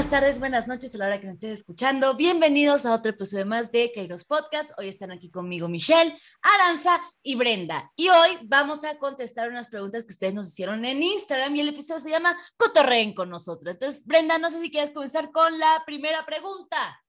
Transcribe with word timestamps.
buenas 0.00 0.18
tardes, 0.18 0.38
buenas 0.40 0.66
noches 0.66 0.94
a 0.94 0.98
la 0.98 1.06
hora 1.08 1.20
que 1.20 1.26
nos 1.26 1.34
estés 1.34 1.58
escuchando. 1.58 2.16
Bienvenidos 2.16 2.86
a 2.86 2.94
otro 2.94 3.10
episodio 3.10 3.44
más 3.44 3.70
de 3.70 3.92
Kairos 3.94 4.24
Podcast. 4.24 4.70
Hoy 4.78 4.88
están 4.88 5.10
aquí 5.10 5.30
conmigo 5.30 5.68
Michelle, 5.68 6.16
Aranza 6.40 6.98
y 7.22 7.34
Brenda. 7.34 7.92
Y 7.96 8.08
hoy 8.08 8.38
vamos 8.44 8.82
a 8.84 8.96
contestar 8.96 9.50
unas 9.50 9.68
preguntas 9.68 10.04
que 10.04 10.12
ustedes 10.12 10.32
nos 10.32 10.48
hicieron 10.48 10.86
en 10.86 11.02
Instagram 11.02 11.54
y 11.54 11.60
el 11.60 11.68
episodio 11.68 12.00
se 12.00 12.08
llama 12.08 12.34
Cotorreen 12.56 13.12
con 13.12 13.28
nosotros. 13.28 13.74
Entonces, 13.74 14.06
Brenda, 14.06 14.38
no 14.38 14.50
sé 14.50 14.62
si 14.62 14.70
quieres 14.70 14.90
comenzar 14.90 15.30
con 15.32 15.58
la 15.58 15.82
primera 15.84 16.24
pregunta. 16.24 17.04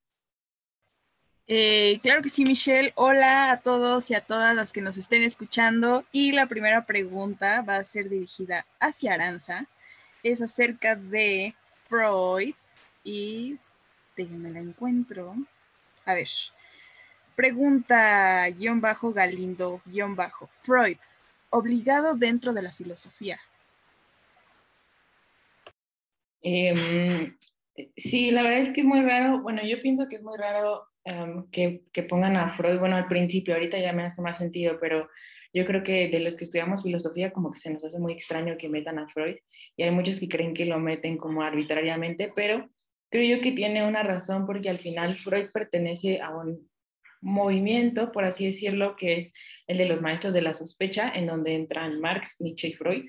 Eh, 1.46 1.98
claro 2.02 2.20
que 2.20 2.28
sí, 2.28 2.44
Michelle. 2.44 2.92
Hola 2.96 3.52
a 3.52 3.60
todos 3.62 4.10
y 4.10 4.14
a 4.14 4.20
todas 4.20 4.54
las 4.54 4.70
que 4.70 4.82
nos 4.82 4.98
estén 4.98 5.22
escuchando. 5.22 6.04
Y 6.12 6.32
la 6.32 6.46
primera 6.46 6.84
pregunta 6.84 7.62
va 7.62 7.76
a 7.76 7.84
ser 7.84 8.10
dirigida 8.10 8.66
hacia 8.78 9.14
Aranza. 9.14 9.64
Es 10.22 10.42
acerca 10.42 10.94
de 10.94 11.54
Freud 11.88 12.54
y 13.04 13.58
déjenme 14.16 14.50
la 14.50 14.60
encuentro. 14.60 15.34
A 16.04 16.14
ver, 16.14 16.28
pregunta 17.34 18.48
guion 18.50 18.80
bajo 18.80 19.12
Galindo 19.12 19.80
guion 19.86 20.16
bajo 20.16 20.48
Freud, 20.62 20.98
obligado 21.50 22.14
dentro 22.14 22.52
de 22.52 22.62
la 22.62 22.72
filosofía. 22.72 23.40
Em, 26.42 27.36
sí, 27.96 28.30
la 28.32 28.42
verdad 28.42 28.60
es 28.60 28.70
que 28.70 28.80
es 28.80 28.86
muy 28.86 29.02
raro, 29.02 29.42
bueno, 29.42 29.62
yo 29.64 29.80
pienso 29.80 30.08
que 30.08 30.16
es 30.16 30.22
muy 30.22 30.36
raro 30.36 30.88
em, 31.04 31.48
que, 31.50 31.82
que, 31.92 32.02
pongan 32.02 32.36
a 32.36 32.50
Freud, 32.50 32.78
bueno, 32.80 32.96
al 32.96 33.06
principio, 33.06 33.54
ahorita 33.54 33.78
ya 33.78 33.92
me 33.92 34.02
hace 34.02 34.20
más 34.22 34.38
sentido, 34.38 34.78
pero 34.80 35.08
yo 35.52 35.66
creo 35.66 35.82
que 35.82 36.08
de 36.08 36.20
los 36.20 36.34
que 36.34 36.44
estudiamos 36.44 36.82
filosofía 36.82 37.32
como 37.32 37.52
que 37.52 37.58
se 37.58 37.70
nos 37.70 37.84
hace 37.84 37.98
muy 37.98 38.12
extraño 38.12 38.56
que 38.58 38.68
metan 38.68 38.98
a 38.98 39.08
Freud 39.08 39.36
y 39.76 39.82
hay 39.82 39.90
muchos 39.90 40.18
que 40.18 40.28
creen 40.28 40.54
que 40.54 40.64
lo 40.64 40.78
meten 40.78 41.16
como 41.18 41.42
arbitrariamente, 41.42 42.32
pero 42.34 42.68
creo 43.12 43.36
yo 43.36 43.42
que 43.42 43.52
tiene 43.52 43.86
una 43.86 44.02
razón 44.02 44.46
porque 44.46 44.70
al 44.70 44.78
final 44.78 45.18
Freud 45.18 45.50
pertenece 45.52 46.20
a 46.20 46.30
un 46.30 46.68
movimiento, 47.20 48.10
por 48.10 48.24
así 48.24 48.46
decirlo, 48.46 48.96
que 48.96 49.18
es 49.18 49.32
el 49.68 49.78
de 49.78 49.86
los 49.86 50.00
maestros 50.00 50.34
de 50.34 50.42
la 50.42 50.54
sospecha, 50.54 51.12
en 51.14 51.26
donde 51.26 51.54
entran 51.54 52.00
Marx, 52.00 52.40
Nietzsche 52.40 52.68
y 52.68 52.72
Freud. 52.72 53.04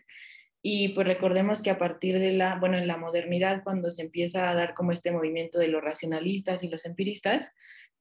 Y 0.61 0.89
pues 0.89 1.07
recordemos 1.07 1.61
que 1.61 1.71
a 1.71 1.77
partir 1.77 2.19
de 2.19 2.33
la, 2.33 2.57
bueno, 2.57 2.77
en 2.77 2.87
la 2.87 2.97
modernidad, 2.97 3.63
cuando 3.63 3.91
se 3.91 4.03
empieza 4.03 4.49
a 4.49 4.55
dar 4.55 4.73
como 4.73 4.91
este 4.91 5.11
movimiento 5.11 5.57
de 5.57 5.69
los 5.69 5.81
racionalistas 5.81 6.63
y 6.63 6.69
los 6.69 6.85
empiristas, 6.85 7.51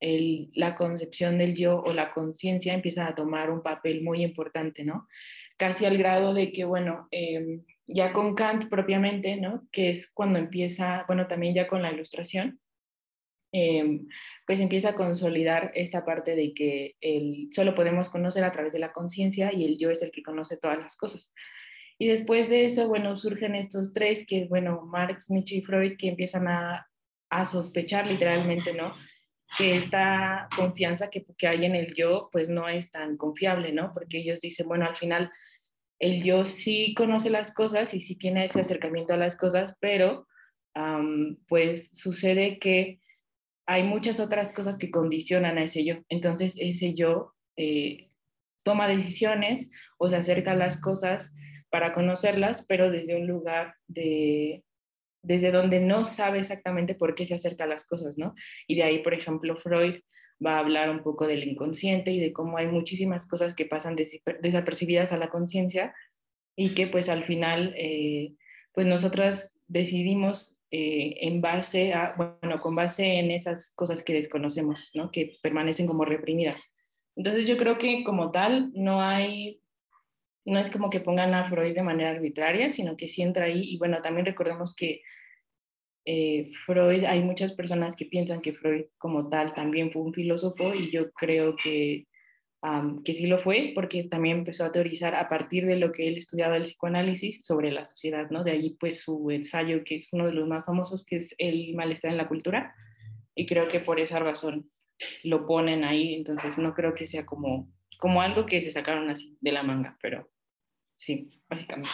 la 0.00 0.74
concepción 0.74 1.38
del 1.38 1.54
yo 1.54 1.80
o 1.80 1.92
la 1.92 2.10
conciencia 2.10 2.74
empieza 2.74 3.06
a 3.06 3.14
tomar 3.14 3.50
un 3.50 3.62
papel 3.62 4.02
muy 4.02 4.24
importante, 4.24 4.84
¿no? 4.84 5.06
Casi 5.56 5.84
al 5.84 5.96
grado 5.96 6.34
de 6.34 6.52
que, 6.52 6.64
bueno, 6.64 7.06
em, 7.12 7.64
ya 7.86 8.12
con 8.12 8.34
Kant 8.34 8.68
propiamente, 8.68 9.36
¿no? 9.36 9.66
Que 9.70 9.90
es 9.90 10.10
cuando 10.12 10.38
empieza, 10.38 11.04
bueno, 11.06 11.26
también 11.26 11.54
ya 11.54 11.66
con 11.66 11.82
la 11.82 11.92
ilustración, 11.92 12.60
em, 13.52 14.08
pues 14.46 14.60
empieza 14.60 14.90
a 14.90 14.94
consolidar 14.94 15.72
esta 15.74 16.04
parte 16.04 16.34
de 16.36 16.54
que 16.54 16.96
el, 17.00 17.48
solo 17.52 17.74
podemos 17.74 18.08
conocer 18.08 18.44
a 18.44 18.52
través 18.52 18.72
de 18.72 18.78
la 18.78 18.92
conciencia 18.92 19.52
y 19.52 19.64
el 19.64 19.78
yo 19.78 19.90
es 19.90 20.02
el 20.02 20.10
que 20.10 20.22
conoce 20.22 20.56
todas 20.56 20.78
las 20.78 20.96
cosas. 20.96 21.34
Y 21.98 22.08
después 22.08 22.48
de 22.48 22.64
eso, 22.64 22.88
bueno, 22.88 23.16
surgen 23.16 23.54
estos 23.54 23.92
tres, 23.92 24.26
que 24.26 24.46
bueno, 24.46 24.82
Marx, 24.86 25.30
Nietzsche 25.30 25.56
y 25.56 25.62
Freud, 25.62 25.96
que 25.98 26.08
empiezan 26.08 26.48
a, 26.48 26.88
a 27.30 27.44
sospechar 27.44 28.06
literalmente, 28.06 28.72
¿no? 28.72 28.94
que 29.56 29.76
esta 29.76 30.48
confianza 30.56 31.10
que, 31.10 31.26
que, 31.36 31.46
hay 31.46 31.64
en 31.64 31.74
el 31.74 31.94
yo, 31.94 32.28
pues 32.32 32.48
no 32.48 32.68
es 32.68 32.90
tan 32.90 33.16
confiable, 33.16 33.72
¿no? 33.72 33.92
Porque 33.92 34.18
ellos 34.18 34.40
dicen, 34.40 34.66
bueno, 34.66 34.86
al 34.86 34.96
final 34.96 35.30
el 36.02 36.24
yo 36.24 36.44
sí 36.44 36.94
conoce 36.94 37.30
las 37.30 37.54
cosas 37.54 37.94
y 37.94 38.00
sí 38.00 38.16
tiene 38.16 38.44
ese 38.44 38.60
acercamiento 38.60 39.14
a 39.14 39.16
las 39.16 39.36
cosas, 39.36 39.76
pero 39.80 40.26
pues 41.46 41.90
sucede 41.92 42.58
que 42.58 42.98
hay 43.66 43.84
muchas 43.84 44.18
otras 44.18 44.50
cosas 44.50 44.78
que 44.78 44.90
condicionan 44.90 45.58
a 45.58 45.64
ese 45.64 45.84
yo. 45.84 45.96
Entonces 46.08 46.54
ese 46.58 46.94
yo 46.94 47.34
eh, 47.56 48.08
toma 48.64 48.88
decisiones 48.88 49.70
o 49.96 50.08
se 50.08 50.16
acerca 50.16 50.52
a 50.52 50.56
las 50.56 50.76
cosas 50.80 51.32
para 51.70 51.92
conocerlas, 51.92 52.64
pero 52.66 52.90
desde 52.90 53.14
un 53.14 53.28
lugar 53.28 53.76
de, 53.86 54.64
desde 55.22 55.52
donde 55.52 55.78
no 55.78 56.04
sabe 56.04 56.40
exactamente 56.40 56.96
por 56.96 57.14
qué 57.14 57.26
se 57.26 57.36
acerca 57.36 57.62
a 57.62 57.68
las 57.68 57.86
cosas, 57.86 58.18
¿no? 58.18 58.34
Y 58.66 58.74
de 58.74 58.82
ahí, 58.82 58.98
por 59.04 59.14
ejemplo, 59.14 59.56
Freud 59.56 60.00
va 60.44 60.56
a 60.56 60.58
hablar 60.60 60.90
un 60.90 61.02
poco 61.02 61.26
del 61.26 61.44
inconsciente 61.44 62.10
y 62.10 62.20
de 62.20 62.32
cómo 62.32 62.56
hay 62.56 62.66
muchísimas 62.66 63.26
cosas 63.26 63.54
que 63.54 63.66
pasan 63.66 63.96
desapercibidas 63.96 65.12
a 65.12 65.16
la 65.16 65.28
conciencia 65.28 65.94
y 66.56 66.74
que 66.74 66.86
pues 66.86 67.08
al 67.08 67.24
final, 67.24 67.74
eh, 67.76 68.34
pues 68.72 68.86
nosotras 68.86 69.56
decidimos 69.68 70.60
eh, 70.70 71.14
en 71.20 71.40
base 71.40 71.92
a, 71.92 72.14
bueno, 72.16 72.60
con 72.60 72.74
base 72.74 73.18
en 73.18 73.30
esas 73.30 73.72
cosas 73.74 74.02
que 74.02 74.14
desconocemos, 74.14 74.90
¿no? 74.94 75.10
Que 75.10 75.38
permanecen 75.42 75.86
como 75.86 76.04
reprimidas. 76.04 76.72
Entonces 77.16 77.46
yo 77.46 77.56
creo 77.58 77.78
que 77.78 78.04
como 78.04 78.30
tal 78.30 78.70
no 78.74 79.02
hay 79.02 79.62
no 80.44 80.58
es 80.58 80.70
como 80.70 80.90
que 80.90 81.00
pongan 81.00 81.34
a 81.34 81.48
Freud 81.48 81.74
de 81.74 81.82
manera 81.82 82.10
arbitraria, 82.10 82.70
sino 82.70 82.96
que 82.96 83.08
sí 83.08 83.22
entra 83.22 83.44
ahí. 83.44 83.62
Y 83.62 83.78
bueno, 83.78 84.02
también 84.02 84.26
recordemos 84.26 84.74
que 84.74 85.02
eh, 86.04 86.50
Freud, 86.66 87.04
hay 87.04 87.22
muchas 87.22 87.52
personas 87.52 87.96
que 87.96 88.06
piensan 88.06 88.40
que 88.40 88.52
Freud 88.52 88.86
como 88.98 89.28
tal 89.28 89.54
también 89.54 89.92
fue 89.92 90.02
un 90.02 90.14
filósofo 90.14 90.74
y 90.74 90.90
yo 90.90 91.12
creo 91.12 91.56
que, 91.56 92.06
que 93.04 93.14
sí 93.14 93.26
lo 93.26 93.38
fue 93.38 93.72
porque 93.74 94.04
también 94.04 94.38
empezó 94.38 94.64
a 94.64 94.72
teorizar 94.72 95.14
a 95.14 95.28
partir 95.28 95.66
de 95.66 95.76
lo 95.76 95.92
que 95.92 96.08
él 96.08 96.18
estudiaba 96.18 96.56
el 96.56 96.64
psicoanálisis 96.64 97.44
sobre 97.44 97.70
la 97.70 97.84
sociedad, 97.84 98.30
¿no? 98.30 98.44
De 98.44 98.52
ahí 98.52 98.76
pues 98.78 99.00
su 99.00 99.30
ensayo 99.30 99.84
que 99.84 99.96
es 99.96 100.08
uno 100.12 100.26
de 100.26 100.32
los 100.32 100.48
más 100.48 100.64
famosos 100.64 101.04
que 101.04 101.16
es 101.16 101.34
El 101.38 101.74
malestar 101.74 102.10
en 102.10 102.16
la 102.16 102.28
cultura 102.28 102.74
y 103.34 103.46
creo 103.46 103.68
que 103.68 103.80
por 103.80 104.00
esa 104.00 104.18
razón 104.18 104.70
lo 105.24 105.46
ponen 105.46 105.84
ahí, 105.84 106.14
entonces 106.14 106.58
no 106.58 106.74
creo 106.74 106.94
que 106.94 107.06
sea 107.06 107.24
como, 107.26 107.68
como 107.98 108.22
algo 108.22 108.46
que 108.46 108.62
se 108.62 108.70
sacaron 108.70 109.10
así 109.10 109.36
de 109.40 109.52
la 109.52 109.62
manga, 109.62 109.96
pero 110.00 110.28
Sí, 111.02 111.32
básicamente. 111.48 111.90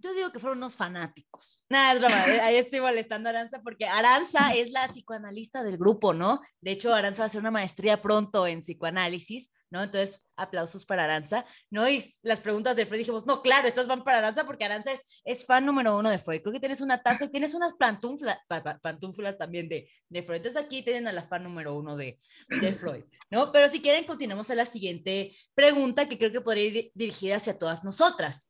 Yo 0.00 0.14
digo 0.14 0.30
que 0.30 0.38
fueron 0.38 0.58
unos 0.58 0.76
fanáticos. 0.76 1.60
Nada, 1.68 1.92
es 1.92 2.00
broma. 2.00 2.22
Ahí 2.22 2.56
estoy 2.56 2.80
molestando 2.80 3.28
a 3.28 3.30
Aranza 3.30 3.60
porque 3.62 3.86
Aranza 3.86 4.54
es 4.54 4.70
la 4.70 4.86
psicoanalista 4.86 5.64
del 5.64 5.76
grupo, 5.76 6.14
¿no? 6.14 6.40
De 6.60 6.70
hecho, 6.70 6.94
Aranza 6.94 7.22
va 7.22 7.24
a 7.24 7.26
hacer 7.26 7.40
una 7.40 7.50
maestría 7.50 8.00
pronto 8.00 8.46
en 8.46 8.60
psicoanálisis, 8.60 9.50
¿no? 9.70 9.82
Entonces, 9.82 10.28
aplausos 10.36 10.84
para 10.84 11.02
Aranza, 11.02 11.44
¿no? 11.70 11.88
Y 11.88 12.04
las 12.22 12.40
preguntas 12.40 12.76
de 12.76 12.86
Freud 12.86 13.00
dijimos, 13.00 13.26
no, 13.26 13.42
claro, 13.42 13.66
estas 13.66 13.88
van 13.88 14.04
para 14.04 14.18
Aranza 14.18 14.46
porque 14.46 14.64
Aranza 14.64 14.92
es, 14.92 15.02
es 15.24 15.44
fan 15.44 15.66
número 15.66 15.98
uno 15.98 16.10
de 16.10 16.18
Freud. 16.18 16.42
Creo 16.42 16.52
que 16.52 16.60
tienes 16.60 16.80
una 16.80 17.02
taza 17.02 17.24
y 17.24 17.30
tienes 17.30 17.54
unas 17.54 17.72
pantuflas 17.74 19.36
también 19.36 19.68
de, 19.68 19.90
de 20.08 20.22
Freud. 20.22 20.36
Entonces, 20.36 20.62
aquí 20.62 20.82
tienen 20.82 21.08
a 21.08 21.12
la 21.12 21.24
fan 21.24 21.42
número 21.42 21.74
uno 21.74 21.96
de, 21.96 22.20
de 22.48 22.72
Freud, 22.72 23.02
¿no? 23.30 23.50
Pero 23.50 23.68
si 23.68 23.80
quieren, 23.80 24.04
continuamos 24.04 24.48
a 24.50 24.54
la 24.54 24.64
siguiente 24.64 25.34
pregunta 25.56 26.08
que 26.08 26.18
creo 26.18 26.30
que 26.30 26.40
podría 26.40 26.64
ir 26.64 26.92
dirigida 26.94 27.36
hacia 27.36 27.58
todas 27.58 27.82
nosotras, 27.82 28.47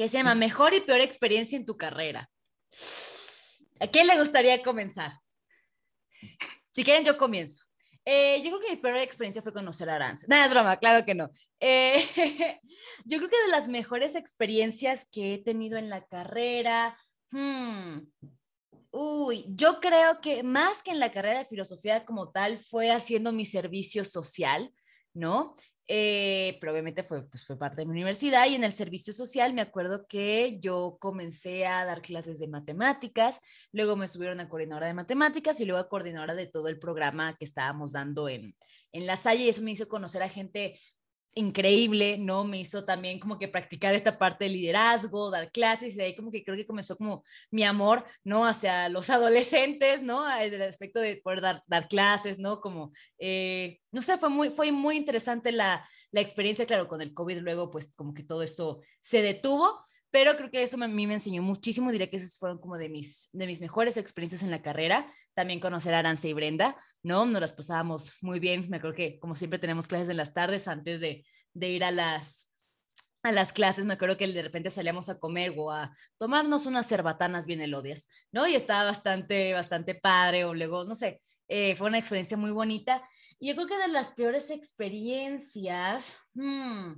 que 0.00 0.08
se 0.08 0.16
llama 0.16 0.34
Mejor 0.34 0.72
y 0.72 0.80
Peor 0.80 1.02
Experiencia 1.02 1.58
en 1.58 1.66
tu 1.66 1.76
carrera. 1.76 2.30
¿A 3.80 3.86
quién 3.86 4.06
le 4.06 4.18
gustaría 4.18 4.62
comenzar? 4.62 5.12
Si 6.70 6.84
quieren, 6.84 7.04
yo 7.04 7.18
comienzo. 7.18 7.64
Eh, 8.06 8.40
yo 8.42 8.48
creo 8.48 8.60
que 8.60 8.70
mi 8.70 8.76
peor 8.78 8.96
experiencia 8.96 9.42
fue 9.42 9.52
conocer 9.52 9.90
a 9.90 9.96
Aranza. 9.96 10.24
Nada, 10.26 10.46
es 10.46 10.52
broma, 10.52 10.78
claro 10.78 11.04
que 11.04 11.14
no. 11.14 11.28
Eh, 11.60 12.02
yo 13.04 13.18
creo 13.18 13.28
que 13.28 13.42
de 13.44 13.50
las 13.50 13.68
mejores 13.68 14.16
experiencias 14.16 15.06
que 15.12 15.34
he 15.34 15.38
tenido 15.38 15.76
en 15.76 15.90
la 15.90 16.02
carrera, 16.06 16.96
hmm, 17.32 17.98
uy, 18.92 19.44
yo 19.50 19.80
creo 19.80 20.22
que 20.22 20.42
más 20.42 20.82
que 20.82 20.92
en 20.92 20.98
la 20.98 21.12
carrera 21.12 21.40
de 21.40 21.44
filosofía 21.44 22.06
como 22.06 22.30
tal, 22.30 22.58
fue 22.58 22.90
haciendo 22.90 23.34
mi 23.34 23.44
servicio 23.44 24.06
social, 24.06 24.72
¿no? 25.12 25.54
Eh, 25.86 26.56
pero 26.60 26.72
obviamente 26.72 27.02
fue, 27.02 27.26
pues 27.28 27.44
fue 27.44 27.58
parte 27.58 27.82
de 27.82 27.86
mi 27.86 27.92
universidad 27.92 28.46
y 28.46 28.54
en 28.54 28.62
el 28.62 28.70
servicio 28.70 29.12
social 29.12 29.54
me 29.54 29.60
acuerdo 29.60 30.06
que 30.06 30.60
yo 30.60 30.98
comencé 31.00 31.66
a 31.66 31.84
dar 31.84 32.00
clases 32.00 32.38
de 32.38 32.46
matemáticas, 32.46 33.40
luego 33.72 33.96
me 33.96 34.06
subieron 34.06 34.38
a 34.38 34.48
coordinadora 34.48 34.86
de 34.86 34.94
matemáticas 34.94 35.60
y 35.60 35.64
luego 35.64 35.80
a 35.80 35.88
coordinadora 35.88 36.34
de 36.34 36.46
todo 36.46 36.68
el 36.68 36.78
programa 36.78 37.36
que 37.36 37.44
estábamos 37.44 37.92
dando 37.92 38.28
en, 38.28 38.54
en 38.92 39.06
la 39.06 39.16
Salle 39.16 39.44
y 39.44 39.48
eso 39.48 39.62
me 39.62 39.72
hizo 39.72 39.88
conocer 39.88 40.22
a 40.22 40.28
gente 40.28 40.78
increíble, 41.34 42.18
¿no? 42.18 42.44
Me 42.44 42.60
hizo 42.60 42.84
también 42.84 43.18
como 43.18 43.38
que 43.38 43.48
practicar 43.48 43.94
esta 43.94 44.18
parte 44.18 44.44
de 44.44 44.50
liderazgo, 44.50 45.30
dar 45.30 45.50
clases, 45.52 45.94
y 45.94 45.96
de 45.96 46.04
ahí 46.04 46.14
como 46.14 46.30
que 46.30 46.44
creo 46.44 46.56
que 46.56 46.66
comenzó 46.66 46.96
como 46.96 47.24
mi 47.50 47.64
amor, 47.64 48.04
¿no? 48.24 48.44
Hacia 48.44 48.88
los 48.88 49.10
adolescentes, 49.10 50.02
¿no? 50.02 50.28
El 50.30 50.60
aspecto 50.62 51.00
de 51.00 51.16
poder 51.16 51.40
dar, 51.40 51.88
clases, 51.88 52.38
¿no? 52.38 52.60
Como, 52.60 52.92
eh, 53.18 53.80
no 53.90 54.02
sé, 54.02 54.18
fue 54.18 54.28
muy, 54.28 54.50
fue 54.50 54.72
muy 54.72 54.96
interesante 54.96 55.52
la, 55.52 55.86
la 56.10 56.20
experiencia, 56.20 56.66
claro, 56.66 56.88
con 56.88 57.00
el 57.00 57.14
COVID 57.14 57.38
luego, 57.38 57.70
pues 57.70 57.94
como 57.94 58.14
que 58.14 58.22
todo 58.22 58.42
eso 58.42 58.80
se 59.00 59.22
detuvo, 59.22 59.82
pero 60.10 60.36
creo 60.36 60.50
que 60.50 60.62
eso 60.62 60.82
a 60.82 60.88
mí 60.88 61.06
me 61.06 61.14
enseñó 61.14 61.42
muchísimo, 61.42 61.92
diría 61.92 62.10
que 62.10 62.16
esas 62.16 62.38
fueron 62.38 62.58
como 62.58 62.76
de 62.76 62.88
mis, 62.88 63.28
de 63.32 63.46
mis 63.46 63.60
mejores 63.60 63.96
experiencias 63.96 64.42
en 64.42 64.50
la 64.50 64.62
carrera, 64.62 65.10
también 65.34 65.60
conocer 65.60 65.94
a 65.94 66.00
Aranza 66.00 66.28
y 66.28 66.32
Brenda, 66.32 66.76
¿no? 67.02 67.26
Nos 67.26 67.40
las 67.40 67.52
pasábamos 67.52 68.14
muy 68.22 68.40
bien, 68.40 68.68
me 68.68 68.78
acuerdo 68.78 68.96
que 68.96 69.18
como 69.20 69.34
siempre 69.34 69.58
tenemos 69.58 69.86
clases 69.86 70.08
en 70.08 70.16
las 70.16 70.34
tardes 70.34 70.68
antes 70.68 71.00
de, 71.00 71.24
de 71.54 71.68
ir 71.68 71.84
a 71.84 71.90
las, 71.90 72.52
a 73.22 73.32
las 73.32 73.52
clases, 73.52 73.84
me 73.84 73.94
acuerdo 73.94 74.16
que 74.16 74.26
de 74.26 74.42
repente 74.42 74.70
salíamos 74.70 75.08
a 75.08 75.18
comer 75.18 75.54
o 75.56 75.70
a 75.70 75.94
tomarnos 76.18 76.66
unas 76.66 76.88
cerbatanas 76.88 77.46
bien 77.46 77.60
elodias, 77.60 78.08
¿no? 78.32 78.46
Y 78.46 78.54
estaba 78.54 78.84
bastante, 78.84 79.52
bastante 79.52 79.94
padre, 79.94 80.44
o 80.44 80.54
luego, 80.54 80.84
no 80.84 80.94
sé, 80.94 81.20
eh, 81.48 81.74
fue 81.76 81.88
una 81.88 81.98
experiencia 81.98 82.36
muy 82.36 82.50
bonita. 82.50 83.02
Y 83.38 83.48
yo 83.48 83.54
creo 83.54 83.66
que 83.66 83.78
de 83.78 83.88
las 83.88 84.12
peores 84.12 84.50
experiencias, 84.50 86.16
hmm, 86.34 86.92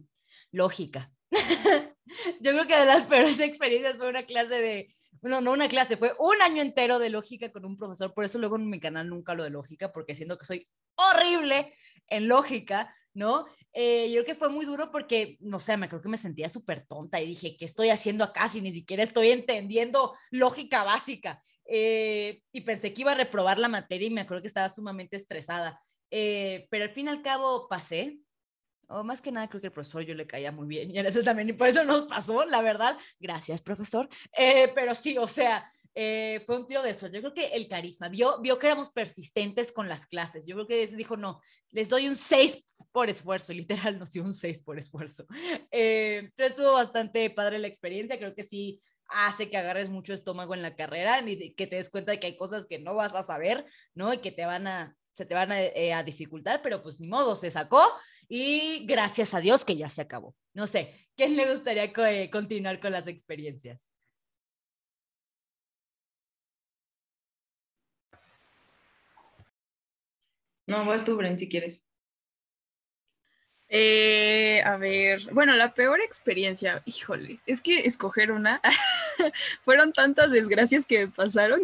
lógica. 0.53 1.13
yo 2.41 2.53
creo 2.53 2.67
que 2.67 2.79
de 2.79 2.87
las 2.87 3.05
peores 3.05 3.41
experiencias 3.41 3.97
fue 3.97 4.09
una 4.09 4.25
clase 4.25 4.61
de, 4.61 4.87
no, 5.23 5.41
no 5.41 5.53
una 5.53 5.69
clase, 5.69 5.97
fue 5.97 6.13
un 6.19 6.41
año 6.43 6.63
entero 6.63 6.99
de 6.99 7.11
lógica 7.11 7.51
con 7.51 7.65
un 7.65 7.77
profesor, 7.77 8.13
por 8.13 8.25
eso 8.25 8.39
luego 8.39 8.57
en 8.57 8.69
mi 8.69 8.81
canal 8.81 9.09
nunca 9.09 9.35
lo 9.35 9.45
de 9.45 9.51
lógica, 9.51 9.93
porque 9.93 10.15
siento 10.15 10.37
que 10.37 10.45
soy 10.45 10.69
horrible 10.97 11.73
en 12.09 12.29
lógica, 12.29 12.95
¿no? 13.15 13.47
Eh, 13.73 14.09
yo 14.09 14.23
creo 14.23 14.25
que 14.25 14.35
fue 14.35 14.51
muy 14.51 14.67
duro 14.67 14.91
porque, 14.91 15.39
no 15.41 15.59
sé, 15.59 15.77
me 15.77 15.89
creo 15.89 16.03
que 16.03 16.09
me 16.09 16.19
sentía 16.19 16.49
súper 16.49 16.87
tonta 16.87 17.21
y 17.21 17.27
dije, 17.27 17.57
¿qué 17.57 17.65
estoy 17.65 17.89
haciendo 17.89 18.25
acá 18.25 18.49
si 18.49 18.61
ni 18.61 18.73
siquiera 18.73 19.03
estoy 19.03 19.31
entendiendo 19.31 20.15
lógica 20.31 20.85
básica? 20.85 21.43
Eh, 21.65 22.43
y 22.53 22.61
pensé 22.63 22.93
que 22.93 23.03
iba 23.03 23.13
a 23.13 23.17
reprobar 23.17 23.59
la 23.59 23.69
materia 23.69 24.09
y 24.09 24.11
me 24.11 24.23
acuerdo 24.23 24.43
que 24.43 24.49
estaba 24.49 24.69
sumamente 24.69 25.17
estresada. 25.17 25.81
Eh, 26.11 26.67
pero 26.71 26.85
al 26.85 26.91
fin 26.91 27.07
y 27.07 27.11
al 27.11 27.23
cabo 27.23 27.67
pasé, 27.69 28.19
o 28.93 29.05
más 29.05 29.21
que 29.21 29.33
nada 29.33 29.49
creo 29.49 29.61
que 29.61 29.69
el 29.69 29.73
profesor 29.73 30.03
yo 30.03 30.15
le 30.15 30.27
caía 30.27 30.53
muy 30.53 30.69
bien 30.69 30.91
y 30.95 30.99
en 30.99 31.07
eso 31.07 31.23
también, 31.23 31.49
y 31.49 31.53
por 31.53 31.69
eso 31.69 31.85
nos 31.85 32.03
pasó, 32.03 32.45
la 32.45 32.63
verdad. 32.63 32.97
Gracias, 33.19 33.63
profesor. 33.63 34.09
pero 34.75 34.95
sí, 34.95 35.19
o 35.19 35.27
sea, 35.27 35.65
eh, 35.95 36.43
fue 36.47 36.57
un 36.57 36.67
tiro 36.67 36.83
de 36.83 36.91
eso. 36.91 37.07
Yo 37.09 37.21
creo 37.21 37.35
que 37.35 37.47
el 37.49 37.69
carisma, 37.69 38.09
vio, 38.09 38.41
vio 38.41 38.59
que 38.59 38.67
éramos 38.67 38.91
persistentes 38.91 39.73
con 39.73 39.89
las 39.89 40.07
clases. 40.07 40.47
Yo 40.47 40.55
creo 40.55 40.67
que 40.67 40.87
dijo, 40.97 41.17
no, 41.17 41.41
les 41.71 41.91
doy 41.91 42.09
un 42.09 42.17
6 42.17 42.87
por 42.93 43.11
esfuerzo, 43.11 43.53
literal 43.53 43.99
nos 43.99 44.13
dio 44.13 44.23
un 44.25 44.33
6 44.35 44.63
por 44.63 44.79
esfuerzo. 44.79 45.27
Eh, 45.75 46.31
pero 46.37 46.49
estuvo 46.49 46.73
bastante 46.75 47.29
padre 47.31 47.59
la 47.59 47.67
experiencia, 47.67 48.19
creo 48.19 48.35
que 48.35 48.45
sí 48.45 48.81
hace 49.09 49.49
que 49.49 49.57
agarres 49.57 49.89
mucho 49.89 50.13
estómago 50.13 50.55
en 50.55 50.63
la 50.63 50.77
carrera 50.77 51.21
y 51.27 51.55
que 51.55 51.67
te 51.67 51.77
des 51.77 51.91
cuenta 51.91 52.13
de 52.13 52.21
que 52.21 52.27
hay 52.27 52.37
cosas 52.37 52.67
que 52.67 52.79
no 52.79 52.95
vas 52.95 53.15
a 53.15 53.23
saber, 53.23 53.65
¿no? 53.95 54.13
Y 54.13 54.19
que 54.19 54.33
te 54.33 54.45
van 54.45 54.67
a, 54.67 54.97
se 55.13 55.27
te 55.27 55.35
van 55.35 55.53
a, 55.53 55.61
eh, 55.63 55.93
a, 55.93 56.03
dificultar, 56.03 56.63
pero 56.63 56.83
pues 56.83 57.01
ni 57.01 57.07
modo, 57.07 57.37
se 57.37 57.51
sacó 57.51 57.83
y 58.29 58.87
gracias 58.87 59.35
a 59.35 59.41
Dios 59.41 59.65
que 59.65 59.77
ya 59.77 59.89
se 59.89 60.03
acabó. 60.03 60.35
No 60.55 60.67
sé, 60.67 60.93
¿quién 61.17 61.37
le 61.37 61.51
gustaría 61.51 61.93
continuar 62.31 62.81
con 62.81 62.93
las 62.93 63.07
experiencias? 63.07 63.89
No, 70.67 70.85
vas 70.87 71.05
tú, 71.05 71.17
Bren, 71.17 71.39
si 71.39 71.49
quieres. 71.49 71.85
Eh, 73.69 74.63
a 74.65 74.77
ver, 74.77 75.23
bueno, 75.33 75.55
la 75.55 75.73
peor 75.73 76.01
experiencia, 76.01 76.83
híjole, 76.85 77.41
es 77.47 77.63
que 77.63 77.87
escoger 77.87 78.31
una, 78.31 78.61
fueron 79.63 79.93
tantas 79.93 80.31
desgracias 80.31 80.85
que 80.85 81.07
me 81.07 81.09
pasaron. 81.09 81.61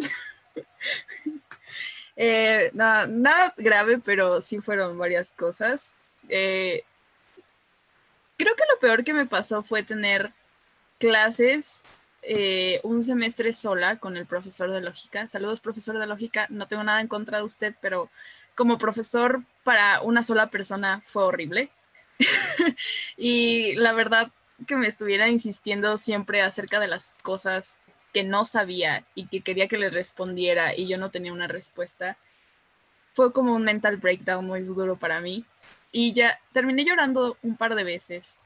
eh, 2.21 2.69
nada 2.73 3.53
grave, 3.55 3.97
pero 4.03 4.41
sí 4.41 4.59
fueron 4.59 4.97
varias 4.97 5.31
cosas. 5.31 5.95
Eh, 6.27 6.83
creo 8.35 8.55
que 8.57 8.63
lo 8.69 8.79
peor 8.81 9.05
que 9.05 9.13
me 9.13 9.25
pasó 9.25 9.63
fue 9.63 9.83
tener 9.83 10.33
clases 10.97 11.83
eh, 12.23 12.81
un 12.83 13.01
semestre 13.01 13.53
sola 13.53 13.99
con 13.99 14.17
el 14.17 14.25
profesor 14.25 14.69
de 14.69 14.81
lógica. 14.81 15.29
Saludos, 15.29 15.61
profesor 15.61 15.97
de 15.97 16.07
lógica. 16.07 16.45
No 16.49 16.67
tengo 16.67 16.83
nada 16.83 16.99
en 16.99 17.07
contra 17.07 17.37
de 17.37 17.45
usted, 17.45 17.73
pero 17.79 18.09
como 18.53 18.77
profesor 18.77 19.43
para 19.63 20.01
una 20.01 20.21
sola 20.21 20.47
persona 20.47 20.99
fue 21.01 21.23
horrible. 21.23 21.71
y 23.15 23.75
la 23.75 23.93
verdad 23.93 24.29
que 24.67 24.75
me 24.75 24.87
estuviera 24.87 25.29
insistiendo 25.29 25.97
siempre 25.97 26.41
acerca 26.41 26.81
de 26.81 26.87
las 26.87 27.17
cosas 27.23 27.79
que 28.13 28.23
no 28.23 28.45
sabía 28.45 29.05
y 29.15 29.27
que 29.27 29.41
quería 29.41 29.67
que 29.67 29.77
le 29.77 29.89
respondiera 29.89 30.75
y 30.75 30.87
yo 30.87 30.97
no 30.97 31.11
tenía 31.11 31.33
una 31.33 31.47
respuesta, 31.47 32.17
fue 33.13 33.33
como 33.33 33.53
un 33.55 33.63
mental 33.63 33.97
breakdown 33.97 34.45
muy 34.45 34.61
duro 34.61 34.95
para 34.97 35.19
mí. 35.21 35.45
Y 35.91 36.13
ya 36.13 36.39
terminé 36.53 36.85
llorando 36.85 37.37
un 37.41 37.57
par 37.57 37.75
de 37.75 37.83
veces, 37.83 38.37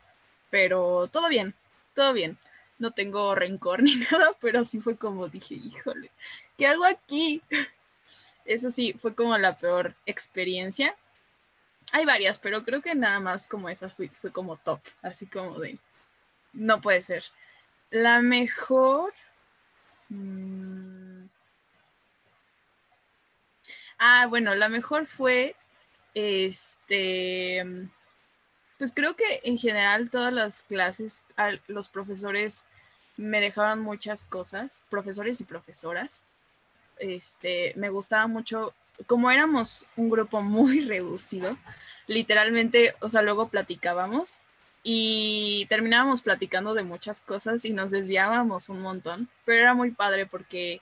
pero 0.50 1.08
todo 1.08 1.30
bien, 1.30 1.54
todo 1.94 2.14
bien. 2.14 2.38
No 2.80 2.92
tengo 2.92 3.36
rencor 3.36 3.84
ni 3.84 3.96
nada, 3.96 4.32
pero 4.42 4.66
sí 4.66 4.82
fue 4.82 4.98
como 4.98 5.28
dije, 5.28 5.56
híjole, 5.56 6.12
¿qué 6.58 6.68
hago 6.68 6.86
aquí? 6.86 7.42
Eso 8.46 8.72
sí, 8.72 8.94
fue 8.94 9.16
como 9.16 9.38
la 9.38 9.56
peor 9.58 9.96
experiencia. 10.06 10.96
Hay 11.92 12.06
varias, 12.06 12.40
pero 12.40 12.64
creo 12.64 12.82
que 12.82 12.96
nada 12.96 13.20
más 13.20 13.48
como 13.48 13.70
esa 13.70 13.90
fue, 13.90 14.10
fue 14.10 14.32
como 14.32 14.58
top, 14.58 14.82
así 15.02 15.28
como 15.28 15.60
de, 15.60 15.78
no 16.52 16.82
puede 16.82 17.02
ser. 17.02 17.24
La 17.90 18.22
mejor... 18.22 19.14
Mm, 20.14 21.28
ah, 23.98 24.28
bueno, 24.30 24.54
la 24.56 24.70
mejor 24.70 25.06
fue, 25.08 25.56
este, 26.14 27.66
pues 28.78 28.94
creo 28.94 29.16
que 29.16 29.42
en 29.44 29.58
general 29.58 30.10
todas 30.10 30.32
las 30.32 30.64
clases, 30.64 31.24
los 31.68 31.90
profesores 31.90 32.66
me 33.18 33.42
dejaron 33.42 33.80
muchas 33.82 34.26
cosas, 34.26 34.86
profesores 34.90 35.42
y 35.42 35.46
profesoras. 35.46 36.26
Este, 37.00 37.74
me 37.76 37.90
gustaba 37.90 38.28
mucho, 38.28 38.74
como 39.08 39.32
éramos 39.32 39.88
un 39.96 40.10
grupo 40.10 40.42
muy 40.42 40.82
reducido, 40.88 41.58
literalmente, 42.08 42.94
o 43.02 43.10
sea, 43.10 43.22
luego 43.24 43.48
platicábamos 43.50 44.42
y 44.84 45.66
terminábamos 45.70 46.22
platicando 46.22 46.74
de 46.74 46.84
muchas 46.84 47.22
cosas 47.22 47.64
y 47.66 47.72
nos 47.72 47.92
desviábamos 47.92 48.68
un 48.70 48.82
montón, 48.82 49.30
pero 49.46 49.62
era 49.62 49.74
muy 49.74 49.92
padre 49.92 50.26
porque 50.26 50.82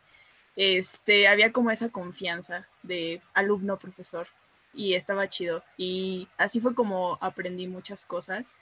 este, 0.56 1.27
había 1.27 1.51
como 1.51 1.71
esa 1.71 1.89
confianza 1.89 2.68
de 2.83 3.21
alumno-profesor 3.33 4.27
y 4.74 4.95
estaba 4.95 5.29
chido. 5.29 5.63
Y 5.77 6.27
así 6.38 6.60
fue 6.60 6.74
como 6.75 7.17
aprendí 7.22 7.67
muchas 7.67 8.03
cosas. 8.05 8.55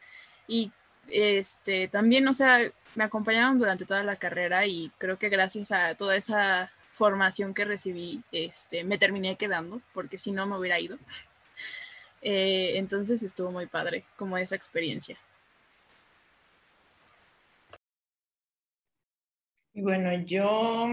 Y 0.48 0.72
este, 1.08 1.88
también, 1.88 2.28
o 2.28 2.34
sea, 2.34 2.60
me 2.96 3.04
acompañaron 3.06 3.58
durante 3.58 3.86
toda 3.86 4.04
la 4.04 4.18
carrera 4.18 4.66
y 4.66 4.92
creo 4.98 5.18
que 5.18 5.30
gracias 5.30 5.72
a 5.72 5.96
toda 5.96 6.16
esa 6.16 6.72
formación 6.94 7.54
que 7.54 7.66
recibí, 7.66 8.24
este, 8.32 8.84
me 8.84 8.98
terminé 8.98 9.38
quedando, 9.38 9.82
porque 9.94 10.20
si 10.20 10.32
no 10.32 10.46
me 10.46 10.58
hubiera 10.58 10.80
ido. 10.80 10.98
Eh, 12.22 12.74
entonces 12.76 13.24
estuvo 13.24 13.50
muy 13.50 13.66
padre 13.66 14.04
como 14.18 14.38
esa 14.38 14.54
experiencia. 14.54 15.18
Bueno, 19.82 20.14
yo 20.26 20.88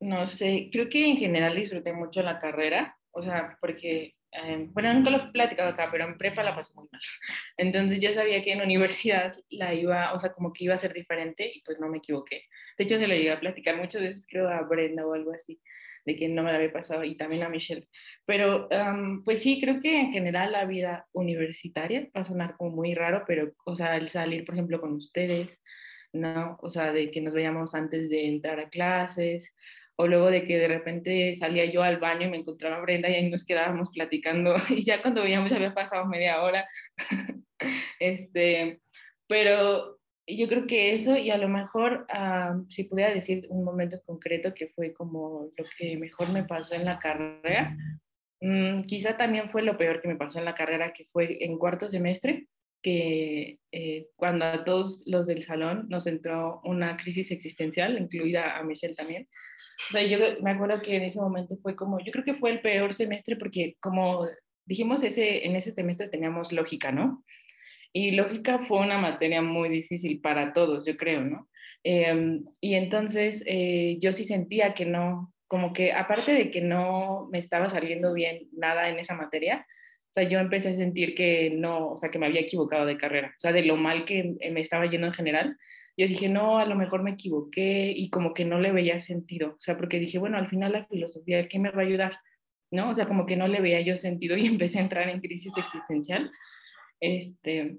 no 0.00 0.26
sé, 0.26 0.68
creo 0.72 0.88
que 0.88 1.06
en 1.08 1.16
general 1.16 1.54
disfruté 1.56 1.92
mucho 1.92 2.22
la 2.22 2.38
carrera, 2.38 2.96
o 3.10 3.22
sea, 3.22 3.56
porque 3.60 4.14
Em, 4.30 4.72
bueno, 4.72 4.92
nunca 4.92 5.10
lo 5.10 5.16
he 5.18 5.32
platicado 5.32 5.70
acá, 5.70 5.88
pero 5.90 6.04
en 6.04 6.18
prepa 6.18 6.42
la 6.42 6.54
pasé 6.54 6.74
muy 6.74 6.86
mal. 6.92 7.00
Entonces 7.56 8.00
yo 8.00 8.12
sabía 8.12 8.42
que 8.42 8.52
en 8.52 8.60
universidad 8.60 9.34
la 9.48 9.74
iba, 9.74 10.12
o 10.12 10.18
sea, 10.18 10.32
como 10.32 10.52
que 10.52 10.64
iba 10.64 10.74
a 10.74 10.78
ser 10.78 10.92
diferente 10.92 11.50
y 11.52 11.62
pues 11.62 11.80
no 11.80 11.88
me 11.88 11.98
equivoqué. 11.98 12.44
De 12.76 12.84
hecho, 12.84 12.98
se 12.98 13.06
lo 13.06 13.14
llegué 13.14 13.32
a 13.32 13.40
platicar 13.40 13.76
muchas 13.76 14.02
veces, 14.02 14.26
creo, 14.28 14.48
a 14.48 14.62
Brenda 14.62 15.06
o 15.06 15.14
algo 15.14 15.32
así, 15.32 15.60
de 16.04 16.16
que 16.16 16.28
no 16.28 16.42
me 16.42 16.52
la 16.52 16.58
había 16.58 16.72
pasado 16.72 17.04
y 17.04 17.16
también 17.16 17.42
a 17.42 17.48
Michelle. 17.48 17.88
Pero 18.26 18.70
em, 18.70 19.24
pues 19.24 19.40
sí, 19.42 19.60
creo 19.60 19.80
que 19.80 19.98
en 19.98 20.12
general 20.12 20.52
la 20.52 20.66
vida 20.66 21.06
universitaria 21.12 22.08
va 22.14 22.20
a 22.20 22.24
sonar 22.24 22.56
como 22.56 22.70
muy 22.76 22.94
raro, 22.94 23.24
pero, 23.26 23.52
o 23.64 23.74
sea, 23.74 23.96
el 23.96 24.08
salir, 24.08 24.44
por 24.44 24.54
ejemplo, 24.54 24.80
con 24.80 24.92
ustedes, 24.92 25.58
¿no? 26.12 26.58
O 26.62 26.70
sea, 26.70 26.92
de 26.92 27.10
que 27.10 27.20
nos 27.20 27.34
veíamos 27.34 27.74
antes 27.74 28.08
de 28.08 28.26
entrar 28.26 28.60
a 28.60 28.68
clases, 28.68 29.54
o 30.00 30.06
luego 30.06 30.30
de 30.30 30.46
que 30.46 30.58
de 30.58 30.68
repente 30.68 31.34
salía 31.36 31.64
yo 31.64 31.82
al 31.82 31.98
baño 31.98 32.28
y 32.28 32.30
me 32.30 32.36
encontraba 32.36 32.80
Brenda 32.80 33.10
y 33.10 33.14
ahí 33.14 33.30
nos 33.30 33.44
quedábamos 33.44 33.90
platicando 33.90 34.54
y 34.70 34.84
ya 34.84 35.02
cuando 35.02 35.22
veíamos 35.22 35.52
había 35.52 35.74
pasado 35.74 36.06
media 36.06 36.40
hora. 36.42 36.68
este, 37.98 38.80
pero 39.26 39.98
yo 40.24 40.46
creo 40.46 40.66
que 40.66 40.94
eso 40.94 41.16
y 41.16 41.30
a 41.30 41.38
lo 41.38 41.48
mejor 41.48 42.06
ah, 42.10 42.60
si 42.68 42.84
pudiera 42.84 43.12
decir 43.12 43.46
un 43.48 43.64
momento 43.64 44.00
concreto 44.06 44.54
que 44.54 44.68
fue 44.68 44.92
como 44.92 45.50
lo 45.56 45.64
que 45.76 45.96
mejor 45.98 46.30
me 46.30 46.44
pasó 46.44 46.74
en 46.74 46.84
la 46.84 47.00
carrera, 47.00 47.76
mm, 48.40 48.82
quizá 48.82 49.16
también 49.16 49.50
fue 49.50 49.62
lo 49.62 49.76
peor 49.76 50.00
que 50.00 50.08
me 50.08 50.16
pasó 50.16 50.38
en 50.38 50.44
la 50.44 50.54
carrera, 50.54 50.92
que 50.92 51.06
fue 51.12 51.44
en 51.44 51.58
cuarto 51.58 51.90
semestre, 51.90 52.46
que 52.82 53.58
eh, 53.72 54.06
cuando 54.16 54.44
a 54.44 54.64
todos 54.64 55.02
los 55.06 55.26
del 55.26 55.42
salón 55.42 55.86
nos 55.88 56.06
entró 56.06 56.60
una 56.64 56.96
crisis 56.96 57.30
existencial, 57.30 57.98
incluida 57.98 58.56
a 58.56 58.62
Michelle 58.62 58.94
también. 58.94 59.28
O 59.90 59.92
sea, 59.92 60.02
yo 60.04 60.18
me 60.42 60.52
acuerdo 60.52 60.80
que 60.80 60.96
en 60.96 61.02
ese 61.02 61.20
momento 61.20 61.56
fue 61.62 61.74
como, 61.74 61.98
yo 62.00 62.12
creo 62.12 62.24
que 62.24 62.34
fue 62.34 62.50
el 62.50 62.60
peor 62.60 62.94
semestre 62.94 63.36
porque 63.36 63.76
como 63.80 64.26
dijimos, 64.64 65.02
ese, 65.02 65.46
en 65.46 65.56
ese 65.56 65.72
semestre 65.72 66.08
teníamos 66.08 66.52
lógica, 66.52 66.92
¿no? 66.92 67.24
Y 67.92 68.12
lógica 68.12 68.60
fue 68.66 68.80
una 68.80 68.98
materia 68.98 69.42
muy 69.42 69.70
difícil 69.70 70.20
para 70.20 70.52
todos, 70.52 70.84
yo 70.86 70.96
creo, 70.96 71.22
¿no? 71.22 71.48
Em, 71.82 72.44
y 72.60 72.74
entonces 72.74 73.42
eh, 73.46 73.96
yo 74.00 74.12
sí 74.12 74.24
sentía 74.24 74.74
que 74.74 74.84
no, 74.84 75.32
como 75.46 75.72
que 75.72 75.92
aparte 75.92 76.32
de 76.32 76.50
que 76.50 76.60
no 76.60 77.28
me 77.32 77.38
estaba 77.38 77.68
saliendo 77.70 78.12
bien 78.12 78.48
nada 78.52 78.88
en 78.90 78.98
esa 78.98 79.14
materia, 79.14 79.66
O 80.10 80.12
sea, 80.12 80.22
yo 80.24 80.38
empecé 80.38 80.70
a 80.70 80.74
sentir 80.74 81.14
que 81.14 81.50
no, 81.50 81.90
o 81.92 81.96
sea, 81.96 82.10
que 82.10 82.18
me 82.18 82.26
había 82.26 82.40
equivocado 82.40 82.86
de 82.86 82.96
carrera, 82.96 83.34
o 83.36 83.40
sea, 83.40 83.52
de 83.52 83.64
lo 83.64 83.76
mal 83.76 84.04
que 84.06 84.36
me 84.50 84.60
estaba 84.60 84.86
yendo 84.86 85.06
en 85.06 85.12
general. 85.12 85.56
Yo 85.96 86.06
dije, 86.06 86.28
no, 86.28 86.58
a 86.58 86.66
lo 86.66 86.76
mejor 86.76 87.02
me 87.02 87.10
equivoqué 87.12 87.92
y 87.94 88.08
como 88.10 88.32
que 88.32 88.44
no 88.44 88.58
le 88.60 88.72
veía 88.72 89.00
sentido, 89.00 89.50
o 89.56 89.60
sea, 89.60 89.76
porque 89.76 89.98
dije, 89.98 90.18
bueno, 90.18 90.38
al 90.38 90.48
final 90.48 90.72
la 90.72 90.86
filosofía, 90.86 91.48
¿qué 91.48 91.58
me 91.58 91.70
va 91.70 91.82
a 91.82 91.86
ayudar? 91.86 92.18
¿No? 92.70 92.90
O 92.90 92.94
sea, 92.94 93.06
como 93.06 93.26
que 93.26 93.36
no 93.36 93.48
le 93.48 93.60
veía 93.60 93.80
yo 93.80 93.96
sentido 93.96 94.36
y 94.36 94.46
empecé 94.46 94.78
a 94.78 94.82
entrar 94.82 95.08
en 95.08 95.20
crisis 95.20 95.52
existencial. 95.56 96.30
Este, 97.00 97.78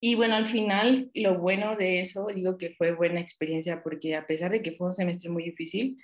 y 0.00 0.16
bueno, 0.16 0.34
al 0.34 0.50
final, 0.50 1.10
lo 1.14 1.38
bueno 1.38 1.76
de 1.76 2.00
eso, 2.00 2.26
digo 2.26 2.58
que 2.58 2.74
fue 2.74 2.92
buena 2.92 3.20
experiencia 3.20 3.82
porque 3.82 4.16
a 4.16 4.26
pesar 4.26 4.50
de 4.50 4.62
que 4.62 4.72
fue 4.72 4.88
un 4.88 4.92
semestre 4.92 5.30
muy 5.30 5.44
difícil, 5.44 5.98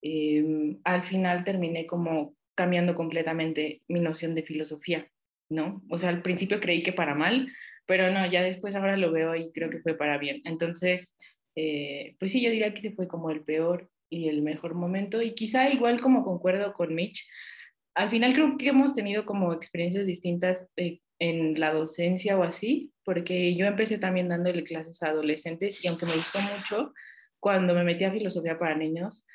em, 0.00 0.78
al 0.84 1.04
final 1.04 1.44
terminé 1.44 1.86
como 1.86 2.36
cambiando 2.54 2.94
completamente 2.94 3.82
mi 3.88 4.00
noción 4.00 4.34
de 4.34 4.42
filosofía, 4.42 5.08
¿no? 5.48 5.82
O 5.90 5.98
sea, 5.98 6.10
al 6.10 6.22
principio 6.22 6.60
creí 6.60 6.82
que 6.82 6.92
para 6.92 7.14
mal, 7.14 7.52
pero 7.86 8.10
no, 8.10 8.24
ya 8.30 8.42
después 8.42 8.74
ahora 8.74 8.96
lo 8.96 9.12
veo 9.12 9.34
y 9.34 9.52
creo 9.52 9.70
que 9.70 9.80
fue 9.80 9.96
para 9.96 10.18
bien. 10.18 10.40
Entonces, 10.44 11.14
eh, 11.56 12.16
pues 12.18 12.32
sí, 12.32 12.42
yo 12.42 12.50
diría 12.50 12.72
que 12.72 12.80
ese 12.80 12.92
fue 12.92 13.08
como 13.08 13.30
el 13.30 13.42
peor 13.42 13.90
y 14.08 14.28
el 14.28 14.42
mejor 14.42 14.74
momento. 14.74 15.22
Y 15.22 15.34
quizá 15.34 15.70
igual 15.70 16.00
como 16.00 16.24
concuerdo 16.24 16.72
con 16.72 16.94
Mitch, 16.94 17.26
al 17.94 18.10
final 18.10 18.34
creo 18.34 18.56
que 18.56 18.68
hemos 18.68 18.94
tenido 18.94 19.24
como 19.24 19.52
experiencias 19.52 20.06
distintas 20.06 20.66
en 21.18 21.60
la 21.60 21.72
docencia 21.72 22.38
o 22.38 22.42
así, 22.42 22.92
porque 23.04 23.54
yo 23.54 23.66
empecé 23.66 23.98
también 23.98 24.28
dándole 24.28 24.64
clases 24.64 25.02
a 25.02 25.08
adolescentes 25.08 25.84
y 25.84 25.88
aunque 25.88 26.06
me 26.06 26.16
gustó 26.16 26.40
mucho, 26.40 26.92
cuando 27.38 27.74
me 27.74 27.84
metí 27.84 28.04
a 28.04 28.12
filosofía 28.12 28.58
para 28.58 28.76
niños, 28.76 29.26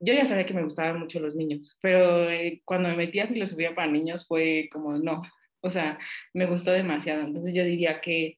yo 0.00 0.12
ya 0.14 0.26
sabía 0.26 0.46
que 0.46 0.54
me 0.54 0.64
gustaban 0.64 0.98
mucho 0.98 1.20
los 1.20 1.34
niños, 1.34 1.78
pero 1.80 2.30
eh, 2.30 2.62
cuando 2.64 2.88
me 2.88 2.96
metí 2.96 3.20
a 3.20 3.28
filosofía 3.28 3.74
para 3.74 3.90
niños 3.90 4.26
fue 4.26 4.68
como, 4.70 4.98
no, 4.98 5.22
o 5.60 5.70
sea, 5.70 5.98
me 6.34 6.46
gustó 6.46 6.70
demasiado. 6.72 7.22
Entonces 7.22 7.54
yo 7.54 7.64
diría 7.64 8.00
que, 8.00 8.36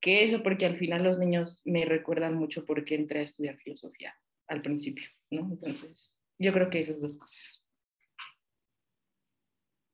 que 0.00 0.24
eso, 0.24 0.42
porque 0.42 0.66
al 0.66 0.78
final 0.78 1.04
los 1.04 1.18
niños 1.18 1.62
me 1.64 1.84
recuerdan 1.84 2.34
mucho 2.34 2.64
porque 2.64 2.94
entré 2.94 3.20
a 3.20 3.24
estudiar 3.24 3.56
filosofía 3.58 4.14
al 4.48 4.62
principio, 4.62 5.08
¿no? 5.30 5.48
Entonces, 5.52 6.18
yo 6.38 6.52
creo 6.52 6.70
que 6.70 6.80
esas 6.80 7.00
dos 7.00 7.16
cosas. 7.16 7.64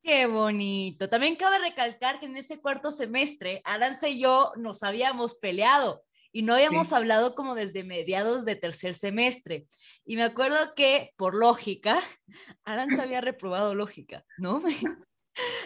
Qué 0.02 0.26
bonito. 0.26 1.08
También 1.08 1.34
cabe 1.34 1.58
recalcar 1.58 2.20
que 2.20 2.26
en 2.26 2.36
ese 2.36 2.60
cuarto 2.60 2.92
semestre, 2.92 3.60
Aranza 3.64 4.08
y 4.08 4.20
yo 4.20 4.52
nos 4.56 4.84
habíamos 4.84 5.34
peleado 5.34 6.05
y 6.36 6.42
no 6.42 6.52
habíamos 6.52 6.92
hablado 6.92 7.34
como 7.34 7.54
desde 7.54 7.82
mediados 7.82 8.44
de 8.44 8.56
tercer 8.56 8.92
semestre. 8.92 9.64
Y 10.04 10.16
me 10.16 10.22
acuerdo 10.22 10.74
que, 10.74 11.14
por 11.16 11.34
lógica, 11.34 11.98
Aranza 12.64 13.04
había 13.04 13.22
reprobado 13.22 13.74
lógica, 13.74 14.22
¿no? 14.36 14.60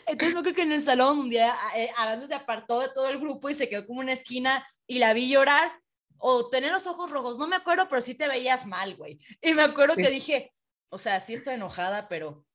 Entonces, 0.06 0.32
no 0.32 0.42
creo 0.42 0.54
que 0.54 0.62
en 0.62 0.70
el 0.70 0.80
salón 0.80 1.18
un 1.18 1.28
día 1.28 1.56
eh, 1.74 1.90
Aranza 1.96 2.28
se 2.28 2.34
apartó 2.34 2.78
de 2.78 2.88
todo 2.94 3.08
el 3.08 3.18
grupo 3.18 3.50
y 3.50 3.54
se 3.54 3.68
quedó 3.68 3.84
como 3.84 3.98
una 3.98 4.12
esquina 4.12 4.64
y 4.86 5.00
la 5.00 5.12
vi 5.12 5.28
llorar 5.28 5.72
o 6.18 6.48
tener 6.50 6.70
los 6.70 6.86
ojos 6.86 7.10
rojos, 7.10 7.36
no 7.36 7.48
me 7.48 7.56
acuerdo, 7.56 7.88
pero 7.88 8.00
sí 8.00 8.14
te 8.14 8.28
veías 8.28 8.64
mal, 8.64 8.94
güey. 8.94 9.18
Y 9.42 9.54
me 9.54 9.62
acuerdo 9.62 9.96
que 9.96 10.08
dije, 10.08 10.52
o 10.88 10.98
sea, 10.98 11.18
sí 11.18 11.34
estoy 11.34 11.54
enojada, 11.54 12.08
pero, 12.08 12.46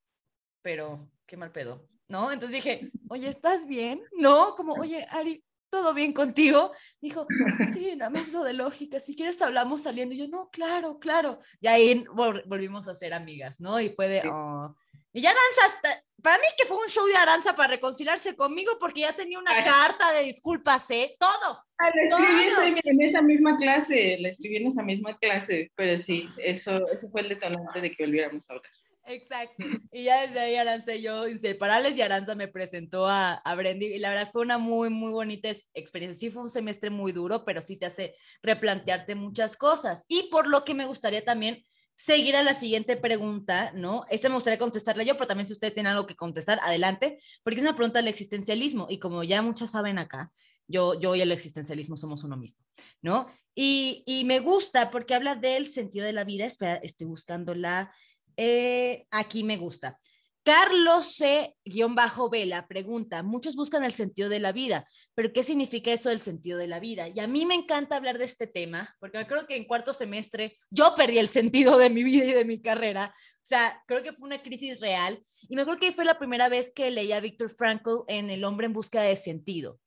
pero, 0.61 1.11
qué 1.25 1.35
mal 1.35 1.51
pedo, 1.51 1.85
¿no? 2.07 2.31
Entonces 2.31 2.63
dije, 2.63 2.91
oye, 3.09 3.27
¿estás 3.27 3.65
bien? 3.65 4.01
No, 4.13 4.55
como, 4.55 4.71
oye, 4.75 5.05
Ari, 5.09 5.43
¿todo 5.75 5.93
bien 5.93 6.13
contigo? 6.13 6.71
Dijo, 7.01 7.27
sí, 7.73 7.95
nada 7.97 8.09
más 8.09 8.31
lo 8.31 8.43
de 8.43 8.53
lógica, 8.53 8.97
si 8.97 9.13
quieres 9.13 9.41
hablamos 9.41 9.83
saliendo. 9.83 10.15
Y 10.15 10.19
yo, 10.19 10.27
no, 10.29 10.49
claro, 10.49 10.99
claro. 10.99 11.39
Y 11.59 11.67
ahí 11.67 12.05
volvimos 12.45 12.87
a 12.87 12.93
ser 12.93 13.13
amigas, 13.13 13.59
¿no? 13.59 13.81
Y 13.81 13.89
puede, 13.89 14.21
oh. 14.25 14.73
Y 15.11 15.21
ya 15.21 15.31
Aranza, 15.31 15.75
hasta, 15.75 16.03
para 16.21 16.37
mí 16.37 16.45
que 16.57 16.65
fue 16.65 16.77
un 16.77 16.87
show 16.87 17.05
de 17.05 17.15
Aranza 17.17 17.55
para 17.55 17.73
reconciliarse 17.73 18.37
conmigo 18.37 18.73
porque 18.79 19.01
ya 19.01 19.13
tenía 19.13 19.37
una 19.37 19.63
carta 19.63 20.13
de 20.13 20.23
disculpas, 20.23 20.89
¿eh? 20.91 21.15
Todo. 21.19 21.61
Ah, 21.77 21.89
la 21.93 22.03
escribí 22.03 22.79
en 22.83 23.01
esa 23.01 23.21
misma 23.21 23.57
clase, 23.57 24.17
la 24.19 24.29
escribí 24.29 24.55
en 24.55 24.67
esa 24.67 24.81
misma 24.81 25.17
clase, 25.17 25.71
pero 25.75 25.99
sí, 25.99 26.27
eso, 26.37 26.87
eso 26.87 27.09
fue 27.09 27.21
el 27.21 27.29
detonante 27.29 27.81
de 27.81 27.91
que 27.91 28.05
volviéramos 28.05 28.49
a 28.49 28.53
hablar. 28.53 28.71
Exacto. 29.07 29.63
Y 29.91 30.05
ya 30.05 30.21
desde 30.21 30.39
ahí 30.39 30.55
Aranza 30.55 30.95
y 30.95 31.01
yo 31.01 31.27
inseparables 31.27 31.95
y 31.95 32.01
Aranza 32.01 32.35
me 32.35 32.47
presentó 32.47 33.07
a, 33.07 33.33
a 33.33 33.55
Brendy 33.55 33.85
y 33.85 33.99
la 33.99 34.09
verdad 34.09 34.29
fue 34.31 34.41
una 34.41 34.57
muy, 34.57 34.89
muy 34.89 35.11
bonita 35.11 35.49
experiencia. 35.73 36.19
Sí 36.19 36.33
fue 36.33 36.43
un 36.43 36.49
semestre 36.49 36.89
muy 36.89 37.11
duro, 37.11 37.45
pero 37.45 37.61
sí 37.61 37.77
te 37.77 37.85
hace 37.85 38.15
replantearte 38.41 39.15
muchas 39.15 39.57
cosas. 39.57 40.05
Y 40.07 40.29
por 40.29 40.47
lo 40.47 40.63
que 40.63 40.73
me 40.73 40.85
gustaría 40.85 41.23
también 41.23 41.63
seguir 41.95 42.35
a 42.35 42.43
la 42.43 42.53
siguiente 42.53 42.97
pregunta, 42.97 43.71
¿no? 43.73 44.05
Esta 44.09 44.27
me 44.27 44.35
gustaría 44.35 44.57
contestarla 44.57 45.03
yo, 45.03 45.13
pero 45.15 45.27
también 45.27 45.47
si 45.47 45.53
ustedes 45.53 45.73
tienen 45.73 45.93
algo 45.93 46.07
que 46.07 46.15
contestar, 46.15 46.59
adelante, 46.61 47.19
porque 47.43 47.57
es 47.59 47.63
una 47.63 47.75
pregunta 47.75 47.99
del 47.99 48.09
existencialismo 48.09 48.87
y 48.89 48.99
como 48.99 49.23
ya 49.23 49.41
muchas 49.41 49.71
saben 49.71 49.97
acá, 49.97 50.29
yo, 50.67 50.99
yo 50.99 51.15
y 51.15 51.21
el 51.21 51.31
existencialismo 51.31 51.95
somos 51.95 52.23
uno 52.23 52.37
mismo, 52.37 52.65
¿no? 53.01 53.27
Y, 53.53 54.03
y 54.05 54.25
me 54.25 54.39
gusta 54.39 54.91
porque 54.91 55.13
habla 55.13 55.35
del 55.35 55.67
sentido 55.67 56.05
de 56.05 56.11
la 56.11 56.25
vida, 56.25 56.45
espera, 56.45 56.75
estoy 56.75 57.07
buscando 57.07 57.55
la 57.55 57.93
eh, 58.37 59.05
aquí 59.11 59.43
me 59.43 59.57
gusta. 59.57 59.99
Carlos 60.45 61.15
C-Vela 61.15 62.67
pregunta, 62.67 63.23
muchos 63.23 63.55
buscan 63.55 63.83
el 63.83 63.91
sentido 63.91 64.29
de 64.29 64.39
la 64.39 64.51
vida, 64.51 64.85
pero 65.15 65.33
¿qué 65.33 65.41
significa 65.41 65.91
eso 65.91 66.09
del 66.09 66.19
sentido 66.19 66.59
de 66.59 66.67
la 66.67 66.79
vida? 66.79 67.07
Y 67.07 67.19
a 67.19 67.25
mí 67.25 67.47
me 67.47 67.55
encanta 67.55 67.95
hablar 67.95 68.19
de 68.19 68.25
este 68.25 68.45
tema, 68.45 68.95
porque 68.99 69.25
creo 69.25 69.47
que 69.47 69.55
en 69.55 69.65
cuarto 69.65 69.91
semestre 69.91 70.59
yo 70.69 70.93
perdí 70.95 71.17
el 71.17 71.29
sentido 71.29 71.79
de 71.79 71.89
mi 71.89 72.03
vida 72.03 72.25
y 72.25 72.33
de 72.33 72.45
mi 72.45 72.61
carrera. 72.61 73.11
O 73.15 73.39
sea, 73.41 73.81
creo 73.87 74.03
que 74.03 74.13
fue 74.13 74.27
una 74.27 74.43
crisis 74.43 74.79
real. 74.81 75.19
Y 75.49 75.55
me 75.55 75.63
acuerdo 75.63 75.79
que 75.79 75.91
fue 75.91 76.05
la 76.05 76.19
primera 76.19 76.47
vez 76.47 76.71
que 76.75 76.91
leía 76.91 77.17
a 77.17 77.21
Víctor 77.21 77.49
Frankl 77.49 78.03
en 78.07 78.29
El 78.29 78.43
hombre 78.43 78.67
en 78.67 78.73
busca 78.73 79.01
de 79.01 79.15
sentido. 79.15 79.79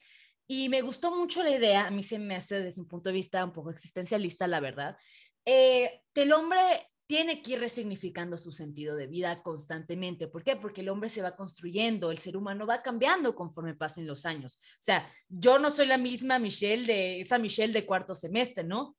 Y 0.48 0.68
me 0.70 0.82
gustó 0.82 1.14
mucho 1.14 1.44
la 1.44 1.50
idea, 1.50 1.86
a 1.86 1.92
mí 1.92 2.02
se 2.02 2.18
me 2.18 2.34
hace 2.34 2.60
desde 2.60 2.80
un 2.80 2.88
punto 2.88 3.10
de 3.10 3.14
vista 3.14 3.44
un 3.44 3.52
poco 3.52 3.70
existencialista, 3.70 4.48
la 4.48 4.58
verdad, 4.58 4.96
eh, 5.44 6.02
el 6.14 6.32
hombre 6.32 6.58
tiene 7.08 7.40
que 7.40 7.52
ir 7.52 7.60
resignificando 7.60 8.36
su 8.36 8.52
sentido 8.52 8.94
de 8.94 9.06
vida 9.06 9.42
constantemente. 9.42 10.28
¿Por 10.28 10.44
qué? 10.44 10.56
Porque 10.56 10.82
el 10.82 10.90
hombre 10.90 11.08
se 11.08 11.22
va 11.22 11.36
construyendo, 11.36 12.10
el 12.10 12.18
ser 12.18 12.36
humano 12.36 12.66
va 12.66 12.82
cambiando 12.82 13.34
conforme 13.34 13.74
pasen 13.74 14.06
los 14.06 14.26
años. 14.26 14.58
O 14.74 14.82
sea, 14.82 15.10
yo 15.26 15.58
no 15.58 15.70
soy 15.70 15.86
la 15.86 15.96
misma 15.96 16.38
Michelle 16.38 16.86
de 16.86 17.20
esa 17.22 17.38
Michelle 17.38 17.72
de 17.72 17.86
cuarto 17.86 18.14
semestre, 18.14 18.62
¿no? 18.62 18.94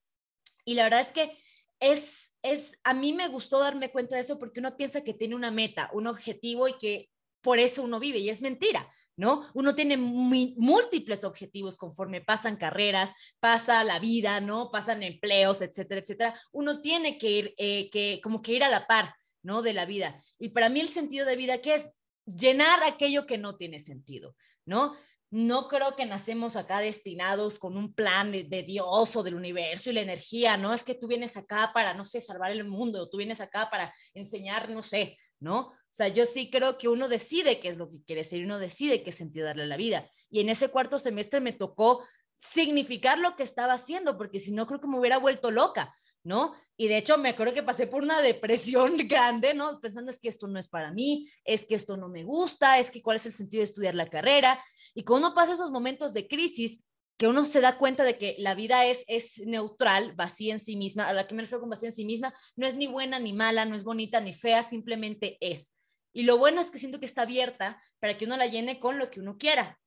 Y 0.66 0.74
la 0.74 0.86
verdad 0.86 1.02
es 1.02 1.12
que 1.12 1.38
es, 1.80 2.32
es, 2.42 2.80
a 2.84 2.96
mí 2.96 3.14
me 3.14 3.28
gustó 3.28 3.60
darme 3.60 3.92
cuenta 3.92 4.16
de 4.16 4.24
eso 4.24 4.40
porque 4.40 4.60
uno 4.60 4.76
piensa 4.76 5.04
que 5.04 5.14
tiene 5.14 5.36
una 5.36 5.52
meta, 5.52 5.92
un 5.94 6.08
objetivo 6.08 6.68
y 6.68 6.74
que 6.80 7.12
por 7.42 7.60
eso 7.60 7.84
uno 7.84 8.00
vive 8.00 8.20
y 8.20 8.30
es 8.30 8.42
mentira, 8.42 8.90
¿no? 9.16 9.46
Uno 9.54 9.76
tiene 9.76 9.98
múltiples 9.98 11.24
objetivos 11.24 11.78
conforme 11.78 12.22
pasan 12.22 12.58
carreras, 12.58 13.14
pasa 13.40 13.84
la 13.84 14.00
vida, 14.00 14.42
¿no? 14.42 14.72
Pasan 14.72 15.04
empleos, 15.04 15.62
etcétera, 15.62 16.02
etcétera. 16.02 16.42
Uno 16.52 16.82
tiene 16.82 17.18
que 17.18 17.30
ir, 17.30 17.54
eh, 17.58 17.90
que, 17.90 18.20
como 18.24 18.42
que 18.42 18.54
ir 18.54 18.64
a 18.64 18.70
la 18.70 18.88
par, 18.88 19.14
¿no? 19.42 19.62
De 19.62 19.74
la 19.74 19.86
vida. 19.86 20.24
Y 20.38 20.50
para 20.50 20.70
mí 20.70 20.80
el 20.80 20.90
sentido 20.90 21.26
de 21.26 21.36
vida, 21.36 21.62
¿qué 21.62 21.76
es? 21.76 21.92
Llenar 22.26 22.84
aquello 22.84 23.26
que 23.26 23.38
no 23.38 23.56
tiene 23.58 23.80
sentido, 23.80 24.36
¿no? 24.66 24.96
No 25.32 25.68
creo 25.68 25.96
que 25.96 26.08
nacemos 26.08 26.56
acá 26.56 26.80
destinados 26.80 27.60
con 27.60 27.78
un 27.78 27.94
plan 27.94 28.32
de, 28.32 28.64
Dios 28.64 29.16
o 29.16 29.22
del 29.22 29.36
universo 29.36 29.90
y 29.90 29.94
la 29.94 30.02
energía, 30.02 30.58
¿no? 30.58 30.74
Es 30.74 30.84
que 30.84 30.96
tú 30.96 31.08
vienes 31.08 31.38
acá 31.38 31.72
para, 31.72 31.94
no 31.94 32.04
sé, 32.04 32.20
salvar 32.20 32.52
el 32.52 32.66
mundo, 32.66 33.10
tú 33.10 33.18
vienes 33.18 33.40
acá 33.40 33.70
para 33.70 33.94
enseñar, 34.16 34.70
no 34.70 34.82
sé, 34.82 35.16
¿no? 35.40 35.60
O 35.60 35.92
sea, 35.92 36.08
yo 36.08 36.26
sí 36.26 36.50
creo 36.50 36.78
que 36.80 36.88
uno 36.88 37.08
decide 37.08 37.60
qué 37.60 37.70
es 37.70 37.78
lo 37.78 37.92
que 37.92 38.04
quiere 38.04 38.24
ser 38.24 38.40
y 38.40 38.46
uno 38.46 38.58
decide 38.58 39.04
qué 39.04 39.12
sentido 39.12 39.46
darle 39.46 39.64
a 39.64 39.68
la 39.68 39.78
vida. 39.78 40.10
Y 40.32 40.40
en 40.40 40.50
ese 40.50 40.70
cuarto 40.70 40.98
semestre 40.98 41.42
me 41.42 41.54
tocó 41.54 42.04
significar 42.36 43.20
lo 43.20 43.36
que 43.36 43.44
estaba 43.44 43.74
haciendo, 43.74 44.18
porque 44.18 44.40
si 44.40 44.52
no 44.52 44.66
creo 44.66 44.80
que 44.80 44.88
me 44.88 44.98
hubiera 44.98 45.18
vuelto 45.18 45.52
loca, 45.52 45.94
¿no? 46.30 46.54
Y 46.78 46.88
de 46.88 46.98
hecho 46.98 47.18
me 47.18 47.30
acuerdo 47.30 47.56
que 47.56 47.64
pasé 47.64 47.88
por 47.88 48.04
una 48.04 48.22
depresión 48.22 48.96
grande, 49.10 49.54
¿no? 49.56 49.82
Pensando 49.82 50.12
es 50.12 50.20
que 50.20 50.30
esto 50.30 50.48
no 50.48 50.60
es 50.60 50.68
para 50.70 50.94
mí, 50.94 51.28
es 51.44 51.66
que 51.66 51.76
esto 51.76 51.98
no 51.98 52.08
me 52.08 52.24
gusta, 52.24 52.80
es 52.80 52.92
que 52.92 53.02
cuál 53.02 53.18
es 53.18 53.26
el 53.26 53.34
sentido 53.34 53.62
de 53.62 53.66
estudiar 53.66 53.96
la 53.96 54.06
carrera. 54.06 54.64
Y 54.94 55.04
cuando 55.04 55.28
uno 55.28 55.36
pasa 55.36 55.54
esos 55.54 55.72
momentos 55.72 56.14
de 56.14 56.28
crisis, 56.28 56.86
que 57.18 57.28
uno 57.28 57.44
se 57.44 57.60
da 57.60 57.78
cuenta 57.78 58.04
de 58.04 58.18
que 58.18 58.36
la 58.38 58.54
vida 58.54 58.86
es, 58.86 59.04
es 59.08 59.40
neutral, 59.40 60.14
vacía 60.16 60.54
en 60.54 60.60
sí 60.60 60.78
misma, 60.78 61.10
a 61.10 61.14
la 61.14 61.28
que 61.28 61.36
me 61.36 61.42
refiero 61.42 61.60
con 61.60 61.70
vacía 61.70 61.90
en 61.90 61.96
sí 61.96 62.06
misma, 62.06 62.34
no 62.56 62.66
es 62.66 62.76
ni 62.76 62.88
buena 62.88 63.20
ni 63.20 63.34
mala, 63.34 63.66
no 63.66 63.76
es 63.76 63.84
bonita 63.84 64.22
ni 64.22 64.32
fea, 64.32 64.64
simplemente 64.64 65.38
es. 65.42 65.76
Y 66.14 66.24
lo 66.24 66.38
bueno 66.38 66.62
es 66.62 66.70
que 66.70 66.78
siento 66.78 67.00
que 67.00 67.08
está 67.08 67.24
abierta 67.24 67.82
para 68.00 68.18
que 68.18 68.26
uno 68.26 68.38
la 68.38 68.46
llene 68.46 68.80
con 68.80 69.00
lo 69.00 69.10
que 69.10 69.20
uno 69.20 69.38
quiera. 69.38 69.80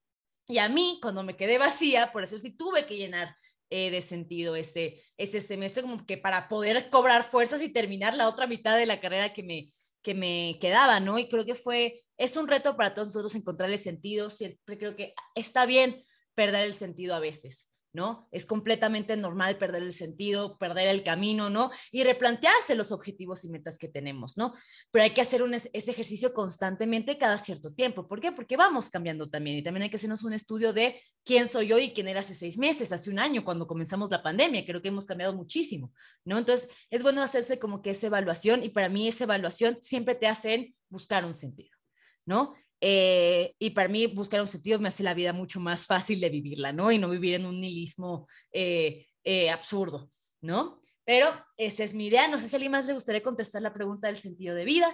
Y 0.48 0.58
a 0.58 0.68
mí, 0.68 0.98
cuando 1.00 1.22
me 1.22 1.36
quedé 1.36 1.56
vacía, 1.56 2.10
por 2.12 2.24
eso 2.24 2.36
sí 2.36 2.50
tuve 2.50 2.84
que 2.84 2.96
llenar 2.96 3.34
eh, 3.72 3.90
de 3.90 4.02
sentido 4.02 4.54
ese, 4.54 5.02
ese 5.16 5.40
semestre, 5.40 5.82
como 5.82 6.04
que 6.04 6.18
para 6.18 6.46
poder 6.46 6.90
cobrar 6.90 7.24
fuerzas 7.24 7.62
y 7.62 7.70
terminar 7.70 8.14
la 8.14 8.28
otra 8.28 8.46
mitad 8.46 8.76
de 8.76 8.84
la 8.84 9.00
carrera 9.00 9.32
que 9.32 9.42
me, 9.42 9.72
que 10.02 10.14
me 10.14 10.58
quedaba, 10.60 11.00
¿no? 11.00 11.18
Y 11.18 11.26
creo 11.26 11.46
que 11.46 11.54
fue, 11.54 11.98
es 12.18 12.36
un 12.36 12.48
reto 12.48 12.76
para 12.76 12.92
todos 12.92 13.08
nosotros 13.08 13.34
encontrarle 13.34 13.78
sentido. 13.78 14.28
Siempre 14.28 14.76
creo 14.76 14.94
que 14.94 15.14
está 15.34 15.64
bien 15.64 16.04
perder 16.34 16.66
el 16.66 16.74
sentido 16.74 17.14
a 17.14 17.20
veces, 17.20 17.71
¿no? 17.92 18.28
Es 18.30 18.46
completamente 18.46 19.16
normal 19.16 19.58
perder 19.58 19.82
el 19.82 19.92
sentido, 19.92 20.56
perder 20.58 20.88
el 20.88 21.02
camino, 21.02 21.50
¿no? 21.50 21.70
Y 21.90 22.04
replantearse 22.04 22.74
los 22.74 22.90
objetivos 22.90 23.44
y 23.44 23.50
metas 23.50 23.78
que 23.78 23.88
tenemos, 23.88 24.36
¿no? 24.38 24.54
Pero 24.90 25.04
hay 25.04 25.10
que 25.10 25.20
hacer 25.20 25.42
ese 25.72 25.90
ejercicio 25.90 26.32
constantemente 26.32 27.18
cada 27.18 27.36
cierto 27.36 27.72
tiempo. 27.72 28.08
¿Por 28.08 28.20
qué? 28.20 28.32
Porque 28.32 28.56
vamos 28.56 28.88
cambiando 28.88 29.28
también 29.28 29.58
y 29.58 29.62
también 29.62 29.84
hay 29.84 29.90
que 29.90 29.96
hacernos 29.96 30.24
un 30.24 30.32
estudio 30.32 30.72
de 30.72 30.98
quién 31.24 31.48
soy 31.48 31.68
yo 31.68 31.78
y 31.78 31.92
quién 31.92 32.08
era 32.08 32.20
hace 32.20 32.34
seis 32.34 32.56
meses, 32.56 32.92
hace 32.92 33.10
un 33.10 33.18
año, 33.18 33.44
cuando 33.44 33.66
comenzamos 33.66 34.10
la 34.10 34.22
pandemia. 34.22 34.64
Creo 34.64 34.80
que 34.80 34.88
hemos 34.88 35.06
cambiado 35.06 35.34
muchísimo, 35.34 35.92
¿no? 36.24 36.38
Entonces, 36.38 36.68
es 36.90 37.02
bueno 37.02 37.22
hacerse 37.22 37.58
como 37.58 37.82
que 37.82 37.90
esa 37.90 38.06
evaluación 38.06 38.64
y 38.64 38.70
para 38.70 38.88
mí 38.88 39.06
esa 39.06 39.24
evaluación 39.24 39.78
siempre 39.80 40.14
te 40.14 40.26
hace 40.26 40.74
buscar 40.88 41.24
un 41.24 41.34
sentido, 41.34 41.76
¿no? 42.24 42.54
Eh, 42.84 43.54
y 43.60 43.70
para 43.70 43.88
mí 43.88 44.08
buscar 44.08 44.40
un 44.40 44.48
sentido 44.48 44.80
me 44.80 44.88
hace 44.88 45.04
la 45.04 45.14
vida 45.14 45.32
mucho 45.32 45.60
más 45.60 45.86
fácil 45.86 46.20
de 46.20 46.30
vivirla, 46.30 46.72
¿no? 46.72 46.90
Y 46.90 46.98
no 46.98 47.08
vivir 47.08 47.34
en 47.34 47.46
un 47.46 47.60
nihilismo 47.60 48.26
eh, 48.50 49.06
eh, 49.22 49.50
absurdo, 49.50 50.10
¿no? 50.40 50.80
Pero 51.04 51.28
esa 51.56 51.84
es 51.84 51.94
mi 51.94 52.08
idea. 52.08 52.26
No 52.26 52.40
sé 52.40 52.48
si 52.48 52.56
a 52.56 52.58
alguien 52.58 52.72
más 52.72 52.86
le 52.86 52.94
gustaría 52.94 53.22
contestar 53.22 53.62
la 53.62 53.72
pregunta 53.72 54.08
del 54.08 54.16
sentido 54.16 54.56
de 54.56 54.64
vida. 54.64 54.88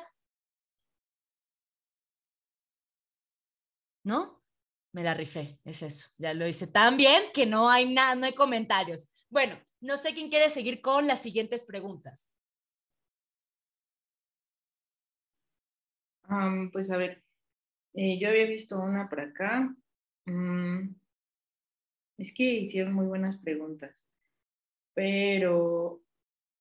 ¿No? 4.04 4.42
Me 4.92 5.02
la 5.02 5.14
rifé, 5.14 5.58
es 5.64 5.80
eso. 5.82 6.10
Ya 6.18 6.34
lo 6.34 6.46
hice 6.46 6.66
tan 6.66 6.98
bien 6.98 7.22
que 7.32 7.46
no 7.46 7.70
hay 7.70 7.90
nada, 7.90 8.14
no 8.14 8.26
hay 8.26 8.34
comentarios. 8.34 9.14
Bueno, 9.30 9.58
no 9.80 9.96
sé 9.96 10.12
quién 10.12 10.28
quiere 10.28 10.50
seguir 10.50 10.82
con 10.82 11.06
las 11.06 11.22
siguientes 11.22 11.64
preguntas. 11.64 12.32
pues 16.72 16.90
a 16.90 16.98
ver, 16.98 17.24
eh, 18.00 18.16
yo 18.16 18.28
había 18.28 18.46
visto 18.46 18.78
una 18.78 19.08
por 19.08 19.18
acá. 19.18 19.74
Mm, 20.24 20.90
es 22.18 22.32
que 22.32 22.44
hicieron 22.44 22.92
muy 22.92 23.06
buenas 23.06 23.38
preguntas. 23.38 24.06
Pero, 24.94 26.00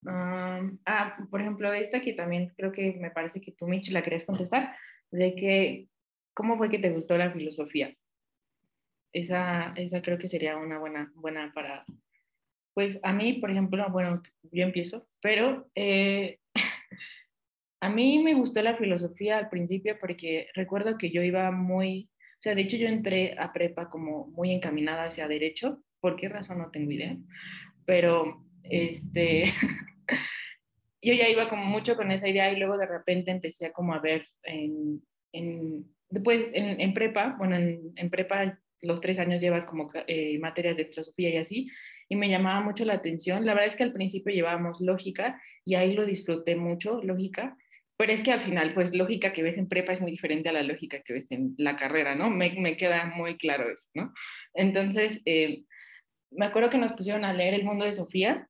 ah, 0.07 1.17
por 1.29 1.41
ejemplo, 1.41 1.71
esta 1.73 2.01
que 2.01 2.13
también 2.13 2.53
creo 2.57 2.71
que 2.71 2.93
me 2.93 3.11
parece 3.11 3.39
que 3.39 3.51
tú, 3.51 3.67
Mitch, 3.67 3.91
la 3.91 4.01
querías 4.01 4.25
contestar, 4.25 4.75
de 5.11 5.35
que, 5.35 5.89
¿cómo 6.33 6.57
fue 6.57 6.71
que 6.71 6.79
te 6.79 6.89
gustó 6.89 7.15
la 7.15 7.31
filosofía? 7.31 7.95
Esa, 9.13 9.73
esa 9.75 10.01
creo 10.01 10.17
que 10.17 10.29
sería 10.29 10.57
una 10.57 10.79
buena, 10.79 11.11
buena 11.13 11.51
para, 11.53 11.85
pues 12.73 12.99
a 13.03 13.13
mí, 13.13 13.33
por 13.33 13.51
ejemplo, 13.51 13.87
bueno, 13.91 14.23
yo 14.51 14.63
empiezo, 14.63 15.07
pero 15.21 15.69
eh, 15.75 16.39
A 17.79 17.89
mí 17.89 18.19
me 18.19 18.33
gustó 18.33 18.61
la 18.61 18.75
filosofía 18.75 19.37
al 19.37 19.49
principio 19.49 19.97
porque 19.99 20.47
recuerdo 20.55 20.97
que 20.97 21.11
yo 21.11 21.21
iba 21.21 21.51
muy, 21.51 22.09
o 22.39 22.41
sea, 22.41 22.55
de 22.55 22.61
hecho 22.61 22.77
yo 22.77 22.87
entré 22.87 23.35
a 23.37 23.53
prepa 23.53 23.89
como 23.89 24.27
muy 24.27 24.51
encaminada 24.51 25.05
hacia 25.05 25.27
derecho, 25.27 25.83
¿por 25.99 26.15
qué 26.15 26.27
razón 26.29 26.57
no 26.59 26.71
tengo 26.71 26.91
idea? 26.91 27.17
Pero 27.85 28.43
este, 28.63 29.45
yo 31.01 31.13
ya 31.13 31.29
iba 31.29 31.49
como 31.49 31.65
mucho 31.65 31.95
con 31.95 32.11
esa 32.11 32.27
idea 32.27 32.51
y 32.51 32.57
luego 32.57 32.77
de 32.77 32.87
repente 32.87 33.31
empecé 33.31 33.67
a 33.67 33.73
como 33.73 33.93
a 33.93 33.99
ver 33.99 34.27
en, 34.43 35.01
en 35.31 35.85
después 36.09 36.49
en, 36.53 36.81
en, 36.81 36.93
prepa, 36.93 37.35
bueno, 37.37 37.55
en, 37.55 37.93
en, 37.95 38.09
prepa 38.09 38.59
los 38.81 39.01
tres 39.01 39.19
años 39.19 39.41
llevas 39.41 39.65
como 39.65 39.89
eh, 40.07 40.37
materias 40.39 40.77
de 40.77 40.85
filosofía 40.85 41.29
y 41.29 41.37
así, 41.37 41.69
y 42.09 42.15
me 42.15 42.29
llamaba 42.29 42.61
mucho 42.61 42.85
la 42.85 42.93
atención. 42.93 43.45
La 43.45 43.53
verdad 43.53 43.67
es 43.67 43.75
que 43.75 43.83
al 43.83 43.93
principio 43.93 44.33
llevábamos 44.33 44.79
lógica 44.81 45.41
y 45.65 45.75
ahí 45.75 45.93
lo 45.93 46.05
disfruté 46.05 46.55
mucho, 46.55 47.01
lógica, 47.03 47.57
pero 47.97 48.11
es 48.11 48.21
que 48.21 48.31
al 48.31 48.43
final, 48.43 48.73
pues 48.73 48.95
lógica 48.95 49.33
que 49.33 49.43
ves 49.43 49.57
en 49.57 49.67
prepa 49.67 49.93
es 49.93 50.01
muy 50.01 50.11
diferente 50.11 50.49
a 50.49 50.53
la 50.53 50.63
lógica 50.63 51.01
que 51.03 51.13
ves 51.13 51.27
en 51.31 51.55
la 51.57 51.75
carrera, 51.75 52.15
¿no? 52.15 52.29
Me, 52.29 52.53
me 52.59 52.77
queda 52.77 53.07
muy 53.07 53.37
claro 53.37 53.69
eso, 53.71 53.89
¿no? 53.95 54.13
Entonces, 54.53 55.21
eh, 55.25 55.63
me 56.31 56.45
acuerdo 56.45 56.69
que 56.69 56.77
nos 56.77 56.93
pusieron 56.93 57.25
a 57.25 57.33
leer 57.33 57.53
El 57.53 57.65
mundo 57.65 57.85
de 57.85 57.93
Sofía 57.93 58.47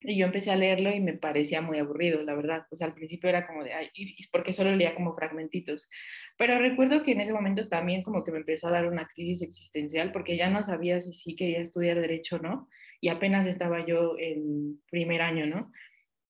y 0.00 0.16
yo 0.18 0.26
empecé 0.26 0.52
a 0.52 0.56
leerlo 0.56 0.94
y 0.94 1.00
me 1.00 1.14
parecía 1.14 1.60
muy 1.60 1.78
aburrido, 1.78 2.22
la 2.22 2.34
verdad. 2.34 2.62
O 2.70 2.76
sea, 2.76 2.86
al 2.86 2.94
principio 2.94 3.28
era 3.28 3.46
como 3.46 3.64
de, 3.64 3.72
ay, 3.72 3.90
porque 4.30 4.52
solo 4.52 4.74
leía 4.74 4.94
como 4.94 5.14
fragmentitos. 5.14 5.88
Pero 6.36 6.58
recuerdo 6.58 7.02
que 7.02 7.12
en 7.12 7.20
ese 7.20 7.32
momento 7.32 7.68
también 7.68 8.02
como 8.02 8.22
que 8.22 8.30
me 8.30 8.38
empezó 8.38 8.68
a 8.68 8.72
dar 8.72 8.86
una 8.86 9.08
crisis 9.08 9.42
existencial 9.42 10.12
porque 10.12 10.36
ya 10.36 10.50
no 10.50 10.62
sabía 10.62 11.00
si 11.00 11.12
sí 11.14 11.34
quería 11.34 11.60
estudiar 11.60 12.00
derecho 12.00 12.36
o 12.36 12.40
no. 12.40 12.68
Y 13.00 13.08
apenas 13.08 13.46
estaba 13.46 13.84
yo 13.86 14.16
en 14.18 14.80
primer 14.90 15.22
año, 15.22 15.46
¿no? 15.46 15.72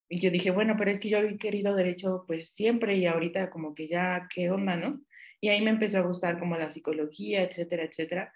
Y 0.09 0.19
yo 0.19 0.31
dije, 0.31 0.51
bueno, 0.51 0.75
pero 0.77 0.89
es 0.91 0.99
que 0.99 1.09
yo 1.09 1.19
había 1.19 1.37
querido 1.37 1.75
derecho 1.75 2.23
pues 2.27 2.49
siempre 2.49 2.97
y 2.97 3.05
ahorita 3.05 3.51
como 3.51 3.75
que 3.75 3.87
ya, 3.87 4.27
¿qué 4.33 4.49
onda, 4.49 4.75
no? 4.75 5.01
Y 5.39 5.49
ahí 5.49 5.61
me 5.61 5.69
empezó 5.69 5.99
a 5.99 6.07
gustar 6.07 6.39
como 6.39 6.57
la 6.57 6.71
psicología, 6.71 7.43
etcétera, 7.43 7.83
etcétera. 7.83 8.33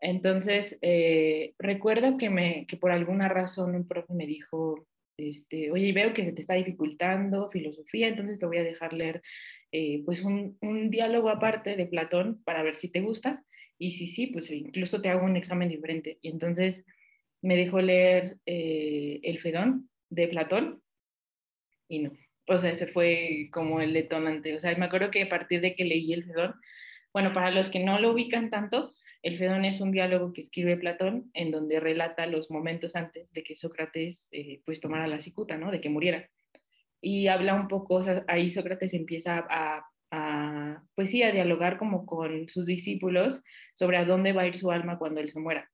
Entonces, 0.00 0.78
eh, 0.82 1.54
recuerdo 1.58 2.16
que, 2.16 2.30
me, 2.30 2.66
que 2.66 2.76
por 2.78 2.90
alguna 2.90 3.28
razón 3.28 3.74
un 3.74 3.86
profe 3.86 4.14
me 4.14 4.26
dijo, 4.26 4.86
este, 5.18 5.70
oye, 5.70 5.92
veo 5.92 6.14
que 6.14 6.24
se 6.24 6.32
te 6.32 6.40
está 6.40 6.54
dificultando 6.54 7.50
filosofía, 7.50 8.08
entonces 8.08 8.38
te 8.38 8.46
voy 8.46 8.56
a 8.56 8.64
dejar 8.64 8.94
leer 8.94 9.20
eh, 9.72 10.02
pues 10.06 10.22
un, 10.22 10.56
un, 10.62 10.90
diálogo 10.90 11.28
aparte 11.28 11.76
de 11.76 11.86
Platón 11.86 12.42
para 12.44 12.62
ver 12.62 12.74
si 12.74 12.88
te 12.88 13.00
gusta. 13.00 13.44
Y 13.78 13.92
si 13.92 14.06
sí, 14.06 14.28
pues 14.28 14.50
incluso 14.50 15.00
te 15.00 15.10
hago 15.10 15.24
un 15.24 15.36
examen 15.36 15.68
diferente. 15.68 16.18
Y 16.22 16.30
entonces 16.30 16.84
me 17.42 17.56
dejó 17.56 17.80
leer 17.80 18.38
eh, 18.46 19.20
El 19.22 19.38
Fedón 19.38 19.88
de 20.10 20.28
Platón 20.28 20.82
y 21.90 21.98
no. 21.98 22.12
O 22.48 22.58
sea, 22.58 22.70
ese 22.70 22.86
fue 22.86 23.48
como 23.52 23.80
el 23.80 23.92
detonante. 23.92 24.56
O 24.56 24.60
sea, 24.60 24.74
me 24.76 24.86
acuerdo 24.86 25.10
que 25.10 25.22
a 25.22 25.28
partir 25.28 25.60
de 25.60 25.74
que 25.74 25.84
leí 25.84 26.12
el 26.12 26.24
Fedón, 26.24 26.54
bueno, 27.12 27.32
para 27.32 27.50
los 27.50 27.68
que 27.68 27.80
no 27.80 27.98
lo 28.00 28.12
ubican 28.12 28.50
tanto, 28.50 28.94
el 29.22 29.36
Fedón 29.36 29.64
es 29.64 29.80
un 29.80 29.92
diálogo 29.92 30.32
que 30.32 30.40
escribe 30.40 30.76
Platón 30.76 31.30
en 31.34 31.50
donde 31.50 31.80
relata 31.80 32.26
los 32.26 32.50
momentos 32.50 32.96
antes 32.96 33.32
de 33.32 33.42
que 33.42 33.56
Sócrates 33.56 34.28
eh, 34.30 34.62
pues 34.64 34.80
tomara 34.80 35.06
la 35.06 35.20
cicuta, 35.20 35.58
¿no? 35.58 35.70
De 35.70 35.80
que 35.80 35.90
muriera. 35.90 36.30
Y 37.02 37.28
habla 37.28 37.54
un 37.54 37.68
poco, 37.68 37.96
o 37.96 38.02
sea, 38.02 38.24
ahí 38.28 38.50
Sócrates 38.50 38.94
empieza 38.94 39.46
a, 39.48 39.84
a, 40.10 40.82
pues 40.94 41.10
sí, 41.10 41.22
a 41.22 41.32
dialogar 41.32 41.78
como 41.78 42.06
con 42.06 42.48
sus 42.48 42.66
discípulos 42.66 43.42
sobre 43.74 43.98
a 43.98 44.04
dónde 44.04 44.32
va 44.32 44.42
a 44.42 44.46
ir 44.46 44.56
su 44.56 44.70
alma 44.70 44.98
cuando 44.98 45.20
él 45.20 45.28
se 45.28 45.40
muera. 45.40 45.70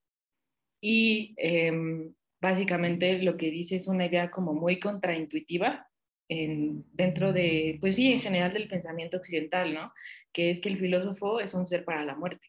Y 0.80 1.34
em, 1.38 2.14
básicamente 2.40 3.22
lo 3.22 3.36
que 3.36 3.50
dice 3.50 3.76
es 3.76 3.88
una 3.88 4.06
idea 4.06 4.30
como 4.30 4.54
muy 4.54 4.78
contraintuitiva, 4.80 5.88
dentro 6.28 7.32
de, 7.32 7.78
pues 7.80 7.96
sí, 7.96 8.12
en 8.12 8.20
general 8.20 8.52
del 8.52 8.68
pensamiento 8.68 9.16
occidental, 9.16 9.74
¿no? 9.74 9.92
Que 10.32 10.50
es 10.50 10.60
que 10.60 10.68
el 10.68 10.78
filósofo 10.78 11.40
es 11.40 11.54
un 11.54 11.66
ser 11.66 11.84
para 11.84 12.04
la 12.04 12.16
muerte. 12.16 12.48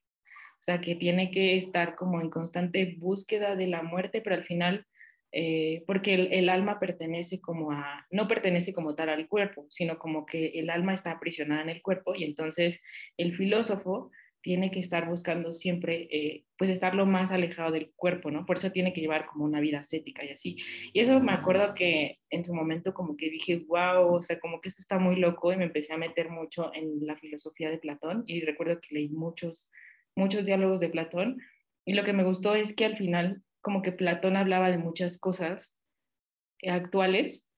O 0.60 0.64
sea, 0.64 0.82
que 0.82 0.96
tiene 0.96 1.32
que 1.32 1.58
estar 1.58 1.96
como 1.96 2.20
en 2.22 2.30
constante 2.30 2.96
búsqueda 2.98 3.56
de 3.56 3.68
la 3.68 3.84
muerte, 3.84 4.22
pero 4.22 4.36
al 4.36 4.44
final, 4.44 4.86
eh, 5.32 5.84
porque 5.86 6.16
el, 6.16 6.34
el, 6.34 6.50
alma 6.50 6.80
pertenece 6.80 7.40
como 7.40 7.72
a, 7.72 8.08
no 8.10 8.28
pertenece 8.28 8.74
como 8.74 8.96
tal 8.96 9.10
al 9.10 9.28
cuerpo, 9.28 9.68
sino 9.70 10.00
como 10.00 10.26
que 10.26 10.48
el 10.60 10.70
alma 10.70 10.94
está 10.94 11.12
aprisionada 11.12 11.62
en 11.62 11.70
el 11.70 11.82
cuerpo 11.82 12.16
y 12.16 12.24
entonces 12.24 12.82
el 13.18 13.36
filósofo 13.36 14.12
tiene 14.48 14.72
que 14.72 14.80
estar 14.80 15.10
buscando 15.10 15.54
siempre, 15.54 16.08
eh, 16.10 16.46
pues 16.58 16.70
estar 16.70 16.96
lo 16.96 17.06
más 17.06 17.32
alejado 17.32 17.74
del 17.74 17.92
cuerpo, 17.98 18.32
¿no? 18.32 18.46
Por 18.46 18.56
eso 18.56 18.72
tiene 18.72 18.94
que 18.94 19.02
llevar 19.02 19.26
como 19.26 19.44
una 19.44 19.60
vida 19.60 19.80
ascética 19.80 20.24
y 20.24 20.30
así. 20.30 20.56
Y 20.94 21.02
eso 21.02 21.20
me 21.20 21.34
acuerdo 21.34 21.76
que 21.76 22.20
en 22.30 22.46
su 22.46 22.56
momento 22.56 22.94
como 22.94 23.18
que 23.18 23.30
dije, 23.30 23.66
wow, 23.68 24.16
o 24.16 24.22
sea, 24.22 24.40
como 24.40 24.62
que 24.62 24.70
esto 24.70 24.82
está 24.82 25.00
muy 25.00 25.18
loco 25.18 25.52
y 25.52 25.58
me 25.58 25.66
empecé 25.66 25.92
a 25.92 25.98
meter 25.98 26.30
mucho 26.30 26.74
en 26.74 27.06
la 27.06 27.18
filosofía 27.18 27.70
de 27.70 27.78
Platón 27.78 28.24
y 28.26 28.40
recuerdo 28.40 28.80
que 28.80 28.96
leí 28.96 29.10
muchos, 29.10 29.70
muchos 30.16 30.46
diálogos 30.46 30.80
de 30.80 30.88
Platón 30.88 31.42
y 31.84 31.92
lo 31.96 32.06
que 32.06 32.14
me 32.14 32.24
gustó 32.24 32.56
es 32.56 32.74
que 32.74 32.86
al 32.86 32.96
final 32.96 33.44
como 33.60 33.82
que 33.82 33.92
Platón 33.92 34.38
hablaba 34.38 34.72
de 34.72 34.78
muchas 34.78 35.18
cosas 35.18 35.78
actuales, 36.66 37.52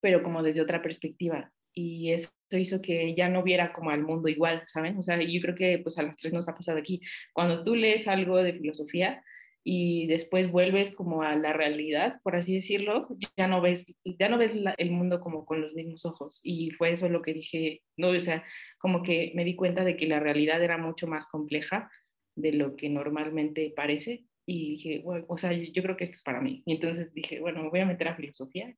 pero 0.00 0.22
como 0.22 0.42
desde 0.42 0.62
otra 0.62 0.80
perspectiva 0.80 1.52
y 1.76 2.12
eso 2.12 2.30
hizo 2.52 2.80
que 2.80 3.14
ya 3.14 3.28
no 3.28 3.42
viera 3.42 3.72
como 3.72 3.90
al 3.90 4.02
mundo 4.02 4.28
igual, 4.28 4.62
¿saben? 4.66 4.96
O 4.98 5.02
sea, 5.02 5.20
yo 5.22 5.40
creo 5.42 5.54
que 5.54 5.78
pues 5.78 5.98
a 5.98 6.02
las 6.02 6.16
tres 6.16 6.32
nos 6.32 6.48
ha 6.48 6.54
pasado 6.54 6.78
aquí. 6.78 7.02
Cuando 7.34 7.64
tú 7.64 7.76
lees 7.76 8.08
algo 8.08 8.38
de 8.42 8.54
filosofía 8.54 9.22
y 9.62 10.06
después 10.06 10.50
vuelves 10.50 10.90
como 10.94 11.22
a 11.22 11.36
la 11.36 11.52
realidad, 11.52 12.18
por 12.22 12.34
así 12.34 12.54
decirlo, 12.54 13.08
ya 13.36 13.46
no 13.46 13.60
ves, 13.60 13.84
ya 14.18 14.28
no 14.30 14.38
ves 14.38 14.52
el 14.78 14.90
mundo 14.90 15.20
como 15.20 15.44
con 15.44 15.60
los 15.60 15.74
mismos 15.74 16.06
ojos. 16.06 16.40
Y 16.42 16.70
fue 16.70 16.92
eso 16.92 17.08
lo 17.10 17.20
que 17.20 17.34
dije, 17.34 17.82
no, 17.98 18.08
o 18.08 18.20
sea, 18.20 18.42
como 18.78 19.02
que 19.02 19.32
me 19.34 19.44
di 19.44 19.54
cuenta 19.54 19.84
de 19.84 19.96
que 19.98 20.06
la 20.06 20.20
realidad 20.20 20.62
era 20.62 20.78
mucho 20.78 21.06
más 21.06 21.26
compleja 21.28 21.90
de 22.36 22.52
lo 22.54 22.76
que 22.76 22.88
normalmente 22.88 23.72
parece. 23.76 24.24
Y 24.46 24.70
dije, 24.70 25.02
o 25.04 25.36
sea, 25.36 25.52
yo 25.52 25.82
creo 25.82 25.96
que 25.96 26.04
esto 26.04 26.16
es 26.16 26.22
para 26.22 26.40
mí. 26.40 26.62
Y 26.64 26.74
entonces 26.74 27.12
dije, 27.12 27.40
bueno, 27.40 27.62
me 27.62 27.68
voy 27.68 27.80
a 27.80 27.86
meter 27.86 28.08
a 28.08 28.16
filosofía 28.16 28.74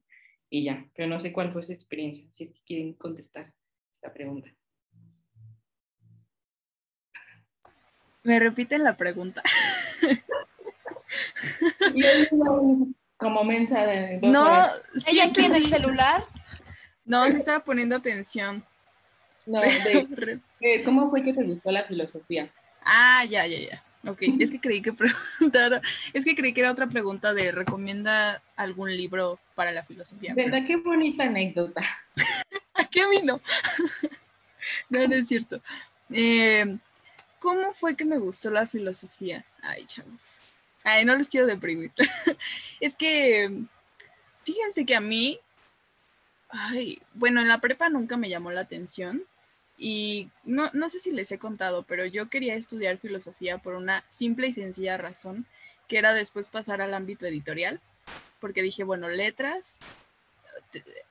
y 0.50 0.64
ya, 0.64 0.86
pero 0.94 1.08
no 1.08 1.20
sé 1.20 1.32
cuál 1.32 1.52
fue 1.52 1.62
su 1.62 1.72
experiencia, 1.72 2.24
si 2.32 2.44
es 2.44 2.50
que 2.50 2.60
quieren 2.66 2.94
contestar 2.94 3.52
esta 3.94 4.12
pregunta. 4.12 4.48
¿Me 8.22 8.38
repiten 8.38 8.84
la 8.84 8.96
pregunta? 8.96 9.42
como 13.16 13.44
mensa 13.44 13.84
de... 13.86 14.20
No, 14.22 14.46
¿ella 15.06 15.32
tiene 15.32 15.58
el 15.58 15.66
celular? 15.66 16.24
No, 17.04 17.24
se 17.24 17.38
estaba 17.38 17.60
poniendo 17.60 17.96
atención. 17.96 18.62
No, 19.46 19.60
de, 20.60 20.82
¿cómo 20.84 21.10
fue 21.10 21.22
que 21.22 21.32
te 21.32 21.42
gustó 21.42 21.72
la 21.72 21.84
filosofía? 21.84 22.50
Ah, 22.84 23.24
ya, 23.24 23.46
ya, 23.46 23.58
ya. 23.58 23.82
Ok, 24.06 24.22
es 24.38 24.50
que 24.50 24.60
creí 24.60 24.80
que 24.80 24.92
preguntara, 25.40 25.80
es 26.12 26.24
que 26.24 26.36
creí 26.36 26.52
que 26.52 26.60
era 26.60 26.70
otra 26.70 26.86
pregunta 26.88 27.34
de 27.34 27.52
recomienda 27.52 28.42
algún 28.56 28.96
libro 28.96 29.38
para 29.54 29.72
la 29.72 29.84
filosofía. 29.84 30.34
¿Verdad? 30.34 30.62
Qué 30.66 30.76
bonita 30.76 31.24
anécdota. 31.24 31.82
¿A 32.74 32.84
qué 32.88 33.02
a 33.02 33.08
mí 33.08 33.20
no? 33.24 33.40
no, 34.88 35.08
no 35.08 35.14
es 35.14 35.26
cierto. 35.26 35.60
Eh, 36.10 36.78
¿Cómo 37.38 37.72
fue 37.72 37.96
que 37.96 38.04
me 38.04 38.18
gustó 38.18 38.50
la 38.50 38.66
filosofía? 38.66 39.44
Ay, 39.62 39.84
chavos. 39.86 40.40
Ay, 40.84 41.04
no 41.04 41.16
los 41.16 41.28
quiero 41.28 41.46
deprimir. 41.46 41.92
es 42.80 42.96
que, 42.96 43.52
fíjense 44.44 44.86
que 44.86 44.94
a 44.94 45.00
mí, 45.00 45.40
ay, 46.48 47.00
bueno, 47.14 47.40
en 47.40 47.48
la 47.48 47.60
prepa 47.60 47.88
nunca 47.88 48.16
me 48.16 48.28
llamó 48.28 48.50
la 48.50 48.62
atención. 48.62 49.24
Y 49.78 50.28
no, 50.44 50.70
no 50.72 50.88
sé 50.88 50.98
si 50.98 51.12
les 51.12 51.30
he 51.30 51.38
contado, 51.38 51.84
pero 51.84 52.04
yo 52.04 52.28
quería 52.28 52.54
estudiar 52.54 52.98
filosofía 52.98 53.58
por 53.58 53.74
una 53.74 54.04
simple 54.08 54.48
y 54.48 54.52
sencilla 54.52 54.98
razón, 54.98 55.46
que 55.86 55.98
era 55.98 56.12
después 56.12 56.48
pasar 56.48 56.82
al 56.82 56.94
ámbito 56.94 57.26
editorial, 57.26 57.80
porque 58.40 58.62
dije, 58.62 58.82
bueno, 58.82 59.08
letras 59.08 59.78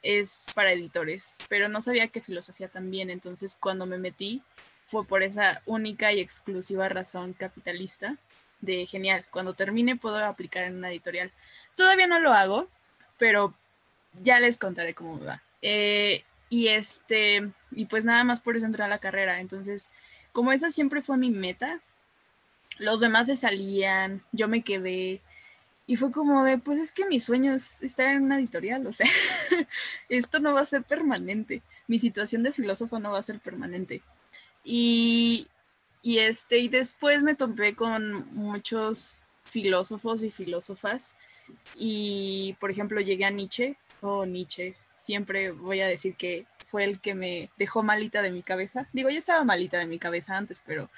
es 0.03 0.47
para 0.53 0.73
editores, 0.73 1.38
pero 1.49 1.69
no 1.69 1.82
sabía 1.82 2.10
que 2.10 2.21
filosofía 2.21 2.67
también, 2.67 3.10
entonces 3.10 3.58
cuando 3.60 3.86
me 3.86 3.97
metí 3.97 4.43
fue 4.86 5.06
por 5.06 5.23
esa 5.23 5.62
única 5.65 6.13
y 6.13 6.19
exclusiva 6.19 6.89
razón 6.89 7.34
capitalista 7.34 8.17
de 8.62 8.86
genial, 8.86 9.25
cuando 9.32 9.53
termine 9.53 9.95
puedo 9.95 10.17
aplicar 10.17 10.63
en 10.63 10.77
una 10.77 10.89
editorial. 10.89 11.32
Todavía 11.75 12.08
no 12.08 12.19
lo 12.19 12.34
hago, 12.34 12.67
pero 13.17 13.53
ya 14.19 14.39
les 14.39 14.58
contaré 14.58 14.93
cómo 14.93 15.17
me 15.17 15.25
va. 15.25 15.43
Eh, 15.62 16.23
y 16.49 16.69
este, 16.69 17.51
y 17.71 17.86
pues 17.86 18.06
nada 18.06 18.23
más 18.23 18.41
por 18.41 18.58
eso 18.58 18.65
entré 18.65 18.84
a 18.84 18.88
la 18.88 18.99
carrera. 18.99 19.39
Entonces, 19.39 19.89
como 20.32 20.51
esa 20.51 20.71
siempre 20.71 21.01
fue 21.01 21.17
mi 21.17 21.32
meta, 21.32 21.82
los 22.80 22.99
demás 22.99 23.27
se 23.27 23.36
salían, 23.36 24.23
yo 24.32 24.47
me 24.47 24.63
quedé. 24.63 25.21
Y 25.86 25.95
fue 25.95 26.12
como 26.12 26.43
de, 26.43 26.58
pues 26.58 26.80
es 26.80 26.91
que 26.91 27.06
mi 27.06 27.19
sueño 27.19 27.53
es 27.53 27.82
estar 27.82 28.08
en 28.08 28.23
una 28.23 28.38
editorial, 28.38 28.86
o 28.88 28.93
sea, 28.93 29.08
esto 30.10 30.39
no 30.39 30.53
va 30.53 30.62
a 30.62 30.65
ser 30.65 30.84
permanente, 30.84 31.62
mi 31.88 31.97
situación 31.97 32.43
de 32.43 32.51
filósofo 32.51 32.99
no 32.99 33.12
va 33.12 33.19
a 33.19 33.23
ser 33.23 33.39
permanente. 33.39 34.01
Y, 34.65 35.47
y, 36.01 36.19
este, 36.19 36.58
y 36.60 36.67
después 36.67 37.23
me 37.23 37.36
topé 37.36 37.73
con 37.73 38.34
muchos 38.36 39.23
filósofos 39.45 40.23
y 40.23 40.32
filósofas. 40.32 41.17
Y, 41.75 42.58
por 42.60 42.69
ejemplo, 42.69 42.99
llegué 42.99 43.23
a 43.23 43.30
Nietzsche, 43.30 43.77
o 44.01 44.19
oh, 44.19 44.25
Nietzsche, 44.25 44.75
siempre 44.95 45.51
voy 45.51 45.80
a 45.80 45.88
decir 45.88 46.15
que 46.15 46.45
fue 46.67 46.84
el 46.84 46.99
que 46.99 47.15
me 47.15 47.49
dejó 47.58 47.82
malita 47.82 48.21
de 48.21 48.32
mi 48.32 48.43
cabeza. 48.43 48.88
Digo, 48.93 49.10
yo 49.10 49.17
estaba 49.17 49.43
malita 49.43 49.80
de 49.80 49.88
mi 49.88 49.99
cabeza 49.99 50.38
antes, 50.38 50.62
pero 50.65 50.89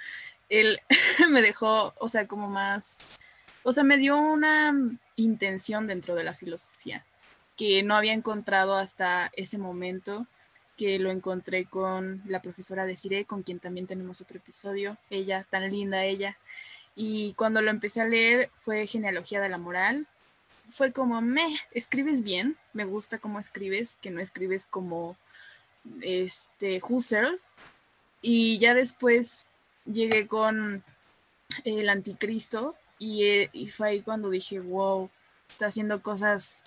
él 0.49 0.79
me 1.29 1.41
dejó, 1.41 1.93
o 1.97 2.09
sea, 2.09 2.27
como 2.27 2.47
más, 2.47 3.23
o 3.63 3.71
sea, 3.71 3.83
me 3.83 3.97
dio 3.97 4.17
una 4.17 4.73
intención 5.15 5.87
dentro 5.87 6.15
de 6.15 6.23
la 6.23 6.33
filosofía 6.33 7.05
que 7.59 7.83
no 7.83 7.97
había 7.97 8.13
encontrado 8.13 8.75
hasta 8.75 9.31
ese 9.35 9.57
momento, 9.57 10.25
que 10.77 10.97
lo 10.97 11.11
encontré 11.11 11.65
con 11.65 12.21
la 12.25 12.41
profesora 12.41 12.85
de 12.85 12.95
Cire, 12.95 13.25
con 13.25 13.43
quien 13.43 13.59
también 13.59 13.85
tenemos 13.85 14.21
otro 14.21 14.37
episodio, 14.37 14.97
ella, 15.09 15.45
tan 15.49 15.69
linda 15.69 16.05
ella. 16.05 16.37
Y 16.95 17.33
cuando 17.33 17.61
lo 17.61 17.69
empecé 17.69 17.99
a 17.99 18.05
leer 18.05 18.49
fue 18.59 18.87
Genealogía 18.87 19.41
de 19.41 19.49
la 19.49 19.57
Moral, 19.57 20.07
fue 20.69 20.93
como, 20.93 21.19
me, 21.19 21.59
escribes 21.71 22.23
bien, 22.23 22.55
me 22.71 22.85
gusta 22.85 23.17
cómo 23.17 23.41
escribes, 23.41 23.97
que 24.01 24.09
no 24.09 24.21
escribes 24.21 24.65
como 24.65 25.17
este 26.01 26.81
Husserl. 26.87 27.39
Y 28.21 28.59
ya 28.59 28.73
después 28.73 29.47
llegué 29.85 30.27
con 30.27 30.83
el 31.63 31.89
anticristo 31.89 32.75
y, 32.97 33.23
eh, 33.23 33.49
y, 33.53 33.67
fue 33.67 33.89
ahí 33.89 34.01
cuando 34.01 34.29
dije, 34.29 34.59
wow, 34.59 35.09
está 35.49 35.67
haciendo 35.67 36.01
cosas, 36.01 36.63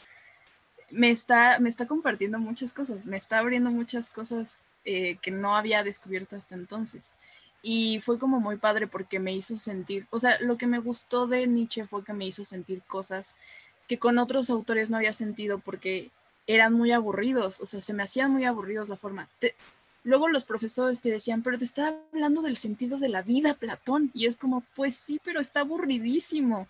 me 0.90 1.10
está, 1.10 1.58
me 1.60 1.68
está 1.68 1.86
compartiendo 1.86 2.38
muchas 2.38 2.72
cosas, 2.72 3.06
me 3.06 3.16
está 3.16 3.38
abriendo 3.38 3.70
muchas 3.70 4.10
cosas 4.10 4.58
eh, 4.84 5.16
que 5.22 5.30
no 5.30 5.56
había 5.56 5.84
descubierto 5.84 6.36
hasta 6.36 6.54
entonces. 6.54 7.14
Y 7.62 8.00
fue 8.00 8.18
como 8.18 8.40
muy 8.40 8.56
padre 8.56 8.88
porque 8.88 9.20
me 9.20 9.32
hizo 9.32 9.56
sentir, 9.56 10.06
o 10.10 10.18
sea, 10.18 10.40
lo 10.40 10.56
que 10.58 10.66
me 10.66 10.78
gustó 10.80 11.26
de 11.28 11.46
Nietzsche 11.46 11.86
fue 11.86 12.04
que 12.04 12.12
me 12.12 12.26
hizo 12.26 12.44
sentir 12.44 12.82
cosas 12.82 13.36
que 13.86 13.98
con 13.98 14.18
otros 14.18 14.50
autores 14.50 14.90
no 14.90 14.96
había 14.96 15.12
sentido 15.12 15.58
porque 15.58 16.10
eran 16.46 16.72
muy 16.72 16.92
aburridos, 16.92 17.60
o 17.60 17.66
sea, 17.66 17.80
se 17.80 17.94
me 17.94 18.02
hacían 18.02 18.32
muy 18.32 18.44
aburridos 18.44 18.88
la 18.88 18.96
forma. 18.96 19.28
luego 20.04 20.28
los 20.28 20.44
profesores 20.44 21.00
te 21.00 21.10
decían, 21.10 21.42
pero 21.42 21.58
te 21.58 21.64
está 21.64 21.96
hablando 22.12 22.42
del 22.42 22.56
sentido 22.56 22.98
de 22.98 23.08
la 23.08 23.22
vida, 23.22 23.54
Platón, 23.54 24.10
y 24.14 24.26
es 24.26 24.36
como, 24.36 24.62
pues 24.74 24.96
sí, 24.96 25.20
pero 25.22 25.40
está 25.40 25.60
aburridísimo. 25.60 26.66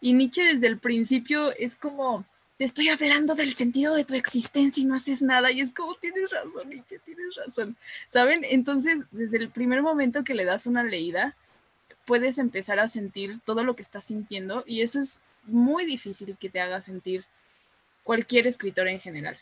Y 0.00 0.12
Nietzsche 0.12 0.44
desde 0.44 0.68
el 0.68 0.78
principio 0.78 1.52
es 1.56 1.74
como, 1.74 2.24
te 2.58 2.64
estoy 2.64 2.88
hablando 2.88 3.34
del 3.34 3.52
sentido 3.54 3.94
de 3.94 4.04
tu 4.04 4.14
existencia 4.14 4.82
y 4.82 4.86
no 4.86 4.94
haces 4.94 5.22
nada, 5.22 5.50
y 5.50 5.60
es 5.60 5.72
como, 5.72 5.94
tienes 5.96 6.30
razón, 6.30 6.68
Nietzsche, 6.68 7.00
tienes 7.00 7.34
razón, 7.34 7.76
¿saben? 8.08 8.44
Entonces, 8.44 9.04
desde 9.10 9.38
el 9.38 9.50
primer 9.50 9.82
momento 9.82 10.22
que 10.24 10.34
le 10.34 10.44
das 10.44 10.66
una 10.66 10.84
leída, 10.84 11.36
puedes 12.06 12.38
empezar 12.38 12.78
a 12.78 12.88
sentir 12.88 13.40
todo 13.40 13.64
lo 13.64 13.74
que 13.74 13.82
estás 13.82 14.04
sintiendo, 14.04 14.62
y 14.66 14.82
eso 14.82 15.00
es 15.00 15.22
muy 15.44 15.84
difícil 15.86 16.36
que 16.38 16.50
te 16.50 16.60
haga 16.60 16.82
sentir 16.82 17.24
cualquier 18.02 18.46
escritor 18.46 18.88
en 18.88 19.00
general. 19.00 19.38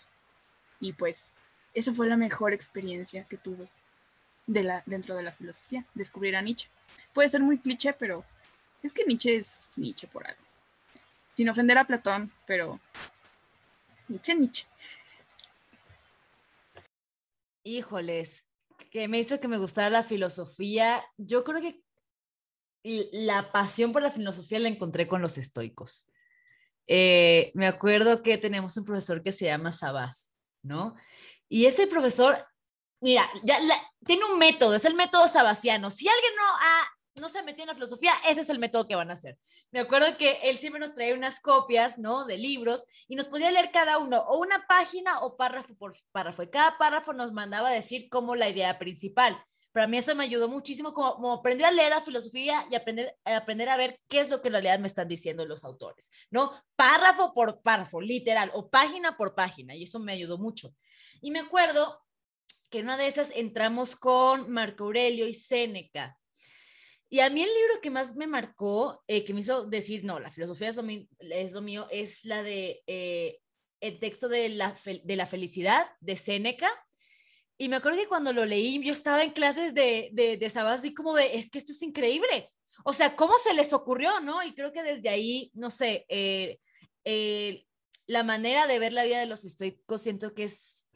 Y 0.81 0.93
pues 0.93 1.35
esa 1.75 1.93
fue 1.93 2.09
la 2.09 2.17
mejor 2.17 2.53
experiencia 2.53 3.25
que 3.25 3.37
tuve 3.37 3.69
de 4.47 4.63
la, 4.63 4.83
dentro 4.87 5.15
de 5.15 5.23
la 5.23 5.33
filosofía, 5.33 5.85
descubrir 5.95 6.37
a 6.37 6.43
Nietzsche. 6.43 6.69
Puede 7.13 7.29
ser 7.29 7.43
muy 7.43 7.59
cliché, 7.59 7.93
pero 7.93 8.25
es 8.83 8.93
que 8.93 9.05
Nietzsche 9.05 9.37
es 9.37 9.69
Nietzsche 9.77 10.07
por 10.09 10.27
algo. 10.27 10.43
Sin 11.35 11.49
ofender 11.49 11.79
a 11.79 11.87
Platón, 11.87 12.33
pero 12.47 12.81
Nietzsche, 14.09 14.35
Nietzsche. 14.35 14.67
Híjoles, 17.63 18.47
que 18.91 19.09
me 19.09 19.19
hizo 19.19 19.39
que 19.41 19.49
me 19.49 19.59
gustara 19.59 19.91
la 19.91 20.03
filosofía. 20.03 21.05
Yo 21.19 21.45
creo 21.45 21.61
que 21.61 21.83
la 22.83 23.53
pasión 23.53 23.93
por 23.93 24.03
la 24.03 24.11
filosofía 24.11 24.59
la 24.59 24.69
encontré 24.69 25.07
con 25.07 25.21
los 25.21 25.37
estoicos. 25.37 26.07
Eh, 26.91 27.53
me 27.55 27.67
acuerdo 27.67 28.23
que 28.23 28.39
tenemos 28.39 28.77
un 28.79 28.85
profesor 28.85 29.23
que 29.23 29.31
se 29.31 29.45
llama 29.45 29.73
Sabás, 29.73 30.33
¿no? 30.63 30.97
Y 31.47 31.67
ese 31.67 31.87
profesor, 31.87 32.47
mira, 33.01 33.29
tiene 34.07 34.25
un 34.25 34.39
método, 34.39 34.75
es 34.75 34.87
el 34.87 34.95
método 34.95 35.29
sabasiano. 35.29 35.91
Si 35.91 36.09
alguien 36.09 36.33
no, 36.37 36.45
ha, 36.45 37.21
no 37.21 37.29
se 37.29 37.39
ha 37.39 37.43
metido 37.43 37.65
en 37.65 37.69
la 37.69 37.75
filosofía, 37.75 38.15
ese 38.27 38.41
es 38.41 38.49
el 38.49 38.59
método 38.59 38.89
que 38.89 38.95
van 38.95 39.11
a 39.11 39.15
hacer. 39.15 39.39
Me 39.71 39.81
acuerdo 39.81 40.17
que 40.17 40.41
él 40.45 40.57
siempre 40.57 40.81
nos 40.81 40.95
traía 40.95 41.15
unas 41.15 41.41
copias, 41.41 41.99
¿no? 41.99 42.25
De 42.25 42.39
libros 42.39 42.87
y 43.07 43.17
nos 43.17 43.29
podía 43.29 43.51
leer 43.51 43.71
cada 43.71 43.99
uno, 43.99 44.21
o 44.21 44.39
una 44.39 44.67
página 44.67 45.21
o 45.21 45.37
párrafo 45.37 45.77
por 45.77 45.95
párrafo. 46.11 46.43
Y 46.43 46.49
cada 46.49 46.79
párrafo 46.79 47.13
nos 47.13 47.33
mandaba 47.33 47.71
decir 47.71 48.09
como 48.09 48.35
la 48.35 48.49
idea 48.49 48.79
principal. 48.79 49.39
Para 49.73 49.87
mí 49.87 49.99
eso 49.99 50.15
me 50.15 50.25
ayudó 50.25 50.49
muchísimo 50.49 50.93
como, 50.93 51.33
aprender 51.33 51.67
a 51.67 51.71
leer 51.71 51.91
la 51.91 52.01
filosofía 52.01 52.67
y 52.71 52.75
aprender, 52.75 53.15
aprender 53.25 53.69
a 53.69 53.77
ver 53.77 54.01
qué 54.09 54.21
es 54.21 54.31
lo 54.31 54.41
que 54.41 54.49
en 54.49 54.55
realidad 54.55 54.79
me 54.79 54.87
están 54.87 55.09
diciendo 55.09 55.45
los 55.47 55.65
autores, 55.65 56.11
¿no? 56.31 56.51
Párrafo 56.75 57.33
por 57.35 57.61
párrafo, 57.63 58.01
literal, 58.01 58.51
o 58.55 58.71
página 58.71 59.17
por 59.17 59.35
página, 59.35 59.75
y 59.75 59.85
eso 59.85 59.99
me 59.99 60.13
ayudó 60.13 60.39
mucho. 60.39 60.75
Y 61.21 61.31
me 61.31 61.41
acuerdo 61.41 62.03
que 62.71 62.79
en 62.79 62.85
una 62.87 62.97
de 62.97 63.07
esas 63.07 63.31
entramos 63.35 63.97
con 63.97 64.51
Marco 64.51 64.85
Aurelio 64.85 65.27
y 65.27 65.35
Séneca. 65.35 66.19
Y 67.11 67.21
a 67.21 67.31
mí 67.31 67.43
el 67.43 67.49
libro 67.49 67.81
que 67.81 67.91
más 67.91 68.17
me 68.17 68.27
marcó, 68.27 69.03
eh, 69.07 69.25
que 69.25 69.33
me 69.33 69.41
hizo 69.41 69.67
decir, 69.67 70.05
no, 70.05 70.21
la 70.21 70.31
filosofía 70.31 70.69
es 70.69 70.77
lo, 70.77 70.85
es 71.21 71.53
lo 71.53 71.63
mío, 71.63 71.87
es 71.91 72.25
la 72.25 72.43
de 72.43 72.83
eh, 72.87 73.41
el 73.81 73.99
texto 73.99 74.29
de 74.29 74.51
la, 74.51 74.75
de 75.05 75.17
la 75.17 75.27
felicidad 75.27 75.87
de 76.01 76.17
Séneca 76.17 76.69
y 77.59 77.69
me 77.69 77.77
acuerdo 77.77 77.99
que 77.99 78.07
cuando 78.07 78.33
lo 78.33 78.45
leí, 78.45 78.81
yo 78.83 78.93
estaba 78.93 79.25
en 79.25 79.33
clases 79.33 79.75
de, 79.75 80.11
de, 80.13 80.37
de 80.37 80.49
Sabas, 80.51 80.81
así 80.81 80.95
como 80.95 81.15
de, 81.15 81.37
es 81.37 81.51
que 81.51 81.59
esto 81.59 81.73
es 81.73 81.83
increíble. 81.83 82.53
O 82.85 82.93
sea, 82.93 83.17
¿cómo 83.17 83.35
se 83.37 83.53
les 83.53 83.73
ocurrió, 83.73 84.21
no? 84.21 84.43
Y 84.45 84.55
creo 84.55 84.73
que 84.73 84.85
desde 84.85 85.09
ahí, 85.09 85.51
no 85.55 85.71
sé, 85.71 86.07
eh, 86.09 86.61
eh, 87.05 87.65
la 88.07 88.23
manera 88.23 88.69
de 88.69 88.79
ver 88.79 88.93
la 88.93 89.05
vida 89.05 89.19
de 89.19 89.27
los 89.27 89.45
estoicos 89.45 90.01
siento 90.01 90.35
que 90.35 90.45
es 90.45 90.87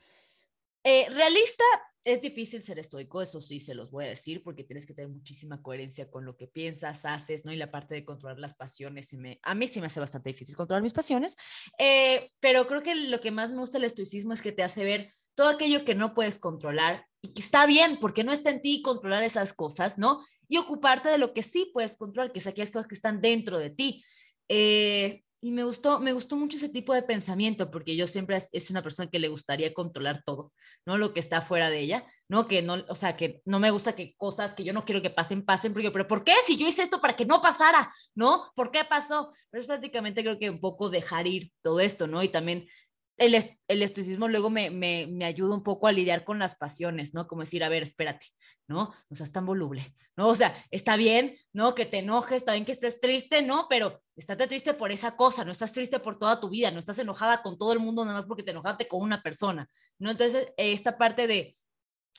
eh, 0.85 1.09
realista. 1.11 1.65
Es 2.05 2.21
difícil 2.21 2.63
ser 2.63 2.79
estoico, 2.79 3.23
eso 3.23 3.41
sí 3.41 3.61
se 3.61 3.75
los 3.75 3.91
voy 3.91 4.07
a 4.07 4.09
decir, 4.09 4.43
porque 4.43 4.65
tienes 4.65 4.87
que 4.87 4.95
tener 4.95 5.11
muchísima 5.11 5.63
coherencia 5.63 6.11
con 6.11 6.25
lo 6.25 6.37
que 6.37 6.49
piensas, 6.49 7.05
haces, 7.05 7.45
¿no? 7.45 7.53
Y 7.53 7.57
la 7.57 7.71
parte 7.71 7.95
de 7.95 8.05
controlar 8.05 8.41
las 8.41 8.55
pasiones, 8.55 9.13
me, 9.15 9.39
a 9.43 9.55
mí 9.55 9.69
sí 9.69 9.81
me 9.81 9.87
hace 9.87 10.01
bastante 10.01 10.31
difícil 10.31 10.57
controlar 10.57 10.83
mis 10.83 10.93
pasiones, 10.93 11.37
pero 12.41 12.67
creo 12.67 12.83
que 12.83 12.97
lo 12.97 13.21
que 13.21 13.31
más 13.31 13.53
me 13.53 13.61
gusta 13.61 13.79
del 13.79 13.85
estoicismo 13.85 14.33
es 14.33 14.43
que 14.43 14.51
te 14.51 14.65
hace 14.65 14.83
ver 14.83 15.13
todo 15.35 15.49
aquello 15.49 15.85
que 15.85 15.95
no 15.95 16.15
puedes 16.15 16.39
controlar 16.39 17.07
y 17.21 17.33
que 17.33 17.43
está 17.43 17.67
bien, 17.67 17.99
porque 18.01 18.25
no 18.25 18.33
está 18.33 18.51
en 18.51 18.63
ti 18.63 18.83
controlar 18.83 19.23
esas 19.23 19.53
cosas, 19.53 19.99
¿no? 19.99 20.25
Y 20.49 20.59
ocuparte 20.59 21.09
de 21.09 21.19
lo 21.19 21.33
que 21.33 21.43
sí 21.43 21.71
puedes 21.73 21.97
controlar, 21.97 22.33
que 22.33 22.41
es 22.41 22.47
aquellas 22.47 22.71
cosas 22.71 22.89
que 22.89 22.95
están 22.95 23.21
dentro 23.21 23.59
de 23.59 23.71
ti. 23.71 24.05
Eh, 24.49 25.23
y 25.45 25.51
me 25.51 25.65
gustó, 25.65 25.99
me 25.99 26.13
gustó 26.13 26.37
mucho 26.37 26.57
ese 26.57 26.69
tipo 26.69 26.95
de 26.95 27.03
pensamiento, 27.03 27.69
porque 27.69 27.97
yo 27.97 28.07
siempre 28.07 28.39
es, 28.53 28.71
una 28.71 28.81
persona 28.81 29.11
que 29.11 29.19
le 29.19 29.27
gustaría 29.27 29.75
controlar 29.75 30.23
todo, 30.25 30.53
¿no? 30.87 30.99
Lo 30.99 31.13
que 31.13 31.19
está 31.19 31.41
fuera 31.41 31.69
de 31.69 31.81
ella, 31.81 32.07
¿no? 32.29 32.47
Que 32.47 32.63
no, 32.63 32.77
o 32.89 32.95
sea, 32.95 33.17
que 33.17 33.43
no 33.45 33.59
me 33.59 33.73
gusta 33.73 33.97
que 33.97 34.15
cosas 34.17 34.55
que 34.55 34.63
yo 34.63 34.73
no 34.73 34.85
quiero 34.85 35.03
que 35.03 35.11
pasen, 35.11 35.45
pasen, 35.45 35.73
porque, 35.73 35.91
pero 35.91 36.07
¿por 36.07 36.23
qué? 36.23 36.35
Si 36.47 36.57
yo 36.57 36.69
hice 36.69 36.85
esto 36.85 37.01
para 37.01 37.17
que 37.17 37.27
no 37.27 37.43
pasara, 37.43 37.93
¿no? 38.15 38.53
¿Por 38.55 38.71
qué 38.71 38.85
pasó? 38.85 39.33
Pero 39.51 39.61
es 39.61 39.67
prácticamente 39.67 40.23
creo 40.23 40.39
que 40.39 40.49
un 40.49 40.61
poco 40.61 40.91
dejar 40.91 41.27
ir 41.27 41.51
todo 41.61 41.81
esto, 41.81 42.07
¿no? 42.07 42.23
Y 42.23 42.29
también 42.29 42.69
el, 43.23 43.35
el 43.69 43.83
estoicismo 43.83 44.29
luego 44.29 44.51
me, 44.51 44.71
me, 44.71 45.07
me, 45.07 45.25
ayuda 45.25 45.55
un 45.55 45.63
poco 45.63 45.87
a 45.87 45.93
lidiar 45.93 46.25
con 46.25 46.39
las 46.39 46.55
pasiones, 46.55 47.15
¿no? 47.15 47.27
Como 47.27 47.43
decir, 47.43 47.63
a 47.65 47.69
ver, 47.69 47.83
espérate, 47.83 48.27
¿no? 48.69 48.93
No 49.09 49.17
seas 49.17 49.33
tan 49.33 49.47
voluble, 49.47 49.95
¿no? 50.17 50.29
O 50.29 50.35
sea, 50.35 50.55
está 50.71 50.97
bien, 50.97 51.37
¿no? 51.53 51.75
Que 51.75 51.87
te 51.87 51.99
enojes, 51.99 52.39
está 52.39 52.53
bien 52.53 52.65
que 52.65 52.73
estés 52.73 53.01
triste, 53.01 53.43
¿no? 53.43 53.67
Pero 53.69 54.03
estate 54.17 54.47
triste 54.47 54.75
por 54.75 54.93
esa 54.93 55.17
cosa, 55.17 55.45
no 55.45 55.53
estás 55.53 55.73
triste 55.73 55.99
por 55.99 56.19
toda 56.19 56.41
tu 56.41 56.49
vida, 56.49 56.71
no 56.71 56.79
estás 56.79 56.99
enojada 56.99 57.43
con 57.43 57.57
todo 57.57 57.73
el 57.73 57.79
mundo 57.79 58.05
nada 58.05 58.19
más 58.19 58.27
porque 58.27 58.43
te 58.43 58.51
enojaste 58.51 58.89
con 58.89 59.03
una 59.03 59.23
persona, 59.23 59.69
¿no? 59.99 60.11
Entonces, 60.11 60.53
esta 60.57 60.99
parte 60.99 61.27
de, 61.27 61.55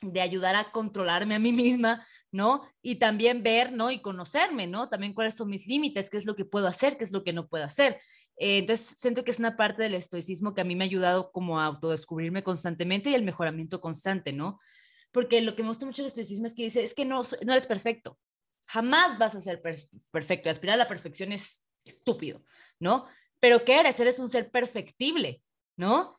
de 0.02 0.20
ayudar 0.20 0.56
a 0.56 0.70
controlarme 0.72 1.34
a 1.34 1.38
mí 1.38 1.52
misma, 1.52 2.04
¿no? 2.34 2.62
Y 2.82 2.96
también 2.96 3.42
ver, 3.44 3.70
¿no? 3.72 3.90
Y 3.90 4.00
conocerme, 4.00 4.66
¿no? 4.66 4.88
También 4.88 5.14
cuáles 5.14 5.34
son 5.34 5.48
mis 5.48 5.66
límites, 5.68 6.10
qué 6.10 6.16
es 6.16 6.26
lo 6.26 6.34
que 6.34 6.44
puedo 6.44 6.66
hacer, 6.66 6.96
qué 6.98 7.04
es 7.04 7.12
lo 7.12 7.22
que 7.22 7.32
no 7.32 7.46
puedo 7.46 7.64
hacer. 7.64 8.00
Eh, 8.36 8.58
entonces, 8.58 8.96
siento 8.98 9.24
que 9.24 9.30
es 9.30 9.38
una 9.38 9.56
parte 9.56 9.82
del 9.82 9.94
estoicismo 9.94 10.54
que 10.54 10.60
a 10.60 10.64
mí 10.64 10.74
me 10.76 10.84
ha 10.84 10.86
ayudado 10.86 11.30
como 11.32 11.60
a 11.60 11.66
autodescubrirme 11.66 12.42
constantemente 12.42 13.10
y 13.10 13.14
el 13.14 13.22
mejoramiento 13.22 13.80
constante, 13.80 14.32
¿no? 14.32 14.60
Porque 15.12 15.40
lo 15.40 15.54
que 15.54 15.62
me 15.62 15.68
gusta 15.68 15.86
mucho 15.86 16.02
del 16.02 16.08
estoicismo 16.08 16.46
es 16.46 16.54
que 16.54 16.64
dice, 16.64 16.82
es 16.82 16.94
que 16.94 17.04
no, 17.04 17.20
no 17.44 17.52
eres 17.52 17.66
perfecto, 17.66 18.18
jamás 18.66 19.18
vas 19.18 19.34
a 19.34 19.40
ser 19.40 19.62
perfecto, 20.12 20.50
aspirar 20.50 20.74
a 20.74 20.78
la 20.78 20.88
perfección 20.88 21.32
es 21.32 21.64
estúpido, 21.84 22.42
¿no? 22.80 23.06
Pero 23.38 23.64
¿qué 23.64 23.78
eres? 23.78 24.00
Eres 24.00 24.18
un 24.18 24.28
ser 24.28 24.50
perfectible, 24.50 25.42
¿no? 25.76 26.18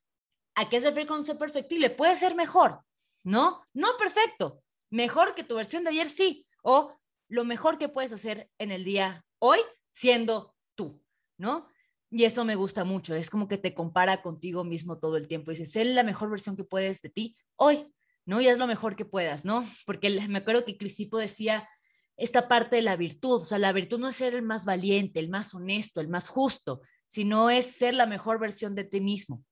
¿A 0.56 0.70
qué 0.70 0.80
se 0.80 0.88
refiere 0.88 1.08
con 1.08 1.24
ser 1.24 1.38
perfectible? 1.38 1.90
Puede 1.90 2.16
ser 2.16 2.36
mejor, 2.36 2.82
¿no? 3.24 3.64
No 3.74 3.98
perfecto, 3.98 4.64
mejor 4.90 5.36
que 5.36 5.44
tu 5.44 5.56
versión 5.56 5.84
de 5.84 5.90
ayer, 5.90 6.08
sí, 6.08 6.48
o 6.64 6.98
lo 7.28 7.44
mejor 7.44 7.78
que 7.78 7.90
puedes 7.90 8.14
hacer 8.14 8.50
en 8.58 8.72
el 8.72 8.84
día 8.84 9.26
hoy 9.40 9.60
siendo 9.92 10.56
tú, 10.76 11.02
¿no? 11.38 11.68
Y 12.16 12.24
eso 12.24 12.46
me 12.46 12.56
gusta 12.56 12.86
mucho, 12.86 13.14
es 13.14 13.30
como 13.30 13.50
que 13.50 13.58
te 13.58 13.74
compara 13.74 14.22
contigo 14.22 14.64
mismo 14.64 15.00
todo 15.00 15.18
el 15.18 15.28
tiempo. 15.28 15.52
Dices, 15.52 15.74
sé 15.74 15.84
la 15.84 16.02
mejor 16.02 16.30
versión 16.30 16.56
que 16.56 16.64
puedes 16.64 17.02
de 17.02 17.10
ti 17.10 17.36
hoy, 17.58 17.94
¿no? 18.26 18.40
Y 18.40 18.48
es 18.48 18.58
lo 18.58 18.68
mejor 18.68 18.96
que 18.96 19.04
puedas, 19.04 19.44
¿no? 19.44 19.66
Porque 19.86 20.10
me 20.30 20.38
acuerdo 20.38 20.64
que 20.64 20.78
Crisipo 20.78 21.18
decía 21.18 21.68
esta 22.16 22.48
parte 22.48 22.78
de 22.78 22.84
la 22.84 22.96
virtud, 22.96 23.42
o 23.42 23.46
sea, 23.46 23.60
la 23.60 23.74
virtud 23.74 24.00
no 24.00 24.08
es 24.08 24.16
ser 24.16 24.34
el 24.34 24.44
más 24.44 24.64
valiente, 24.64 25.20
el 25.20 25.28
más 25.28 25.54
honesto, 25.54 26.00
el 26.00 26.08
más 26.08 26.30
justo, 26.30 26.80
sino 27.06 27.50
es 27.50 27.66
ser 27.76 27.94
la 27.94 28.06
mejor 28.06 28.40
versión 28.40 28.76
de 28.76 28.86
ti 28.86 29.02
mismo, 29.02 29.44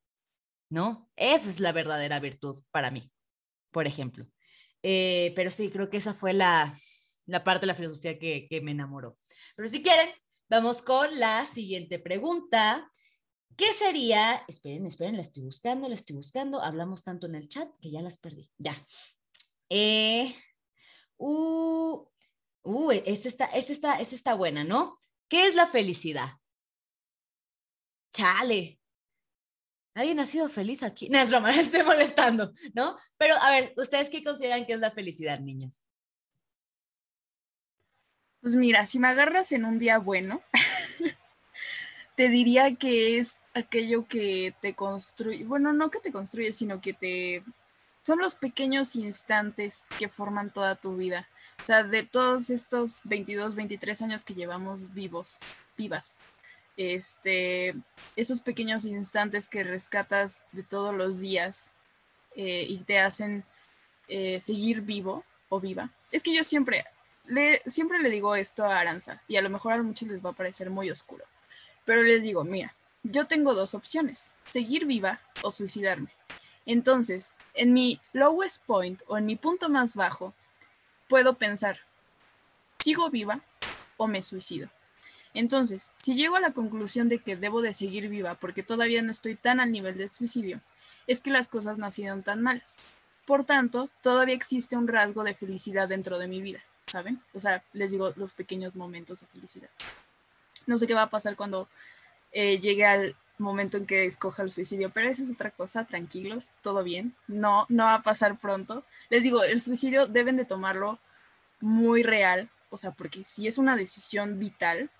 ¿no? 0.70 1.12
Esa 1.18 1.50
es 1.50 1.60
la 1.60 1.74
verdadera 1.74 2.22
virtud 2.22 2.58
para 2.72 2.92
mí, 2.92 3.12
por 3.72 3.88
ejemplo. 3.88 4.26
Eh, 4.84 5.34
pero 5.36 5.52
sí, 5.52 5.70
creo 5.70 5.90
que 5.90 5.98
esa 5.98 6.14
fue 6.14 6.32
la, 6.32 6.74
la 7.26 7.44
parte 7.44 7.66
de 7.66 7.68
la 7.68 7.76
filosofía 7.76 8.18
que, 8.18 8.48
que 8.50 8.62
me 8.62 8.72
enamoró. 8.72 9.18
Pero 9.58 9.68
si 9.68 9.84
quieren, 9.84 10.08
Vamos 10.50 10.82
con 10.82 11.20
la 11.20 11.46
siguiente 11.46 12.00
pregunta. 12.00 12.90
¿Qué 13.56 13.72
sería? 13.74 14.44
Esperen, 14.48 14.86
esperen, 14.86 15.16
la 15.16 15.22
estoy 15.22 15.44
buscando, 15.44 15.88
la 15.88 15.96
estoy 15.96 16.16
buscando. 16.16 16.62
Hablamos 16.62 17.04
tanto 17.04 17.28
en 17.28 17.36
el 17.36 17.48
chat 17.48 17.70
que 17.82 17.92
ya 17.92 18.02
las 18.02 18.18
perdí. 18.18 18.50
Ya. 18.58 18.76
Eh, 19.70 20.36
uh, 21.18 22.06
uh, 22.64 22.92
esta 22.92 23.28
está, 23.28 23.46
esta 23.46 23.74
está, 23.74 24.00
esta 24.00 24.16
está 24.16 24.34
buena, 24.34 24.64
¿no? 24.64 24.98
¿Qué 25.28 25.48
es 25.48 25.56
la 25.56 25.68
felicidad? 25.68 26.30
Chale. 28.14 28.80
¿Alguien 29.96 30.20
ha 30.20 30.26
sido 30.26 30.50
feliz 30.50 30.82
aquí? 30.84 31.10
No 31.10 31.20
es 31.20 31.30
broma, 31.30 31.52
estoy 31.52 31.84
molestando, 31.84 32.52
¿no? 32.74 32.98
Pero 33.18 33.36
a 33.36 33.50
ver, 33.52 33.74
¿ustedes 33.78 34.10
qué 34.10 34.24
consideran 34.24 34.66
que 34.66 34.74
es 34.74 34.80
la 34.80 34.92
felicidad, 34.92 35.40
niñas? 35.40 35.84
Pues 38.44 38.56
mira, 38.56 38.86
si 38.86 39.00
me 39.00 39.08
agarras 39.08 39.54
en 39.54 39.64
un 39.64 39.80
día 39.80 40.00
bueno, 40.00 40.42
te 42.18 42.28
diría 42.28 42.76
que 42.76 43.18
es 43.18 43.38
aquello 43.54 44.06
que 44.06 44.54
te 44.60 44.74
construye, 44.74 45.46
bueno, 45.46 45.72
no 45.72 45.90
que 45.90 46.02
te 46.02 46.12
construye, 46.12 46.52
sino 46.52 46.82
que 46.82 46.92
te... 46.92 47.42
Son 48.02 48.20
los 48.20 48.36
pequeños 48.36 48.98
instantes 48.98 49.86
que 49.98 50.10
forman 50.10 50.52
toda 50.52 50.76
tu 50.76 50.98
vida. 50.98 51.30
O 51.64 51.66
sea, 51.66 51.84
de 51.84 52.04
todos 52.04 52.50
estos 52.50 53.00
22, 53.06 53.56
23 53.56 54.02
años 54.02 54.26
que 54.26 54.34
llevamos 54.34 54.94
vivos, 54.94 55.40
vivas, 55.78 56.20
este, 56.76 57.74
esos 58.18 58.42
pequeños 58.42 58.84
instantes 58.84 59.48
que 59.48 59.64
rescatas 59.64 60.44
de 60.52 60.64
todos 60.64 60.94
los 60.94 61.22
días 61.22 61.72
eh, 62.36 62.66
y 62.68 62.80
te 62.80 63.00
hacen 63.00 63.46
eh, 64.10 64.42
seguir 64.42 64.82
vivo 64.82 65.24
o 65.48 65.62
viva. 65.62 65.92
Es 66.12 66.24
que 66.24 66.36
yo 66.36 66.44
siempre, 66.44 66.84
siempre 67.66 68.00
le 68.00 68.10
digo 68.10 68.36
esto 68.36 68.64
a 68.66 68.80
Aranza 68.80 69.22
y 69.28 69.38
a 69.38 69.42
lo 69.42 69.50
mejor 69.50 69.74
a 69.74 69.84
muchos 69.84 70.08
les 70.08 70.24
va 70.24 70.32
a 70.32 70.34
parecer 70.34 70.70
muy 70.70 70.90
oscuro, 70.90 71.26
pero 71.86 72.04
les 72.04 72.24
digo, 72.24 72.44
mira, 72.44 72.76
yo 73.04 73.26
tengo 73.26 73.54
dos 73.54 73.76
opciones, 73.76 74.32
seguir 74.50 74.86
viva 74.86 75.20
o 75.42 75.52
suicidarme. 75.52 76.10
Entonces, 76.66 77.34
en 77.54 77.74
mi 77.74 78.00
lowest 78.14 78.64
point 78.66 79.02
o 79.08 79.18
en 79.18 79.26
mi 79.26 79.36
punto 79.36 79.70
más 79.70 79.96
bajo, 79.96 80.34
puedo 81.10 81.34
pensar, 81.36 81.80
¿sigo 82.80 83.10
viva 83.10 83.42
o 83.98 84.08
me 84.08 84.22
suicido? 84.22 84.70
Entonces, 85.34 85.92
si 86.02 86.16
llego 86.16 86.36
a 86.36 86.40
la 86.40 86.52
conclusión 86.52 87.10
de 87.10 87.20
que 87.20 87.36
debo 87.36 87.62
de 87.62 87.74
seguir 87.74 88.08
viva 88.08 88.36
porque 88.36 88.64
todavía 88.64 89.02
no 89.02 89.12
estoy 89.12 89.36
tan 89.36 89.60
al 89.60 89.72
nivel 89.72 89.98
de 89.98 90.08
suicidio, 90.08 90.62
es 91.08 91.20
que 91.20 91.32
las 91.32 91.50
cosas 91.50 91.78
no 91.78 91.86
han 91.86 91.92
sido 91.92 92.16
tan 92.22 92.42
malas. 92.42 92.94
Por 93.26 93.46
tanto, 93.46 93.90
todavía 94.02 94.36
existe 94.36 94.78
un 94.78 94.88
rasgo 94.88 95.24
de 95.24 95.34
felicidad 95.34 95.88
dentro 95.88 96.20
de 96.20 96.28
mi 96.28 96.42
vida. 96.42 96.64
¿Saben? 96.94 97.20
O 97.34 97.40
sea, 97.40 97.64
les 97.74 97.90
digo 97.90 98.14
los 98.16 98.34
pequeños 98.34 98.76
momentos 98.76 99.22
de 99.22 99.28
felicidad. 99.28 99.70
No 100.68 100.78
sé 100.78 100.86
qué 100.86 100.94
va 100.94 101.04
a 101.04 101.10
pasar 101.10 101.36
cuando 101.36 101.68
eh, 102.32 102.60
llegue 102.60 102.86
al 102.86 103.16
momento 103.40 103.78
en 103.78 103.88
que 103.88 104.06
escoja 104.06 104.44
el 104.44 104.52
suicidio, 104.52 104.92
pero 104.92 105.10
eso 105.10 105.24
es 105.24 105.32
otra 105.32 105.50
cosa, 105.50 105.86
tranquilos, 105.86 106.52
todo 106.62 106.84
bien, 106.84 107.16
no, 107.28 107.66
no 107.68 107.86
va 107.86 107.96
a 107.96 108.02
pasar 108.04 108.38
pronto. 108.38 108.84
Les 109.10 109.24
digo, 109.24 109.44
el 109.44 109.60
suicidio 109.60 110.06
deben 110.06 110.38
de 110.38 110.46
tomarlo 110.46 111.00
muy 111.60 112.04
real, 112.04 112.48
o 112.70 112.78
sea, 112.78 112.92
porque 112.92 113.24
si 113.24 113.48
es 113.48 113.58
una 113.58 113.76
decisión 113.76 114.38
vital, 114.38 114.92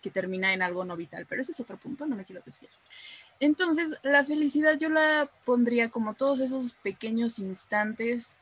que 0.00 0.10
termina 0.10 0.52
en 0.52 0.62
algo 0.62 0.84
no 0.84 0.96
vital, 0.96 1.26
pero 1.28 1.42
ese 1.42 1.50
es 1.50 1.58
otro 1.58 1.76
punto, 1.76 2.06
no 2.06 2.14
me 2.14 2.24
quiero 2.24 2.42
desviar. 2.46 2.72
Entonces, 3.40 3.98
la 4.04 4.24
felicidad 4.24 4.78
yo 4.78 4.88
la 4.88 5.28
pondría 5.44 5.88
como 5.88 6.14
todos 6.14 6.38
esos 6.38 6.74
pequeños 6.74 7.40
instantes 7.40 8.36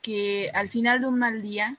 que 0.00 0.50
al 0.54 0.70
final 0.70 1.00
de 1.00 1.06
un 1.06 1.18
mal 1.18 1.42
día 1.42 1.76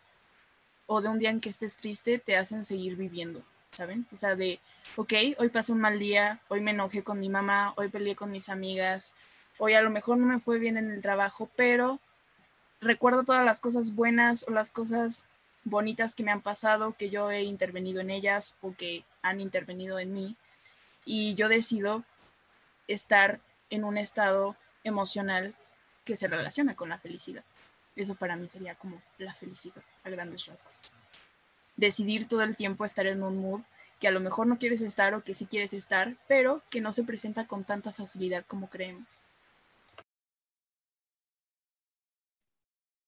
o 0.94 1.00
de 1.00 1.08
un 1.08 1.20
día 1.20 1.30
en 1.30 1.40
que 1.40 1.48
estés 1.48 1.78
triste 1.78 2.20
te 2.20 2.36
hacen 2.36 2.66
seguir 2.66 2.98
viviendo, 2.98 3.42
¿saben? 3.72 4.06
O 4.12 4.18
sea, 4.18 4.36
de, 4.36 4.60
ok, 4.98 5.14
hoy 5.38 5.48
pasé 5.48 5.72
un 5.72 5.80
mal 5.80 5.98
día, 6.00 6.42
hoy 6.50 6.60
me 6.60 6.72
enojé 6.72 7.02
con 7.02 7.18
mi 7.18 7.30
mamá, 7.30 7.74
hoy 7.78 7.88
peleé 7.88 8.14
con 8.14 8.30
mis 8.30 8.50
amigas, 8.50 9.14
hoy 9.58 9.74
a 9.74 9.82
lo 9.82 9.90
mejor 9.90 10.18
no 10.18 10.26
me 10.26 10.42
fue 10.42 10.60
bien 10.60 10.76
en 10.76 10.92
el 10.92 11.02
trabajo, 11.02 11.50
pero 11.56 12.02
recuerdo 12.82 13.24
todas 13.24 13.46
las 13.46 13.62
cosas 13.62 13.96
buenas 13.96 14.46
o 14.50 14.52
las 14.52 14.70
cosas 14.70 15.24
bonitas 15.64 16.14
que 16.14 16.24
me 16.24 16.32
han 16.32 16.42
pasado, 16.42 16.94
que 17.00 17.10
yo 17.10 17.32
he 17.32 17.44
intervenido 17.44 18.02
en 18.02 18.10
ellas 18.10 18.58
o 18.60 18.76
que 18.76 19.06
han 19.22 19.40
intervenido 19.40 19.98
en 19.98 20.14
mí, 20.14 20.36
y 21.06 21.36
yo 21.36 21.48
decido 21.48 22.04
estar 22.90 23.40
en 23.70 23.86
un 23.86 23.98
estado 23.98 24.58
emocional 24.84 25.56
que 26.04 26.18
se 26.18 26.28
relaciona 26.28 26.76
con 26.76 26.90
la 26.90 26.98
felicidad. 26.98 27.46
Eso 27.96 28.16
para 28.16 28.36
mí 28.36 28.48
sería 28.48 28.76
como 28.76 29.02
la 29.18 29.34
felicidad 29.34 29.84
a 30.04 30.10
grandes 30.10 30.46
rasgos. 30.46 30.96
Decidir 31.76 32.28
todo 32.28 32.44
el 32.44 32.56
tiempo 32.56 32.86
estar 32.86 33.06
en 33.06 33.24
un 33.24 33.38
mood 33.38 33.62
que 34.00 34.08
a 34.08 34.12
lo 34.12 34.20
mejor 34.20 34.48
no 34.48 34.58
quieres 34.58 34.82
estar 34.82 35.14
o 35.14 35.24
que 35.24 35.36
sí 35.36 35.46
quieres 35.46 35.74
estar, 35.74 36.16
pero 36.28 36.64
que 36.72 36.82
no 36.82 36.92
se 36.92 37.04
presenta 37.04 37.46
con 37.46 37.64
tanta 37.64 37.94
facilidad 37.94 38.44
como 38.46 38.68
creemos. 38.68 39.22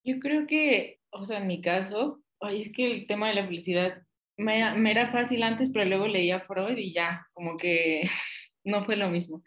Yo 0.03 0.19
creo 0.19 0.45
que, 0.45 0.99
o 1.09 1.25
sea, 1.25 1.39
en 1.39 1.47
mi 1.47 1.61
caso, 1.61 2.21
es 2.41 2.71
que 2.71 2.91
el 2.91 3.07
tema 3.07 3.29
de 3.29 3.35
la 3.35 3.45
felicidad 3.45 4.03
me, 4.37 4.75
me, 4.75 4.91
era 4.91 5.11
fácil 5.11 5.43
antes, 5.43 5.71
pero 5.71 5.85
luego 5.85 6.07
leía 6.07 6.41
Freud 6.41 6.77
y 6.77 6.93
ya, 6.93 7.25
como 7.33 7.57
que 7.57 8.03
no 8.63 8.83
fue 8.85 8.95
lo 8.95 9.09
mismo. 9.09 9.43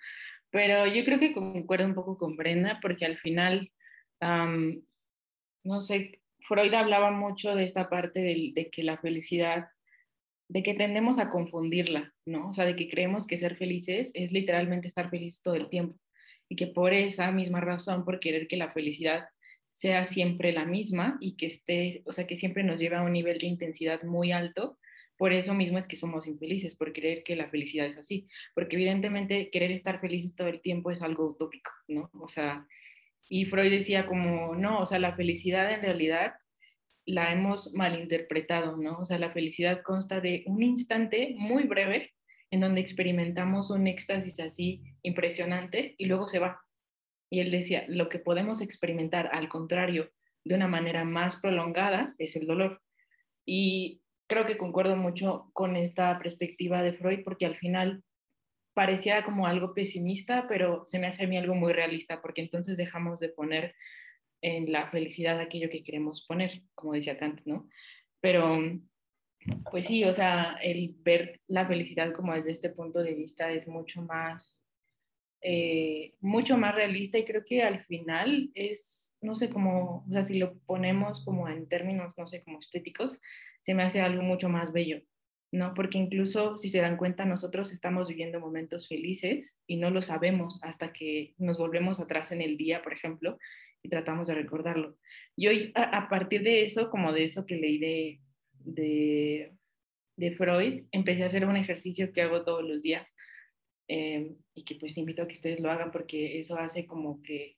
Pero 0.51 0.87
yo 0.87 1.05
creo 1.05 1.21
que 1.21 1.33
concuerdo 1.33 1.87
un 1.87 1.95
poco 1.95 2.17
con 2.17 2.37
Brenda, 2.37 2.79
porque 2.81 3.05
al 3.05 3.19
final 3.19 3.71
no 5.67 5.81
sé, 5.81 6.21
Freud 6.41 6.73
hablaba 6.75 7.11
mucho 7.11 7.55
de 7.55 7.65
esta 7.65 7.91
parte 7.91 8.21
de, 8.21 8.71
que 8.71 8.83
la 8.83 8.99
felicidad, 8.99 9.69
de 10.49 10.63
que 10.63 10.75
tendemos 10.75 11.19
a 11.19 11.29
confundirla, 11.29 12.15
¿no? 12.25 12.49
O 12.49 12.55
sea, 12.55 12.65
de 12.65 12.77
que 12.77 12.89
creemos 12.89 13.27
que 13.27 13.37
ser 13.37 13.57
felices 13.57 14.11
es 14.15 14.31
literalmente 14.33 14.87
estar 14.87 15.11
feliz 15.11 15.43
todo 15.43 15.57
el 15.57 15.69
tiempo 15.69 15.99
y 16.49 16.55
que 16.55 16.69
por 16.69 16.93
esa 16.93 17.33
misma 17.33 17.61
razón, 17.61 18.05
por 18.05 18.21
querer 18.21 18.47
que 18.47 18.57
la 18.57 18.73
felicidad 18.73 19.27
sea 19.73 20.05
siempre 20.05 20.53
la 20.53 20.65
misma 20.65 21.19
y 21.21 21.37
que 21.37 21.47
esté, 21.47 22.03
o 22.07 22.13
sea, 22.13 22.27
que 22.27 22.37
siempre 22.37 22.63
nos 22.63 22.79
lleve 22.79 22.97
a 22.97 23.03
un 23.03 23.13
nivel 23.13 23.39
de 23.39 23.49
intensidad 23.49 24.05
muy 24.05 24.31
alto, 24.31 24.79
por 25.19 25.33
eso 25.33 25.55
mismo 25.55 25.79
es 25.79 25.89
que 25.89 25.97
somos 25.97 26.29
infelices, 26.29 26.77
por 26.77 26.93
creer 26.93 27.25
que 27.25 27.37
la 27.37 27.49
felicidad 27.51 27.87
es 27.87 27.97
así, 27.97 28.29
porque 28.55 28.77
evidentemente 28.77 29.51
querer 29.51 29.73
estar 29.73 30.01
felices 30.01 30.37
todo 30.37 30.49
el 30.49 30.61
tiempo 30.61 30.91
es 30.91 31.03
algo 31.03 31.27
utópico, 31.27 31.73
¿no? 31.89 32.11
O 32.13 32.29
sea, 32.29 32.67
y 33.29 33.47
Freud 33.47 33.71
decía 33.71 34.07
como, 34.07 34.55
no, 34.55 34.81
o 34.81 34.87
sea, 34.87 34.99
la 34.99 35.17
felicidad 35.17 35.73
en 35.73 35.83
realidad 35.83 36.35
la 37.05 37.33
hemos 37.33 37.73
malinterpretado, 37.73 38.77
¿no? 38.77 38.99
O 38.99 39.05
sea, 39.05 39.19
la 39.19 39.33
felicidad 39.33 39.83
consta 39.83 40.21
de 40.21 40.43
un 40.47 40.63
instante 40.63 41.35
muy 41.37 41.65
breve 41.65 42.13
en 42.51 42.61
donde 42.61 42.81
experimentamos 42.81 43.71
un 43.71 43.87
éxtasis 43.87 44.41
así 44.41 44.83
impresionante 45.03 45.95
y 45.99 46.07
luego 46.07 46.29
se 46.29 46.39
va. 46.39 46.61
Y 47.31 47.41
él 47.41 47.51
decía, 47.51 47.85
lo 47.89 48.09
que 48.09 48.19
podemos 48.19 48.61
experimentar 48.61 49.29
al 49.33 49.49
contrario 49.49 50.11
de 50.45 50.55
una 50.55 50.69
manera 50.69 51.05
más 51.05 51.37
prolongada 51.41 52.15
es 52.19 52.37
el 52.37 52.47
dolor. 52.47 52.83
Y 53.45 54.01
creo 54.29 54.47
que 54.47 54.59
concuerdo 54.59 54.97
mucho 54.97 55.51
con 55.53 55.77
esta 55.77 56.19
perspectiva 56.19 56.83
de 56.83 56.95
Freud 56.95 57.21
porque 57.25 57.47
al 57.47 57.57
final 57.57 58.03
parecía 58.77 59.25
como 59.25 59.47
algo 59.47 59.73
pesimista, 59.73 60.47
pero 60.47 60.85
se 60.85 60.99
me 60.99 61.07
hace 61.07 61.25
a 61.25 61.27
mí 61.27 61.39
algo 61.39 61.55
muy 61.55 61.73
realista 61.73 62.21
porque 62.21 62.43
entonces 62.43 62.77
dejamos 62.77 63.21
de 63.21 63.31
poner 63.31 63.75
en 64.43 64.71
la 64.71 64.91
felicidad 64.91 65.41
aquello 65.41 65.71
que 65.71 65.83
queremos 65.83 66.27
poner, 66.27 66.61
como 66.75 66.93
decía 66.93 67.17
Kant, 67.17 67.41
¿no? 67.47 67.71
Pero 68.21 68.59
pues 69.71 69.87
sí, 69.87 70.05
o 70.05 70.13
sea, 70.13 70.59
el 70.61 70.95
ver 70.99 71.41
la 71.47 71.67
felicidad 71.67 72.13
como 72.13 72.35
desde 72.35 72.51
este 72.51 72.69
punto 72.69 73.03
de 73.03 73.15
vista 73.15 73.51
es 73.51 73.67
mucho 73.67 74.03
más, 74.03 74.63
eh, 75.41 76.13
mucho 76.21 76.59
más 76.59 76.75
realista 76.75 77.17
y 77.17 77.25
creo 77.25 77.47
que 77.47 77.63
al 77.63 77.83
final 77.87 78.51
es, 78.53 79.17
no 79.23 79.37
sé 79.37 79.49
cómo, 79.49 80.05
o 80.07 80.13
sea, 80.13 80.23
si 80.23 80.39
lo 80.39 80.59
ponemos 80.67 81.25
como 81.25 81.49
en 81.49 81.67
términos, 81.67 82.13
no 82.19 82.27
sé, 82.27 82.45
como 82.45 82.59
estéticos, 82.59 83.23
se 83.63 83.73
me 83.73 83.85
hace 83.85 84.03
algo 84.03 84.23
mucho 84.23 84.51
más 84.51 84.71
bello, 84.71 85.01
¿no? 85.53 85.75
Porque 85.75 85.99
incluso 85.99 86.59
si 86.59 86.71
se 86.71 86.81
dan 86.81 86.97
cuenta, 86.97 87.25
nosotros 87.25 87.73
estamos 87.73 88.09
viviendo 88.09 88.41
momentos 88.41 88.89
felices 88.89 89.59
y 89.67 89.77
no 89.77 89.91
lo 89.91 90.03
sabemos 90.03 90.59
hasta 90.63 90.93
que 90.93 91.35
nos 91.39 91.59
volvemos 91.59 92.01
atrás 92.01 92.33
en 92.33 92.43
el 92.43 92.57
día, 92.57 92.83
por 92.83 92.93
ejemplo, 92.93 93.39
y 93.83 93.89
tratamos 93.89 94.27
de 94.27 94.35
recordarlo. 94.35 94.99
Y 95.37 95.47
hoy, 95.47 95.73
a, 95.75 96.09
partir 96.09 96.43
de 96.43 96.65
eso, 96.65 96.91
como 96.91 97.13
de 97.13 97.25
eso 97.25 97.47
que 97.47 97.57
leí 97.57 97.79
de, 97.79 99.53
de, 100.17 100.33
Freud, 100.33 100.85
empecé 100.91 101.23
a 101.23 101.27
hacer 101.27 101.47
un 101.47 101.57
ejercicio 101.57 102.13
que 102.13 102.23
hago 102.23 102.45
todos 102.45 102.65
los 102.65 102.83
días 102.83 103.15
eh, 103.89 104.35
y 104.55 104.65
que 104.65 104.75
pues 104.75 104.97
invito 104.99 105.23
a 105.23 105.29
que 105.29 105.35
ustedes 105.35 105.61
lo 105.61 105.71
hagan 105.71 105.93
porque 105.93 106.41
eso 106.41 106.59
hace 106.59 106.87
como 106.87 107.23
que, 107.23 107.57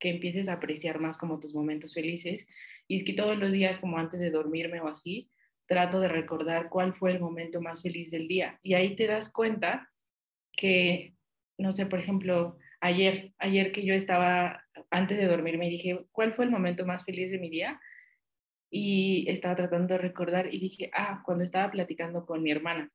que 0.00 0.08
empieces 0.08 0.48
a 0.48 0.54
apreciar 0.54 0.98
más 0.98 1.16
como 1.16 1.38
tus 1.38 1.54
momentos 1.54 1.94
felices. 1.94 2.46
Y 2.88 2.96
es 2.96 3.04
que 3.04 3.12
todos 3.12 3.38
los 3.38 3.52
días, 3.52 3.78
como 3.78 3.98
antes 3.98 4.18
de 4.18 4.30
dormirme 4.30 4.80
o 4.80 4.88
así, 4.88 5.30
trato 5.72 6.00
de 6.00 6.08
recordar 6.08 6.68
cuál 6.68 6.92
fue 6.92 7.12
el 7.12 7.18
momento 7.18 7.62
más 7.62 7.80
feliz 7.80 8.10
del 8.10 8.28
día. 8.28 8.58
Y 8.60 8.74
ahí 8.74 8.94
te 8.94 9.06
das 9.06 9.30
cuenta 9.32 9.90
que, 10.52 11.14
no 11.56 11.72
sé, 11.72 11.86
por 11.86 11.98
ejemplo, 11.98 12.58
ayer, 12.82 13.32
ayer 13.38 13.72
que 13.72 13.82
yo 13.82 13.94
estaba, 13.94 14.66
antes 14.90 15.16
de 15.16 15.24
dormirme, 15.24 15.70
dije, 15.70 16.04
¿cuál 16.12 16.34
fue 16.34 16.44
el 16.44 16.50
momento 16.50 16.84
más 16.84 17.06
feliz 17.06 17.30
de 17.30 17.38
mi 17.38 17.48
día? 17.48 17.80
Y 18.70 19.24
estaba 19.30 19.56
tratando 19.56 19.94
de 19.94 19.98
recordar 19.98 20.52
y 20.52 20.60
dije, 20.60 20.90
ah, 20.92 21.22
cuando 21.24 21.42
estaba 21.42 21.70
platicando 21.70 22.26
con 22.26 22.42
mi 22.42 22.50
hermana, 22.50 22.90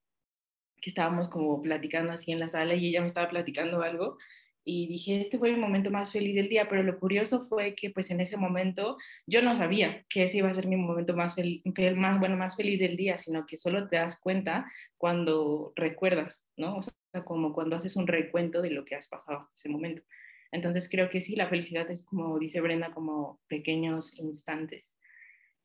que 0.79 0.91
estábamos 0.91 1.29
como 1.29 1.59
platicando 1.63 2.11
así 2.11 2.31
en 2.31 2.39
la 2.39 2.49
sala 2.49 2.75
y 2.75 2.89
ella 2.89 3.01
me 3.01 3.07
estaba 3.07 3.27
platicando 3.27 3.81
algo 3.81 4.19
y 4.67 4.85
dije, 4.87 5.21
este 5.21 5.39
fue 5.39 5.49
el 5.49 5.57
momento 5.57 5.89
más 5.91 6.11
feliz 6.11 6.35
del 6.35 6.49
día, 6.49 6.67
pero 6.67 6.83
lo 6.83 6.99
curioso 6.99 7.47
fue 7.47 7.73
que 7.73 7.89
pues 7.89 8.11
en 8.11 8.19
ese 8.19 8.35
momento 8.35 8.97
yo 9.25 9.41
no 9.41 9.55
sabía 9.55 10.05
que 10.09 10.25
ese 10.25 10.39
iba 10.39 10.49
a 10.49 10.53
ser 10.53 10.67
mi 10.67 10.75
momento 10.75 11.15
más, 11.15 11.35
feliz, 11.35 11.61
más, 11.95 12.19
bueno, 12.19 12.35
más 12.35 12.57
feliz 12.57 12.77
del 12.77 12.97
día, 12.97 13.17
sino 13.17 13.47
que 13.47 13.55
solo 13.55 13.87
te 13.87 13.95
das 13.95 14.19
cuenta 14.19 14.69
cuando 14.97 15.71
recuerdas, 15.77 16.45
¿no? 16.57 16.75
O 16.79 16.83
sea, 16.83 16.93
como 17.23 17.53
cuando 17.53 17.77
haces 17.77 17.95
un 17.95 18.07
recuento 18.07 18.61
de 18.61 18.71
lo 18.71 18.83
que 18.83 18.95
has 18.95 19.07
pasado 19.07 19.37
hasta 19.37 19.55
ese 19.55 19.69
momento. 19.69 20.03
Entonces 20.51 20.89
creo 20.89 21.09
que 21.09 21.21
sí, 21.21 21.37
la 21.37 21.47
felicidad 21.47 21.89
es 21.89 22.03
como 22.03 22.37
dice 22.37 22.59
Brenda, 22.59 22.91
como 22.93 23.39
pequeños 23.47 24.19
instantes. 24.19 24.96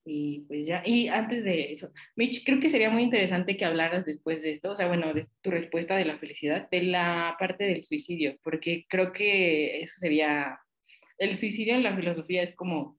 Y 0.05 0.41
pues 0.49 0.67
ya, 0.67 0.83
y 0.85 1.07
antes 1.09 1.45
de 1.45 1.71
eso, 1.71 1.93
Mitch, 2.17 2.45
creo 2.45 2.59
que 2.59 2.69
sería 2.69 2.91
muy 2.91 3.03
interesante 3.03 3.57
que 3.57 3.65
hablaras 3.65 4.05
después 4.05 4.43
de 4.43 4.51
esto, 4.51 4.73
o 4.73 4.77
sea, 4.77 4.88
bueno, 4.88 5.15
de 5.15 5.27
tu 5.43 5.51
respuesta 5.51 5.95
de 5.95 6.05
la 6.05 6.19
felicidad, 6.19 6.69
de 6.71 6.83
la 6.83 7.37
parte 7.38 7.65
del 7.65 7.85
suicidio, 7.85 8.37
porque 8.43 8.85
creo 8.88 9.12
que 9.12 9.81
eso 9.81 10.01
sería, 10.01 10.59
el 11.19 11.37
suicidio 11.37 11.77
en 11.77 11.85
la 11.85 11.95
filosofía 11.95 12.43
es 12.43 12.57
como, 12.57 12.99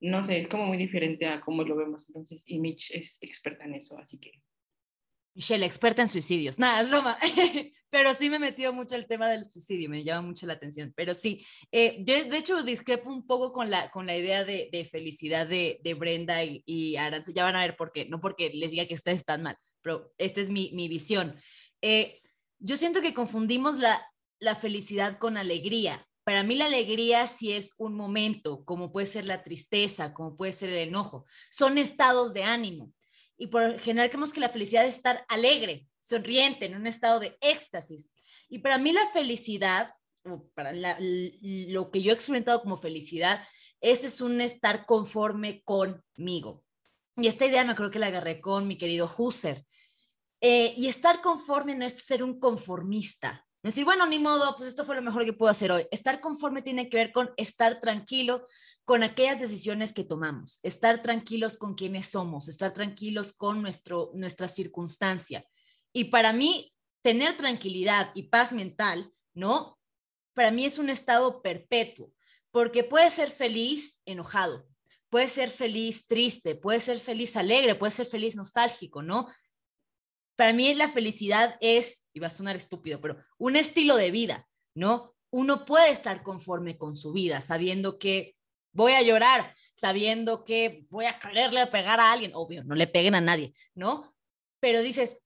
no 0.00 0.24
sé, 0.24 0.40
es 0.40 0.48
como 0.48 0.66
muy 0.66 0.76
diferente 0.76 1.26
a 1.26 1.40
cómo 1.40 1.62
lo 1.62 1.76
vemos, 1.76 2.08
entonces, 2.08 2.42
y 2.46 2.58
Mitch 2.58 2.90
es 2.90 3.18
experta 3.20 3.64
en 3.64 3.74
eso, 3.74 3.96
así 3.96 4.18
que 4.18 4.32
Michelle, 5.40 5.64
experta 5.64 6.02
en 6.02 6.08
suicidios. 6.08 6.58
Nada, 6.58 6.82
es 6.82 6.90
broma. 6.90 7.18
Pero 7.90 8.12
sí 8.12 8.28
me 8.28 8.36
he 8.36 8.40
metido 8.40 8.74
mucho 8.74 8.94
el 8.94 9.06
tema 9.06 9.26
del 9.26 9.46
suicidio, 9.46 9.88
me 9.88 10.04
llama 10.04 10.28
mucho 10.28 10.44
la 10.46 10.52
atención. 10.52 10.92
Pero 10.94 11.14
sí, 11.14 11.42
eh, 11.72 12.04
de 12.04 12.36
hecho 12.36 12.62
discrepo 12.62 13.08
un 13.08 13.26
poco 13.26 13.50
con 13.50 13.70
la, 13.70 13.90
con 13.90 14.04
la 14.04 14.14
idea 14.14 14.44
de, 14.44 14.86
felicidad 14.90 15.46
de, 15.46 15.96
Brenda 15.98 16.44
y, 16.44 16.62
y. 16.66 16.92
Ya 16.92 17.44
van 17.44 17.56
a 17.56 17.62
ver 17.62 17.74
por 17.74 17.90
qué, 17.90 18.04
no 18.04 18.20
porque 18.20 18.50
les 18.50 18.70
diga 18.70 18.84
que 18.84 18.92
ustedes 18.92 19.20
están 19.20 19.42
mal, 19.42 19.56
pero 19.80 20.12
esta 20.18 20.42
es 20.42 20.50
mi, 20.50 20.72
mi 20.74 20.88
visión. 20.88 21.34
Eh, 21.80 22.18
yo 22.58 22.76
siento 22.76 23.00
que 23.00 23.14
confundimos 23.14 23.78
la, 23.78 23.98
la 24.40 24.54
felicidad 24.54 25.16
con 25.16 25.38
alegría. 25.38 26.06
Para 26.22 26.42
mí 26.42 26.54
la 26.54 26.66
alegría 26.66 27.26
sí 27.26 27.52
es 27.52 27.76
un 27.78 27.94
momento, 27.94 28.62
como 28.66 28.92
puede 28.92 29.06
ser 29.06 29.24
la 29.24 29.42
tristeza, 29.42 30.12
como 30.12 30.36
puede 30.36 30.52
ser 30.52 30.68
el 30.68 30.88
enojo. 30.88 31.24
Son 31.50 31.78
estados 31.78 32.34
de 32.34 32.42
ánimo 32.42 32.92
y 33.40 33.46
por 33.46 33.78
general 33.78 34.10
creemos 34.10 34.34
que 34.34 34.40
la 34.40 34.50
felicidad 34.50 34.84
es 34.84 34.96
estar 34.96 35.24
alegre, 35.28 35.88
sonriente, 35.98 36.66
en 36.66 36.76
un 36.76 36.86
estado 36.86 37.18
de 37.20 37.38
éxtasis. 37.40 38.10
Y 38.50 38.58
para 38.58 38.76
mí 38.76 38.92
la 38.92 39.06
felicidad, 39.14 39.94
para 40.54 40.72
lo 40.74 41.90
que 41.90 42.02
yo 42.02 42.10
he 42.10 42.14
experimentado 42.14 42.60
como 42.60 42.76
felicidad, 42.76 43.42
ese 43.80 44.08
es 44.08 44.20
un 44.20 44.42
estar 44.42 44.84
conforme 44.84 45.62
conmigo. 45.62 46.62
Y 47.16 47.28
esta 47.28 47.46
idea 47.46 47.64
me 47.64 47.72
acuerdo 47.72 47.90
que 47.90 47.98
la 47.98 48.08
agarré 48.08 48.42
con 48.42 48.68
mi 48.68 48.76
querido 48.76 49.10
Husser. 49.16 49.64
Eh, 50.42 50.74
y 50.76 50.88
estar 50.88 51.22
conforme 51.22 51.74
no 51.74 51.86
es 51.86 51.94
ser 51.94 52.22
un 52.22 52.38
conformista, 52.38 53.48
no 53.62 53.68
decir, 53.68 53.84
bueno, 53.84 54.06
ni 54.06 54.18
modo, 54.18 54.56
pues 54.56 54.70
esto 54.70 54.86
fue 54.86 54.94
lo 54.94 55.02
mejor 55.02 55.24
que 55.26 55.34
puedo 55.34 55.50
hacer 55.50 55.70
hoy. 55.70 55.86
Estar 55.90 56.20
conforme 56.20 56.62
tiene 56.62 56.88
que 56.88 56.96
ver 56.96 57.12
con 57.12 57.30
estar 57.36 57.78
tranquilo 57.78 58.42
con 58.86 59.02
aquellas 59.02 59.38
decisiones 59.38 59.92
que 59.92 60.02
tomamos, 60.02 60.60
estar 60.62 61.02
tranquilos 61.02 61.58
con 61.58 61.74
quienes 61.74 62.06
somos, 62.06 62.48
estar 62.48 62.72
tranquilos 62.72 63.32
con 63.34 63.60
nuestro, 63.60 64.10
nuestra 64.14 64.48
circunstancia. 64.48 65.44
Y 65.92 66.04
para 66.04 66.32
mí, 66.32 66.72
tener 67.02 67.36
tranquilidad 67.36 68.10
y 68.14 68.24
paz 68.24 68.52
mental, 68.52 69.12
¿no? 69.34 69.78
Para 70.34 70.50
mí 70.50 70.64
es 70.64 70.78
un 70.78 70.88
estado 70.88 71.42
perpetuo, 71.42 72.12
porque 72.50 72.82
puede 72.82 73.10
ser 73.10 73.30
feliz 73.30 74.00
enojado, 74.06 74.66
puede 75.08 75.28
ser 75.28 75.50
feliz 75.50 76.06
triste, 76.06 76.56
puede 76.56 76.80
ser 76.80 76.98
feliz 76.98 77.36
alegre, 77.36 77.74
puede 77.74 77.92
ser 77.92 78.06
feliz 78.06 78.36
nostálgico, 78.36 79.02
¿no? 79.02 79.28
Para 80.40 80.54
mí 80.54 80.72
la 80.72 80.88
felicidad 80.88 81.58
es, 81.60 82.06
y 82.14 82.18
va 82.18 82.28
a 82.28 82.30
sonar 82.30 82.56
estúpido, 82.56 82.98
pero 82.98 83.18
un 83.36 83.56
estilo 83.56 83.96
de 83.96 84.10
vida, 84.10 84.48
¿no? 84.74 85.14
Uno 85.28 85.66
puede 85.66 85.90
estar 85.90 86.22
conforme 86.22 86.78
con 86.78 86.96
su 86.96 87.12
vida, 87.12 87.42
sabiendo 87.42 87.98
que 87.98 88.36
voy 88.72 88.92
a 88.92 89.02
llorar, 89.02 89.52
sabiendo 89.74 90.46
que 90.46 90.86
voy 90.88 91.04
a 91.04 91.18
quererle 91.18 91.66
pegar 91.66 92.00
a 92.00 92.10
alguien, 92.10 92.30
obvio, 92.34 92.64
no 92.64 92.74
le 92.74 92.86
peguen 92.86 93.16
a 93.16 93.20
nadie, 93.20 93.52
¿no? 93.74 94.16
Pero 94.60 94.80
dices, 94.80 95.18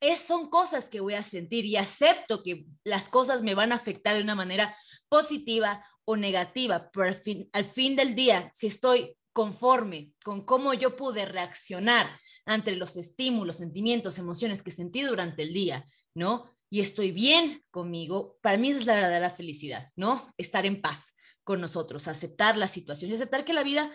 es, 0.00 0.20
son 0.20 0.48
cosas 0.48 0.88
que 0.88 1.00
voy 1.00 1.12
a 1.12 1.22
sentir 1.22 1.66
y 1.66 1.76
acepto 1.76 2.42
que 2.42 2.64
las 2.84 3.10
cosas 3.10 3.42
me 3.42 3.54
van 3.54 3.70
a 3.70 3.76
afectar 3.76 4.16
de 4.16 4.22
una 4.22 4.34
manera 4.34 4.74
positiva 5.10 5.86
o 6.06 6.16
negativa, 6.16 6.90
pero 6.90 7.04
al 7.04 7.14
fin, 7.14 7.50
al 7.52 7.66
fin 7.66 7.96
del 7.96 8.14
día, 8.14 8.48
si 8.54 8.68
estoy 8.68 9.14
conforme 9.36 10.14
con 10.24 10.46
cómo 10.46 10.72
yo 10.72 10.96
pude 10.96 11.26
reaccionar 11.26 12.06
ante 12.46 12.74
los 12.74 12.96
estímulos, 12.96 13.58
sentimientos, 13.58 14.18
emociones 14.18 14.62
que 14.62 14.70
sentí 14.70 15.02
durante 15.02 15.42
el 15.42 15.52
día, 15.52 15.86
¿no? 16.14 16.56
Y 16.70 16.80
estoy 16.80 17.10
bien 17.12 17.62
conmigo, 17.70 18.38
para 18.40 18.56
mí 18.56 18.70
esa 18.70 18.80
es 18.80 18.86
la 18.86 18.94
verdadera 18.94 19.28
felicidad, 19.28 19.90
¿no? 19.94 20.26
Estar 20.38 20.64
en 20.64 20.80
paz 20.80 21.12
con 21.44 21.60
nosotros, 21.60 22.08
aceptar 22.08 22.56
la 22.56 22.66
situación 22.66 23.10
y 23.10 23.14
aceptar 23.14 23.44
que 23.44 23.52
la 23.52 23.62
vida 23.62 23.92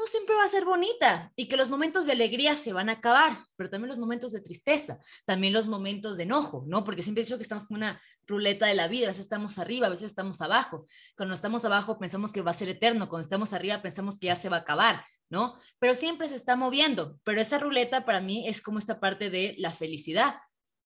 no 0.00 0.06
siempre 0.06 0.34
va 0.34 0.44
a 0.44 0.48
ser 0.48 0.64
bonita 0.64 1.30
y 1.36 1.46
que 1.46 1.58
los 1.58 1.68
momentos 1.68 2.06
de 2.06 2.12
alegría 2.12 2.56
se 2.56 2.72
van 2.72 2.88
a 2.88 2.92
acabar, 2.92 3.36
pero 3.54 3.68
también 3.68 3.90
los 3.90 3.98
momentos 3.98 4.32
de 4.32 4.40
tristeza, 4.40 4.98
también 5.26 5.52
los 5.52 5.66
momentos 5.66 6.16
de 6.16 6.22
enojo, 6.22 6.64
¿no? 6.66 6.84
Porque 6.84 7.02
siempre 7.02 7.20
he 7.20 7.24
dicho 7.24 7.36
que 7.36 7.42
estamos 7.42 7.66
como 7.66 7.76
una 7.76 8.00
ruleta 8.26 8.64
de 8.66 8.74
la 8.74 8.88
vida, 8.88 9.06
a 9.06 9.08
veces 9.08 9.24
estamos 9.24 9.58
arriba, 9.58 9.88
a 9.88 9.90
veces 9.90 10.06
estamos 10.06 10.40
abajo. 10.40 10.86
Cuando 11.18 11.34
estamos 11.34 11.66
abajo 11.66 11.98
pensamos 11.98 12.32
que 12.32 12.40
va 12.40 12.50
a 12.50 12.54
ser 12.54 12.70
eterno, 12.70 13.10
cuando 13.10 13.24
estamos 13.24 13.52
arriba 13.52 13.82
pensamos 13.82 14.18
que 14.18 14.28
ya 14.28 14.36
se 14.36 14.48
va 14.48 14.56
a 14.56 14.60
acabar, 14.60 15.04
¿no? 15.28 15.58
Pero 15.78 15.94
siempre 15.94 16.30
se 16.30 16.36
está 16.36 16.56
moviendo, 16.56 17.20
pero 17.22 17.38
esa 17.38 17.58
ruleta 17.58 18.06
para 18.06 18.22
mí 18.22 18.48
es 18.48 18.62
como 18.62 18.78
esta 18.78 19.00
parte 19.00 19.28
de 19.28 19.54
la 19.58 19.70
felicidad. 19.70 20.34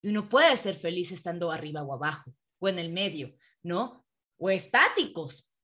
Y 0.01 0.09
uno 0.09 0.27
puede 0.27 0.57
ser 0.57 0.75
feliz 0.75 1.13
estando 1.13 1.53
arriba 1.53 1.83
o 1.83 1.93
abajo, 1.93 2.35
o 2.59 2.67
en 2.67 2.79
el 2.79 2.91
medio, 2.91 3.33
¿no? 3.63 4.05
O 4.37 4.49
estáticos, 4.49 5.55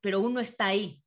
pero 0.00 0.20
uno 0.20 0.40
está 0.40 0.68
ahí, 0.68 0.98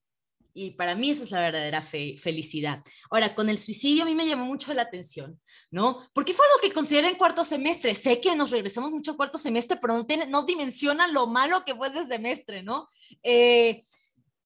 Y 0.53 0.71
para 0.71 0.95
mí 0.95 1.09
eso 1.09 1.23
es 1.23 1.31
la 1.31 1.39
verdadera 1.39 1.81
felicidad. 1.81 2.83
Ahora, 3.09 3.33
con 3.35 3.49
el 3.49 3.57
suicidio 3.57 4.03
a 4.03 4.05
mí 4.05 4.15
me 4.15 4.27
llamó 4.27 4.45
mucho 4.45 4.73
la 4.73 4.83
atención, 4.83 5.39
¿no? 5.69 6.07
Porque 6.13 6.33
fue 6.33 6.45
algo 6.45 6.61
que 6.61 6.73
consideré 6.73 7.09
en 7.09 7.15
cuarto 7.15 7.45
semestre. 7.45 7.95
Sé 7.95 8.19
que 8.19 8.35
nos 8.35 8.51
regresamos 8.51 8.91
mucho 8.91 9.15
cuarto 9.15 9.37
semestre, 9.37 9.77
pero 9.81 9.93
no, 9.93 10.05
tiene, 10.05 10.27
no 10.27 10.43
dimensiona 10.43 11.07
lo 11.07 11.27
malo 11.27 11.63
que 11.65 11.75
fue 11.75 11.87
ese 11.87 12.05
semestre, 12.05 12.63
¿no? 12.63 12.87
Eh, 13.23 13.81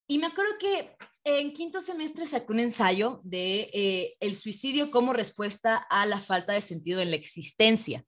y 0.08 0.20
me 0.20 0.28
acuerdo 0.28 0.52
que 0.60 0.96
en 1.24 1.54
quinto 1.54 1.82
semestre 1.82 2.28
saqué 2.28 2.52
un 2.52 2.60
ensayo 2.60 3.20
de 3.24 3.70
eh, 3.74 4.16
el 4.20 4.36
suicidio 4.36 4.92
como 4.92 5.12
respuesta 5.12 5.78
a 5.90 6.06
la 6.06 6.20
falta 6.20 6.54
de 6.54 6.62
sentido 6.62 7.02
en 7.02 7.10
la 7.10 7.16
existencia. 7.16 8.06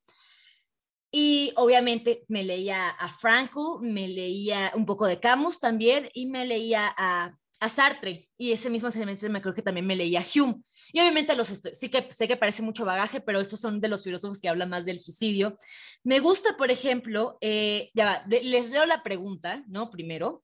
Y 1.12 1.54
obviamente 1.56 2.26
me 2.28 2.44
leía 2.44 2.90
a 2.90 3.10
Frankl, 3.10 3.82
me 3.82 4.08
leía 4.08 4.72
un 4.76 4.86
poco 4.86 5.08
de 5.08 5.20
Camus 5.20 5.60
también 5.60 6.10
y 6.14 6.28
me 6.28 6.46
leía 6.46 6.94
a, 6.96 7.36
a 7.60 7.70
Sartre. 7.70 8.30
Y 8.38 8.52
ese 8.52 8.70
mismo 8.70 8.92
semestre 8.92 9.30
me 9.30 9.42
creo 9.42 9.54
que 9.54 9.62
también 9.62 9.86
me 9.86 9.96
leía 9.96 10.24
Hume. 10.36 10.62
Y 10.92 11.00
obviamente 11.00 11.36
los 11.36 11.48
sí 11.48 11.90
que 11.90 12.12
sé 12.12 12.28
que 12.28 12.38
parece 12.38 12.62
mucho 12.62 12.86
bagaje, 12.86 13.22
pero 13.22 13.40
esos 13.40 13.60
son 13.60 13.82
de 13.82 13.88
los 13.88 14.04
filósofos 14.04 14.42
que 14.42 14.50
hablan 14.50 14.70
más 14.70 14.86
del 14.86 15.00
suicidio. 15.00 15.58
Me 16.04 16.20
gusta, 16.20 16.56
por 16.58 16.72
ejemplo, 16.72 17.38
eh, 17.42 17.90
ya 17.94 18.06
va, 18.06 18.26
les 18.28 18.70
leo 18.72 18.86
la 18.86 19.04
pregunta, 19.04 19.64
¿no? 19.68 19.90
Primero. 19.90 20.44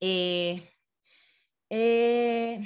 Eh, 0.00 0.62
eh, 1.70 2.60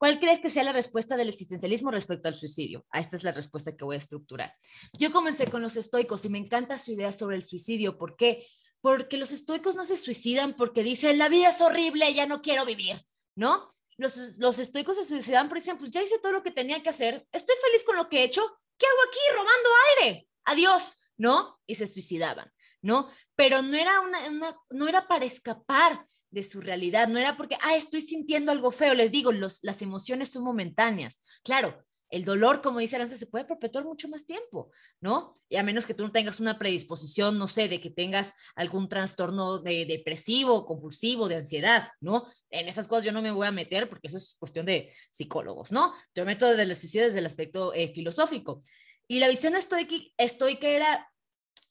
¿Cuál 0.00 0.18
crees 0.18 0.40
que 0.40 0.48
sea 0.48 0.64
la 0.64 0.72
respuesta 0.72 1.18
del 1.18 1.28
existencialismo 1.28 1.90
respecto 1.90 2.26
al 2.26 2.34
suicidio? 2.34 2.86
Ah, 2.90 3.00
esta 3.00 3.16
es 3.16 3.22
la 3.22 3.32
respuesta 3.32 3.76
que 3.76 3.84
voy 3.84 3.96
a 3.96 3.98
estructurar. 3.98 4.54
Yo 4.98 5.12
comencé 5.12 5.50
con 5.50 5.60
los 5.60 5.76
estoicos 5.76 6.24
y 6.24 6.30
me 6.30 6.38
encanta 6.38 6.78
su 6.78 6.92
idea 6.92 7.12
sobre 7.12 7.36
el 7.36 7.42
suicidio. 7.42 7.98
¿Por 7.98 8.16
qué? 8.16 8.46
Porque 8.80 9.16
los 9.16 9.30
estoicos 9.32 9.76
no 9.76 9.84
se 9.84 9.96
suicidan 9.96 10.54
porque 10.56 10.82
dicen, 10.82 11.18
la 11.18 11.28
vida 11.28 11.48
es 11.50 11.60
horrible, 11.60 12.12
ya 12.14 12.26
no 12.26 12.40
quiero 12.40 12.64
vivir, 12.64 12.96
¿no? 13.34 13.68
Los, 13.96 14.38
los 14.38 14.58
estoicos 14.58 14.96
se 14.96 15.04
suicidan 15.04 15.48
porque 15.48 15.60
dicen, 15.60 15.78
pues 15.78 15.90
ya 15.90 16.02
hice 16.02 16.18
todo 16.18 16.32
lo 16.32 16.42
que 16.42 16.50
tenía 16.50 16.82
que 16.82 16.90
hacer, 16.90 17.26
estoy 17.32 17.56
feliz 17.62 17.84
con 17.84 17.96
lo 17.96 18.08
que 18.08 18.20
he 18.20 18.24
hecho, 18.24 18.42
¿qué 18.78 18.86
hago 18.86 19.08
aquí 19.08 19.18
robando 19.34 19.68
aire? 19.98 20.28
Adiós, 20.44 21.10
¿no? 21.18 21.60
Y 21.66 21.74
se 21.74 21.86
suicidaban, 21.86 22.50
¿no? 22.80 23.10
Pero 23.36 23.60
no 23.60 23.76
era, 23.76 24.00
una 24.00 24.56
no 24.70 24.88
era 24.88 25.06
para 25.06 25.26
escapar, 25.26 26.02
de 26.30 26.42
su 26.42 26.60
realidad, 26.60 27.08
no 27.08 27.18
era 27.18 27.36
porque, 27.36 27.56
ah, 27.62 27.76
estoy 27.76 28.00
sintiendo 28.00 28.52
algo 28.52 28.70
feo, 28.70 28.94
les 28.94 29.10
digo, 29.10 29.32
los, 29.32 29.62
las 29.62 29.82
emociones 29.82 30.30
son 30.30 30.44
momentáneas. 30.44 31.20
Claro, 31.42 31.84
el 32.10 32.24
dolor, 32.24 32.60
como 32.60 32.80
dice 32.80 32.96
Aranza, 32.96 33.16
se 33.16 33.26
puede 33.26 33.44
perpetuar 33.44 33.84
mucho 33.84 34.08
más 34.08 34.26
tiempo, 34.26 34.70
¿no? 35.00 35.32
Y 35.48 35.56
a 35.56 35.62
menos 35.62 35.86
que 35.86 35.94
tú 35.94 36.02
no 36.02 36.12
tengas 36.12 36.40
una 36.40 36.58
predisposición, 36.58 37.38
no 37.38 37.48
sé, 37.48 37.68
de 37.68 37.80
que 37.80 37.90
tengas 37.90 38.34
algún 38.56 38.88
trastorno 38.88 39.58
de 39.58 39.86
depresivo, 39.86 40.66
compulsivo, 40.66 41.28
de 41.28 41.36
ansiedad, 41.36 41.88
¿no? 42.00 42.26
En 42.50 42.68
esas 42.68 42.88
cosas 42.88 43.04
yo 43.04 43.12
no 43.12 43.22
me 43.22 43.30
voy 43.30 43.46
a 43.46 43.52
meter 43.52 43.88
porque 43.88 44.08
eso 44.08 44.16
es 44.16 44.36
cuestión 44.38 44.66
de 44.66 44.92
psicólogos, 45.10 45.72
¿no? 45.72 45.94
Yo 46.14 46.24
me 46.24 46.32
meto 46.32 46.46
desde, 46.48 46.66
desde 46.66 47.18
el 47.18 47.26
aspecto 47.26 47.72
eh, 47.74 47.92
filosófico. 47.94 48.60
Y 49.06 49.20
la 49.20 49.28
visión 49.28 49.56
estoica, 49.56 49.94
estoica 50.18 50.68
era 50.68 51.06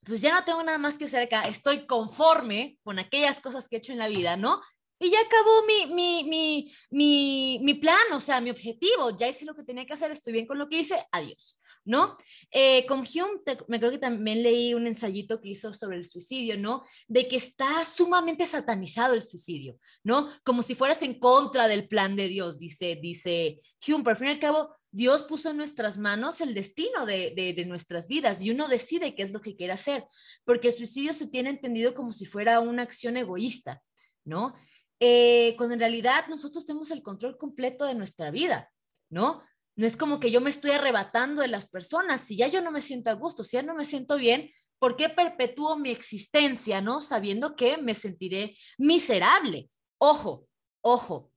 pues 0.05 0.21
ya 0.21 0.33
no 0.33 0.43
tengo 0.43 0.63
nada 0.63 0.77
más 0.77 0.97
que 0.97 1.05
hacer 1.05 1.23
acá, 1.23 1.43
estoy 1.43 1.85
conforme 1.85 2.79
con 2.83 2.99
aquellas 2.99 3.41
cosas 3.41 3.67
que 3.67 3.75
he 3.75 3.79
hecho 3.79 3.91
en 3.91 3.99
la 3.99 4.07
vida, 4.07 4.37
¿no? 4.37 4.61
Y 4.99 5.09
ya 5.09 5.19
acabó 5.21 5.65
mi, 5.65 5.93
mi, 5.93 6.23
mi, 6.25 6.71
mi, 6.91 7.59
mi 7.63 7.73
plan, 7.75 8.11
o 8.13 8.19
sea, 8.19 8.41
mi 8.41 8.49
objetivo, 8.49 9.15
ya 9.15 9.29
hice 9.29 9.45
lo 9.45 9.55
que 9.55 9.63
tenía 9.63 9.85
que 9.85 9.93
hacer, 9.93 10.11
estoy 10.11 10.33
bien 10.33 10.45
con 10.45 10.57
lo 10.57 10.67
que 10.67 10.79
hice, 10.79 11.01
adiós, 11.11 11.57
¿no? 11.85 12.17
Eh, 12.51 12.85
con 12.85 12.99
Hume, 12.99 13.41
me 13.67 13.79
creo 13.79 13.91
que 13.91 13.97
también 13.97 14.43
leí 14.43 14.73
un 14.73 14.87
ensayito 14.87 15.39
que 15.39 15.49
hizo 15.49 15.73
sobre 15.73 15.97
el 15.97 16.03
suicidio, 16.03 16.57
¿no? 16.57 16.83
De 17.07 17.27
que 17.27 17.37
está 17.37 17.85
sumamente 17.85 18.45
satanizado 18.45 19.13
el 19.13 19.23
suicidio, 19.23 19.77
¿no? 20.03 20.29
Como 20.43 20.61
si 20.63 20.75
fueras 20.75 21.01
en 21.01 21.17
contra 21.17 21.67
del 21.67 21.87
plan 21.87 22.15
de 22.15 22.27
Dios, 22.27 22.59
dice, 22.59 22.99
dice 23.01 23.59
Hume, 23.87 24.03
pero 24.03 24.11
al 24.11 24.17
fin 24.17 24.27
y 24.27 24.31
al 24.31 24.39
cabo, 24.39 24.75
Dios 24.91 25.23
puso 25.23 25.51
en 25.51 25.57
nuestras 25.57 25.97
manos 25.97 26.41
el 26.41 26.53
destino 26.53 27.05
de, 27.05 27.63
nuestras 27.67 28.07
vidas 28.07 28.41
y 28.41 28.51
uno 28.51 28.67
decide 28.67 29.13
qué 29.15 29.21
es 29.21 29.31
lo 29.31 29.41
que 29.41 29.55
quiere 29.55 29.73
hacer, 29.73 30.05
porque 30.45 30.69
el 30.69 30.73
suicidio 30.73 31.13
se 31.13 31.27
tiene 31.27 31.51
entendido 31.51 31.93
como 31.93 32.11
si 32.11 32.25
fuera 32.25 32.59
una 32.59 32.83
acción 32.83 33.15
egoísta, 33.17 33.83
¿no? 34.25 34.55
Eh, 34.99 35.55
cuando 35.57 35.73
en 35.73 35.79
realidad 35.79 36.25
nosotros 36.27 36.65
tenemos 36.65 36.91
el 36.91 37.01
control 37.01 37.37
completo 37.37 37.85
de 37.85 37.95
nuestra 37.95 38.31
vida, 38.31 38.71
¿no? 39.09 39.41
No 39.75 39.85
es 39.85 39.95
como 39.95 40.19
que 40.19 40.29
yo 40.29 40.41
me 40.41 40.49
estoy 40.49 40.71
arrebatando 40.71 41.41
de 41.41 41.47
las 41.47 41.69
personas, 41.69 42.21
si 42.21 42.35
ya 42.35 42.47
yo 42.47 42.61
no 42.61 42.71
me 42.71 42.81
siento 42.81 43.09
a 43.09 43.13
gusto, 43.13 43.43
si 43.43 43.55
ya 43.55 43.63
no 43.63 43.75
me 43.75 43.85
siento 43.85 44.17
bien, 44.17 44.51
¿por 44.77 44.97
qué 44.97 45.07
perpetúo 45.07 45.77
mi 45.77 45.89
existencia, 45.89 46.81
¿no? 46.81 46.99
Sabiendo 46.99 47.55
que 47.55 47.77
me 47.77 47.95
sentiré 47.95 48.57
miserable. 48.77 49.69
Ojo, 49.97 50.47
ojo, 50.81 51.31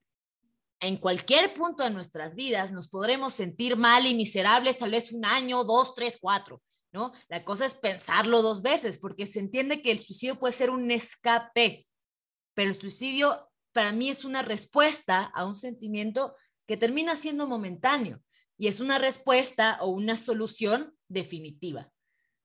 en 0.80 0.96
cualquier 0.96 1.54
punto 1.54 1.84
de 1.84 1.90
nuestras 1.90 2.34
vidas 2.34 2.72
nos 2.72 2.88
podremos 2.88 3.32
sentir 3.32 3.76
mal 3.76 4.06
y 4.06 4.14
miserables, 4.16 4.78
tal 4.78 4.90
vez 4.90 5.12
un 5.12 5.24
año, 5.24 5.62
dos, 5.62 5.94
tres, 5.94 6.18
cuatro, 6.20 6.60
¿no? 6.92 7.12
La 7.28 7.44
cosa 7.44 7.64
es 7.64 7.76
pensarlo 7.76 8.42
dos 8.42 8.62
veces, 8.62 8.98
porque 8.98 9.26
se 9.26 9.38
entiende 9.38 9.82
que 9.82 9.92
el 9.92 10.00
suicidio 10.00 10.40
puede 10.40 10.52
ser 10.52 10.70
un 10.70 10.90
escape, 10.90 11.86
pero 12.54 12.70
el 12.70 12.74
suicidio 12.74 13.51
para 13.72 13.92
mí 13.92 14.10
es 14.10 14.24
una 14.24 14.42
respuesta 14.42 15.30
a 15.34 15.46
un 15.46 15.54
sentimiento 15.54 16.34
que 16.66 16.76
termina 16.76 17.16
siendo 17.16 17.46
momentáneo 17.46 18.22
y 18.56 18.68
es 18.68 18.80
una 18.80 18.98
respuesta 18.98 19.78
o 19.80 19.88
una 19.88 20.16
solución 20.16 20.94
definitiva, 21.08 21.90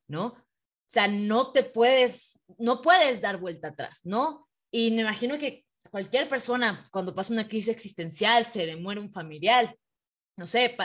¿no? 0.07 0.25
O 0.27 0.89
sea, 0.89 1.07
no 1.07 1.51
te 1.51 1.63
puedes, 1.63 2.39
no 2.57 2.81
puedes 2.81 3.21
dar 3.21 3.37
vuelta 3.37 3.69
atrás, 3.69 4.01
¿no? 4.05 4.47
Y 4.71 4.91
me 4.91 5.01
imagino 5.01 5.37
que 5.37 5.65
cualquier 5.91 6.29
persona 6.29 6.85
cuando 6.91 7.13
pasa 7.13 7.33
una 7.33 7.47
crisis 7.47 7.69
existencial, 7.69 8.45
se 8.45 8.65
le 8.65 8.77
muere 8.77 9.01
un 9.01 9.09
familiar, 9.09 9.75
no 10.37 10.47
sé, 10.47 10.75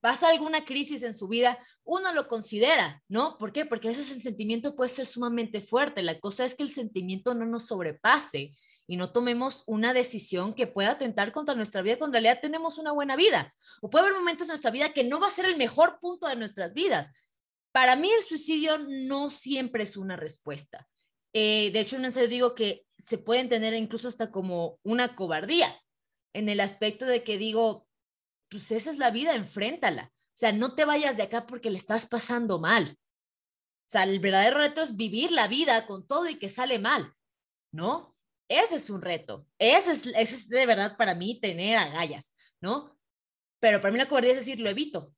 pasa 0.00 0.28
alguna 0.28 0.64
crisis 0.64 1.02
en 1.02 1.14
su 1.14 1.26
vida, 1.26 1.58
uno 1.84 2.12
lo 2.12 2.28
considera, 2.28 3.02
¿no? 3.08 3.38
¿Por 3.38 3.52
qué? 3.52 3.64
Porque 3.64 3.88
ese 3.88 4.04
sentimiento 4.04 4.76
puede 4.76 4.90
ser 4.90 5.06
sumamente 5.06 5.60
fuerte. 5.60 6.02
La 6.02 6.20
cosa 6.20 6.44
es 6.44 6.54
que 6.54 6.62
el 6.62 6.70
sentimiento 6.70 7.34
no 7.34 7.46
nos 7.46 7.66
sobrepase 7.66 8.52
y 8.86 8.96
no 8.96 9.10
tomemos 9.10 9.64
una 9.66 9.92
decisión 9.92 10.54
que 10.54 10.66
pueda 10.66 10.92
atentar 10.92 11.32
contra 11.32 11.54
nuestra 11.54 11.82
vida 11.82 11.98
cuando 11.98 12.16
en 12.16 12.24
realidad 12.24 12.40
tenemos 12.40 12.78
una 12.78 12.92
buena 12.92 13.16
vida. 13.16 13.52
O 13.80 13.90
puede 13.90 14.06
haber 14.06 14.18
momentos 14.18 14.48
en 14.48 14.52
nuestra 14.52 14.70
vida 14.70 14.92
que 14.92 15.04
no 15.04 15.18
va 15.18 15.26
a 15.28 15.32
ser 15.32 15.46
el 15.46 15.56
mejor 15.56 15.98
punto 16.00 16.28
de 16.28 16.36
nuestras 16.36 16.72
vidas. 16.72 17.12
Para 17.72 17.96
mí 17.96 18.10
el 18.10 18.22
suicidio 18.22 18.78
no 18.78 19.28
siempre 19.28 19.82
es 19.82 19.96
una 19.96 20.16
respuesta. 20.16 20.88
Eh, 21.32 21.70
de 21.72 21.80
hecho, 21.80 21.98
no 21.98 22.10
sé, 22.10 22.28
digo 22.28 22.54
que 22.54 22.86
se 22.98 23.18
puede 23.18 23.40
entender 23.40 23.74
incluso 23.74 24.08
hasta 24.08 24.30
como 24.30 24.78
una 24.82 25.14
cobardía, 25.14 25.78
en 26.32 26.48
el 26.48 26.60
aspecto 26.60 27.06
de 27.06 27.24
que 27.24 27.38
digo, 27.38 27.86
pues 28.48 28.70
esa 28.70 28.90
es 28.90 28.98
la 28.98 29.10
vida, 29.10 29.34
enfréntala. 29.34 30.12
O 30.14 30.38
sea, 30.38 30.52
no 30.52 30.74
te 30.74 30.84
vayas 30.84 31.16
de 31.16 31.24
acá 31.24 31.46
porque 31.46 31.70
le 31.70 31.78
estás 31.78 32.06
pasando 32.06 32.58
mal. 32.58 32.98
O 33.86 33.88
sea, 33.88 34.02
el 34.02 34.18
verdadero 34.20 34.58
reto 34.58 34.82
es 34.82 34.96
vivir 34.96 35.32
la 35.32 35.48
vida 35.48 35.86
con 35.86 36.06
todo 36.06 36.28
y 36.28 36.38
que 36.38 36.48
sale 36.48 36.78
mal, 36.78 37.14
¿no? 37.72 38.15
Ese 38.48 38.76
es 38.76 38.90
un 38.90 39.02
reto. 39.02 39.46
Ese 39.58 39.92
es, 39.92 40.06
ese 40.06 40.34
es 40.36 40.48
de 40.48 40.66
verdad 40.66 40.96
para 40.96 41.14
mí 41.14 41.40
tener 41.40 41.76
agallas, 41.76 42.34
¿no? 42.60 42.96
Pero 43.60 43.80
para 43.80 43.92
mí 43.92 43.98
la 43.98 44.06
cobardía 44.06 44.32
es 44.32 44.38
decir, 44.38 44.60
lo 44.60 44.70
evito 44.70 45.16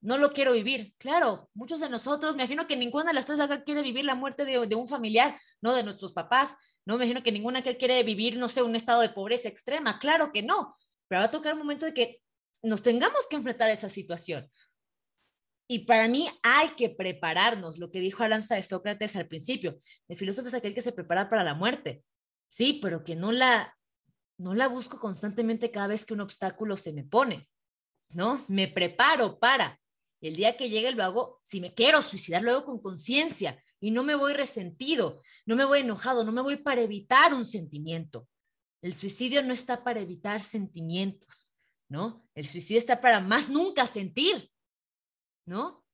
no 0.00 0.18
lo 0.18 0.32
quiero 0.32 0.52
vivir. 0.52 0.94
Claro, 0.98 1.50
muchos 1.54 1.80
de 1.80 1.88
nosotros, 1.88 2.34
me 2.36 2.42
imagino 2.42 2.66
que 2.66 2.76
ninguna 2.76 3.06
de 3.06 3.14
las 3.14 3.26
tres 3.26 3.40
acá 3.40 3.64
quiere 3.64 3.82
vivir 3.82 4.04
la 4.04 4.14
muerte 4.14 4.44
de, 4.44 4.74
un 4.74 4.88
familiar, 4.88 5.38
no 5.60 5.74
de 5.74 5.82
nuestros 5.82 6.12
papás. 6.12 6.56
No 6.84 6.96
me 6.96 7.04
imagino 7.04 7.22
que 7.22 7.32
ninguna 7.32 7.62
que 7.62 7.76
quiere 7.76 8.02
vivir, 8.02 8.38
no 8.38 8.48
sé, 8.48 8.62
un 8.62 8.76
estado 8.76 9.02
de 9.02 9.10
pobreza 9.10 9.48
extrema. 9.48 9.98
Claro 9.98 10.32
que 10.32 10.42
no. 10.42 10.74
Pero 11.08 11.20
va 11.20 11.26
a 11.26 11.30
tocar 11.30 11.54
un 11.54 11.60
momento 11.60 11.86
de 11.86 11.94
que 11.94 12.22
nos 12.62 12.82
tengamos 12.82 13.26
que 13.28 13.36
enfrentar 13.36 13.68
a 13.68 13.72
esa 13.72 13.88
situación. 13.88 14.48
Y 15.70 15.80
para 15.80 16.08
mí 16.08 16.28
hay 16.42 16.68
que 16.70 16.88
prepararnos, 16.88 17.78
lo 17.78 17.90
que 17.90 18.00
dijo 18.00 18.22
Alanza 18.22 18.54
de 18.54 18.62
Sócrates 18.62 19.16
al 19.16 19.28
principio. 19.28 19.76
El 20.08 20.16
filósofo 20.16 20.48
es 20.48 20.54
aquel 20.54 20.74
que 20.74 20.80
se 20.80 20.92
prepara 20.92 21.28
para 21.28 21.44
la 21.44 21.54
muerte. 21.54 22.02
Sí, 22.48 22.80
pero 22.82 23.04
que 23.04 23.14
no 23.14 23.30
la, 23.30 23.76
no 24.38 24.54
la 24.54 24.66
busco 24.68 24.98
constantemente 24.98 25.70
cada 25.70 25.86
vez 25.86 26.04
que 26.04 26.14
un 26.14 26.20
obstáculo 26.20 26.76
se 26.76 26.92
me 26.92 27.04
pone. 27.04 27.46
¿No? 28.10 28.42
Me 28.48 28.68
preparo 28.68 29.38
para 29.38 29.78
el 30.20 30.36
día 30.36 30.56
que 30.56 30.68
llegue 30.68 30.90
lo 30.92 31.04
hago, 31.04 31.40
si 31.44 31.60
me 31.60 31.74
quiero 31.74 32.02
suicidar, 32.02 32.42
lo 32.42 32.50
hago 32.50 32.64
con 32.64 32.80
conciencia 32.80 33.62
y 33.80 33.90
no 33.90 34.02
me 34.02 34.14
voy 34.14 34.32
resentido, 34.32 35.22
no 35.46 35.54
me 35.54 35.64
voy 35.64 35.80
enojado, 35.80 36.24
no 36.24 36.32
me 36.32 36.42
voy 36.42 36.56
para 36.56 36.82
evitar 36.82 37.32
un 37.32 37.44
sentimiento. 37.44 38.28
El 38.82 38.94
suicidio 38.94 39.42
no 39.42 39.52
está 39.52 39.84
para 39.84 40.00
evitar 40.00 40.42
sentimientos, 40.42 41.52
¿no? 41.88 42.26
El 42.34 42.46
suicidio 42.46 42.78
está 42.78 43.00
para 43.00 43.20
más 43.20 43.48
nunca 43.50 43.86
sentir, 43.86 44.50
¿no? 45.46 45.84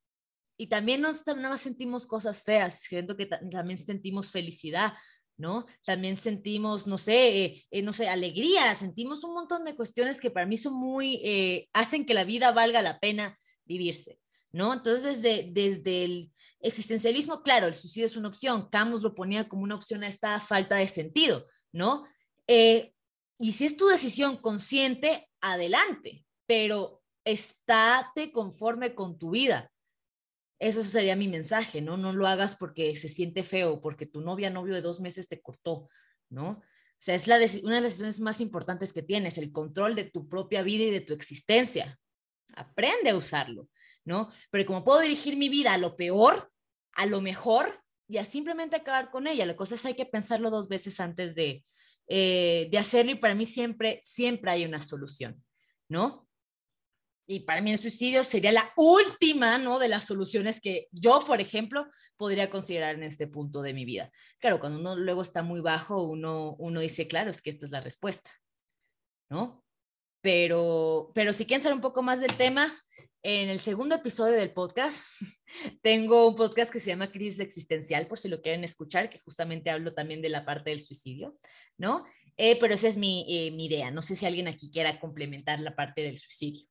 Y 0.56 0.68
también 0.68 1.00
no 1.00 1.10
nada 1.12 1.50
más 1.50 1.60
sentimos 1.60 2.06
cosas 2.06 2.42
feas, 2.44 2.80
siento 2.80 3.16
que 3.16 3.26
también 3.26 3.78
sentimos 3.78 4.30
felicidad, 4.30 4.94
¿no? 5.36 5.66
También 5.84 6.16
sentimos, 6.16 6.86
no 6.86 6.98
sé, 6.98 7.44
eh, 7.44 7.66
eh, 7.70 7.82
no 7.82 7.92
sé, 7.92 8.08
alegría, 8.08 8.74
sentimos 8.74 9.24
un 9.24 9.34
montón 9.34 9.64
de 9.64 9.74
cuestiones 9.74 10.20
que 10.20 10.30
para 10.30 10.46
mí 10.46 10.56
son 10.56 10.74
muy, 10.74 11.20
eh, 11.24 11.68
hacen 11.72 12.06
que 12.06 12.14
la 12.14 12.24
vida 12.24 12.52
valga 12.52 12.82
la 12.82 13.00
pena 13.00 13.38
vivirse, 13.64 14.20
¿no? 14.52 14.72
Entonces, 14.72 15.22
desde, 15.22 15.50
desde 15.52 16.04
el 16.04 16.32
existencialismo, 16.60 17.42
claro, 17.42 17.66
el 17.66 17.74
suicidio 17.74 18.06
es 18.06 18.16
una 18.16 18.28
opción. 18.28 18.68
Camus 18.70 19.02
lo 19.02 19.14
ponía 19.14 19.48
como 19.48 19.62
una 19.62 19.74
opción 19.74 20.04
a 20.04 20.08
esta 20.08 20.38
falta 20.40 20.76
de 20.76 20.86
sentido, 20.86 21.46
¿no? 21.72 22.06
Y 22.46 23.52
si 23.52 23.66
es 23.66 23.76
tu 23.76 23.86
decisión 23.88 24.36
consciente, 24.36 25.28
adelante, 25.40 26.24
pero 26.46 27.02
estate 27.24 28.32
conforme 28.32 28.94
con 28.94 29.18
tu 29.18 29.30
vida. 29.30 29.70
Eso 30.64 30.82
sería 30.82 31.14
mi 31.14 31.28
mensaje, 31.28 31.82
¿no? 31.82 31.98
No 31.98 32.14
lo 32.14 32.26
hagas 32.26 32.56
porque 32.56 32.96
se 32.96 33.08
siente 33.08 33.42
feo, 33.42 33.82
porque 33.82 34.06
tu 34.06 34.22
novia, 34.22 34.48
novio 34.48 34.74
de 34.74 34.80
dos 34.80 34.98
meses 34.98 35.28
te 35.28 35.42
cortó, 35.42 35.90
¿no? 36.30 36.48
O 36.52 36.62
sea, 36.96 37.14
es 37.14 37.26
la 37.26 37.36
una 37.36 37.74
de 37.74 37.80
las 37.82 37.92
decisiones 37.92 38.20
más 38.20 38.40
importantes 38.40 38.94
que 38.94 39.02
tienes, 39.02 39.36
el 39.36 39.52
control 39.52 39.94
de 39.94 40.04
tu 40.04 40.26
propia 40.26 40.62
vida 40.62 40.84
y 40.84 40.90
de 40.90 41.02
tu 41.02 41.12
existencia. 41.12 41.98
Aprende 42.56 43.10
a 43.10 43.16
usarlo, 43.16 43.68
¿no? 44.06 44.30
Pero 44.50 44.64
como 44.64 44.84
puedo 44.84 45.00
dirigir 45.00 45.36
mi 45.36 45.50
vida 45.50 45.74
a 45.74 45.78
lo 45.78 45.96
peor, 45.96 46.50
a 46.92 47.04
lo 47.04 47.20
mejor, 47.20 47.84
y 48.08 48.16
a 48.16 48.24
simplemente 48.24 48.76
acabar 48.76 49.10
con 49.10 49.26
ella. 49.26 49.44
La 49.44 49.56
cosa 49.56 49.74
es 49.74 49.84
hay 49.84 49.94
que 49.94 50.06
pensarlo 50.06 50.48
dos 50.48 50.68
veces 50.68 50.98
antes 50.98 51.34
de, 51.34 51.62
eh, 52.06 52.68
de 52.70 52.78
hacerlo 52.78 53.12
y 53.12 53.16
para 53.16 53.34
mí 53.34 53.44
siempre, 53.44 54.00
siempre 54.02 54.50
hay 54.50 54.64
una 54.64 54.80
solución, 54.80 55.44
¿no? 55.90 56.26
Y 57.26 57.40
para 57.40 57.62
mí 57.62 57.72
el 57.72 57.78
suicidio 57.78 58.22
sería 58.22 58.52
la 58.52 58.70
última, 58.76 59.58
¿no? 59.58 59.78
De 59.78 59.88
las 59.88 60.04
soluciones 60.04 60.60
que 60.60 60.88
yo, 60.92 61.24
por 61.26 61.40
ejemplo, 61.40 61.86
podría 62.16 62.50
considerar 62.50 62.94
en 62.94 63.02
este 63.02 63.26
punto 63.26 63.62
de 63.62 63.72
mi 63.72 63.84
vida. 63.84 64.10
Claro, 64.38 64.60
cuando 64.60 64.78
uno 64.78 64.94
luego 64.96 65.22
está 65.22 65.42
muy 65.42 65.60
bajo, 65.60 66.02
uno, 66.02 66.54
uno 66.58 66.80
dice, 66.80 67.08
claro, 67.08 67.30
es 67.30 67.40
que 67.40 67.50
esta 67.50 67.64
es 67.64 67.72
la 67.72 67.80
respuesta, 67.80 68.30
¿no? 69.30 69.64
Pero, 70.20 71.12
pero 71.14 71.32
si 71.32 71.46
quieren 71.46 71.62
saber 71.62 71.76
un 71.76 71.82
poco 71.82 72.02
más 72.02 72.20
del 72.20 72.36
tema, 72.36 72.70
en 73.22 73.48
el 73.48 73.58
segundo 73.58 73.94
episodio 73.94 74.34
del 74.34 74.52
podcast, 74.52 75.22
tengo 75.82 76.28
un 76.28 76.34
podcast 76.34 76.70
que 76.70 76.78
se 76.78 76.90
llama 76.90 77.10
Crisis 77.10 77.40
Existencial, 77.40 78.06
por 78.06 78.18
si 78.18 78.28
lo 78.28 78.42
quieren 78.42 78.64
escuchar, 78.64 79.08
que 79.08 79.18
justamente 79.18 79.70
hablo 79.70 79.94
también 79.94 80.20
de 80.20 80.28
la 80.28 80.44
parte 80.44 80.68
del 80.68 80.80
suicidio, 80.80 81.38
¿no? 81.78 82.04
Eh, 82.36 82.58
pero 82.60 82.74
esa 82.74 82.88
es 82.88 82.98
mi, 82.98 83.24
eh, 83.28 83.50
mi 83.52 83.66
idea. 83.66 83.90
No 83.90 84.02
sé 84.02 84.14
si 84.14 84.26
alguien 84.26 84.46
aquí 84.46 84.70
quiera 84.70 85.00
complementar 85.00 85.58
la 85.60 85.74
parte 85.74 86.02
del 86.02 86.18
suicidio. 86.18 86.66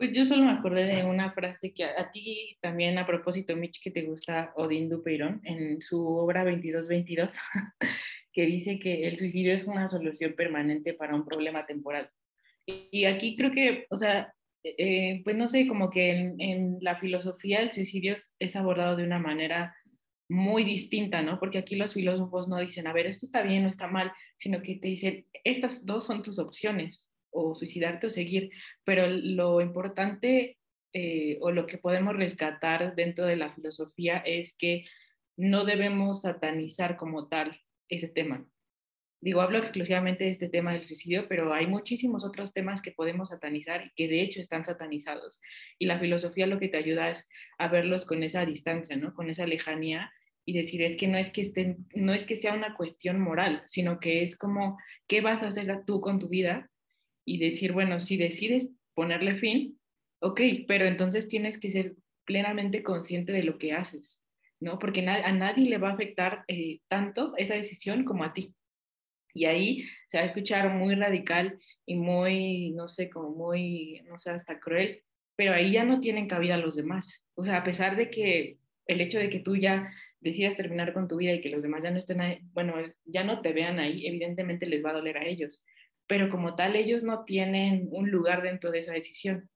Pues 0.00 0.14
yo 0.14 0.24
solo 0.24 0.46
me 0.46 0.52
acordé 0.52 0.86
de 0.86 1.04
una 1.04 1.30
frase 1.32 1.74
que 1.74 1.84
a, 1.84 2.10
ti 2.10 2.56
también 2.62 2.96
a 2.96 3.06
propósito, 3.06 3.54
Mitch, 3.54 3.82
que 3.82 3.90
te 3.90 4.00
gusta 4.00 4.50
Odín 4.56 4.88
Dupeirón, 4.88 5.42
en 5.44 5.82
su 5.82 6.02
obra 6.16 6.42
2222, 6.42 7.34
que 8.32 8.46
dice 8.46 8.78
que 8.78 9.06
el 9.06 9.18
suicidio 9.18 9.52
es 9.52 9.64
una 9.64 9.88
solución 9.88 10.32
permanente 10.32 10.94
para 10.94 11.14
un 11.14 11.26
problema 11.26 11.66
temporal. 11.66 12.08
Y 12.64 13.04
aquí 13.04 13.36
creo 13.36 13.50
que, 13.50 13.84
o 13.90 13.96
sea, 13.96 14.32
eh, 14.64 15.20
pues 15.22 15.36
no 15.36 15.48
sé, 15.48 15.66
como 15.68 15.90
que 15.90 16.32
en, 16.38 16.78
la 16.80 16.96
filosofía 16.96 17.60
el 17.60 17.70
suicidio 17.70 18.16
es, 18.38 18.56
abordado 18.56 18.96
de 18.96 19.04
una 19.04 19.18
manera 19.18 19.76
muy 20.30 20.64
distinta, 20.64 21.20
¿no? 21.20 21.38
Porque 21.38 21.58
aquí 21.58 21.76
los 21.76 21.92
filósofos 21.92 22.48
no 22.48 22.56
dicen, 22.56 22.86
a 22.86 22.94
ver, 22.94 23.04
esto 23.04 23.26
está 23.26 23.42
bien 23.42 23.66
o 23.66 23.68
está 23.68 23.86
mal, 23.86 24.10
sino 24.38 24.62
que 24.62 24.76
te 24.76 24.88
dicen, 24.88 25.26
estas 25.44 25.84
dos 25.84 26.06
son 26.06 26.22
tus 26.22 26.38
opciones, 26.38 27.09
o 27.30 27.54
suicidarte 27.54 28.06
o 28.06 28.10
seguir, 28.10 28.50
pero 28.84 29.06
lo 29.08 29.60
importante 29.60 30.58
eh, 30.92 31.38
o 31.40 31.50
lo 31.50 31.66
que 31.66 31.78
podemos 31.78 32.16
rescatar 32.16 32.94
dentro 32.94 33.24
de 33.26 33.36
la 33.36 33.52
filosofía 33.54 34.18
es 34.18 34.56
que 34.56 34.86
no 35.36 35.64
debemos 35.64 36.22
satanizar 36.22 36.96
como 36.96 37.28
tal 37.28 37.60
ese 37.88 38.08
tema 38.08 38.46
digo, 39.20 39.40
hablo 39.40 39.58
exclusivamente 39.58 40.24
de 40.24 40.30
este 40.30 40.48
tema 40.48 40.72
del 40.72 40.84
suicidio, 40.84 41.28
pero 41.28 41.52
hay 41.52 41.66
muchísimos 41.66 42.24
otros 42.24 42.52
temas 42.52 42.80
que 42.80 42.92
podemos 42.92 43.28
satanizar 43.28 43.84
y 43.84 43.90
que 43.94 44.08
de 44.08 44.22
hecho 44.22 44.40
están 44.40 44.64
satanizados. 44.64 45.40
Y 45.78 45.86
la 45.86 45.98
filosofía 45.98 46.46
lo 46.46 46.58
que 46.58 46.68
te 46.68 46.78
ayuda 46.78 47.10
es 47.10 47.28
a 47.58 47.68
verlos 47.68 48.06
con 48.06 48.22
esa 48.22 48.44
distancia, 48.46 48.96
¿no? 48.96 49.14
Con 49.14 49.30
esa 49.30 49.46
lejanía 49.46 50.10
y 50.46 50.54
decir, 50.54 50.82
es 50.82 50.96
que 50.96 51.06
no 51.06 51.18
es 51.18 51.30
que, 51.30 51.42
estén, 51.42 51.86
no 51.94 52.14
es 52.14 52.22
que 52.22 52.36
sea 52.36 52.54
una 52.54 52.74
cuestión 52.74 53.20
moral, 53.20 53.62
sino 53.66 54.00
que 54.00 54.22
es 54.22 54.36
como, 54.36 54.78
¿qué 55.06 55.20
vas 55.20 55.42
a 55.42 55.48
hacer 55.48 55.84
tú 55.86 56.00
con 56.00 56.18
tu 56.18 56.28
vida? 56.28 56.69
Y 57.30 57.38
decir, 57.38 57.70
bueno, 57.70 58.00
si 58.00 58.16
decides 58.16 58.70
ponerle 58.92 59.36
fin, 59.36 59.78
ok, 60.20 60.40
pero 60.66 60.84
entonces 60.84 61.28
tienes 61.28 61.58
que 61.58 61.70
ser 61.70 61.94
plenamente 62.24 62.82
consciente 62.82 63.30
de 63.30 63.44
lo 63.44 63.56
que 63.56 63.72
haces, 63.72 64.20
¿no? 64.58 64.80
Porque 64.80 65.06
a 65.06 65.32
nadie 65.32 65.70
le 65.70 65.78
va 65.78 65.90
a 65.90 65.92
afectar 65.92 66.44
eh, 66.48 66.80
tanto 66.88 67.34
esa 67.36 67.54
decisión 67.54 68.04
como 68.04 68.24
a 68.24 68.32
ti. 68.34 68.52
Y 69.32 69.44
ahí 69.44 69.84
se 70.08 70.16
va 70.16 70.24
a 70.24 70.26
escuchar 70.26 70.74
muy 70.74 70.96
radical 70.96 71.56
y 71.86 71.94
muy, 71.94 72.70
no 72.72 72.88
sé, 72.88 73.08
como 73.08 73.30
muy, 73.30 74.02
no 74.08 74.18
sé, 74.18 74.30
hasta 74.30 74.58
cruel, 74.58 75.04
pero 75.36 75.52
ahí 75.52 75.70
ya 75.70 75.84
no 75.84 76.00
tienen 76.00 76.26
cabida 76.26 76.56
los 76.56 76.74
demás. 76.74 77.24
O 77.36 77.44
sea, 77.44 77.58
a 77.58 77.62
pesar 77.62 77.94
de 77.96 78.10
que 78.10 78.58
el 78.86 79.00
hecho 79.00 79.20
de 79.20 79.30
que 79.30 79.38
tú 79.38 79.54
ya 79.54 79.88
decidas 80.18 80.56
terminar 80.56 80.92
con 80.92 81.06
tu 81.06 81.16
vida 81.16 81.32
y 81.32 81.40
que 81.40 81.50
los 81.50 81.62
demás 81.62 81.84
ya 81.84 81.92
no 81.92 81.98
estén 81.98 82.20
ahí, 82.20 82.40
bueno, 82.54 82.74
ya 83.04 83.22
no 83.22 83.40
te 83.40 83.52
vean 83.52 83.78
ahí, 83.78 84.04
evidentemente 84.04 84.66
les 84.66 84.84
va 84.84 84.90
a 84.90 84.94
doler 84.94 85.16
a 85.16 85.26
ellos, 85.26 85.64
pero 86.10 86.28
como 86.28 86.56
tal 86.56 86.74
ellos 86.74 87.04
no 87.04 87.24
tienen 87.24 87.86
un 87.92 88.10
lugar 88.10 88.42
dentro 88.42 88.72
de 88.72 88.80
esa 88.80 88.92
decisión. 88.92 89.48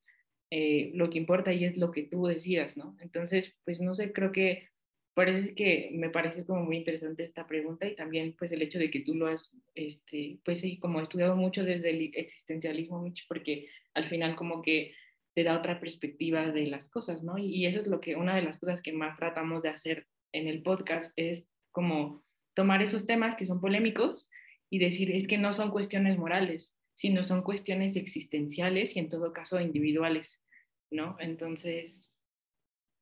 Eh, 0.53 0.93
lo 0.95 1.11
que 1.11 1.19
importa 1.19 1.51
ahí 1.51 1.65
es 1.65 1.77
lo 1.77 1.91
que 1.91 2.05
tú 2.05 2.27
decidas, 2.27 2.77
¿no? 2.77 2.97
Entonces, 3.01 3.57
pues 3.65 3.81
no 3.81 3.93
sé, 3.93 4.13
creo 4.13 4.31
que 4.31 4.69
por 5.15 5.27
que 5.57 5.91
me 5.95 6.11
parece 6.11 6.47
como 6.47 6.63
muy 6.63 6.77
interesante 6.77 7.25
esta 7.25 7.49
pregunta 7.49 7.89
y 7.89 7.97
también 7.97 8.37
pues 8.39 8.53
el 8.53 8.63
hecho 8.63 8.79
de 8.79 8.89
que 8.89 9.01
tú 9.01 9.17
lo 9.17 9.27
has, 9.27 9.53
este, 9.75 10.39
pues 10.45 10.61
sí, 10.61 10.79
como 10.79 11.01
estudiado 11.01 11.35
mucho 11.35 11.65
desde 11.65 11.91
el 11.91 12.13
existencialismo, 12.15 13.03
Mitch, 13.03 13.27
porque 13.27 13.67
al 13.93 14.09
final 14.09 14.37
como 14.37 14.63
que 14.63 14.95
te 15.35 15.43
da 15.43 15.59
otra 15.59 15.81
perspectiva 15.81 16.53
de 16.53 16.69
las 16.69 16.89
cosas, 16.89 17.25
¿no? 17.25 17.37
Y 17.37 17.67
eso 17.67 17.81
es 17.81 17.89
lo 17.89 18.01
que, 18.01 18.15
una 18.15 18.37
de 18.37 18.43
las 18.43 18.61
cosas 18.61 18.81
que 18.81 18.93
más 18.93 19.19
tratamos 19.19 19.61
de 19.65 19.71
hacer 19.71 20.07
en 20.33 20.47
el 20.47 20.63
podcast 20.63 21.13
es 21.17 21.49
como 21.73 22.25
tomar 22.55 22.81
esos 22.81 23.07
temas 23.07 23.35
que 23.35 23.45
son 23.45 23.61
polémicos 23.61 24.31
y 24.71 24.79
decir, 24.79 25.11
es 25.11 25.27
que 25.27 25.39
no 25.39 25.55
son 25.55 25.71
cuestiones 25.71 26.19
morales, 26.19 26.77
sino 26.95 27.25
son 27.25 27.43
cuestiones 27.43 27.97
existenciales 27.97 28.97
y 28.97 29.01
en 29.01 29.09
todo 29.09 29.33
caso 29.33 29.61
individuales, 29.61 30.43
¿no? 30.91 31.17
Entonces, 31.21 32.09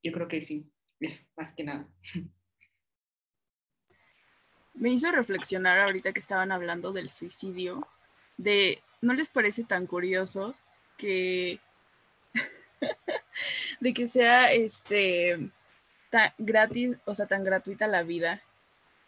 yo 0.02 0.12
creo 0.12 0.28
que 0.28 0.42
sí. 0.42 0.70
Eso, 1.00 1.24
más 1.36 1.52
que 1.52 1.64
nada. 1.64 1.88
Me 4.74 4.90
hizo 4.90 5.10
reflexionar 5.10 5.78
ahorita 5.80 6.12
que 6.12 6.20
estaban 6.20 6.52
hablando 6.52 6.92
del 6.92 7.10
suicidio, 7.10 7.86
de, 8.36 8.80
¿no 9.00 9.12
les 9.12 9.28
parece 9.28 9.64
tan 9.64 9.86
curioso 9.86 10.54
que, 10.96 11.58
de 13.80 13.92
que 13.92 14.08
sea 14.08 14.52
este, 14.52 15.50
tan 16.10 16.32
gratis, 16.38 16.96
o 17.04 17.14
sea, 17.14 17.26
tan 17.26 17.44
gratuita 17.44 17.86
la 17.88 18.02
vida, 18.02 18.42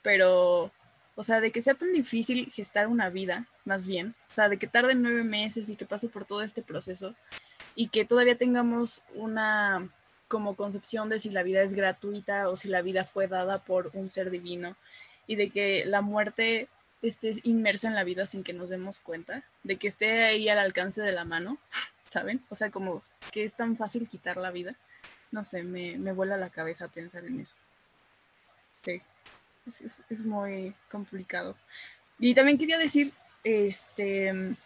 pero, 0.03 0.73
o 1.17 1.25
sea, 1.25 1.41
de 1.41 1.53
que 1.53 1.62
sea 1.62 1.75
tan 1.75 1.93
difícil 1.93 2.51
gestar 2.53 2.89
una 2.89 3.11
vida, 3.11 3.47
más 3.65 3.87
bien, 3.87 4.15
o 4.31 4.35
sea, 4.35 4.49
de 4.49 4.59
que 4.59 4.67
tarde 4.67 4.95
nueve 4.95 5.25
meses 5.25 5.69
y 5.69 5.77
que 5.77 5.87
pase 5.87 6.09
por 6.09 6.25
todo 6.25 6.43
este 6.43 6.62
proceso 6.62 7.15
y 7.75 7.89
que 7.89 8.05
todavía 8.05 8.37
tengamos 8.37 9.03
una 9.15 9.89
como 10.29 10.57
concepción 10.57 11.09
de 11.09 11.21
si 11.21 11.31
la 11.31 11.43
vida 11.43 11.62
es 11.62 11.75
gratuita 11.75 12.49
o 12.49 12.57
si 12.57 12.69
la 12.69 12.83
vida 12.83 13.05
fue 13.05 13.29
dada 13.29 13.59
por 13.59 13.91
un 13.95 14.11
ser 14.11 14.31
divino 14.31 14.77
y 15.27 15.37
de 15.37 15.51
que 15.51 15.85
la 15.85 16.01
muerte 16.01 16.69
esté 17.03 17.33
inmersa 17.43 17.89
en 17.89 17.95
la 17.95 18.05
vida 18.05 18.27
sin 18.27 18.43
que 18.43 18.53
nos 18.53 18.71
demos 18.71 19.01
cuenta, 19.01 19.45
de 19.62 19.77
que 19.77 19.89
esté 19.89 20.25
ahí 20.25 20.49
al 20.49 20.59
alcance 20.59 21.03
de 21.03 21.12
la 21.12 21.25
mano, 21.25 21.59
¿saben? 22.11 22.43
O 22.49 22.57
sea, 22.57 22.71
como 22.71 23.03
que 23.33 23.45
es 23.45 23.55
tan 23.55 23.77
fácil 23.77 24.09
quitar 24.09 24.37
la 24.37 24.51
vida. 24.51 24.75
No 25.31 25.45
sé, 25.45 25.65
me, 25.65 25.99
me 25.99 26.12
vuela 26.12 26.37
la 26.37 26.51
cabeza 26.51 26.89
pensar 26.89 27.25
en 27.25 27.41
eso. 27.41 27.57
Es, 29.67 30.03
es 30.09 30.25
muy 30.25 30.75
complicado. 30.91 31.57
Y 32.19 32.35
también 32.35 32.59
quería 32.59 32.79
decir, 32.79 33.12
este, 33.43 34.57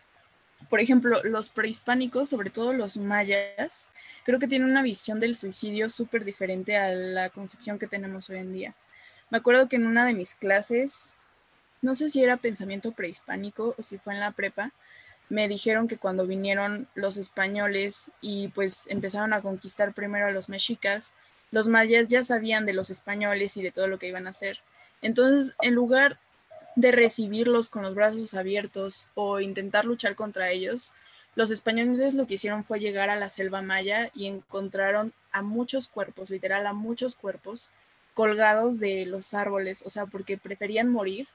por 0.69 0.81
ejemplo, 0.81 1.23
los 1.25 1.51
prehispánicos, 1.51 2.29
sobre 2.29 2.51
todo 2.51 2.73
los 2.73 2.97
mayas, 2.99 3.89
creo 4.25 4.39
que 4.39 4.49
tienen 4.49 4.71
una 4.71 4.83
visión 4.83 5.21
del 5.21 5.35
suicidio 5.35 5.89
súper 5.89 6.25
diferente 6.25 6.77
a 6.77 6.91
la 6.91 7.31
concepción 7.31 7.79
que 7.79 7.87
tenemos 7.87 8.29
hoy 8.29 8.39
en 8.39 8.53
día. 8.53 8.75
Me 9.31 9.39
acuerdo 9.39 9.69
que 9.69 9.77
en 9.77 9.87
una 9.87 10.05
de 10.05 10.15
mis 10.15 10.35
clases, 10.35 11.17
no 11.81 11.95
sé 11.95 12.11
si 12.11 12.23
era 12.23 12.37
pensamiento 12.37 12.93
prehispánico 12.93 13.75
o 13.79 13.83
si 13.83 13.99
fue 13.99 14.15
en 14.15 14.21
la 14.21 14.33
prepa, 14.33 14.73
me 15.29 15.49
dijeron 15.49 15.89
que 15.89 15.99
cuando 15.99 16.27
vinieron 16.27 16.89
los 16.95 17.17
españoles 17.17 18.11
y 18.21 18.49
pues 18.49 18.87
empezaron 18.89 19.33
a 19.33 19.43
conquistar 19.43 19.93
primero 19.93 20.27
a 20.27 20.31
los 20.31 20.49
mexicas, 20.49 21.15
los 21.51 21.69
mayas 21.69 22.09
ya 22.09 22.25
sabían 22.25 22.67
de 22.67 22.73
los 22.73 22.91
españoles 22.91 23.57
y 23.57 23.63
de 23.63 23.71
todo 23.71 23.87
lo 23.87 23.99
que 23.99 24.09
iban 24.09 24.27
a 24.27 24.31
hacer. 24.31 24.61
Entonces, 25.03 25.55
en 25.63 25.75
lugar 25.75 26.19
de 26.77 26.93
recibirlos 26.93 27.71
con 27.71 27.83
los 27.83 27.95
brazos 27.95 28.35
abiertos 28.35 29.07
o 29.15 29.41
intentar 29.41 29.85
luchar 29.85 30.15
contra 30.15 30.51
ellos, 30.51 30.93
los 31.35 31.51
españoles 31.51 32.15
lo 32.15 32.27
que 32.27 32.35
hicieron 32.35 32.65
fue 32.65 32.81
llegar 32.81 33.11
a 33.11 33.17
la 33.17 33.29
selva 33.29 33.63
maya 33.63 34.11
y 34.15 34.27
encontraron 34.27 35.13
a 35.31 35.43
muchos 35.43 35.89
cuerpos, 35.89 36.31
literal 36.31 36.67
a 36.67 36.73
muchos 36.73 37.15
cuerpos, 37.15 37.71
colgados 38.15 38.81
de 38.81 39.07
los 39.07 39.35
árboles, 39.35 39.83
o 39.87 39.91
sea, 39.91 40.07
porque 40.07 40.37
preferían 40.37 40.89
morir, 40.89 41.29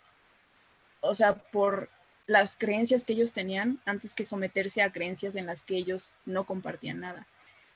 o 0.99 1.15
sea, 1.15 1.35
por 1.35 1.89
las 2.27 2.55
creencias 2.57 3.05
que 3.05 3.13
ellos 3.13 3.33
tenían 3.33 3.79
antes 3.85 4.13
que 4.13 4.25
someterse 4.25 4.81
a 4.81 4.91
creencias 4.91 5.35
en 5.35 5.45
las 5.45 5.63
que 5.63 5.77
ellos 5.77 6.15
no 6.25 6.45
compartían 6.45 6.99
nada. 6.99 7.27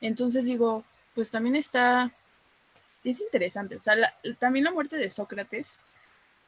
Entonces 0.02 0.46
digo, 0.46 0.84
pues 1.16 1.32
también 1.32 1.56
está, 1.56 2.12
es 3.12 3.22
interesante, 3.22 3.76
o 3.76 3.82
sea, 3.82 3.96
también 4.40 4.66
la 4.66 4.72
muerte 4.72 4.98
de 4.98 5.10
Sócrates 5.10 5.80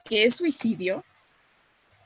que 0.04 0.24
es 0.24 0.36
suicidio, 0.36 1.04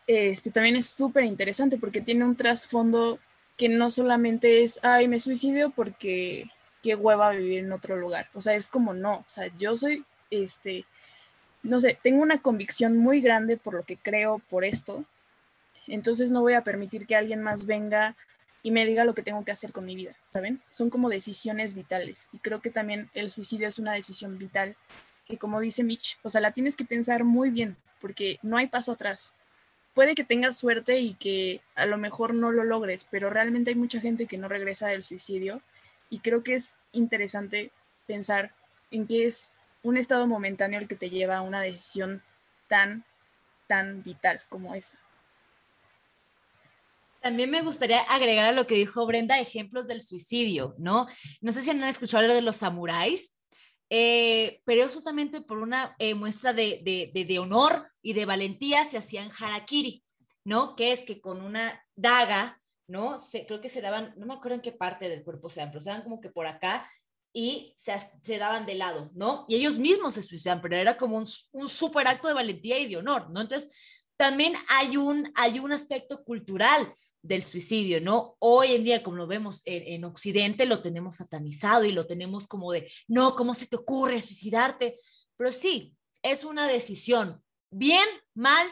este, 0.07 0.51
también 0.51 0.75
es 0.75 0.87
súper 0.87 1.23
interesante 1.23 1.77
porque 1.77 2.01
tiene 2.01 2.25
un 2.25 2.35
trasfondo 2.35 3.19
que 3.57 3.69
no 3.69 3.91
solamente 3.91 4.63
es, 4.63 4.79
ay, 4.83 5.07
me 5.07 5.19
suicidio 5.19 5.69
porque 5.69 6.49
qué 6.81 6.95
hueva 6.95 7.31
vivir 7.31 7.59
en 7.59 7.71
otro 7.71 7.95
lugar. 7.95 8.29
O 8.33 8.41
sea, 8.41 8.55
es 8.55 8.67
como 8.67 8.93
no, 8.93 9.17
o 9.17 9.25
sea, 9.27 9.47
yo 9.57 9.75
soy, 9.77 10.03
este, 10.29 10.85
no 11.61 11.79
sé, 11.79 11.97
tengo 12.01 12.21
una 12.21 12.41
convicción 12.41 12.97
muy 12.97 13.21
grande 13.21 13.57
por 13.57 13.75
lo 13.75 13.83
que 13.83 13.97
creo, 13.97 14.39
por 14.49 14.65
esto. 14.65 15.05
Entonces 15.87 16.31
no 16.31 16.41
voy 16.41 16.53
a 16.53 16.63
permitir 16.63 17.07
que 17.07 17.15
alguien 17.15 17.41
más 17.41 17.65
venga 17.65 18.15
y 18.63 18.71
me 18.71 18.85
diga 18.85 19.03
lo 19.03 19.13
que 19.13 19.21
tengo 19.21 19.43
que 19.43 19.51
hacer 19.51 19.73
con 19.73 19.85
mi 19.85 19.95
vida, 19.95 20.15
¿saben? 20.29 20.61
Son 20.69 20.89
como 20.89 21.09
decisiones 21.09 21.75
vitales 21.75 22.29
y 22.31 22.39
creo 22.39 22.61
que 22.61 22.69
también 22.69 23.09
el 23.13 23.29
suicidio 23.29 23.67
es 23.67 23.77
una 23.77 23.93
decisión 23.93 24.39
vital 24.39 24.75
que 25.25 25.37
como 25.37 25.59
dice 25.59 25.83
Mitch, 25.83 26.17
o 26.23 26.29
sea, 26.29 26.41
la 26.41 26.51
tienes 26.51 26.75
que 26.75 26.85
pensar 26.85 27.23
muy 27.25 27.49
bien 27.49 27.77
porque 27.99 28.39
no 28.41 28.57
hay 28.57 28.67
paso 28.67 28.93
atrás. 28.93 29.33
Puede 29.93 30.15
que 30.15 30.23
tengas 30.23 30.57
suerte 30.57 30.99
y 30.99 31.13
que 31.13 31.61
a 31.75 31.85
lo 31.85 31.97
mejor 31.97 32.33
no 32.33 32.51
lo 32.51 32.63
logres, 32.63 33.05
pero 33.09 33.29
realmente 33.29 33.69
hay 33.69 33.75
mucha 33.75 33.99
gente 33.99 34.25
que 34.25 34.37
no 34.37 34.47
regresa 34.47 34.87
del 34.87 35.03
suicidio 35.03 35.61
y 36.09 36.19
creo 36.19 36.43
que 36.43 36.55
es 36.55 36.75
interesante 36.93 37.71
pensar 38.07 38.53
en 38.91 39.07
qué 39.07 39.25
es 39.25 39.55
un 39.83 39.97
estado 39.97 40.25
momentáneo 40.25 40.79
el 40.79 40.87
que 40.87 40.95
te 40.95 41.09
lleva 41.09 41.37
a 41.37 41.41
una 41.41 41.61
decisión 41.61 42.23
tan, 42.67 43.03
tan 43.67 44.03
vital 44.03 44.41
como 44.49 44.73
esa. 44.73 44.97
También 47.23 47.49
me 47.49 47.61
gustaría 47.61 48.01
agregar 48.01 48.45
a 48.45 48.51
lo 48.51 48.67
que 48.67 48.75
dijo 48.75 49.05
Brenda 49.05 49.39
ejemplos 49.39 49.87
del 49.87 50.01
suicidio, 50.01 50.75
¿no? 50.77 51.07
No 51.39 51.53
sé 51.53 51.61
si 51.61 51.69
han 51.69 51.81
escuchado 51.85 52.21
hablar 52.21 52.35
de 52.35 52.41
los 52.41 52.57
samuráis, 52.57 53.33
eh, 53.89 54.59
pero 54.65 54.89
justamente 54.89 55.39
por 55.39 55.59
una 55.59 55.95
eh, 55.99 56.15
muestra 56.15 56.51
de, 56.51 56.81
de, 56.83 57.23
de, 57.23 57.39
honor 57.39 57.89
y 58.01 58.11
de 58.11 58.25
valentía 58.25 58.83
se 58.83 58.97
hacían 58.97 59.29
harakiri, 59.39 60.03
¿no? 60.43 60.75
Que 60.75 60.91
es 60.91 61.05
que 61.05 61.21
con 61.21 61.41
una 61.41 61.81
daga, 61.95 62.61
¿no? 62.87 63.17
Se, 63.17 63.45
creo 63.45 63.61
que 63.61 63.69
se 63.69 63.79
daban, 63.79 64.13
no 64.17 64.25
me 64.25 64.33
acuerdo 64.33 64.55
en 64.55 64.61
qué 64.61 64.73
parte 64.73 65.07
del 65.07 65.23
cuerpo 65.23 65.47
se 65.47 65.61
dan, 65.61 65.69
pero 65.69 65.79
se 65.79 65.91
dan 65.91 66.03
como 66.03 66.19
que 66.19 66.29
por 66.29 66.45
acá 66.45 66.91
y 67.31 67.73
se, 67.77 67.93
se, 68.21 68.37
daban 68.37 68.65
de 68.65 68.75
lado, 68.75 69.11
¿no? 69.15 69.45
Y 69.47 69.55
ellos 69.55 69.77
mismos 69.77 70.15
se 70.15 70.23
suicidaban, 70.23 70.61
pero 70.61 70.75
era 70.75 70.97
como 70.97 71.15
un, 71.15 71.25
un 71.53 71.69
súper 71.69 72.05
acto 72.05 72.27
de 72.27 72.33
valentía 72.33 72.79
y 72.79 72.89
de 72.89 72.97
honor, 72.97 73.29
¿no? 73.29 73.39
Entonces, 73.39 73.73
también 74.17 74.55
hay 74.67 74.97
un, 74.97 75.31
hay 75.35 75.59
un 75.59 75.71
aspecto 75.71 76.23
cultural 76.23 76.93
del 77.23 77.41
suicidio, 77.41 78.01
¿no? 78.01 78.35
Hoy 78.39 78.73
en 78.73 78.83
día, 78.83 79.01
como 79.01 79.17
lo 79.17 79.27
vemos 79.27 79.61
en, 79.65 79.93
en, 79.93 80.03
Occidente, 80.03 80.65
lo 80.65 80.81
tenemos 80.81 81.15
satanizado 81.15 81.85
y 81.85 81.93
lo 81.93 82.05
tenemos 82.05 82.47
como 82.47 82.71
de, 82.71 82.91
no, 83.07 83.35
¿cómo 83.35 83.53
se 83.53 83.65
te 83.65 83.77
ocurre 83.77 84.21
suicidarte? 84.21 84.99
Pero 85.37 85.51
sí, 85.51 85.95
es 86.21 86.43
una 86.43 86.67
decisión. 86.67 87.41
Bien, 87.71 88.05
mal, 88.35 88.67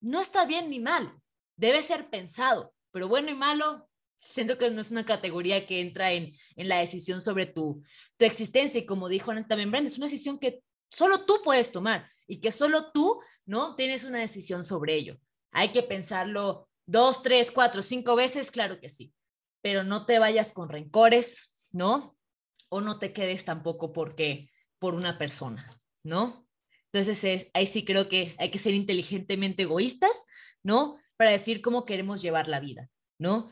no 0.00 0.20
está 0.20 0.44
bien 0.44 0.68
ni 0.70 0.80
mal, 0.80 1.14
debe 1.56 1.82
ser 1.82 2.10
pensado, 2.10 2.74
pero 2.90 3.06
bueno 3.06 3.30
y 3.30 3.34
malo, 3.34 3.88
siento 4.20 4.58
que 4.58 4.70
no 4.70 4.80
es 4.80 4.90
una 4.90 5.06
categoría 5.06 5.64
que 5.64 5.80
entra 5.80 6.12
en, 6.12 6.32
en 6.56 6.68
la 6.68 6.78
decisión 6.78 7.20
sobre 7.20 7.46
tu, 7.46 7.82
tu 8.16 8.24
existencia. 8.24 8.80
Y 8.80 8.86
como 8.86 9.08
dijo 9.08 9.32
también 9.46 9.70
Brenda, 9.70 9.88
es 9.88 9.98
una 9.98 10.06
decisión 10.06 10.38
que 10.38 10.62
solo 10.88 11.24
tú 11.24 11.40
puedes 11.44 11.70
tomar 11.70 12.10
y 12.26 12.40
que 12.40 12.50
solo 12.50 12.90
tú, 12.92 13.20
¿no? 13.46 13.76
Tienes 13.76 14.04
una 14.04 14.18
decisión 14.18 14.64
sobre 14.64 14.94
ello. 14.94 15.18
Hay 15.52 15.70
que 15.70 15.82
pensarlo 15.82 16.68
dos, 16.92 17.22
tres, 17.22 17.50
cuatro, 17.50 17.82
cinco 17.82 18.14
veces, 18.14 18.50
claro 18.50 18.78
que 18.78 18.88
sí, 18.88 19.12
pero 19.62 19.82
no 19.82 20.06
te 20.06 20.18
vayas 20.20 20.52
con 20.52 20.68
rencores, 20.68 21.68
¿no? 21.72 22.16
O 22.68 22.80
no 22.80 22.98
te 22.98 23.12
quedes 23.12 23.44
tampoco 23.44 23.92
porque 23.92 24.48
por 24.78 24.94
una 24.94 25.18
persona, 25.18 25.80
¿no? 26.04 26.46
Entonces, 26.92 27.24
es, 27.24 27.50
ahí 27.54 27.66
sí 27.66 27.84
creo 27.84 28.08
que 28.08 28.36
hay 28.38 28.50
que 28.50 28.58
ser 28.58 28.74
inteligentemente 28.74 29.64
egoístas, 29.64 30.26
¿no? 30.62 30.98
Para 31.16 31.30
decir 31.30 31.62
cómo 31.62 31.84
queremos 31.84 32.22
llevar 32.22 32.46
la 32.46 32.60
vida, 32.60 32.88
¿no? 33.18 33.50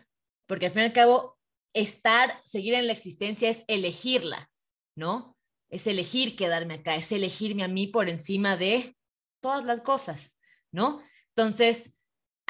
porque 0.51 0.67
al 0.67 0.73
fin 0.73 0.83
y 0.83 0.87
al 0.87 0.93
cabo, 0.93 1.39
estar, 1.75 2.43
seguir 2.45 2.75
en 2.75 2.89
la 2.89 2.93
existencia 2.93 3.49
es 3.49 3.63
elegirla, 3.69 4.51
¿no? 4.97 5.39
Es 5.69 5.87
elegir 5.87 6.35
quedarme 6.35 6.75
acá, 6.75 6.97
es 6.97 7.13
elegirme 7.13 7.63
a 7.63 7.69
mí 7.69 7.87
por 7.87 8.09
encima 8.09 8.57
de 8.57 8.97
todas 9.41 9.65
las 9.65 9.81
cosas, 9.81 10.35
¿no? 10.73 11.01
Entonces, 11.37 11.95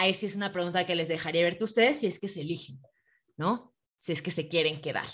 ahí 0.01 0.15
sí 0.15 0.27
es 0.27 0.35
una 0.35 0.51
pregunta 0.51 0.87
que 0.87 0.95
les 0.95 1.09
dejaría 1.09 1.43
ver 1.43 1.59
ustedes 1.63 2.01
si 2.01 2.07
es 2.07 2.19
que 2.19 2.29
se 2.29 2.41
eligen, 2.41 2.81
¿no? 3.37 3.75
Si 3.99 4.13
es 4.13 4.23
que 4.23 4.31
se 4.31 4.49
quieren 4.49 4.81
quedar, 4.81 5.09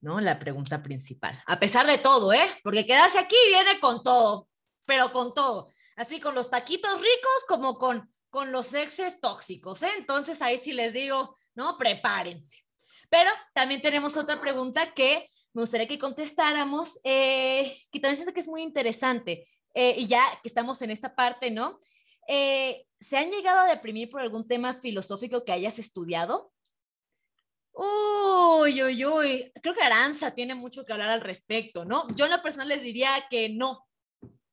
¿no? 0.00 0.20
La 0.20 0.38
pregunta 0.38 0.82
principal. 0.82 1.38
A 1.46 1.60
pesar 1.60 1.86
de 1.86 1.98
todo, 1.98 2.32
¿eh? 2.32 2.46
Porque 2.62 2.86
quedarse 2.86 3.18
aquí 3.18 3.36
viene 3.48 3.78
con 3.78 4.02
todo, 4.02 4.48
pero 4.86 5.12
con 5.12 5.34
todo. 5.34 5.70
Así 5.96 6.18
con 6.18 6.34
los 6.34 6.48
taquitos 6.48 6.94
ricos 6.94 7.44
como 7.46 7.76
con, 7.76 8.10
con 8.30 8.52
los 8.52 8.72
exes 8.72 9.20
tóxicos, 9.20 9.82
¿eh? 9.82 9.90
Entonces 9.98 10.40
ahí 10.40 10.56
sí 10.56 10.72
les 10.72 10.94
digo, 10.94 11.36
¿no? 11.54 11.76
Prepárense. 11.76 12.62
Pero 13.10 13.30
también 13.52 13.82
tenemos 13.82 14.16
otra 14.16 14.40
pregunta 14.40 14.94
que 14.94 15.30
me 15.52 15.62
gustaría 15.62 15.86
que 15.86 15.98
contestáramos, 15.98 16.98
eh, 17.04 17.82
que 17.92 18.00
también 18.00 18.16
siento 18.16 18.32
que 18.32 18.40
es 18.40 18.48
muy 18.48 18.62
interesante. 18.62 19.46
Eh, 19.74 19.94
y 19.98 20.06
ya 20.06 20.22
que 20.42 20.48
estamos 20.48 20.80
en 20.80 20.90
esta 20.90 21.14
parte, 21.14 21.50
¿no? 21.50 21.78
Eh, 22.26 22.85
¿Se 23.00 23.16
han 23.16 23.30
llegado 23.30 23.60
a 23.60 23.68
deprimir 23.68 24.10
por 24.10 24.20
algún 24.20 24.46
tema 24.46 24.74
filosófico 24.74 25.44
que 25.44 25.52
hayas 25.52 25.78
estudiado? 25.78 26.52
Uy, 27.72 28.82
uy, 28.82 29.04
uy. 29.04 29.52
Creo 29.62 29.74
que 29.74 29.82
Aranza 29.82 30.34
tiene 30.34 30.54
mucho 30.54 30.84
que 30.84 30.92
hablar 30.92 31.10
al 31.10 31.20
respecto, 31.20 31.84
¿no? 31.84 32.08
Yo 32.14 32.24
en 32.24 32.30
la 32.30 32.42
persona 32.42 32.64
les 32.64 32.82
diría 32.82 33.10
que 33.28 33.50
no, 33.50 33.86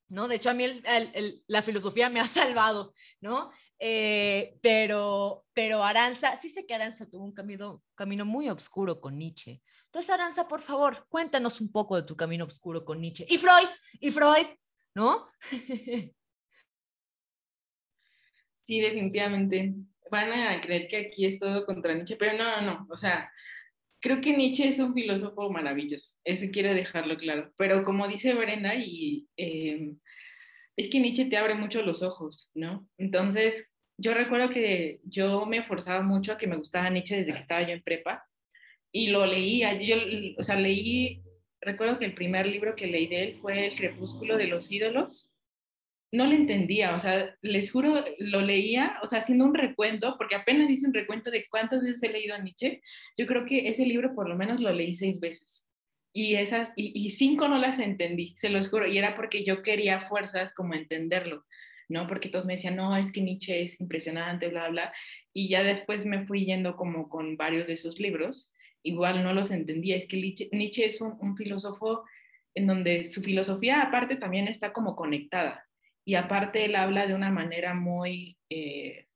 ¿no? 0.10 0.28
De 0.28 0.36
hecho, 0.36 0.50
a 0.50 0.54
mí 0.54 0.66
el, 0.66 0.84
el, 0.86 1.44
la 1.48 1.62
filosofía 1.62 2.10
me 2.10 2.20
ha 2.20 2.28
salvado, 2.28 2.94
¿no? 3.22 3.52
Eh, 3.80 4.58
pero, 4.62 5.46
pero 5.54 5.84
Aranza, 5.84 6.36
sí 6.36 6.50
sé 6.50 6.66
que 6.66 6.74
Aranza 6.74 7.10
tuvo 7.10 7.24
un 7.26 7.34
camino, 7.34 7.84
camino 7.96 8.26
muy 8.26 8.50
oscuro 8.50 9.02
con 9.02 9.18
Nietzsche. 9.18 9.62
Entonces, 9.86 10.10
Aranza, 10.10 10.48
por 10.48 10.62
favor, 10.62 11.06
cuéntanos 11.10 11.60
un 11.62 11.72
poco 11.72 11.96
de 11.96 12.04
tu 12.04 12.16
camino 12.16 12.46
oscuro 12.46 12.86
con 12.86 13.02
Nietzsche. 13.02 13.26
Y 13.28 13.38
Freud, 13.38 13.68
y 14.00 14.12
Freud, 14.12 14.48
¿no? 14.96 15.28
Sí, 18.64 18.80
definitivamente. 18.82 19.74
Van 20.10 20.32
a 20.32 20.62
creer 20.62 20.88
que 20.88 20.98
aquí 20.98 21.26
es 21.26 21.40
todo 21.40 21.66
contra 21.66 21.94
Nietzsche, 21.94 22.16
pero 22.18 22.38
no, 22.38 22.62
no, 22.62 22.62
no. 22.62 22.88
O 22.90 22.96
sea, 22.96 23.32
creo 24.02 24.22
que 24.22 24.36
Nietzsche 24.36 24.68
es 24.68 24.80
un 24.80 24.94
filósofo 24.94 25.50
maravilloso. 25.50 26.16
Eso 26.24 26.48
quiero 26.52 26.74
dejarlo 26.74 27.18
claro. 27.18 27.54
Pero 27.58 27.84
como 27.84 28.08
dice 28.08 28.34
Brenda, 28.34 28.76
y 28.76 29.28
eh, 29.38 29.94
es 30.78 30.90
que 30.90 31.00
Nietzsche 31.00 31.26
te 31.26 31.38
abre 31.38 31.56
mucho 31.56 31.82
los 31.82 32.04
ojos, 32.04 32.52
¿no? 32.54 32.88
Entonces, 32.98 33.70
yo 33.98 34.14
recuerdo 34.14 34.50
que 34.50 35.00
yo 35.04 35.46
me 35.46 35.64
forzaba 35.64 36.02
mucho 36.02 36.32
a 36.32 36.38
que 36.38 36.48
me 36.48 36.58
gustaba 36.58 36.90
Nietzsche 36.90 37.18
desde 37.18 37.34
que 37.34 37.40
estaba 37.40 37.62
yo 37.64 37.74
en 37.74 37.84
prepa 37.84 38.26
y 38.92 39.08
lo 39.08 39.26
leía, 39.26 39.74
yo, 39.82 39.98
o 40.38 40.44
sea, 40.44 40.56
leí, 40.56 41.22
recuerdo 41.62 41.98
que 41.98 42.06
el 42.06 42.14
primer 42.14 42.46
libro 42.46 42.76
que 42.76 42.88
leí 42.88 43.08
de 43.08 43.24
él 43.24 43.40
fue 43.42 43.68
El 43.68 43.76
crepúsculo 43.76 44.38
de 44.38 44.48
los 44.48 44.72
ídolos. 44.72 45.33
No 46.14 46.26
le 46.28 46.36
entendía, 46.36 46.96
o 46.96 47.00
sea, 47.00 47.36
les 47.42 47.72
juro, 47.72 48.06
lo 48.20 48.42
leía, 48.42 49.00
o 49.04 49.08
sea, 49.08 49.20
haciendo 49.20 49.46
un 49.46 49.54
recuento, 49.54 50.16
porque 50.18 50.36
apenas 50.36 50.72
hice 50.72 50.88
un 50.88 50.94
recuento 50.94 51.32
de 51.32 51.48
cuántas 51.50 51.82
veces 51.82 52.02
he 52.04 52.10
leído 52.10 52.36
a 52.36 52.40
Nietzsche. 52.40 52.82
Yo 53.18 53.28
creo 53.28 53.46
que 53.46 53.68
ese 53.68 53.86
libro 53.86 54.16
por 54.16 54.30
lo 54.30 54.36
menos 54.36 54.62
lo 54.62 54.72
leí 54.72 54.94
seis 54.94 55.20
veces 55.20 55.66
y 56.14 56.36
esas, 56.36 56.74
y, 56.76 57.10
cinco 57.10 57.48
no 57.48 57.58
las 57.58 57.80
entendí, 57.80 58.36
se 58.38 58.50
los 58.50 58.70
juro, 58.70 58.86
y 58.86 59.00
era 59.00 59.16
porque 59.16 59.44
yo 59.44 59.64
quería 59.64 60.08
fuerzas 60.08 60.54
como 60.54 60.76
entenderlo, 60.76 61.44
¿no? 61.90 62.08
Porque 62.08 62.30
todos 62.30 62.46
me 62.46 62.54
decían, 62.54 62.76
no, 62.76 62.96
es 62.96 63.12
que 63.12 63.22
Nietzsche 63.22 63.64
es 63.64 63.82
impresionante, 63.82 64.48
bla, 64.48 64.70
bla, 64.70 64.94
y 65.34 65.50
ya 65.50 65.64
después 65.64 66.06
me 66.06 66.26
fui 66.28 66.46
yendo 66.46 66.76
como 66.76 67.10
con 67.10 67.36
varios 67.36 67.66
de 67.66 67.78
sus 67.78 68.00
libros, 68.00 68.52
igual 68.84 69.24
no 69.24 69.34
los 69.34 69.50
entendía, 69.50 69.96
es 69.98 70.06
que 70.06 70.18
Nietzsche 70.52 70.86
es 70.86 71.02
un 71.02 71.36
filósofo 71.36 72.04
en 72.54 72.68
donde 72.68 73.06
su 73.06 73.24
filosofía 73.24 73.82
aparte 73.82 74.16
también 74.16 74.48
está 74.48 74.72
como 74.72 74.96
conectada, 74.96 75.66
y 76.06 76.16
aparte 76.16 76.66
él 76.66 76.76
habla 76.76 77.08
de 77.08 77.16
una 77.16 77.32
manera 77.32 77.74
muy... 77.74 78.38
Eh, 78.50 79.08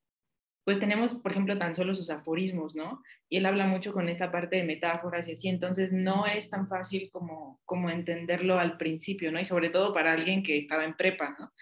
pues 0.63 0.79
tenemos, 0.79 1.13
por 1.15 1.31
ejemplo, 1.31 1.57
tan 1.57 1.75
solo 1.75 1.95
sus 1.95 2.09
aforismos, 2.09 2.75
¿no? 2.75 3.01
Y 3.29 3.37
él 3.37 3.45
habla 3.45 3.67
mucho 3.67 3.93
con 3.93 4.09
esta 4.09 4.33
parte 4.33 4.57
de 4.57 4.65
metáforas 4.65 5.25
y 5.27 5.31
así, 5.31 5.47
entonces 5.47 5.93
no 5.93 6.25
es 6.25 6.49
tan 6.49 6.67
fácil 6.67 7.09
como, 7.09 7.61
como 7.63 7.89
entenderlo 7.89 8.59
al 8.59 8.75
principio, 8.75 9.31
¿no? 9.31 9.39
Y 9.39 9.45
sobre 9.45 9.69
todo 9.69 9.93
para 9.93 10.11
alguien 10.11 10.43
que 10.43 10.57
estaba 10.57 10.83
en 10.83 10.97
prepa, 10.97 11.37
¿no? 11.39 11.53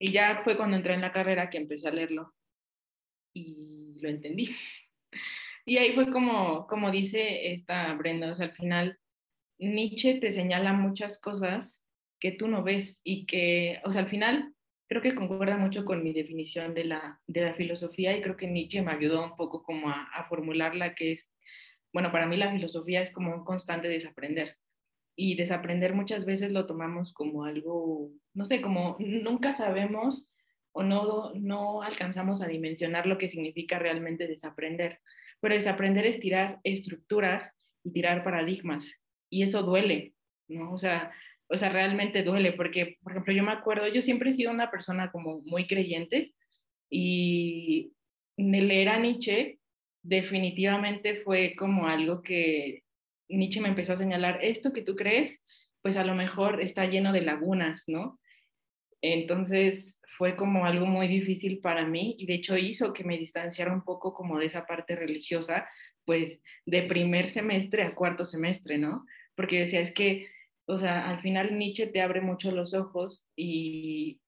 Y 0.00 0.10
ya 0.10 0.42
fue 0.42 0.56
cuando 0.56 0.76
entré 0.76 0.94
en 0.94 1.02
la 1.02 1.12
carrera 1.12 1.48
que 1.50 1.58
empecé 1.58 1.86
a 1.86 1.92
leerlo 1.92 2.34
y 3.32 3.96
lo 4.00 4.08
entendí. 4.08 4.54
Y 5.68 5.78
ahí 5.78 5.94
fue 5.94 6.12
como, 6.12 6.68
como 6.68 6.92
dice 6.92 7.52
esta 7.52 7.92
Brenda, 7.94 8.30
o 8.30 8.34
sea, 8.36 8.46
al 8.46 8.52
final 8.52 9.00
Nietzsche 9.58 10.20
te 10.20 10.30
señala 10.30 10.72
muchas 10.72 11.20
cosas 11.20 11.84
que 12.20 12.32
tú 12.32 12.48
no 12.48 12.62
ves 12.62 13.00
y 13.04 13.26
que, 13.26 13.80
o 13.84 13.92
sea, 13.92 14.02
al 14.02 14.08
final 14.08 14.54
creo 14.88 15.02
que 15.02 15.14
concuerda 15.14 15.56
mucho 15.56 15.84
con 15.84 16.02
mi 16.02 16.12
definición 16.12 16.74
de 16.74 16.84
la, 16.84 17.20
de 17.26 17.40
la 17.42 17.54
filosofía 17.54 18.16
y 18.16 18.22
creo 18.22 18.36
que 18.36 18.46
Nietzsche 18.46 18.82
me 18.82 18.92
ayudó 18.92 19.24
un 19.24 19.36
poco 19.36 19.62
como 19.62 19.90
a, 19.90 20.04
a 20.14 20.28
formularla, 20.28 20.94
que 20.94 21.12
es, 21.12 21.30
bueno, 21.92 22.12
para 22.12 22.26
mí 22.26 22.36
la 22.36 22.52
filosofía 22.52 23.00
es 23.00 23.10
como 23.10 23.34
un 23.34 23.44
constante 23.44 23.88
desaprender 23.88 24.56
y 25.16 25.34
desaprender 25.34 25.94
muchas 25.94 26.26
veces 26.26 26.52
lo 26.52 26.66
tomamos 26.66 27.14
como 27.14 27.44
algo, 27.44 28.12
no 28.34 28.44
sé, 28.44 28.60
como 28.60 28.96
nunca 29.00 29.52
sabemos 29.52 30.30
o 30.72 30.82
no, 30.82 31.32
no 31.34 31.82
alcanzamos 31.82 32.42
a 32.42 32.48
dimensionar 32.48 33.06
lo 33.06 33.16
que 33.16 33.30
significa 33.30 33.78
realmente 33.78 34.26
desaprender. 34.26 35.00
Pero 35.40 35.54
desaprender 35.54 36.04
es 36.04 36.20
tirar 36.20 36.60
estructuras 36.64 37.50
y 37.82 37.92
tirar 37.92 38.22
paradigmas. 38.24 39.00
Y 39.30 39.42
eso 39.42 39.62
duele, 39.62 40.12
¿no? 40.48 40.72
O 40.72 40.78
sea, 40.78 41.12
o 41.48 41.56
sea, 41.56 41.68
realmente 41.68 42.22
duele 42.22 42.52
porque, 42.52 42.96
por 43.02 43.12
ejemplo, 43.12 43.32
yo 43.32 43.42
me 43.42 43.52
acuerdo, 43.52 43.88
yo 43.88 44.02
siempre 44.02 44.30
he 44.30 44.34
sido 44.34 44.50
una 44.50 44.70
persona 44.70 45.10
como 45.10 45.40
muy 45.42 45.66
creyente 45.66 46.34
y 46.90 47.92
leer 48.36 48.88
a 48.88 48.98
Nietzsche 48.98 49.58
definitivamente 50.02 51.22
fue 51.22 51.54
como 51.56 51.88
algo 51.88 52.22
que 52.22 52.84
Nietzsche 53.28 53.60
me 53.60 53.68
empezó 53.68 53.94
a 53.94 53.96
señalar, 53.96 54.38
esto 54.42 54.72
que 54.72 54.82
tú 54.82 54.94
crees, 54.94 55.42
pues 55.82 55.96
a 55.96 56.04
lo 56.04 56.14
mejor 56.14 56.60
está 56.60 56.86
lleno 56.86 57.12
de 57.12 57.22
lagunas, 57.22 57.84
¿no? 57.88 58.20
Entonces 59.00 60.00
fue 60.16 60.36
como 60.36 60.64
algo 60.64 60.86
muy 60.86 61.08
difícil 61.08 61.58
para 61.58 61.86
mí 61.86 62.16
y 62.18 62.26
de 62.26 62.34
hecho 62.34 62.56
hizo 62.56 62.92
que 62.92 63.04
me 63.04 63.18
distanciara 63.18 63.72
un 63.72 63.82
poco 63.82 64.14
como 64.14 64.38
de 64.38 64.46
esa 64.46 64.64
parte 64.64 64.96
religiosa, 64.96 65.68
pues 66.04 66.40
de 66.64 66.82
primer 66.82 67.26
semestre 67.26 67.82
a 67.82 67.94
cuarto 67.94 68.24
semestre, 68.24 68.78
¿no? 68.78 69.04
Porque 69.34 69.56
yo 69.56 69.60
decía, 69.62 69.80
es 69.80 69.92
que, 69.92 70.28
o 70.66 70.78
sea, 70.78 71.08
al 71.08 71.20
final 71.20 71.56
Nietzsche 71.56 71.86
te 71.86 72.02
abre 72.02 72.20
mucho 72.20 72.50
los 72.50 72.74
ojos 72.74 73.24
y, 73.36 74.20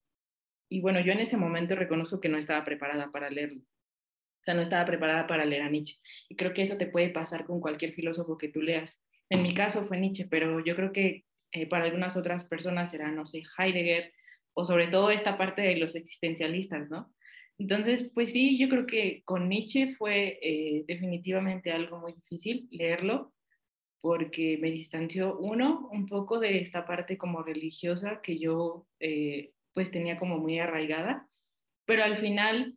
y 0.68 0.80
bueno, 0.80 1.00
yo 1.00 1.12
en 1.12 1.20
ese 1.20 1.36
momento 1.36 1.74
reconozco 1.74 2.20
que 2.20 2.28
no 2.28 2.38
estaba 2.38 2.64
preparada 2.64 3.10
para 3.10 3.30
leerlo. 3.30 3.60
O 3.60 4.44
sea, 4.44 4.54
no 4.54 4.62
estaba 4.62 4.84
preparada 4.84 5.26
para 5.26 5.44
leer 5.44 5.62
a 5.62 5.70
Nietzsche. 5.70 5.96
Y 6.28 6.36
creo 6.36 6.54
que 6.54 6.62
eso 6.62 6.76
te 6.76 6.86
puede 6.86 7.10
pasar 7.10 7.44
con 7.44 7.60
cualquier 7.60 7.92
filósofo 7.92 8.38
que 8.38 8.48
tú 8.48 8.62
leas. 8.62 9.02
En 9.28 9.42
mi 9.42 9.52
caso 9.52 9.86
fue 9.86 9.98
Nietzsche, 9.98 10.26
pero 10.30 10.64
yo 10.64 10.76
creo 10.76 10.92
que 10.92 11.24
eh, 11.52 11.66
para 11.66 11.84
algunas 11.84 12.16
otras 12.16 12.44
personas 12.44 12.90
será, 12.90 13.10
no 13.10 13.26
sé, 13.26 13.42
Heidegger, 13.58 14.12
o 14.54 14.64
sobre 14.64 14.88
todo 14.88 15.10
esta 15.10 15.36
parte 15.36 15.62
de 15.62 15.76
los 15.76 15.96
existencialistas, 15.96 16.88
¿no? 16.88 17.12
Entonces, 17.58 18.10
pues 18.14 18.30
sí, 18.32 18.58
yo 18.58 18.68
creo 18.68 18.86
que 18.86 19.22
con 19.24 19.48
Nietzsche 19.48 19.94
fue 19.96 20.38
eh, 20.40 20.84
definitivamente 20.86 21.72
algo 21.72 21.98
muy 21.98 22.12
difícil 22.12 22.68
leerlo, 22.70 23.34
porque 24.00 24.58
me 24.60 24.70
distanció, 24.70 25.36
uno, 25.38 25.88
un 25.92 26.06
poco 26.06 26.38
de 26.38 26.58
esta 26.58 26.86
parte 26.86 27.18
como 27.18 27.42
religiosa 27.42 28.20
que 28.22 28.38
yo 28.38 28.86
eh, 29.00 29.52
pues 29.74 29.90
tenía 29.90 30.16
como 30.16 30.38
muy 30.38 30.58
arraigada, 30.58 31.28
pero 31.84 32.04
al 32.04 32.18
final, 32.18 32.76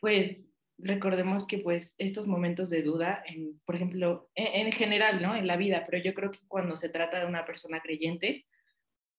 pues 0.00 0.48
recordemos 0.78 1.46
que 1.46 1.58
pues 1.58 1.94
estos 1.98 2.26
momentos 2.26 2.70
de 2.70 2.82
duda, 2.82 3.22
en, 3.26 3.60
por 3.64 3.76
ejemplo, 3.76 4.30
en, 4.34 4.66
en, 4.66 4.72
general, 4.72 5.22
¿no? 5.22 5.34
En 5.36 5.46
la 5.46 5.56
vida, 5.56 5.84
pero 5.88 6.02
yo 6.02 6.14
creo 6.14 6.30
que 6.30 6.40
cuando 6.48 6.76
se 6.76 6.88
trata 6.88 7.20
de 7.20 7.26
una 7.26 7.44
persona 7.44 7.80
creyente, 7.80 8.46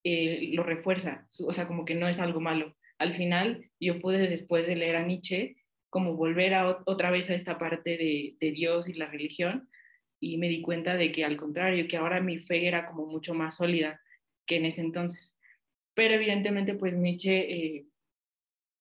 eh, 0.03 0.51
lo 0.53 0.63
refuerza, 0.63 1.27
o 1.45 1.53
sea, 1.53 1.65
como 1.67 1.85
que 1.85 1.95
no 1.95 2.07
es 2.07 2.19
algo 2.19 2.41
malo. 2.41 2.75
Al 2.97 3.15
final, 3.15 3.69
yo 3.79 3.99
pude 3.99 4.27
después 4.27 4.67
de 4.67 4.75
leer 4.75 4.97
a 4.97 5.03
Nietzsche, 5.03 5.55
como 5.89 6.15
volver 6.15 6.53
a, 6.53 6.81
otra 6.85 7.09
vez 7.09 7.29
a 7.29 7.35
esta 7.35 7.57
parte 7.57 7.97
de, 7.97 8.35
de, 8.39 8.51
Dios 8.51 8.89
y 8.89 8.93
la 8.93 9.07
religión, 9.07 9.69
y 10.23 10.37
me 10.37 10.47
di 10.47 10.61
cuenta 10.61 10.95
de 10.95 11.11
que 11.11 11.25
al 11.25 11.37
contrario, 11.37 11.87
que 11.87 11.97
ahora 11.97 12.21
mi 12.21 12.39
fe 12.39 12.67
era 12.67 12.85
como 12.85 13.05
mucho 13.05 13.33
más 13.33 13.57
sólida 13.57 14.01
que 14.45 14.57
en 14.57 14.65
ese 14.65 14.81
entonces. 14.81 15.37
Pero 15.93 16.15
evidentemente, 16.15 16.75
pues 16.75 16.93
Nietzsche 16.93 17.51
eh, 17.51 17.85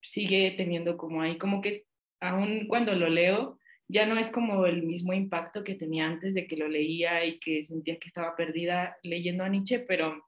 sigue 0.00 0.54
teniendo 0.56 0.96
como 0.96 1.22
ahí, 1.22 1.38
como 1.38 1.60
que 1.60 1.84
aún 2.20 2.66
cuando 2.68 2.94
lo 2.94 3.08
leo, 3.08 3.58
ya 3.88 4.06
no 4.06 4.18
es 4.18 4.30
como 4.30 4.64
el 4.66 4.82
mismo 4.84 5.12
impacto 5.12 5.64
que 5.64 5.74
tenía 5.74 6.06
antes 6.06 6.34
de 6.34 6.46
que 6.46 6.56
lo 6.56 6.68
leía 6.68 7.24
y 7.24 7.38
que 7.40 7.64
sentía 7.64 7.98
que 7.98 8.08
estaba 8.08 8.36
perdida 8.36 8.96
leyendo 9.02 9.44
a 9.44 9.48
Nietzsche, 9.48 9.80
pero 9.80 10.24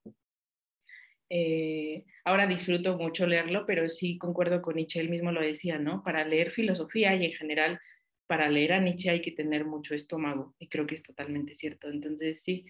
eh, 1.30 2.04
ahora 2.24 2.46
disfruto 2.46 2.98
mucho 2.98 3.26
leerlo, 3.26 3.64
pero 3.66 3.88
sí 3.88 4.18
concuerdo 4.18 4.60
con 4.60 4.76
Nietzsche, 4.76 5.00
él 5.00 5.08
mismo 5.08 5.32
lo 5.32 5.40
decía, 5.40 5.78
¿no? 5.78 6.02
Para 6.02 6.26
leer 6.26 6.50
filosofía 6.50 7.14
y 7.14 7.24
en 7.24 7.32
general 7.32 7.80
para 8.26 8.48
leer 8.48 8.72
a 8.72 8.80
Nietzsche 8.80 9.10
hay 9.10 9.22
que 9.22 9.32
tener 9.32 9.64
mucho 9.64 9.94
estómago 9.94 10.54
y 10.58 10.68
creo 10.68 10.86
que 10.86 10.94
es 10.94 11.02
totalmente 11.02 11.54
cierto. 11.54 11.88
Entonces 11.88 12.42
sí, 12.42 12.66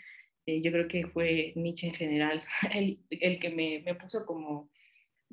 eh, 0.47 0.61
yo 0.63 0.73
creo 0.73 0.89
que 0.89 1.07
fue 1.07 1.53
Nietzsche 1.57 1.89
en 1.89 1.95
general 1.95 2.43
el, 2.75 3.01
el 3.11 3.39
que 3.39 3.51
me, 3.51 3.83
me, 3.85 3.95
puso 3.95 4.25
como, 4.27 4.71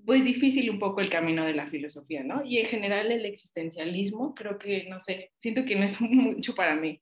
pues 0.06 0.24
difícil 0.24 0.70
un 0.70 0.80
poco 0.80 1.02
el 1.02 1.10
camino 1.10 1.46
de 1.46 1.54
la 1.54 1.70
filosofía, 1.70 2.24
¿no? 2.24 2.44
Y 2.46 2.60
en 2.60 2.68
general 2.68 3.12
el 3.12 3.26
existencialismo, 3.26 4.36
creo 4.36 4.58
que, 4.58 4.86
no 4.90 5.00
sé, 5.00 5.32
siento 5.40 5.66
que 5.66 5.76
no 5.76 5.84
es 5.86 6.00
mucho 6.02 6.56
para 6.56 6.76
mí, 6.76 7.02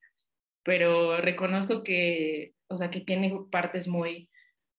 pero 0.63 1.17
reconozco 1.21 1.83
que, 1.83 2.53
o 2.67 2.77
sea, 2.77 2.91
que 2.91 3.01
tiene 3.01 3.33
partes 3.51 3.87
muy 3.87 4.29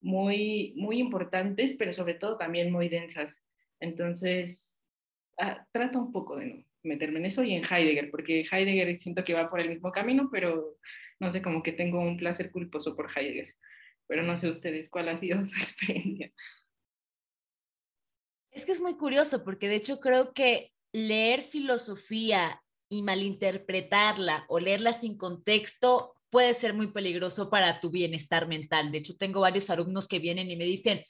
muy, 0.00 0.72
muy 0.76 0.98
importantes, 0.98 1.74
pero 1.78 1.92
sobre 1.92 2.14
todo 2.14 2.36
también 2.36 2.72
muy 2.72 2.88
densas. 2.88 3.42
Entonces, 3.80 4.76
ah, 5.38 5.66
trato 5.72 5.98
un 5.98 6.12
poco 6.12 6.36
de 6.36 6.46
no 6.46 6.64
meterme 6.82 7.18
en 7.18 7.26
eso 7.26 7.42
y 7.42 7.54
en 7.54 7.64
Heidegger, 7.64 8.10
porque 8.10 8.46
Heidegger 8.50 8.98
siento 8.98 9.24
que 9.24 9.34
va 9.34 9.50
por 9.50 9.60
el 9.60 9.68
mismo 9.68 9.92
camino, 9.92 10.28
pero 10.32 10.78
no 11.18 11.30
sé, 11.30 11.42
como 11.42 11.62
que 11.62 11.72
tengo 11.72 12.00
un 12.00 12.16
placer 12.16 12.50
culposo 12.50 12.96
por 12.96 13.10
Heidegger. 13.14 13.54
Pero 14.06 14.22
no 14.22 14.36
sé 14.36 14.48
ustedes 14.48 14.88
cuál 14.88 15.08
ha 15.08 15.18
sido 15.18 15.38
su 15.46 15.60
experiencia. 15.60 16.32
Es 18.50 18.66
que 18.66 18.72
es 18.72 18.80
muy 18.80 18.96
curioso, 18.96 19.44
porque 19.44 19.68
de 19.68 19.76
hecho 19.76 20.00
creo 20.00 20.32
que 20.32 20.72
leer 20.92 21.40
filosofía 21.40 22.62
y 22.88 23.02
malinterpretarla 23.02 24.44
o 24.48 24.58
leerla 24.58 24.92
sin 24.92 25.16
contexto 25.16 26.14
puede 26.30 26.54
ser 26.54 26.74
muy 26.74 26.88
peligroso 26.88 27.50
para 27.50 27.80
tu 27.80 27.90
bienestar 27.90 28.48
mental. 28.48 28.90
De 28.90 28.98
hecho, 28.98 29.16
tengo 29.16 29.40
varios 29.40 29.70
alumnos 29.70 30.08
que 30.08 30.18
vienen 30.18 30.50
y 30.50 30.56
me 30.56 30.64
dicen, 30.64 31.00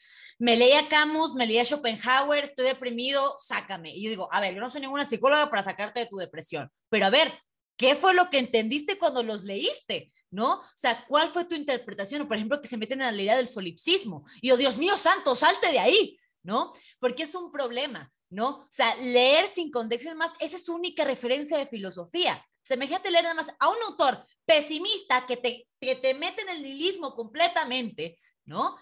me 0.40 0.56
leí 0.56 0.72
a 0.72 0.88
Camus, 0.88 1.34
me 1.34 1.46
leí 1.46 1.58
a 1.58 1.64
Schopenhauer, 1.64 2.44
estoy 2.44 2.64
deprimido, 2.64 3.36
sácame. 3.38 3.94
Y 3.94 4.02
yo 4.02 4.10
digo, 4.10 4.28
a 4.32 4.40
ver, 4.40 4.54
yo 4.54 4.60
no 4.60 4.70
soy 4.70 4.80
ninguna 4.80 5.04
psicóloga 5.04 5.50
para 5.50 5.62
sacarte 5.62 6.00
de 6.00 6.06
tu 6.06 6.16
depresión, 6.16 6.72
pero 6.88 7.04
a 7.04 7.10
ver, 7.10 7.30
¿qué 7.76 7.94
fue 7.94 8.14
lo 8.14 8.30
que 8.30 8.38
entendiste 8.38 8.98
cuando 8.98 9.22
los 9.22 9.44
leíste? 9.44 10.10
¿No? 10.30 10.54
O 10.54 10.64
sea, 10.74 11.04
¿cuál 11.08 11.28
fue 11.28 11.44
tu 11.44 11.54
interpretación? 11.54 12.22
O, 12.22 12.28
por 12.28 12.38
ejemplo, 12.38 12.60
que 12.60 12.68
se 12.68 12.78
meten 12.78 13.02
en 13.02 13.14
la 13.14 13.22
idea 13.22 13.36
del 13.36 13.48
solipsismo. 13.48 14.24
Y 14.40 14.48
yo, 14.48 14.56
Dios 14.56 14.78
mío 14.78 14.96
santo, 14.96 15.34
salte 15.34 15.70
de 15.72 15.78
ahí, 15.78 16.16
¿no? 16.42 16.72
Porque 16.98 17.24
es 17.24 17.34
un 17.34 17.52
problema, 17.52 18.10
¿no? 18.30 18.48
O 18.48 18.68
sea, 18.70 18.94
leer 18.96 19.46
sin 19.46 19.70
contexto 19.70 20.08
es 20.08 20.16
más, 20.16 20.32
esa 20.40 20.56
es 20.56 20.64
su 20.64 20.74
única 20.74 21.04
referencia 21.04 21.58
de 21.58 21.66
filosofía. 21.66 22.42
Semejante 22.62 23.10
leer 23.10 23.24
nada 23.24 23.34
más 23.34 23.50
a 23.58 23.68
un 23.68 23.76
autor 23.88 24.24
pesimista 24.46 25.26
que 25.26 25.36
te, 25.36 25.68
que 25.78 25.96
te 25.96 26.14
mete 26.14 26.40
en 26.42 26.48
el 26.48 26.62
nihilismo 26.62 27.14
completamente, 27.14 28.16
¿no? 28.46 28.76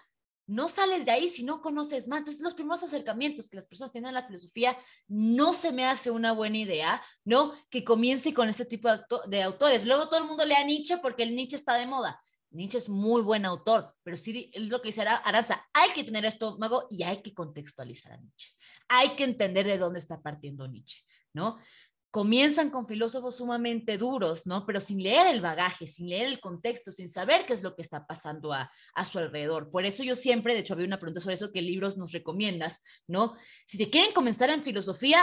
No 0.48 0.66
sales 0.66 1.04
de 1.04 1.10
ahí 1.10 1.28
si 1.28 1.44
no 1.44 1.60
conoces 1.60 2.08
más. 2.08 2.20
Entonces, 2.20 2.42
los 2.42 2.54
primeros 2.54 2.82
acercamientos 2.82 3.50
que 3.50 3.56
las 3.56 3.66
personas 3.66 3.92
tienen 3.92 4.08
a 4.08 4.20
la 4.20 4.26
filosofía 4.26 4.76
no 5.06 5.52
se 5.52 5.72
me 5.72 5.84
hace 5.84 6.10
una 6.10 6.32
buena 6.32 6.56
idea, 6.56 7.02
¿no? 7.22 7.52
Que 7.68 7.84
comience 7.84 8.32
con 8.32 8.48
este 8.48 8.64
tipo 8.64 8.88
de, 9.26 9.42
autores. 9.42 9.84
Luego 9.84 10.08
todo 10.08 10.20
el 10.20 10.26
mundo 10.26 10.46
lea 10.46 10.64
Nietzsche 10.64 10.96
porque 11.02 11.22
el 11.22 11.36
Nietzsche 11.36 11.56
está 11.56 11.74
de 11.74 11.86
moda. 11.86 12.18
Nietzsche 12.50 12.78
es 12.78 12.88
muy 12.88 13.20
buen 13.20 13.44
autor, 13.44 13.94
pero 14.02 14.16
sí 14.16 14.50
es 14.54 14.70
lo 14.70 14.80
que 14.80 14.88
dice 14.88 15.02
Aranza, 15.02 15.68
hay 15.74 15.90
que 15.90 16.02
tener 16.02 16.24
estómago 16.24 16.86
y 16.90 17.02
hay 17.02 17.20
que 17.20 17.34
contextualizar 17.34 18.12
a 18.12 18.16
Nietzsche. 18.16 18.48
Hay 18.88 19.10
que 19.10 19.24
entender 19.24 19.66
de 19.66 19.76
dónde 19.76 19.98
está 19.98 20.22
partiendo 20.22 20.66
Nietzsche, 20.66 21.04
¿no? 21.34 21.58
Comienzan 22.10 22.70
con 22.70 22.88
filósofos 22.88 23.36
sumamente 23.36 23.98
duros, 23.98 24.46
¿no? 24.46 24.64
Pero 24.66 24.80
sin 24.80 25.02
leer 25.02 25.26
el 25.26 25.40
bagaje, 25.40 25.86
sin 25.86 26.08
leer 26.08 26.26
el 26.26 26.40
contexto, 26.40 26.90
sin 26.90 27.08
saber 27.08 27.44
qué 27.46 27.52
es 27.52 27.62
lo 27.62 27.74
que 27.76 27.82
está 27.82 28.06
pasando 28.06 28.52
a, 28.52 28.70
a, 28.94 29.04
su 29.04 29.18
alrededor. 29.18 29.70
Por 29.70 29.84
eso 29.84 30.02
yo 30.02 30.16
siempre, 30.16 30.54
de 30.54 30.60
hecho, 30.60 30.74
había 30.74 30.86
una 30.86 30.98
pregunta 30.98 31.20
sobre 31.20 31.34
eso, 31.34 31.52
¿qué 31.52 31.60
libros 31.60 31.98
nos 31.98 32.12
recomiendas, 32.12 32.82
¿no? 33.06 33.36
Si 33.66 33.76
se 33.76 33.90
quieren 33.90 34.12
comenzar 34.12 34.48
en 34.50 34.62
filosofía, 34.62 35.22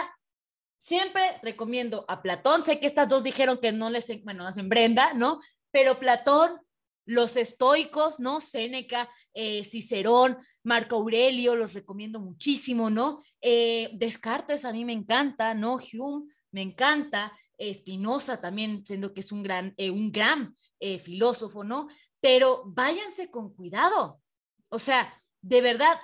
siempre 0.78 1.40
recomiendo 1.42 2.06
a 2.08 2.22
Platón. 2.22 2.64
Sé 2.64 2.80
que 2.80 2.88
estas 2.88 3.10
dos 3.10 3.24
dijeron 3.24 3.60
que 3.60 3.72
no 3.72 3.90
les, 3.90 4.06
bueno, 4.24 4.46
hacen 4.46 4.70
Brenda, 4.70 5.14
¿no? 5.14 5.40
Pero 5.72 5.98
Platón, 5.98 6.60
los 7.06 7.36
estoicos, 7.36 8.20
¿no? 8.20 8.42
Séneca, 8.42 9.10
eh, 9.34 9.64
Cicerón, 9.64 10.38
Marco 10.64 10.98
Aurelio, 10.98 11.56
los 11.56 11.74
recomiendo 11.74 12.20
muchísimo, 12.20 12.90
¿no? 12.90 13.24
Eh, 13.42 13.90
Descartes 13.94 14.66
a 14.66 14.74
mí 14.74 14.86
me 14.86 14.94
encanta, 14.94 15.54
¿no? 15.54 15.76
Hume, 15.76 16.32
me 16.56 16.62
encanta, 16.62 17.38
Spinoza 17.74 18.39
también, 18.39 18.86
siendo 18.88 19.14
que 19.14 19.20
es 19.20 19.34
un 19.34 19.43
gran, 19.43 19.74
eh, 19.76 19.91
un 19.91 20.10
gran 20.10 20.56
eh, 20.80 20.99
filósofo, 20.99 21.66
¿no? 21.66 21.89
Pero 22.22 22.64
váyanse 22.68 23.30
con 23.30 23.53
cuidado. 23.53 24.22
O 24.70 24.80
sea, 24.80 25.14
de 25.41 25.60
verdad, 25.60 25.99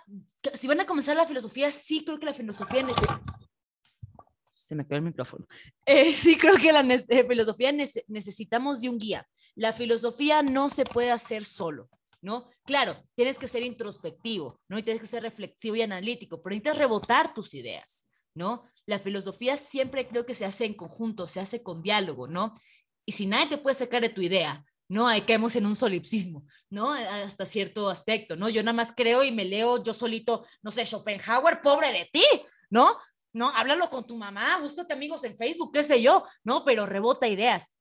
si 0.54 0.68
van 0.68 0.82
a 0.82 0.86
comenzar 0.86 1.16
la 1.16 1.26
filosofía, 1.26 1.72
sí 1.72 2.04
creo 2.04 2.20
que 2.20 2.26
la 2.26 2.34
filosofía. 2.34 2.86
Se 4.52 4.76
me 4.76 4.86
quedó 4.86 4.98
el 4.98 5.04
micrófono. 5.04 5.48
Eh, 5.86 6.14
sí 6.14 6.36
creo 6.36 6.58
que 6.58 6.74
la 6.74 6.84
filosofía 7.24 7.72
nece 7.72 8.04
necesitamos 8.10 8.82
de 8.82 8.90
un 8.90 8.98
guía. 8.98 9.26
La 9.56 9.72
filosofía 9.72 10.44
no 10.44 10.68
se 10.68 10.84
puede 10.84 11.12
hacer 11.12 11.46
solo. 11.46 11.90
¿no? 12.22 12.50
Claro, 12.66 13.02
tienes 13.16 13.38
que 13.38 13.48
ser 13.48 13.64
introspectivo, 13.64 14.60
¿no? 14.68 14.78
Y 14.78 14.84
tienes 14.84 15.02
que 15.02 15.08
ser 15.08 15.24
reflexivo 15.24 15.78
y 15.78 15.82
analítico, 15.82 16.40
pero 16.42 16.54
necesitas 16.54 16.78
rebotar 16.78 17.34
tus 17.34 17.56
ideas, 17.56 18.12
¿no? 18.36 18.64
La 18.92 19.00
filosofía 19.00 19.56
siempre 19.56 20.06
creo 20.06 20.26
que 20.26 20.34
se 20.34 20.44
hace 20.44 20.66
en 20.66 20.74
conjunto, 20.74 21.26
se 21.26 21.40
hace 21.40 21.64
con 21.64 21.82
diálogo, 21.82 22.28
¿no? 22.28 22.52
Y 23.06 23.14
si 23.14 23.26
nadie 23.26 23.48
te 23.48 23.58
puede 23.58 23.74
sacar 23.74 24.02
de 24.02 24.10
tu 24.10 24.22
idea, 24.22 24.66
¿no? 24.90 25.08
Ahí 25.08 25.22
caemos 25.22 25.56
en 25.56 25.66
un 25.66 25.78
solipsismo, 25.78 26.44
¿no? 26.70 26.92
Hasta 26.92 27.46
cierto 27.46 27.90
aspecto, 27.90 28.36
¿no? 28.36 28.50
Yo 28.50 28.62
nada 28.64 28.74
más 28.74 28.92
creo 28.92 29.24
y 29.24 29.32
me 29.32 29.46
leo 29.46 29.82
yo 29.82 29.94
solito, 29.94 30.46
no 30.62 30.72
sé, 30.72 30.86
Schopenhauer, 30.86 31.62
pobre 31.62 31.94
de 31.94 32.10
ti, 32.12 32.26
¿no? 32.70 32.98
¿no? 33.32 33.56
Háblalo 33.56 33.88
con 33.88 34.06
tu 34.06 34.18
mamá, 34.18 34.58
búscate 34.60 34.92
amigos 34.92 35.24
en 35.24 35.38
Facebook, 35.38 35.72
qué 35.72 35.84
sé 35.84 36.02
yo, 36.02 36.26
¿no? 36.44 36.66
Pero 36.66 36.86
rebota 36.86 37.30
ideas, 37.30 37.74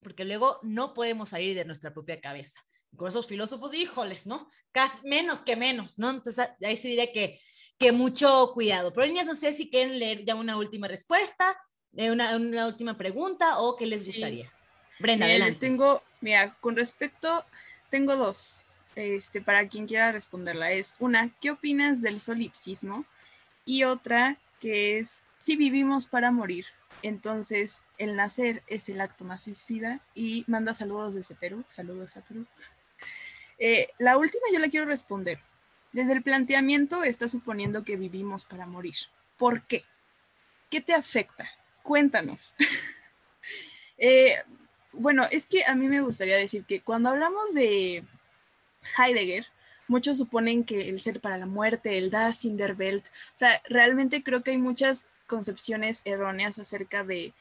porque 0.00 0.24
luego 0.24 0.60
no 0.62 0.94
podemos 0.94 1.28
salir 1.28 1.54
de 1.54 1.66
nuestra 1.66 1.92
propia 1.92 2.22
cabeza. 2.22 2.58
Con 2.96 3.08
esos 3.08 3.26
filósofos, 3.26 3.74
híjoles, 3.74 4.26
¿no? 4.26 4.48
Casi 4.72 4.96
menos 5.06 5.42
que 5.42 5.56
menos, 5.56 5.98
¿no? 5.98 6.08
Entonces 6.08 6.48
ahí 6.62 6.78
sí 6.78 6.88
diré 6.88 7.12
que, 7.12 7.38
que 7.78 7.92
mucho 7.92 8.52
cuidado. 8.54 8.92
Pero 8.92 9.06
niñas, 9.06 9.26
no 9.26 9.34
sé 9.34 9.52
si 9.52 9.68
quieren 9.68 9.98
leer 9.98 10.24
ya 10.24 10.34
una 10.34 10.56
última 10.56 10.88
respuesta, 10.88 11.56
eh, 11.96 12.10
una, 12.10 12.36
una, 12.36 12.66
última 12.66 12.96
pregunta 12.96 13.58
o 13.58 13.76
qué 13.76 13.86
les 13.86 14.06
gustaría. 14.06 14.50
Brenda, 14.98 15.26
adelante. 15.26 15.50
Les 15.50 15.58
tengo, 15.58 16.02
mira, 16.20 16.54
con 16.60 16.76
respecto, 16.76 17.44
tengo 17.90 18.16
dos, 18.16 18.66
este, 18.94 19.40
para 19.40 19.68
quien 19.68 19.86
quiera 19.86 20.12
responderla. 20.12 20.72
Es 20.72 20.96
una, 21.00 21.30
¿qué 21.40 21.50
opinas 21.50 22.02
del 22.02 22.20
solipsismo? 22.20 23.04
Y 23.64 23.84
otra, 23.84 24.36
que 24.60 24.98
es, 24.98 25.24
si 25.38 25.56
vivimos 25.56 26.06
para 26.06 26.30
morir, 26.30 26.66
entonces 27.02 27.82
el 27.98 28.16
nacer 28.16 28.62
es 28.66 28.88
el 28.88 29.00
acto 29.00 29.24
más 29.24 29.44
suicida 29.44 30.00
y 30.14 30.44
manda 30.46 30.74
saludos 30.74 31.14
desde 31.14 31.34
Perú, 31.34 31.64
saludos 31.68 32.16
a 32.16 32.22
Perú. 32.22 32.46
Eh, 33.56 33.88
la 33.98 34.18
última 34.18 34.46
yo 34.52 34.58
la 34.58 34.68
quiero 34.68 34.84
responder. 34.84 35.38
Desde 35.94 36.12
el 36.12 36.24
planteamiento 36.24 37.04
está 37.04 37.28
suponiendo 37.28 37.84
que 37.84 37.96
vivimos 37.96 38.44
para 38.44 38.66
morir. 38.66 38.96
¿Por 39.38 39.62
qué? 39.62 39.84
¿Qué 40.68 40.80
te 40.80 40.92
afecta? 40.92 41.48
Cuéntanos. 41.82 42.52
Eh, 43.96 44.34
bueno, 44.90 45.24
es 45.30 45.46
que 45.46 45.64
a 45.64 45.76
mí 45.76 45.86
me 45.86 46.00
gustaría 46.00 46.36
decir 46.36 46.64
que 46.64 46.80
cuando 46.80 47.10
hablamos 47.10 47.54
de 47.54 48.02
Heidegger, 48.98 49.46
muchos 49.86 50.18
suponen 50.18 50.64
que 50.64 50.88
el 50.88 51.00
ser 51.00 51.20
para 51.20 51.38
la 51.38 51.46
muerte, 51.46 51.96
el 51.96 52.10
Das 52.10 52.44
in 52.44 52.56
der 52.56 52.74
Welt, 52.74 53.06
o 53.06 53.38
sea, 53.38 53.62
realmente 53.68 54.24
creo 54.24 54.42
que 54.42 54.50
hay 54.50 54.58
muchas 54.58 55.12
concepciones 55.28 56.02
erróneas 56.04 56.58
acerca 56.58 57.04
de 57.04 57.34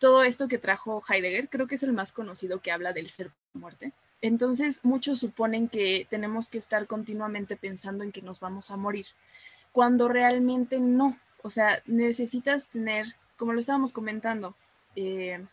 todo 0.00 0.24
esto 0.24 0.48
que 0.48 0.58
trajo 0.58 1.00
Heidegger, 1.08 1.48
creo 1.48 1.68
que 1.68 1.76
es 1.76 1.84
el 1.84 1.92
más 1.92 2.10
conocido 2.10 2.60
que 2.60 2.72
habla 2.72 2.92
del 2.92 3.08
ser 3.08 3.30
para 3.30 3.60
muerte. 3.60 3.92
Entonces, 4.26 4.80
muchos 4.82 5.20
suponen 5.20 5.68
que 5.68 6.04
tenemos 6.10 6.48
que 6.48 6.58
estar 6.58 6.88
continuamente 6.88 7.56
pensando 7.56 8.02
en 8.02 8.10
que 8.10 8.22
nos 8.22 8.40
vamos 8.40 8.72
a 8.72 8.76
morir, 8.76 9.06
cuando 9.70 10.08
realmente 10.08 10.80
no. 10.80 11.16
O 11.42 11.50
sea, 11.50 11.80
necesitas 11.86 12.66
tener, 12.66 13.14
como 13.36 13.52
lo 13.52 13.60
estábamos 13.60 13.92
comentando, 13.92 14.56
eh, 14.96 15.46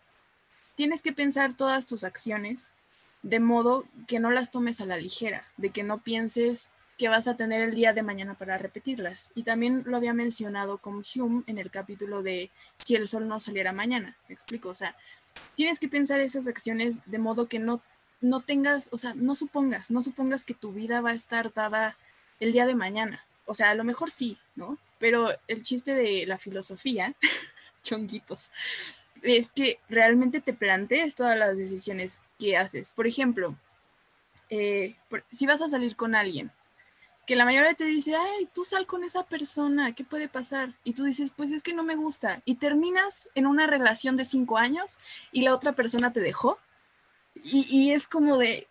tienes 0.74 1.04
que 1.04 1.14
pensar 1.14 1.56
todas 1.56 1.86
tus 1.86 2.04
acciones 2.04 2.74
de 3.22 3.40
modo 3.40 3.86
que 4.08 4.20
no 4.20 4.32
las 4.32 4.50
tomes 4.50 4.82
a 4.82 4.88
la 4.88 4.98
ligera, 4.98 5.46
de 5.58 5.70
que 5.70 5.84
no 5.84 6.00
pienses 6.00 6.72
que 6.98 7.10
vas 7.10 7.28
a 7.28 7.38
tener 7.38 7.62
el 7.62 7.76
día 7.76 7.94
de 7.94 8.02
mañana 8.02 8.34
para 8.34 8.58
repetirlas. 8.58 9.30
Y 9.36 9.44
también 9.44 9.84
lo 9.86 9.98
había 9.98 10.16
mencionado 10.16 10.80
con 10.80 11.04
Hume 11.16 11.44
en 11.46 11.60
el 11.60 11.70
capítulo 11.70 12.24
de 12.24 12.50
si 12.84 12.96
el 12.96 13.08
sol 13.08 13.28
no 13.28 13.40
saliera 13.40 13.72
mañana. 13.72 14.18
Me 14.28 14.34
explico, 14.34 14.70
o 14.70 14.74
sea, 14.74 14.96
tienes 15.54 15.78
que 15.78 15.90
pensar 15.90 16.20
esas 16.22 16.48
acciones 16.48 17.02
de 17.06 17.20
modo 17.20 17.48
que 17.48 17.60
no 17.60 17.84
no 18.24 18.40
tengas, 18.40 18.90
o 18.92 18.98
sea, 18.98 19.14
no 19.16 19.36
supongas, 19.36 19.92
no 19.92 20.02
supongas 20.02 20.46
que 20.46 20.54
tu 20.54 20.72
vida 20.72 21.02
va 21.02 21.12
a 21.12 21.16
estar 21.16 21.54
dada 21.54 21.98
el 22.40 22.54
día 22.54 22.66
de 22.66 22.74
mañana. 22.74 23.24
O 23.46 23.54
sea, 23.54 23.70
a 23.70 23.76
lo 23.76 23.84
mejor 23.84 24.10
sí, 24.10 24.38
¿no? 24.56 24.78
Pero 24.98 25.30
el 25.48 25.62
chiste 25.62 25.94
de 25.94 26.26
la 26.26 26.38
filosofía, 26.38 27.14
chonguitos, 27.84 28.52
es 29.22 29.52
que 29.52 29.80
realmente 29.90 30.40
te 30.40 30.54
plantees 30.54 31.16
todas 31.16 31.38
las 31.38 31.58
decisiones 31.58 32.22
que 32.40 32.56
haces. 32.56 32.92
Por 32.92 33.08
ejemplo, 33.08 33.58
eh, 34.50 34.96
si 35.32 35.46
vas 35.46 35.62
a 35.62 35.68
salir 35.68 35.98
con 35.98 36.16
alguien, 36.16 36.50
que 37.28 37.36
la 37.36 37.44
mayoría 37.44 37.74
te 37.74 37.84
dice, 37.84 38.16
ay, 38.16 38.48
tú 38.54 38.64
sal 38.64 38.86
con 38.86 39.04
esa 39.04 39.24
persona, 39.24 39.94
¿qué 39.94 40.06
puede 40.06 40.30
pasar? 40.30 40.74
Y 40.86 40.94
tú 40.94 41.04
dices, 41.04 41.30
pues 41.30 41.52
es 41.52 41.62
que 41.62 41.74
no 41.74 41.84
me 41.84 41.98
gusta. 41.98 42.42
Y 42.46 42.56
terminas 42.56 43.28
en 43.36 43.48
una 43.48 43.68
relación 43.68 44.16
de 44.16 44.24
cinco 44.24 44.58
años 44.58 45.00
y 45.34 45.42
la 45.42 45.54
otra 45.54 45.74
persona 45.74 46.14
te 46.14 46.22
dejó 46.22 46.58
y, 47.36 47.92
es 47.92 48.08
como 48.08 48.38
de, 48.38 48.68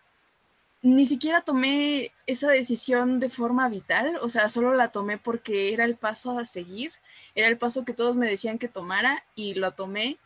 ni 0.81 1.05
siquiera 1.05 1.41
tomé 1.41 2.11
esa 2.27 2.49
decisión 2.49 3.19
de 3.19 3.29
forma 3.29 3.69
vital, 3.69 4.17
o 4.21 4.29
sea, 4.29 4.49
solo 4.49 4.73
la 4.73 4.91
tomé 4.91 5.17
porque 5.17 5.73
era 5.73 5.85
el 5.85 5.95
paso 5.95 6.39
a 6.39 6.45
seguir, 6.45 6.91
era 7.35 7.47
el 7.47 7.57
paso 7.57 7.85
que 7.85 7.93
todos 7.93 8.17
me 8.17 8.27
decían 8.27 8.57
que 8.57 8.67
tomara 8.67 9.23
y 9.35 9.53
lo 9.55 9.71
tomé. 9.71 10.17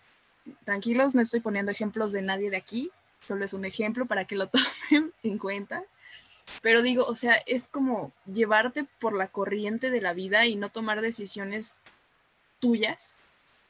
Tranquilos, 0.63 1.15
no 1.15 1.21
estoy 1.21 1.39
poniendo 1.39 1.71
ejemplos 1.71 2.11
de 2.11 2.21
nadie 2.21 2.49
de 2.49 2.57
aquí, 2.57 2.91
solo 3.25 3.43
es 3.43 3.53
un 3.53 3.65
ejemplo 3.65 4.05
para 4.05 4.25
que 4.25 4.35
lo 4.35 4.47
tomen 4.89 5.13
en 5.23 5.37
cuenta. 5.37 5.83
Pero 6.61 6.81
digo, 6.81 7.05
o 7.05 7.15
sea, 7.15 7.35
es 7.45 7.67
como 7.67 8.13
llevarte 8.25 8.85
por 8.99 9.13
la 9.13 9.27
corriente 9.27 9.89
de 9.89 9.99
la 9.99 10.13
vida 10.13 10.45
y 10.45 10.55
no 10.55 10.69
tomar 10.69 11.01
decisiones 11.01 11.79
tuyas. 12.59 13.17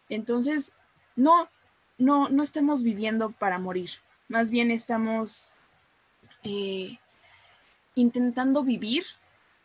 Entonces, 0.10 0.76
no, 1.16 1.50
no, 1.98 2.30
no 2.30 2.44
estemos 2.44 2.84
viviendo 2.84 3.32
para 3.32 3.58
morir 3.58 3.90
más 4.28 4.50
bien 4.50 4.72
estamos 4.72 5.52
eh, 6.44 6.98
intentando 7.96 8.64
vivir 8.64 9.06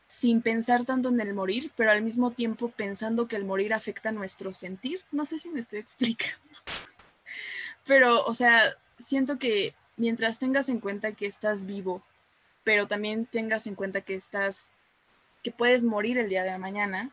sin 0.06 0.42
pensar 0.42 0.84
tanto 0.84 1.08
en 1.08 1.20
el 1.20 1.34
morir, 1.34 1.72
pero 1.74 1.90
al 1.90 2.02
mismo 2.02 2.32
tiempo 2.32 2.68
pensando 2.68 3.26
que 3.26 3.36
el 3.36 3.44
morir 3.44 3.72
afecta 3.72 4.12
nuestro 4.12 4.52
sentir. 4.52 5.00
No 5.10 5.24
sé 5.26 5.38
si 5.38 5.48
me 5.48 5.60
estoy 5.60 5.78
explicando. 5.78 6.38
Pero, 7.86 8.22
o 8.24 8.34
sea, 8.34 8.76
siento 8.98 9.38
que 9.38 9.74
mientras 9.96 10.38
tengas 10.38 10.68
en 10.68 10.80
cuenta 10.80 11.12
que 11.12 11.26
estás 11.26 11.64
vivo, 11.66 12.02
pero 12.62 12.86
también 12.86 13.26
tengas 13.26 13.66
en 13.66 13.74
cuenta 13.74 14.02
que 14.02 14.14
estás, 14.14 14.72
que 15.42 15.50
puedes 15.50 15.82
morir 15.82 16.18
el 16.18 16.28
día 16.28 16.44
de 16.44 16.56
mañana, 16.58 17.10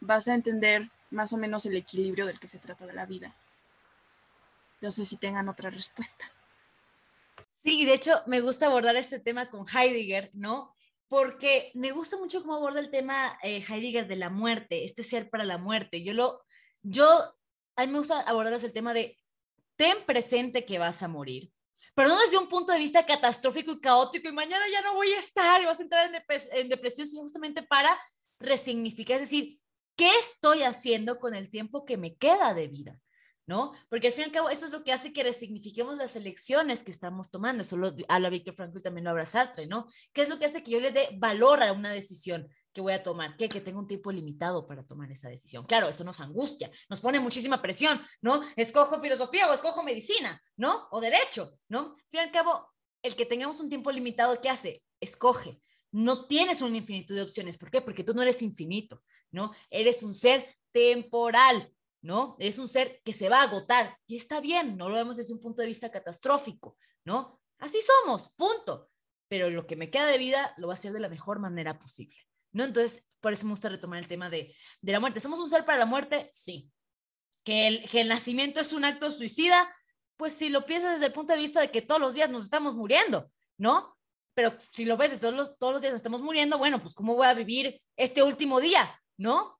vas 0.00 0.28
a 0.28 0.34
entender 0.34 0.88
más 1.10 1.32
o 1.32 1.36
menos 1.36 1.66
el 1.66 1.76
equilibrio 1.76 2.26
del 2.26 2.40
que 2.40 2.48
se 2.48 2.58
trata 2.58 2.86
de 2.86 2.94
la 2.94 3.06
vida. 3.06 3.34
No 4.80 4.90
sé 4.90 5.04
si 5.04 5.16
tengan 5.16 5.48
otra 5.48 5.70
respuesta. 5.70 6.30
Sí, 7.64 7.86
de 7.86 7.94
hecho 7.94 8.12
me 8.26 8.40
gusta 8.42 8.66
abordar 8.66 8.94
este 8.96 9.20
tema 9.20 9.48
con 9.48 9.64
Heidegger, 9.66 10.30
¿no? 10.34 10.74
Porque 11.08 11.70
me 11.74 11.92
gusta 11.92 12.18
mucho 12.18 12.42
cómo 12.42 12.56
aborda 12.56 12.80
el 12.80 12.90
tema 12.90 13.38
eh, 13.42 13.64
Heidegger 13.66 14.06
de 14.06 14.16
la 14.16 14.28
muerte, 14.28 14.84
este 14.84 15.02
ser 15.02 15.30
para 15.30 15.44
la 15.44 15.56
muerte. 15.56 16.02
Yo 16.02 16.12
lo, 16.12 16.44
yo, 16.82 17.06
a 17.76 17.86
mí 17.86 17.92
me 17.92 17.98
gusta 17.98 18.20
abordar 18.20 18.52
el 18.52 18.72
tema 18.72 18.92
de 18.92 19.18
ten 19.76 19.96
presente 20.06 20.66
que 20.66 20.78
vas 20.78 21.02
a 21.02 21.08
morir, 21.08 21.50
pero 21.94 22.08
no 22.08 22.18
desde 22.20 22.36
un 22.36 22.48
punto 22.48 22.72
de 22.72 22.78
vista 22.78 23.06
catastrófico 23.06 23.72
y 23.72 23.80
caótico 23.80 24.28
y 24.28 24.32
mañana 24.32 24.66
ya 24.70 24.82
no 24.82 24.94
voy 24.94 25.12
a 25.12 25.18
estar 25.18 25.62
y 25.62 25.64
vas 25.64 25.80
a 25.80 25.84
entrar 25.84 26.14
en, 26.14 26.22
en 26.52 26.68
depresión, 26.68 27.06
sino 27.06 27.22
justamente 27.22 27.62
para 27.62 27.98
resignificar, 28.40 29.16
es 29.16 29.22
decir, 29.22 29.58
¿qué 29.96 30.10
estoy 30.18 30.64
haciendo 30.64 31.18
con 31.18 31.34
el 31.34 31.48
tiempo 31.48 31.86
que 31.86 31.96
me 31.96 32.14
queda 32.16 32.52
de 32.52 32.68
vida? 32.68 33.00
¿No? 33.46 33.72
Porque 33.88 34.08
al 34.08 34.12
fin 34.12 34.22
y 34.22 34.24
al 34.26 34.32
cabo 34.32 34.48
eso 34.48 34.64
es 34.66 34.72
lo 34.72 34.82
que 34.82 34.92
hace 34.92 35.12
que 35.12 35.22
resignifiquemos 35.22 35.98
las 35.98 36.16
elecciones 36.16 36.82
que 36.82 36.90
estamos 36.90 37.30
tomando. 37.30 37.62
Eso 37.62 37.76
lo 37.76 37.94
habla 38.08 38.30
Víctor 38.30 38.54
Frankl 38.54 38.80
también 38.80 39.04
lo 39.04 39.10
habla 39.10 39.26
Sartre, 39.26 39.66
¿no? 39.66 39.86
¿Qué 40.12 40.22
es 40.22 40.28
lo 40.28 40.38
que 40.38 40.46
hace 40.46 40.62
que 40.62 40.70
yo 40.70 40.80
le 40.80 40.92
dé 40.92 41.10
valor 41.18 41.62
a 41.62 41.72
una 41.72 41.90
decisión 41.90 42.48
que 42.72 42.80
voy 42.80 42.92
a 42.92 43.02
tomar? 43.02 43.36
Que, 43.36 43.48
que 43.48 43.60
tengo 43.60 43.80
un 43.80 43.86
tiempo 43.86 44.10
limitado 44.10 44.66
para 44.66 44.84
tomar 44.84 45.10
esa 45.10 45.28
decisión. 45.28 45.64
Claro, 45.66 45.88
eso 45.88 46.04
nos 46.04 46.20
angustia, 46.20 46.70
nos 46.88 47.00
pone 47.00 47.20
muchísima 47.20 47.60
presión, 47.60 48.00
¿no? 48.22 48.42
Escojo 48.56 49.00
filosofía 49.00 49.48
o 49.48 49.54
escojo 49.54 49.82
medicina, 49.82 50.40
¿no? 50.56 50.88
O 50.90 51.00
derecho, 51.00 51.58
¿no? 51.68 51.80
Al 51.80 52.10
fin 52.10 52.20
y 52.20 52.24
al 52.24 52.32
cabo, 52.32 52.72
el 53.02 53.14
que 53.14 53.26
tengamos 53.26 53.60
un 53.60 53.68
tiempo 53.68 53.92
limitado, 53.92 54.40
¿qué 54.40 54.48
hace? 54.48 54.82
Escoge. 55.00 55.60
No 55.92 56.26
tienes 56.26 56.60
una 56.60 56.76
infinitud 56.76 57.14
de 57.14 57.22
opciones. 57.22 57.56
¿Por 57.56 57.70
qué? 57.70 57.80
Porque 57.80 58.02
tú 58.02 58.14
no 58.14 58.22
eres 58.22 58.42
infinito, 58.42 59.04
¿no? 59.30 59.52
Eres 59.70 60.02
un 60.02 60.12
ser 60.12 60.44
temporal, 60.72 61.72
¿no? 62.04 62.36
Es 62.38 62.58
un 62.58 62.68
ser 62.68 63.00
que 63.02 63.14
se 63.14 63.30
va 63.30 63.40
a 63.40 63.44
agotar 63.44 63.98
y 64.06 64.16
está 64.16 64.38
bien, 64.38 64.76
no 64.76 64.90
lo 64.90 64.96
vemos 64.96 65.16
desde 65.16 65.32
un 65.32 65.40
punto 65.40 65.62
de 65.62 65.68
vista 65.68 65.90
catastrófico, 65.90 66.76
¿no? 67.02 67.40
Así 67.58 67.80
somos, 67.80 68.34
punto. 68.34 68.90
Pero 69.26 69.48
lo 69.48 69.66
que 69.66 69.74
me 69.74 69.88
queda 69.88 70.04
de 70.06 70.18
vida 70.18 70.52
lo 70.58 70.66
va 70.66 70.74
a 70.74 70.76
hacer 70.76 70.92
de 70.92 71.00
la 71.00 71.08
mejor 71.08 71.38
manera 71.38 71.78
posible, 71.78 72.14
¿no? 72.52 72.64
Entonces, 72.64 73.02
por 73.20 73.32
eso 73.32 73.46
me 73.46 73.52
gusta 73.52 73.70
retomar 73.70 73.98
el 73.98 74.06
tema 74.06 74.28
de, 74.28 74.54
la 74.82 75.00
muerte. 75.00 75.18
¿Somos 75.18 75.38
un 75.38 75.48
ser 75.48 75.64
para 75.64 75.78
la 75.78 75.86
muerte? 75.86 76.28
Sí. 76.30 76.70
¿Que 77.42 77.68
el, 77.68 77.88
¿Que 77.88 78.02
el 78.02 78.08
nacimiento 78.08 78.60
es 78.60 78.74
un 78.74 78.84
acto 78.84 79.10
suicida? 79.10 79.74
Pues 80.18 80.34
si 80.34 80.50
lo 80.50 80.66
piensas 80.66 80.92
desde 80.92 81.06
el 81.06 81.12
punto 81.12 81.32
de 81.32 81.38
vista 81.38 81.62
de 81.62 81.70
que 81.70 81.80
todos 81.80 82.02
los 82.02 82.12
días 82.12 82.28
nos 82.28 82.44
estamos 82.44 82.74
muriendo, 82.74 83.32
¿no? 83.56 83.96
Pero 84.34 84.52
si 84.58 84.84
lo 84.84 84.98
ves, 84.98 85.18
todos 85.20 85.32
los, 85.32 85.56
todos 85.56 85.72
los 85.72 85.80
días 85.80 85.94
nos 85.94 86.00
estamos 86.00 86.20
muriendo, 86.20 86.58
bueno, 86.58 86.82
pues 86.82 86.94
¿cómo 86.94 87.14
voy 87.14 87.28
a 87.28 87.32
vivir 87.32 87.80
este 87.96 88.22
último 88.22 88.60
día? 88.60 89.02
¿No? 89.16 89.58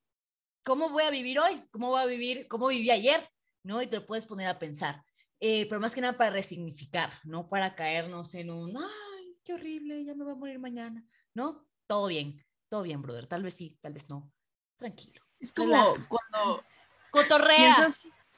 ¿Cómo 0.64 0.88
voy 0.88 1.04
a 1.04 1.10
vivir 1.10 1.38
hoy? 1.38 1.62
¿Cómo 1.70 1.90
voy 1.90 2.02
a 2.02 2.06
vivir? 2.06 2.48
¿Cómo 2.48 2.68
viví 2.68 2.90
ayer? 2.90 3.20
¿No? 3.62 3.80
Y 3.82 3.86
te 3.86 3.96
lo 3.96 4.06
puedes 4.06 4.26
poner 4.26 4.48
a 4.48 4.58
pensar. 4.58 5.04
Eh, 5.40 5.66
pero 5.68 5.80
más 5.80 5.94
que 5.94 6.00
nada 6.00 6.16
para 6.16 6.30
resignificar, 6.30 7.12
no 7.24 7.48
para 7.48 7.74
caernos 7.74 8.34
en 8.34 8.50
un, 8.50 8.76
ay, 8.76 9.38
qué 9.44 9.54
horrible, 9.54 10.04
ya 10.04 10.14
me 10.14 10.24
voy 10.24 10.32
a 10.32 10.36
morir 10.36 10.58
mañana, 10.58 11.04
¿no? 11.34 11.66
Todo 11.86 12.06
bien, 12.06 12.42
todo 12.68 12.82
bien, 12.82 13.02
brother. 13.02 13.26
Tal 13.26 13.42
vez 13.42 13.54
sí, 13.54 13.76
tal 13.80 13.92
vez 13.92 14.08
no. 14.08 14.32
Tranquilo. 14.76 15.22
Es 15.38 15.52
como 15.52 15.76
cuando... 16.08 16.64
Cotorrea. 17.10 17.88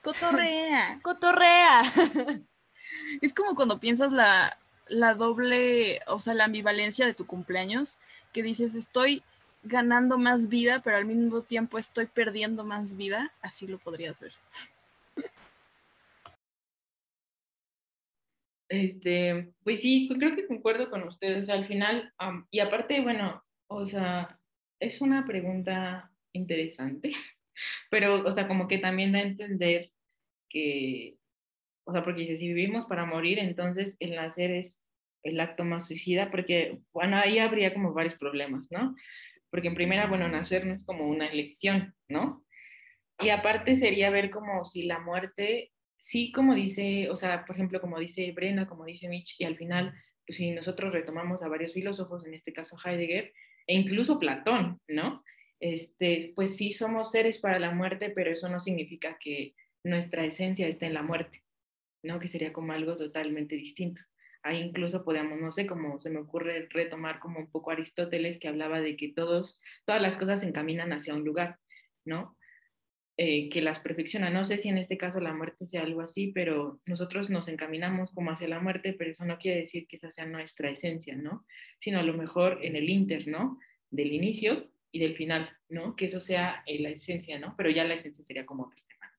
cotorrea. 0.03 1.01
cotorrea. 1.03 1.83
es 3.23 3.33
como 3.33 3.55
cuando 3.55 3.79
piensas 3.79 4.13
la, 4.13 4.59
la 4.89 5.15
doble, 5.15 6.01
o 6.09 6.21
sea, 6.21 6.35
la 6.35 6.45
ambivalencia 6.45 7.07
de 7.07 7.15
tu 7.15 7.27
cumpleaños, 7.27 8.01
que 8.33 8.43
dices, 8.43 8.75
estoy 8.75 9.23
ganando 9.67 10.19
más 10.19 10.49
vida, 10.49 10.81
pero 10.83 10.97
al 10.97 11.05
mismo 11.05 11.43
tiempo 11.43 11.79
estoy 11.79 12.07
perdiendo 12.07 12.65
más 12.65 12.97
vida, 12.97 13.33
así 13.41 13.67
lo 13.67 13.79
podría 13.79 14.11
hacer. 14.11 14.33
Este, 18.69 19.53
pues 19.63 19.81
sí, 19.81 20.09
creo 20.19 20.35
que 20.35 20.47
concuerdo 20.47 20.91
con 20.91 21.05
ustedes. 21.05 21.49
al 21.49 21.67
final, 21.67 22.13
y 22.51 22.61
aparte, 22.61 23.01
bueno, 23.01 23.45
o 23.69 23.87
sea, 23.87 24.39
es 24.81 25.01
una 25.01 25.25
pregunta 25.27 26.11
interesante, 26.33 27.13
pero, 27.91 28.25
o 28.27 28.33
sea, 28.33 28.49
como 28.49 28.69
que 28.69 28.79
también 28.79 29.13
da 29.13 29.21
a 29.21 29.23
entender 29.23 29.93
que, 30.49 31.17
o 31.87 31.93
sea, 31.93 32.05
porque 32.05 32.37
si 32.37 32.49
vivimos 32.49 32.87
para 32.87 33.05
morir, 33.05 33.39
entonces 33.39 33.97
el 34.01 34.17
nacer 34.17 34.51
es 34.51 34.83
el 35.23 35.41
acto 35.41 35.65
más 35.65 35.87
suicida, 35.87 36.31
porque, 36.31 36.81
bueno, 36.93 37.17
ahí 37.17 37.39
habría 37.39 37.75
como 37.75 37.93
varios 37.93 38.15
problemas, 38.15 38.69
¿no? 38.71 38.95
Porque 39.57 39.69
en 39.69 39.75
primera, 39.75 40.07
bueno, 40.07 40.29
nacer 40.29 40.67
no 40.67 40.75
es 40.75 40.85
como 40.85 41.09
una 41.09 41.29
elección, 41.29 41.95
¿no? 42.11 42.45
Y 43.19 43.31
aparte 43.31 43.75
sería 43.75 44.11
ver 44.11 44.29
como 44.31 44.67
si 44.67 44.83
la 44.83 44.99
muerte, 44.99 45.73
sí, 45.97 46.31
como 46.31 46.55
dice, 46.55 47.09
o 47.09 47.17
sea, 47.17 47.47
por 47.47 47.57
ejemplo, 47.57 47.81
como 47.81 47.99
dice 47.99 48.31
Brenda, 48.33 48.67
como 48.67 48.85
dice 48.85 49.09
Mitch, 49.09 49.35
y 49.39 49.45
al 49.45 49.57
final, 49.57 49.95
pues 50.27 50.37
si 50.37 50.51
nosotros 50.51 50.93
retomamos 50.93 51.43
a 51.43 51.49
varios 51.49 51.73
filósofos, 51.73 52.27
en 52.27 52.35
este 52.35 52.53
caso 52.53 52.77
Heidegger, 52.85 53.33
e 53.67 53.75
incluso 53.75 54.19
Platón, 54.19 54.79
¿no? 54.89 55.25
Este, 55.59 56.35
pues 56.37 56.55
sí 56.55 56.73
somos 56.73 57.13
seres 57.13 57.39
para 57.39 57.59
la 57.59 57.71
muerte, 57.71 58.11
pero 58.11 58.31
eso 58.31 58.51
no 58.51 58.61
significa 58.61 59.17
que 59.19 59.55
nuestra 59.85 60.27
esencia 60.27 60.69
esté 60.69 60.85
en 60.85 60.93
la 60.93 61.03
muerte, 61.03 61.45
¿no? 62.03 62.21
Que 62.21 62.29
sería 62.29 62.53
como 62.53 62.75
algo 62.75 62.95
totalmente 62.95 63.55
distinto. 63.55 64.03
Ahí 64.47 64.61
incluso 64.61 65.05
podemos, 65.05 65.41
no 65.41 65.51
sé, 65.51 65.67
como 65.67 65.99
se 65.99 66.09
me 66.09 66.21
ocurre 66.21 66.69
retomar 66.71 67.19
como 67.19 67.41
un 67.41 67.51
poco 67.51 67.73
Aristóteles 67.73 68.39
que 68.39 68.47
hablaba 68.47 68.81
de 68.81 68.97
que 68.97 69.09
todos, 69.09 69.61
todas 69.85 70.01
las 70.01 70.17
cosas 70.17 70.39
se 70.41 70.47
encaminan 70.47 70.93
hacia 70.93 71.15
un 71.15 71.25
lugar, 71.25 71.59
¿no? 72.05 72.37
Eh, 73.17 73.49
que 73.49 73.61
las 73.61 73.81
perfecciona. 73.81 74.31
No 74.31 74.45
sé 74.45 74.59
si 74.59 74.69
en 74.69 74.79
este 74.79 74.97
caso 74.97 75.19
la 75.19 75.35
muerte 75.35 75.67
sea 75.67 75.83
algo 75.83 76.01
así, 76.01 76.29
pero 76.29 76.81
nosotros 76.87 77.29
nos 77.29 77.49
encaminamos 77.49 78.13
como 78.13 78.31
hacia 78.31 78.47
la 78.47 78.61
muerte, 78.61 78.93
pero 78.93 79.11
eso 79.11 79.25
no 79.25 79.37
quiere 79.37 79.63
decir 79.63 79.89
que 79.89 79.97
esa 79.97 80.13
sea 80.13 80.27
nuestra 80.27 80.71
esencia, 80.71 81.17
¿no? 81.17 81.45
Sino 81.81 81.99
a 81.99 82.05
lo 82.05 82.13
mejor 82.13 82.61
en 82.63 82.77
el 82.77 82.89
inter, 82.89 83.27
¿no? 83.27 83.59
Del 83.91 84.13
inicio 84.13 84.71
y 84.93 85.01
del 85.01 85.17
final, 85.17 85.51
¿no? 85.69 85.97
Que 85.97 86.07
eso 86.07 86.21
sea 86.21 86.63
eh, 86.67 86.79
la 86.79 86.91
esencia, 86.91 87.41
¿no? 87.41 87.55
Pero 87.57 87.71
ya 87.71 87.83
la 87.83 87.95
esencia 87.95 88.25
sería 88.25 88.47
como 88.47 88.67
otro 88.67 88.81
tema. 88.87 89.13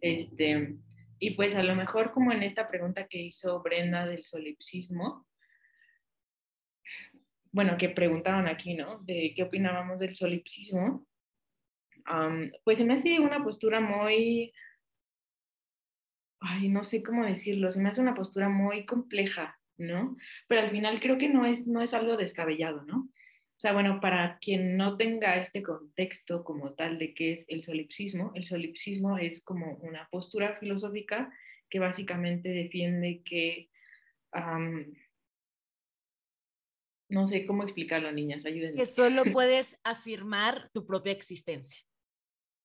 Este, 0.00 0.76
y 1.22 1.30
pues 1.36 1.54
a 1.54 1.62
lo 1.62 1.76
mejor 1.76 2.10
como 2.10 2.32
en 2.32 2.42
esta 2.42 2.66
pregunta 2.66 3.06
que 3.06 3.22
hizo 3.22 3.62
Brenda 3.62 4.06
del 4.06 4.24
solipsismo, 4.24 5.24
bueno, 7.52 7.78
que 7.78 7.90
preguntaron 7.90 8.48
aquí, 8.48 8.74
¿no? 8.74 8.98
De 9.04 9.32
qué 9.36 9.44
opinábamos 9.44 10.00
del 10.00 10.16
solipsismo, 10.16 11.06
pues 12.64 12.78
se 12.78 12.84
me 12.84 12.94
hace 12.94 13.20
una 13.20 13.44
postura 13.44 13.80
muy, 13.80 14.52
ay, 16.40 16.68
no 16.68 16.82
sé 16.82 17.04
cómo 17.04 17.24
decirlo, 17.24 17.70
se 17.70 17.80
me 17.80 17.90
hace 17.90 18.00
una 18.00 18.16
postura 18.16 18.48
muy 18.48 18.84
compleja, 18.84 19.56
¿no? 19.76 20.16
Pero 20.48 20.62
al 20.62 20.70
final 20.72 20.98
creo 20.98 21.18
que 21.18 21.28
no 21.28 21.46
es, 21.46 21.68
no 21.68 21.82
es 21.82 21.94
algo 21.94 22.16
descabellado, 22.16 22.82
¿no? 22.82 23.08
O 23.62 23.64
sea, 23.64 23.74
bueno, 23.74 24.00
para 24.00 24.40
quien 24.40 24.76
no 24.76 24.96
tenga 24.96 25.36
este 25.36 25.62
contexto 25.62 26.42
como 26.42 26.72
tal 26.72 26.98
de 26.98 27.14
qué 27.14 27.34
es 27.34 27.44
el 27.46 27.62
solipsismo, 27.62 28.32
el 28.34 28.44
solipsismo 28.44 29.18
es 29.18 29.40
como 29.44 29.76
una 29.76 30.08
postura 30.10 30.56
filosófica 30.58 31.32
que 31.70 31.78
básicamente 31.78 32.48
defiende 32.48 33.22
que, 33.24 33.70
no 37.08 37.28
sé 37.28 37.46
cómo 37.46 37.62
explicarlo, 37.62 38.10
niñas, 38.10 38.44
ayúdenme. 38.44 38.78
Que 38.78 38.84
solo 38.84 39.22
puedes 39.32 39.78
afirmar 39.84 40.68
tu 40.72 40.84
propia 40.84 41.12
existencia, 41.12 41.80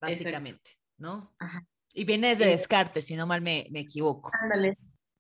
básicamente, 0.02 0.80
¿no? 0.98 1.32
Ajá. 1.38 1.64
Y 1.94 2.06
viene 2.06 2.30
desde 2.30 2.48
Descartes, 2.48 3.06
si 3.06 3.16
no 3.16 3.28
mal 3.28 3.44
me, 3.44 3.68
me 3.70 3.82
equivoco. 3.82 4.32
Ándale, 4.42 4.76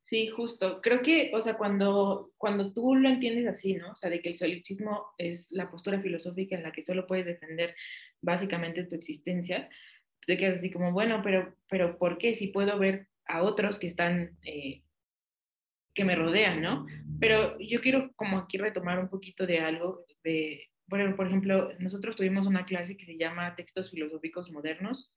Sí, 0.07 0.29
justo. 0.29 0.79
Creo 0.81 1.01
que, 1.01 1.31
o 1.33 1.41
sea, 1.41 1.55
cuando, 1.57 2.31
cuando 2.37 2.71
tú 2.71 2.95
lo 2.95 3.09
entiendes 3.09 3.45
así, 3.45 3.73
¿no? 3.73 3.91
O 3.91 3.95
sea, 3.97 4.09
de 4.09 4.21
que 4.21 4.29
el 4.29 4.37
solipsismo 4.37 5.07
es 5.17 5.51
la 5.51 5.69
postura 5.69 5.99
filosófica 6.01 6.55
en 6.55 6.63
la 6.63 6.71
que 6.71 6.81
solo 6.81 7.05
puedes 7.05 7.25
defender 7.25 7.75
básicamente 8.21 8.85
tu 8.85 8.95
existencia, 8.95 9.69
te 10.25 10.37
quedas 10.37 10.59
así 10.59 10.71
como, 10.71 10.93
bueno, 10.93 11.21
pero, 11.21 11.53
pero 11.69 11.97
¿por 11.97 12.17
qué? 12.19 12.35
Si 12.35 12.47
puedo 12.47 12.79
ver 12.79 13.09
a 13.25 13.43
otros 13.43 13.79
que 13.79 13.87
están, 13.87 14.37
eh, 14.43 14.81
que 15.93 16.05
me 16.05 16.15
rodean, 16.15 16.61
¿no? 16.61 16.85
Pero 17.19 17.59
yo 17.59 17.81
quiero 17.81 18.13
como 18.15 18.37
aquí 18.37 18.57
retomar 18.57 18.99
un 18.99 19.09
poquito 19.09 19.45
de 19.45 19.59
algo, 19.59 20.05
de, 20.23 20.69
bueno, 20.85 21.17
por 21.17 21.27
ejemplo, 21.27 21.73
nosotros 21.79 22.15
tuvimos 22.15 22.47
una 22.47 22.65
clase 22.65 22.95
que 22.95 23.03
se 23.03 23.17
llama 23.17 23.57
Textos 23.57 23.91
Filosóficos 23.91 24.51
Modernos, 24.51 25.13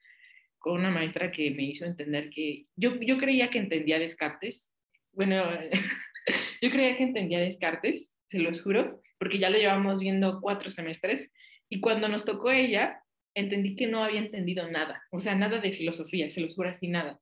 con 0.59 0.81
una 0.81 0.91
maestra 0.91 1.31
que 1.31 1.53
me 1.53 1.63
hizo 1.63 1.85
entender 1.85 2.29
que 2.31 2.67
yo, 2.75 2.97
yo 3.01 3.19
creía 3.19 3.51
que 3.51 3.59
entendía 3.59 4.01
Descartes, 4.01 4.75
bueno, 5.13 5.45
yo 6.63 6.71
creía 6.71 6.97
que 6.97 7.05
entendía 7.05 7.41
Descartes, 7.41 8.15
se 8.31 8.39
los 8.39 8.63
juro, 8.63 9.03
porque 9.19 9.39
ya 9.39 9.51
lo 9.51 9.59
llevamos 9.59 10.01
viendo 10.01 10.41
cuatro 10.41 10.71
semestres 10.71 11.33
y 11.69 11.81
cuando 11.81 12.09
nos 12.09 12.25
tocó 12.25 12.51
ella, 12.51 13.03
entendí 13.35 13.77
que 13.77 13.87
no 13.87 14.03
había 14.03 14.21
entendido 14.21 14.71
nada, 14.71 15.03
o 15.11 15.21
sea, 15.21 15.35
nada 15.35 15.59
de 15.59 15.73
filosofía, 15.73 16.31
se 16.31 16.41
los 16.41 16.55
juro 16.55 16.71
así 16.71 16.89
nada, 16.89 17.19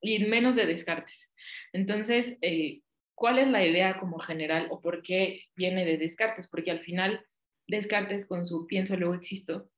y 0.00 0.20
menos 0.20 0.54
de 0.56 0.66
Descartes. 0.66 1.32
Entonces, 1.72 2.36
eh, 2.42 2.82
¿cuál 3.14 3.38
es 3.38 3.48
la 3.48 3.66
idea 3.66 3.96
como 3.98 4.18
general 4.18 4.68
o 4.70 4.80
por 4.80 5.02
qué 5.02 5.42
viene 5.56 5.84
de 5.84 5.98
Descartes? 5.98 6.48
Porque 6.48 6.70
al 6.70 6.80
final 6.80 7.24
Descartes 7.66 8.26
con 8.26 8.46
su 8.46 8.66
pienso 8.66 8.96
luego 8.96 9.14
existo, 9.14 9.68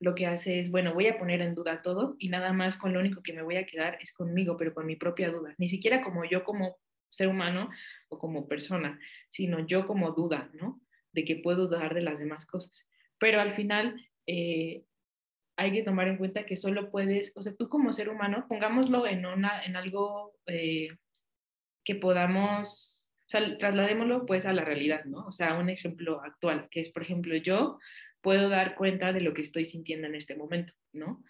lo 0.00 0.14
que 0.14 0.26
hace 0.26 0.60
es, 0.60 0.70
bueno, 0.70 0.92
voy 0.92 1.06
a 1.06 1.18
poner 1.18 1.40
en 1.40 1.54
duda 1.54 1.82
todo 1.82 2.16
y 2.18 2.28
nada 2.28 2.52
más 2.52 2.76
con 2.76 2.92
lo 2.92 3.00
único 3.00 3.22
que 3.22 3.32
me 3.32 3.42
voy 3.42 3.56
a 3.56 3.66
quedar 3.66 3.98
es 4.00 4.12
conmigo, 4.12 4.56
pero 4.56 4.74
con 4.74 4.86
mi 4.86 4.96
propia 4.96 5.30
duda. 5.30 5.54
Ni 5.58 5.68
siquiera 5.68 6.00
como 6.02 6.24
yo 6.24 6.44
como 6.44 6.76
ser 7.10 7.28
humano 7.28 7.70
o 8.08 8.18
como 8.18 8.46
persona, 8.46 8.98
sino 9.28 9.66
yo 9.66 9.86
como 9.86 10.12
duda, 10.12 10.50
¿no? 10.54 10.80
De 11.12 11.24
que 11.24 11.36
puedo 11.36 11.66
dudar 11.66 11.94
de 11.94 12.02
las 12.02 12.18
demás 12.18 12.44
cosas. 12.46 12.86
Pero 13.18 13.40
al 13.40 13.54
final 13.54 14.06
eh, 14.26 14.84
hay 15.56 15.72
que 15.72 15.82
tomar 15.82 16.08
en 16.08 16.18
cuenta 16.18 16.44
que 16.44 16.56
solo 16.56 16.90
puedes, 16.90 17.32
o 17.34 17.42
sea, 17.42 17.54
tú 17.56 17.68
como 17.68 17.92
ser 17.92 18.10
humano, 18.10 18.44
pongámoslo 18.48 19.06
en, 19.06 19.24
una, 19.24 19.64
en 19.64 19.76
algo 19.76 20.34
eh, 20.46 20.88
que 21.84 21.94
podamos, 21.94 23.08
o 23.26 23.30
sea, 23.30 23.56
trasladémoslo 23.56 24.26
pues 24.26 24.44
a 24.44 24.52
la 24.52 24.64
realidad, 24.64 25.06
¿no? 25.06 25.26
O 25.26 25.32
sea, 25.32 25.54
un 25.54 25.70
ejemplo 25.70 26.22
actual, 26.22 26.68
que 26.70 26.80
es, 26.80 26.90
por 26.90 27.02
ejemplo, 27.02 27.34
yo 27.36 27.78
puedo 28.26 28.48
dar 28.48 28.74
cuenta 28.74 29.12
de 29.12 29.20
lo 29.20 29.32
que 29.32 29.42
estoy 29.42 29.66
sintiendo 29.66 30.08
en 30.08 30.16
este 30.16 30.34
momento, 30.34 30.72
¿no? 30.92 31.22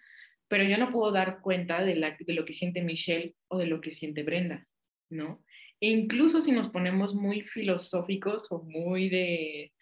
Pero 0.49 0.65
yo 0.65 0.79
no 0.79 0.91
puedo 0.91 1.13
dar 1.13 1.43
cuenta 1.43 1.85
de, 1.85 1.95
la, 1.95 2.17
de 2.19 2.33
lo 2.33 2.47
que 2.47 2.55
siente 2.55 2.81
Michelle 2.81 3.35
o 3.49 3.59
de 3.59 3.67
lo 3.67 3.83
que 3.83 3.93
siente 3.93 4.23
Brenda, 4.23 4.67
¿no? 5.11 5.45
E 5.79 5.91
incluso 5.91 6.41
si 6.41 6.53
nos 6.53 6.71
ponemos 6.71 7.15
muy 7.15 7.43
filosóficos 7.43 8.51
o 8.51 8.63
muy 8.63 9.11
de, 9.11 9.75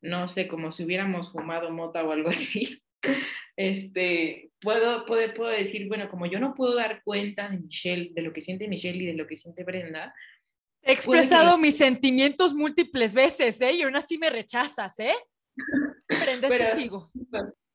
no 0.00 0.26
sé, 0.26 0.48
como 0.48 0.72
si 0.72 0.82
hubiéramos 0.82 1.30
fumado 1.30 1.70
mota 1.70 2.02
o 2.02 2.10
algo 2.10 2.30
así, 2.30 2.82
este, 3.56 4.50
puedo, 4.60 5.06
puedo, 5.06 5.32
puedo 5.34 5.50
decir, 5.50 5.86
bueno, 5.86 6.10
como 6.10 6.26
yo 6.26 6.40
no 6.40 6.56
puedo 6.56 6.74
dar 6.74 7.04
cuenta 7.04 7.50
de 7.50 7.58
Michelle, 7.58 8.10
de 8.16 8.22
lo 8.22 8.32
que 8.32 8.42
siente 8.42 8.66
Michelle 8.66 9.00
y 9.00 9.06
de 9.06 9.14
lo 9.14 9.28
que 9.28 9.36
siente 9.36 9.62
Brenda. 9.62 10.12
He 10.82 10.90
expresado 10.90 11.56
mis 11.56 11.76
sentimientos 11.76 12.52
múltiples 12.52 13.14
veces, 13.14 13.60
¿eh? 13.60 13.74
Y 13.74 13.82
aún 13.82 13.94
así 13.94 14.18
me 14.18 14.28
rechazas, 14.28 14.98
¿eh? 14.98 15.14
Pero, 16.48 16.64
testigo. 16.66 17.10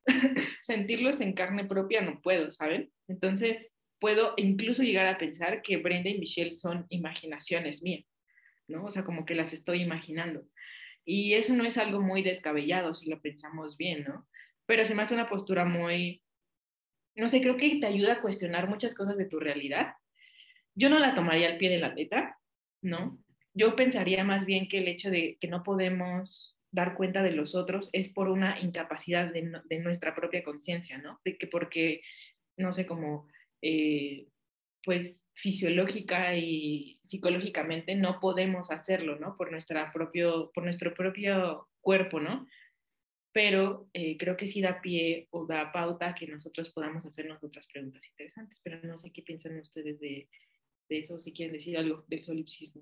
sentirlos 0.64 1.22
en 1.22 1.34
carne 1.34 1.66
propia 1.66 2.02
no 2.02 2.22
puedo, 2.22 2.52
¿saben? 2.52 2.92
Entonces, 3.08 3.68
puedo 4.00 4.34
incluso 4.38 4.84
llegar 4.84 5.08
a 5.08 5.18
pensar 5.18 5.62
que 5.62 5.78
Brenda 5.78 6.10
y 6.10 6.20
Michelle 6.20 6.56
son 6.56 6.86
imaginaciones 6.90 7.82
mías, 7.82 8.06
¿no? 8.68 8.86
O 8.86 8.92
sea, 8.92 9.04
como 9.04 9.26
que 9.26 9.36
las 9.36 9.54
estoy 9.54 9.82
imaginando. 9.82 10.48
Y 11.06 11.34
eso 11.34 11.56
no 11.56 11.64
es 11.64 11.78
algo 11.78 12.02
muy 12.02 12.22
descabellado 12.22 12.94
si 12.94 13.10
lo 13.10 13.22
pensamos 13.22 13.78
bien, 13.78 14.04
¿no? 14.04 14.28
Pero 14.66 14.86
se 14.86 14.94
me 14.94 15.04
hace 15.04 15.14
una 15.14 15.30
postura 15.30 15.64
muy, 15.64 16.22
no 17.16 17.30
sé, 17.30 17.42
creo 17.42 17.58
que 17.58 17.78
te 17.80 17.88
ayuda 17.88 18.14
a 18.14 18.22
cuestionar 18.22 18.68
muchas 18.68 18.94
cosas 18.94 19.18
de 19.18 19.26
tu 19.26 19.40
realidad. 19.40 19.94
Yo 20.76 20.90
no 20.90 21.00
la 21.00 21.16
tomaría 21.16 21.48
al 21.48 21.58
pie 21.58 21.70
de 21.70 21.80
la 21.80 21.94
letra, 21.94 22.38
¿no? 22.82 23.24
Yo 23.54 23.76
pensaría 23.76 24.24
más 24.24 24.46
bien 24.46 24.68
que 24.68 24.80
el 24.80 24.88
hecho 24.88 25.10
de 25.10 25.38
que 25.40 25.48
no 25.48 25.64
podemos 25.64 26.57
dar 26.72 26.96
cuenta 26.96 27.24
de 27.24 27.32
los 27.32 27.56
otros 27.56 27.90
es 27.94 28.10
por 28.10 28.30
una 28.30 28.60
incapacidad 28.60 29.32
de, 29.32 29.80
nuestra 29.80 30.16
propia 30.16 30.44
conciencia, 30.44 30.98
¿no? 30.98 31.20
De 31.24 31.38
que 31.38 31.48
porque, 31.48 32.02
no 32.58 32.74
sé, 32.74 32.86
como, 32.86 33.28
eh, 33.62 34.28
pues 34.84 35.26
fisiológica 35.34 36.36
y 36.36 37.00
psicológicamente 37.04 37.96
no 37.96 38.20
podemos 38.20 38.72
hacerlo, 38.72 39.18
¿no? 39.20 39.36
Por, 39.38 39.52
nuestra 39.52 39.92
propio, 39.92 40.52
por 40.54 40.64
nuestro 40.64 40.94
propio 40.94 41.68
cuerpo, 41.82 42.20
¿no? 42.20 42.48
Pero 43.32 43.88
eh, 43.94 44.18
creo 44.18 44.36
que 44.36 44.48
sí 44.48 44.62
da 44.62 44.82
pie 44.82 45.28
o 45.32 45.46
da 45.46 45.72
pauta 45.72 46.16
que 46.16 46.26
nosotros 46.26 46.70
podamos 46.70 47.06
hacernos 47.06 47.44
otras 47.44 47.68
preguntas 47.68 48.02
interesantes, 48.10 48.60
pero 48.64 48.80
no 48.84 48.98
sé 48.98 49.12
qué 49.12 49.22
piensan 49.22 49.60
ustedes 49.60 50.00
de, 50.00 50.28
de 50.90 51.00
eso, 51.00 51.20
si 51.20 51.34
quieren 51.34 51.54
decir 51.54 51.78
algo 51.78 52.04
del 52.08 52.24
solipsismo. 52.24 52.82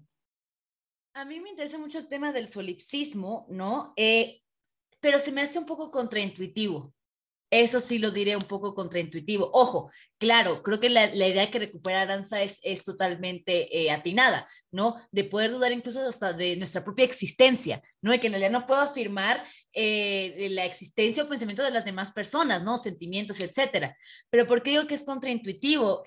A 1.18 1.24
mí 1.24 1.40
me 1.40 1.50
interesa 1.50 1.78
mucho 1.78 2.00
el 2.00 2.10
tema 2.10 2.34
del 2.34 2.46
solipsismo, 2.46 3.46
¿no? 3.50 3.94
Eh, 3.96 4.42
pero 5.00 5.18
se 5.18 5.32
me 5.32 5.42
hace 5.42 5.58
un 5.58 5.66
poco 5.66 5.90
contraintuitivo. 5.90 6.94
Eso 7.50 7.80
sí 7.80 8.00
lo 8.00 8.12
diré 8.12 8.36
un 8.36 8.44
poco 8.44 8.76
contraintuitivo. 8.76 9.50
Ojo, 9.54 9.90
claro, 10.18 10.62
creo 10.62 10.78
que 10.78 10.90
la, 10.90 11.06
idea 11.06 11.50
que 11.50 11.60
recupera 11.60 12.02
Aranza 12.02 12.42
es, 12.42 12.60
es 12.64 12.84
totalmente 12.84 13.82
eh, 13.82 13.92
atinada, 13.92 14.46
¿no? 14.72 15.02
De 15.12 15.24
poder 15.24 15.52
dudar 15.52 15.72
incluso 15.72 16.06
hasta 16.06 16.34
de 16.34 16.58
nuestra 16.58 16.84
propia 16.84 17.06
existencia, 17.06 17.82
¿no? 18.02 18.12
De 18.12 18.20
que 18.20 18.28
en 18.28 18.34
realidad 18.34 18.52
no 18.52 18.66
puedo 18.66 18.82
afirmar 18.82 19.42
eh, 19.72 20.50
la 20.52 20.66
existencia 20.66 21.24
o 21.24 21.30
pensamiento 21.30 21.64
de 21.64 21.72
las 21.72 21.86
demás 21.86 22.12
personas, 22.12 22.62
¿no? 22.64 22.76
Sentimientos, 22.76 23.40
etcétera. 23.40 23.96
Pero 24.30 24.48
¿por 24.48 24.62
qué 24.62 24.72
digo 24.72 24.88
que 24.88 24.96
es 24.96 25.06
contraintuitivo? 25.06 26.04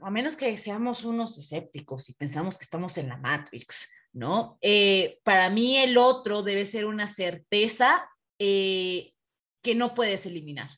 A 0.00 0.10
menos 0.10 0.36
que 0.36 0.56
seamos 0.56 1.04
unos 1.04 1.38
escépticos 1.38 2.10
y 2.10 2.14
pensamos 2.14 2.58
que 2.58 2.64
estamos 2.64 2.98
en 2.98 3.08
la 3.08 3.16
Matrix, 3.16 3.90
¿no? 4.12 4.58
para 5.24 5.50
mí 5.50 5.76
el 5.78 5.98
otro 5.98 6.42
debe 6.42 6.64
ser 6.64 6.86
una 6.86 7.06
certeza 7.06 8.08
que 8.38 9.74
no 9.74 9.94
puedes 9.94 10.26
eliminar. 10.26 10.68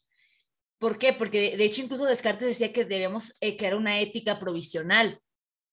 ¿Por 0.78 0.96
qué? 0.96 1.12
Porque 1.12 1.56
de 1.56 1.64
hecho 1.64 1.82
incluso 1.82 2.04
Descartes 2.04 2.48
decía 2.48 2.72
que 2.72 2.84
debemos 2.84 3.36
eh, 3.40 3.56
crear 3.56 3.74
una 3.74 3.98
ética 4.00 4.38
provisional, 4.38 5.20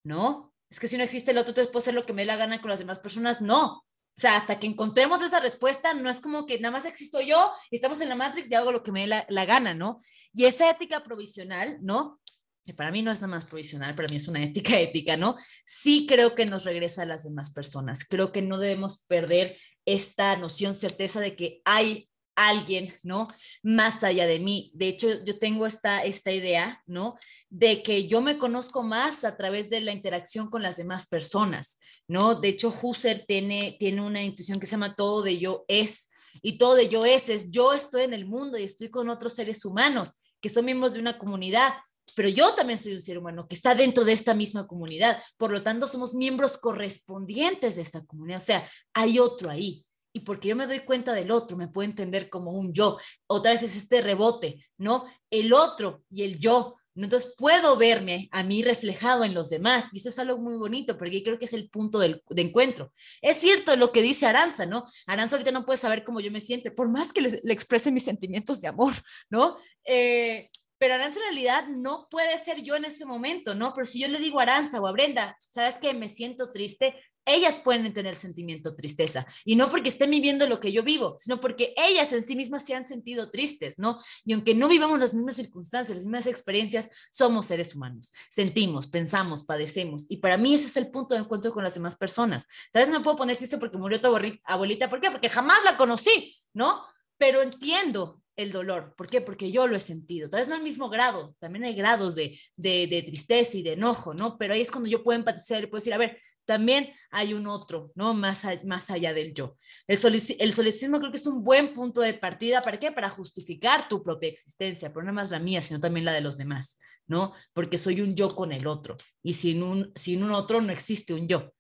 ¿no? 0.03 0.53
Es 0.69 0.79
que 0.79 0.87
si 0.87 0.97
no 0.97 1.03
existe 1.03 1.31
el 1.31 1.37
otro, 1.37 1.51
entonces 1.51 1.71
puedo 1.71 1.81
hacer 1.81 1.93
lo 1.93 2.05
que 2.05 2.13
me 2.13 2.23
dé 2.23 2.25
la 2.25 2.37
gana 2.37 2.59
con 2.59 2.71
las 2.71 2.79
demás 2.79 2.99
personas. 2.99 3.39
No. 3.39 3.77
O 3.77 4.17
sea, 4.17 4.35
hasta 4.35 4.59
que 4.59 4.65
encontremos 4.65 5.21
esa 5.21 5.39
respuesta, 5.39 5.93
no 5.93 6.09
es 6.09 6.19
como 6.19 6.45
que 6.45 6.59
nada 6.59 6.71
más 6.71 6.85
existo 6.85 7.21
yo 7.21 7.51
y 7.69 7.75
estamos 7.75 8.01
en 8.01 8.09
la 8.09 8.15
Matrix 8.15 8.49
y 8.49 8.55
hago 8.55 8.71
lo 8.71 8.81
que 8.81 8.91
me 8.91 9.01
dé 9.01 9.07
la, 9.07 9.25
la 9.29 9.45
gana, 9.45 9.73
¿no? 9.73 9.99
Y 10.33 10.45
esa 10.45 10.69
ética 10.69 11.03
provisional, 11.03 11.77
¿no? 11.81 12.19
Que 12.65 12.73
para 12.73 12.91
mí 12.91 13.01
no 13.01 13.11
es 13.11 13.21
nada 13.21 13.35
más 13.35 13.45
provisional, 13.45 13.95
para 13.95 14.07
mí 14.07 14.15
es 14.15 14.27
una 14.27 14.43
ética 14.43 14.79
ética, 14.79 15.15
¿no? 15.17 15.35
Sí 15.65 16.05
creo 16.07 16.35
que 16.35 16.45
nos 16.45 16.63
regresa 16.63 17.03
a 17.03 17.05
las 17.05 17.23
demás 17.23 17.51
personas. 17.51 18.05
Creo 18.05 18.31
que 18.31 18.41
no 18.41 18.57
debemos 18.57 19.05
perder 19.07 19.55
esta 19.85 20.35
noción, 20.35 20.73
certeza 20.73 21.19
de 21.19 21.35
que 21.35 21.61
hay 21.63 22.09
alguien, 22.35 22.93
¿no? 23.03 23.27
Más 23.63 24.03
allá 24.03 24.27
de 24.27 24.39
mí. 24.39 24.71
De 24.73 24.87
hecho, 24.87 25.23
yo 25.23 25.39
tengo 25.39 25.65
esta, 25.65 26.03
esta 26.03 26.31
idea, 26.31 26.81
¿no? 26.85 27.15
De 27.49 27.81
que 27.81 28.07
yo 28.07 28.19
me 28.19 28.37
conozco 28.37 28.83
más 28.83 29.23
a 29.23 29.37
través 29.37 29.69
de 29.69 29.79
la 29.79 29.93
interacción 29.93 30.49
con 30.49 30.61
las 30.61 30.75
demás 30.75 31.07
personas, 31.07 31.79
¿no? 32.07 32.35
De 32.35 32.49
hecho, 32.49 32.73
Husserl 32.81 33.25
tiene, 33.25 33.77
tiene 33.79 34.01
una 34.01 34.21
intuición 34.21 34.59
que 34.59 34.65
se 34.65 34.71
llama 34.71 34.95
todo 34.95 35.21
de 35.21 35.37
yo 35.37 35.63
es. 35.67 36.09
Y 36.41 36.57
todo 36.57 36.75
de 36.75 36.89
yo 36.89 37.05
es, 37.05 37.29
es 37.29 37.51
yo 37.51 37.73
estoy 37.73 38.03
en 38.03 38.13
el 38.13 38.25
mundo 38.25 38.57
y 38.57 38.63
estoy 38.63 38.89
con 38.89 39.07
otros 39.07 39.35
seres 39.35 39.63
humanos 39.63 40.25
que 40.45 40.49
son 40.49 40.65
miembros 40.65 40.93
de 40.93 40.99
una 40.99 41.17
comunidad, 41.17 41.73
pero 42.15 42.29
yo 42.29 42.53
también 42.53 42.79
soy 42.79 42.93
un 42.93 43.01
ser 43.01 43.17
humano 43.17 43.47
que 43.47 43.55
está 43.55 43.75
dentro 43.75 44.03
de 44.03 44.13
esta 44.13 44.33
misma 44.33 44.65
comunidad. 44.65 45.21
Por 45.37 45.51
lo 45.51 45.61
tanto, 45.61 45.87
somos 45.87 46.13
miembros 46.13 46.57
correspondientes 46.57 47.75
de 47.75 47.81
esta 47.81 48.03
comunidad. 48.05 48.37
O 48.37 48.45
sea, 48.45 48.69
hay 48.93 49.19
otro 49.19 49.51
ahí 49.51 49.85
y 50.15 50.21
porque 50.21 50.47
yo 50.47 50.55
me 50.55 50.65
doy 50.65 50.79
cuenta 50.79 51.11
del 51.11 51.29
otro, 51.29 51.57
me 51.57 51.67
puedo 51.67 51.89
entender 51.89 52.29
como 52.29 52.51
un 52.51 52.71
yo. 52.71 52.97
Otra 53.27 53.51
vez 53.51 53.63
es 53.63 53.75
este 53.75 54.01
rebote, 54.01 54.65
¿no? 54.77 55.05
El 55.29 55.51
otro 55.51 56.03
y 56.09 56.23
el 56.23 56.39
yo. 56.39 56.77
Entonces 56.95 57.35
puedo 57.37 57.75
verme 57.75 58.29
a 58.31 58.41
mí 58.41 58.63
reflejado 58.63 59.25
en 59.25 59.33
los 59.33 59.49
demás 59.49 59.87
y 59.91 59.97
eso 59.97 60.07
es 60.07 60.17
algo 60.17 60.37
muy 60.37 60.55
bonito 60.55 60.97
porque 60.97 61.21
creo 61.21 61.37
que 61.37 61.43
es 61.43 61.53
el 61.53 61.69
punto 61.69 61.99
de 61.99 62.21
encuentro. 62.37 62.93
Es 63.21 63.35
cierto 63.37 63.75
lo 63.75 63.91
que 63.91 64.01
dice 64.01 64.25
Aranza, 64.25 64.65
¿no? 64.65 64.85
Aranza 65.05 65.35
ahorita 65.35 65.51
no 65.51 65.65
puede 65.65 65.77
saber 65.77 66.05
cómo 66.05 66.21
yo 66.21 66.31
me 66.31 66.39
siento, 66.39 66.73
por 66.73 66.87
más 66.87 67.11
que 67.11 67.21
le, 67.21 67.41
exprese 67.51 67.91
mis 67.91 68.03
sentimientos 68.03 68.61
de 68.61 68.69
amor, 68.69 68.93
¿no? 69.29 69.57
Eh, 69.83 70.49
pero 70.77 70.93
Aranza 70.93 71.19
en 71.19 71.25
realidad 71.25 71.67
no 71.67 72.07
puede 72.09 72.37
ser 72.37 72.61
yo 72.61 72.75
en 72.75 72.85
este 72.85 73.05
momento, 73.05 73.55
¿no? 73.55 73.73
Pero 73.73 73.85
si 73.85 73.99
yo 73.99 74.07
le 74.07 74.19
digo 74.19 74.39
a 74.39 74.43
Aranza 74.43 74.79
o 74.79 74.87
a 74.87 74.91
Brenda, 74.91 75.37
¿sabes 75.39 75.77
que 75.77 75.93
Me 75.93 76.09
siento 76.09 76.51
triste, 76.51 76.95
ellas 77.25 77.59
pueden 77.59 77.91
tener 77.93 78.15
sentimiento 78.15 78.75
tristeza 78.75 79.25
y 79.43 79.55
no 79.55 79.69
porque 79.69 79.89
estén 79.89 80.11
viviendo 80.11 80.47
lo 80.47 80.59
que 80.59 80.71
yo 80.71 80.83
vivo, 80.83 81.15
sino 81.17 81.41
porque 81.41 81.73
ellas 81.75 82.13
en 82.13 82.21
sí 82.21 82.35
mismas 82.35 82.65
se 82.65 82.75
han 82.75 82.83
sentido 82.83 83.31
tristes, 83.31 83.79
¿no? 83.79 83.99
Y 84.25 84.33
aunque 84.33 84.53
no 84.53 84.67
vivamos 84.67 84.99
las 84.99 85.13
mismas 85.13 85.35
circunstancias, 85.35 85.97
las 85.97 86.05
mismas 86.05 86.27
experiencias, 86.27 86.89
somos 87.11 87.47
seres 87.47 87.75
humanos, 87.75 88.13
sentimos, 88.29 88.87
pensamos, 88.87 89.43
padecemos 89.43 90.05
y 90.09 90.17
para 90.17 90.37
mí 90.37 90.53
ese 90.53 90.67
es 90.67 90.77
el 90.77 90.91
punto 90.91 91.15
de 91.15 91.21
encuentro 91.21 91.51
con 91.51 91.63
las 91.63 91.73
demás 91.73 91.95
personas. 91.95 92.45
Tal 92.71 92.83
vez 92.83 92.91
me 92.91 93.01
puedo 93.01 93.17
poner 93.17 93.37
triste 93.37 93.57
porque 93.57 93.77
murió 93.77 93.99
tu 93.99 94.15
abuelita, 94.43 94.89
¿por 94.89 95.01
qué? 95.01 95.09
Porque 95.09 95.29
jamás 95.29 95.57
la 95.65 95.77
conocí, 95.77 96.35
¿no? 96.53 96.83
Pero 97.17 97.41
entiendo 97.41 98.21
el 98.35 98.51
dolor. 98.51 98.93
¿Por 98.97 99.07
qué? 99.07 99.21
Porque 99.21 99.51
yo 99.51 99.67
lo 99.67 99.75
he 99.75 99.79
sentido. 99.79 100.29
Tal 100.29 100.39
vez 100.39 100.49
no 100.49 100.55
al 100.55 100.63
mismo 100.63 100.89
grado, 100.89 101.35
también 101.39 101.65
hay 101.65 101.75
grados 101.75 102.15
de, 102.15 102.37
de, 102.55 103.03
tristeza 103.05 103.57
y 103.57 103.63
de 103.63 103.73
enojo, 103.73 104.13
¿no? 104.13 104.37
Pero 104.37 104.53
ahí 104.53 104.61
es 104.61 104.71
cuando 104.71 104.89
yo 104.89 105.03
puedo 105.03 105.17
empatizar 105.17 105.63
y 105.63 105.67
puedo 105.67 105.79
decir, 105.79 105.93
a 105.93 105.97
ver, 105.97 106.19
también 106.45 106.93
hay 107.11 107.33
un 107.33 107.47
otro, 107.47 107.91
¿no? 107.95 108.13
Más, 108.13 108.45
más 108.65 108.91
allá 108.91 109.13
del 109.13 109.33
yo. 109.33 109.55
El, 109.87 109.97
el 110.39 110.53
solipsismo 110.53 110.99
creo 110.99 111.11
que 111.11 111.17
es 111.17 111.27
un 111.27 111.43
buen 111.43 111.73
punto 111.73 112.01
de 112.01 112.13
partida. 112.13 112.61
¿Para 112.61 112.77
qué? 112.77 112.91
Para 112.91 113.09
justificar 113.09 113.87
tu 113.87 114.03
propia 114.03 114.29
existencia, 114.29 114.93
pero 114.93 115.05
no 115.05 115.13
más 115.13 115.31
la 115.31 115.39
mía, 115.39 115.61
sino 115.61 115.79
también 115.79 116.05
la 116.05 116.13
de 116.13 116.21
los 116.21 116.37
demás, 116.37 116.79
¿no? 117.07 117.33
Porque 117.53 117.77
soy 117.77 118.01
un 118.01 118.15
yo 118.15 118.29
con 118.29 118.51
el 118.51 118.67
otro. 118.67 118.97
Y 119.23 119.33
sin 119.33 119.63
un, 119.63 119.91
sin 119.95 120.23
un 120.23 120.31
otro 120.31 120.61
no 120.61 120.71
existe 120.71 121.13
un 121.13 121.27
yo. 121.27 121.53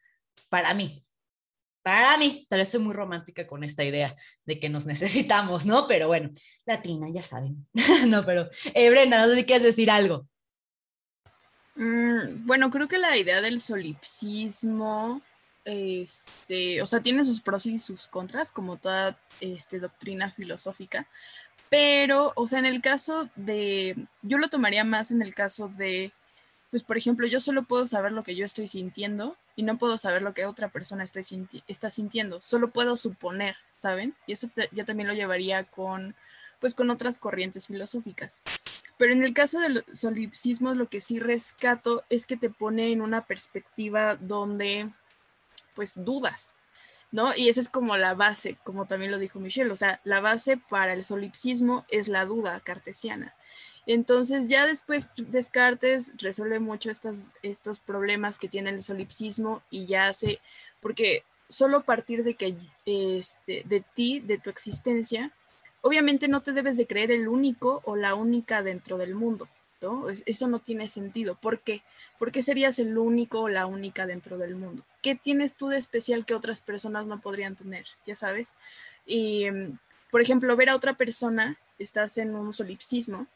Para 0.49 0.73
mí, 0.73 1.04
para 1.85 2.17
mí, 2.17 2.47
tal 2.49 2.57
vez 2.57 2.69
soy 2.69 2.79
muy 2.79 2.95
romántica 2.95 3.45
con 3.45 3.63
esta 3.63 3.83
idea 3.83 4.11
de 4.43 4.59
que 4.59 4.69
nos 4.69 4.87
necesitamos, 4.87 5.67
¿no? 5.67 5.85
Pero 5.87 6.07
bueno, 6.07 6.31
latina, 6.65 7.05
ya 7.13 7.21
saben. 7.21 7.67
no, 8.07 8.23
pero, 8.23 8.49
eh, 8.73 8.89
Brenda, 8.89 9.19
no 9.19 9.31
sé 9.31 9.35
si 9.35 9.45
quieres 9.45 9.61
decir 9.61 9.91
algo. 9.91 10.27
Mm, 11.75 12.47
bueno, 12.47 12.71
creo 12.71 12.87
que 12.87 12.97
la 12.97 13.15
idea 13.15 13.39
del 13.39 13.61
solipsismo, 13.61 15.21
este, 15.63 16.81
o 16.81 16.87
sea, 16.87 17.01
tiene 17.01 17.23
sus 17.23 17.39
pros 17.39 17.67
y 17.67 17.77
sus 17.77 18.07
contras, 18.07 18.51
como 18.51 18.77
toda 18.77 19.19
este, 19.39 19.79
doctrina 19.79 20.31
filosófica, 20.31 21.07
pero, 21.69 22.33
o 22.35 22.47
sea, 22.47 22.57
en 22.57 22.65
el 22.65 22.81
caso 22.81 23.29
de, 23.35 23.95
yo 24.23 24.39
lo 24.39 24.49
tomaría 24.49 24.83
más 24.83 25.11
en 25.11 25.21
el 25.21 25.35
caso 25.35 25.67
de, 25.67 26.11
pues, 26.75 26.83
por 26.83 26.97
ejemplo, 26.97 27.25
yo 27.25 27.39
solo 27.39 27.63
puedo 27.63 27.85
saber 27.85 28.11
lo 28.11 28.23
que 28.23 28.35
yo 28.35 28.43
estoy 28.43 28.67
sintiendo 28.67 29.37
y 29.55 29.63
no 29.63 29.77
puedo 29.77 29.97
saber 29.97 30.21
lo 30.21 30.33
que 30.33 30.45
otra 30.45 30.67
persona 30.67 31.05
está, 31.05 31.21
sintiendo, 31.89 32.41
solo 32.41 32.71
puedo 32.71 32.97
suponer, 32.97 33.55
¿saben? 33.81 34.13
Y 34.27 34.33
eso 34.33 34.49
ya 34.73 34.83
también 34.83 35.07
lo 35.07 35.13
llevaría 35.13 35.63
con, 35.63 36.15
pues, 36.59 36.75
con 36.75 36.89
otras 36.89 37.17
corrientes 37.17 37.67
filosóficas. 37.67 38.43
Pero 38.97 39.13
en 39.13 39.23
el 39.23 39.33
caso 39.33 39.61
del 39.61 39.85
solipsismo, 39.93 40.73
lo 40.73 40.89
que 40.89 40.99
sí 40.99 41.17
rescato 41.17 42.03
es 42.09 42.27
que 42.27 42.35
te 42.35 42.49
pone 42.49 42.91
en 42.91 42.99
una 42.99 43.25
perspectiva 43.25 44.15
donde, 44.15 44.89
pues, 45.75 45.93
dudas, 45.95 46.57
¿no? 47.09 47.33
Y 47.37 47.47
esa 47.47 47.61
es 47.61 47.69
como 47.69 47.95
la 47.95 48.15
base, 48.15 48.57
como 48.65 48.85
también 48.85 49.11
lo 49.11 49.17
dijo 49.17 49.39
Michelle, 49.39 49.71
o 49.71 49.77
sea, 49.77 50.01
la 50.03 50.19
base 50.19 50.57
para 50.57 50.91
el 50.91 51.05
solipsismo 51.05 51.85
es 51.87 52.09
la 52.09 52.25
duda 52.25 52.59
cartesiana. 52.59 53.33
Entonces 53.85 54.49
ya 54.49 54.65
después 54.65 55.11
Descartes 55.15 56.11
resuelve 56.17 56.59
mucho 56.59 56.89
estos, 56.89 57.33
estos 57.43 57.79
problemas 57.79 58.37
que 58.37 58.47
tiene 58.47 58.71
el 58.71 58.81
solipsismo 58.81 59.61
y 59.69 59.85
ya 59.85 60.07
hace, 60.07 60.39
porque 60.81 61.23
solo 61.47 61.77
a 61.77 61.83
partir 61.83 62.23
de 62.23 62.33
que 62.33 62.55
este, 62.85 63.63
de 63.65 63.83
ti, 63.93 64.19
de 64.19 64.37
tu 64.37 64.49
existencia, 64.49 65.31
obviamente 65.81 66.27
no 66.27 66.41
te 66.41 66.51
debes 66.51 66.77
de 66.77 66.87
creer 66.87 67.11
el 67.11 67.27
único 67.27 67.81
o 67.85 67.95
la 67.95 68.15
única 68.15 68.63
dentro 68.63 68.97
del 68.97 69.13
mundo, 69.13 69.47
¿no? 69.81 70.09
Eso 70.09 70.47
no 70.47 70.59
tiene 70.59 70.87
sentido. 70.87 71.35
¿Por 71.35 71.59
qué? 71.59 71.83
¿Por 72.17 72.31
qué 72.31 72.41
serías 72.41 72.79
el 72.79 72.97
único 72.97 73.41
o 73.41 73.49
la 73.49 73.67
única 73.67 74.07
dentro 74.07 74.39
del 74.39 74.55
mundo? 74.55 74.83
¿Qué 75.03 75.13
tienes 75.13 75.53
tú 75.53 75.67
de 75.67 75.77
especial 75.77 76.25
que 76.25 76.33
otras 76.33 76.61
personas 76.61 77.05
no 77.05 77.21
podrían 77.21 77.55
tener? 77.55 77.85
Ya 78.07 78.15
sabes. 78.15 78.55
Y, 79.05 79.45
por 80.09 80.21
ejemplo, 80.21 80.55
ver 80.55 80.69
a 80.69 80.75
otra 80.75 80.93
persona, 80.93 81.59
estás 81.77 82.17
en 82.17 82.33
un 82.33 82.53
solipsismo, 82.53 83.27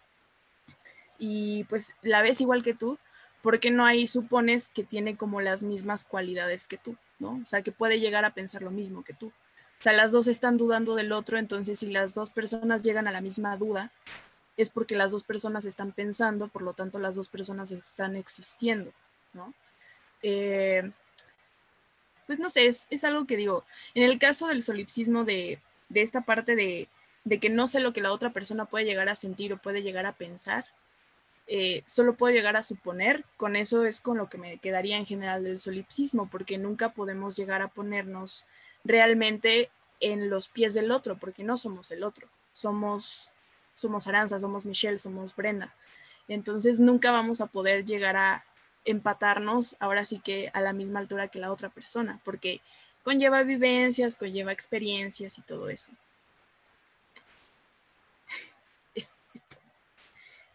y 1.19 1.65
pues 1.65 1.93
la 2.01 2.21
ves 2.21 2.41
igual 2.41 2.63
que 2.63 2.73
tú, 2.73 2.97
porque 3.41 3.71
no 3.71 3.85
ahí 3.85 4.07
supones 4.07 4.69
que 4.69 4.83
tiene 4.83 5.15
como 5.15 5.41
las 5.41 5.63
mismas 5.63 6.03
cualidades 6.03 6.67
que 6.67 6.77
tú, 6.77 6.95
¿no? 7.19 7.39
O 7.43 7.45
sea, 7.45 7.61
que 7.61 7.71
puede 7.71 7.99
llegar 7.99 8.25
a 8.25 8.33
pensar 8.33 8.61
lo 8.61 8.71
mismo 8.71 9.03
que 9.03 9.13
tú. 9.13 9.27
O 9.27 9.81
sea, 9.81 9.93
las 9.93 10.11
dos 10.11 10.27
están 10.27 10.57
dudando 10.57 10.95
del 10.95 11.11
otro, 11.11 11.37
entonces 11.37 11.79
si 11.79 11.87
las 11.87 12.13
dos 12.13 12.31
personas 12.31 12.83
llegan 12.83 13.07
a 13.07 13.11
la 13.11 13.21
misma 13.21 13.55
duda, 13.55 13.91
es 14.57 14.69
porque 14.69 14.97
las 14.97 15.11
dos 15.11 15.23
personas 15.23 15.63
están 15.63 15.93
pensando, 15.93 16.49
por 16.49 16.63
lo 16.63 16.73
tanto 16.73 16.99
las 16.99 17.15
dos 17.15 17.29
personas 17.29 17.71
están 17.71 18.17
existiendo, 18.17 18.91
¿no? 19.33 19.53
Eh, 20.21 20.91
pues 22.27 22.39
no 22.39 22.49
sé, 22.49 22.67
es, 22.67 23.03
algo 23.05 23.25
que 23.25 23.37
digo, 23.37 23.63
en 23.95 24.03
el 24.03 24.19
caso 24.19 24.47
del 24.47 24.61
solipsismo 24.61 25.23
de, 25.23 25.61
esta 25.93 26.21
parte 26.21 26.55
de, 26.57 26.89
de 27.23 27.39
que 27.39 27.49
no 27.49 27.67
sé 27.67 27.79
lo 27.79 27.93
que 27.93 28.01
la 28.01 28.11
otra 28.11 28.31
persona 28.31 28.65
puede 28.65 28.85
llegar 28.85 29.07
a 29.07 29.15
sentir 29.15 29.53
o 29.53 29.57
puede 29.57 29.81
llegar 29.81 30.05
a 30.05 30.13
pensar, 30.13 30.65
eh, 31.51 31.81
solo 31.88 32.13
puedo 32.13 32.31
llegar 32.31 32.55
a 32.57 32.61
suponer, 32.61 33.26
con 33.35 33.55
eso 33.55 33.84
es 33.84 34.01
con 34.01 34.19
lo 34.19 34.30
que 34.30 34.38
me 34.38 34.59
quedaría 34.59 34.97
en 34.97 35.07
general 35.07 35.43
del 35.43 35.59
solipsismo, 35.59 36.30
porque 36.30 36.59
nunca 36.59 36.89
podemos 36.89 37.35
llegar 37.35 37.63
a 37.63 37.69
ponernos 37.69 38.45
realmente 38.84 39.71
en 39.99 40.30
los 40.30 40.47
pies 40.47 40.76
del 40.76 40.91
otro, 40.91 41.17
porque 41.17 41.43
no 41.43 41.57
somos 41.57 41.89
el 41.89 42.03
otro, 42.03 42.27
somos, 42.53 43.31
somos 43.73 44.05
Aranza, 44.05 44.39
somos 44.39 44.67
Michelle, 44.67 44.99
somos 44.99 45.35
Brenda. 45.35 45.73
Entonces 46.27 46.80
nunca 46.80 47.09
vamos 47.09 47.41
a 47.41 47.47
poder 47.47 47.84
llegar 47.84 48.15
a 48.15 48.45
empatarnos 48.85 49.76
ahora 49.80 50.05
sí 50.05 50.19
que 50.19 50.51
a 50.53 50.61
la 50.61 50.71
misma 50.71 50.99
altura 50.99 51.30
que 51.30 51.39
la 51.39 51.51
otra 51.51 51.69
persona, 51.69 52.21
porque 52.23 52.61
conlleva 53.03 53.41
vivencias, 53.41 54.17
conlleva 54.17 54.51
experiencias 54.51 55.39
y 55.39 55.41
todo 55.41 55.69
eso. 55.69 55.91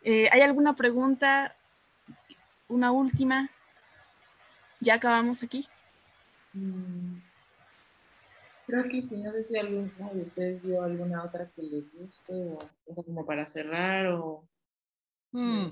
Eh, 0.04 0.28
¿Hay 0.30 0.42
alguna 0.42 0.76
pregunta? 0.76 1.56
Una 2.68 2.92
última. 2.92 3.50
¿Ya 4.80 4.94
acabamos 4.94 5.42
aquí? 5.42 5.66
Mm, 6.52 7.16
creo 8.66 8.84
que 8.84 9.02
si 9.02 9.16
no 9.16 9.32
sé 9.32 9.44
si 9.44 9.56
alguno 9.56 9.90
de 10.12 10.22
ustedes 10.22 10.62
vio 10.62 10.82
alguna 10.82 11.24
otra 11.24 11.50
que 11.50 11.62
les 11.62 11.90
guste 11.92 12.32
o, 12.32 12.58
o 12.86 12.94
sea, 12.94 13.02
como 13.02 13.24
para 13.24 13.46
cerrar 13.48 14.06
o... 14.08 14.46
Mm, 15.32 15.68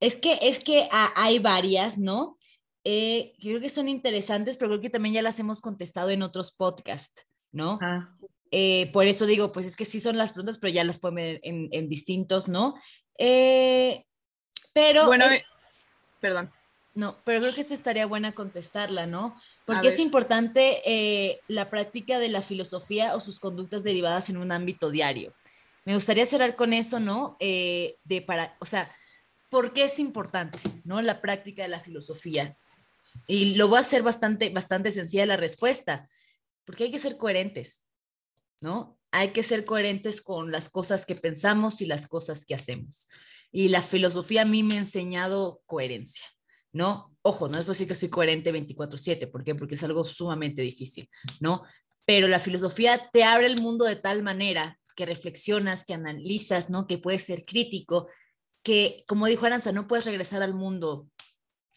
Es 0.00 0.16
que, 0.16 0.38
es 0.42 0.58
que 0.62 0.88
ha- 0.90 1.12
hay 1.14 1.38
varias, 1.38 1.98
¿no? 1.98 2.36
Eh, 2.84 3.34
creo 3.40 3.60
que 3.60 3.70
son 3.70 3.88
interesantes, 3.88 4.56
pero 4.56 4.70
creo 4.70 4.80
que 4.80 4.90
también 4.90 5.14
ya 5.14 5.22
las 5.22 5.38
hemos 5.38 5.60
contestado 5.60 6.10
en 6.10 6.22
otros 6.22 6.50
podcasts, 6.54 7.26
¿no? 7.52 7.78
Ah, 7.80 8.16
Eh, 8.50 8.90
por 8.92 9.06
eso 9.06 9.26
digo, 9.26 9.52
pues 9.52 9.66
es 9.66 9.76
que 9.76 9.84
sí 9.84 10.00
son 10.00 10.16
las 10.16 10.32
preguntas, 10.32 10.58
pero 10.58 10.72
ya 10.72 10.84
las 10.84 10.98
pueden 10.98 11.14
ver 11.16 11.40
en, 11.42 11.68
en 11.72 11.88
distintos, 11.88 12.48
¿no? 12.48 12.74
Eh, 13.18 14.04
pero, 14.72 15.06
bueno, 15.06 15.26
eh, 15.26 15.44
perdón. 16.20 16.50
no, 16.94 17.18
pero 17.24 17.40
creo 17.40 17.54
que 17.54 17.60
esta 17.60 17.74
estaría 17.74 18.06
buena 18.06 18.32
contestarla, 18.32 19.06
¿no? 19.06 19.36
Porque 19.66 19.88
es 19.88 19.98
importante 19.98 20.80
eh, 20.86 21.40
la 21.48 21.68
práctica 21.68 22.18
de 22.18 22.28
la 22.28 22.40
filosofía 22.40 23.14
o 23.16 23.20
sus 23.20 23.40
conductas 23.40 23.82
derivadas 23.82 24.30
en 24.30 24.38
un 24.38 24.52
ámbito 24.52 24.90
diario. 24.90 25.34
Me 25.84 25.94
gustaría 25.94 26.24
cerrar 26.26 26.54
con 26.56 26.72
eso, 26.72 27.00
¿no? 27.00 27.36
De 27.40 28.24
para, 28.26 28.56
o 28.60 28.64
sea, 28.64 28.90
¿por 29.50 29.72
qué 29.72 29.84
es 29.84 29.98
importante, 29.98 30.58
¿no? 30.84 31.02
La 31.02 31.20
práctica 31.20 31.62
de 31.62 31.68
la 31.68 31.80
filosofía. 31.80 32.56
Y 33.26 33.54
lo 33.56 33.68
voy 33.68 33.78
a 33.78 33.80
hacer 33.80 34.02
bastante, 34.02 34.50
bastante 34.50 34.90
sencilla 34.90 35.26
la 35.26 35.36
respuesta, 35.36 36.06
porque 36.64 36.84
hay 36.84 36.90
que 36.90 36.98
ser 36.98 37.16
coherentes, 37.16 37.84
¿no? 38.60 38.98
Hay 39.10 39.30
que 39.30 39.42
ser 39.42 39.64
coherentes 39.64 40.20
con 40.20 40.52
las 40.52 40.68
cosas 40.68 41.06
que 41.06 41.14
pensamos 41.14 41.80
y 41.80 41.86
las 41.86 42.06
cosas 42.06 42.44
que 42.44 42.54
hacemos. 42.54 43.08
Y 43.50 43.68
la 43.68 43.82
filosofía 43.82 44.42
a 44.42 44.44
mí 44.44 44.62
me 44.62 44.74
ha 44.74 44.78
enseñado 44.78 45.62
coherencia, 45.66 46.26
¿no? 46.72 47.16
Ojo, 47.22 47.48
no 47.48 47.58
es 47.58 47.64
posible 47.64 47.88
que 47.88 47.94
soy 47.94 48.10
coherente 48.10 48.52
24/7, 48.52 49.26
¿por 49.30 49.44
qué? 49.44 49.54
Porque 49.54 49.74
es 49.74 49.84
algo 49.84 50.04
sumamente 50.04 50.62
difícil, 50.62 51.08
¿no? 51.40 51.62
Pero 52.04 52.28
la 52.28 52.40
filosofía 52.40 52.98
te 53.12 53.24
abre 53.24 53.46
el 53.46 53.60
mundo 53.60 53.84
de 53.84 53.96
tal 53.96 54.22
manera 54.22 54.78
que 54.94 55.06
reflexionas, 55.06 55.84
que 55.84 55.94
analizas, 55.94 56.70
¿no? 56.70 56.86
Que 56.86 56.98
puedes 56.98 57.22
ser 57.22 57.44
crítico, 57.44 58.08
que, 58.62 59.04
como 59.06 59.26
dijo 59.26 59.46
Aranza, 59.46 59.72
no 59.72 59.86
puedes 59.86 60.04
regresar 60.04 60.42
al 60.42 60.54
mundo 60.54 61.08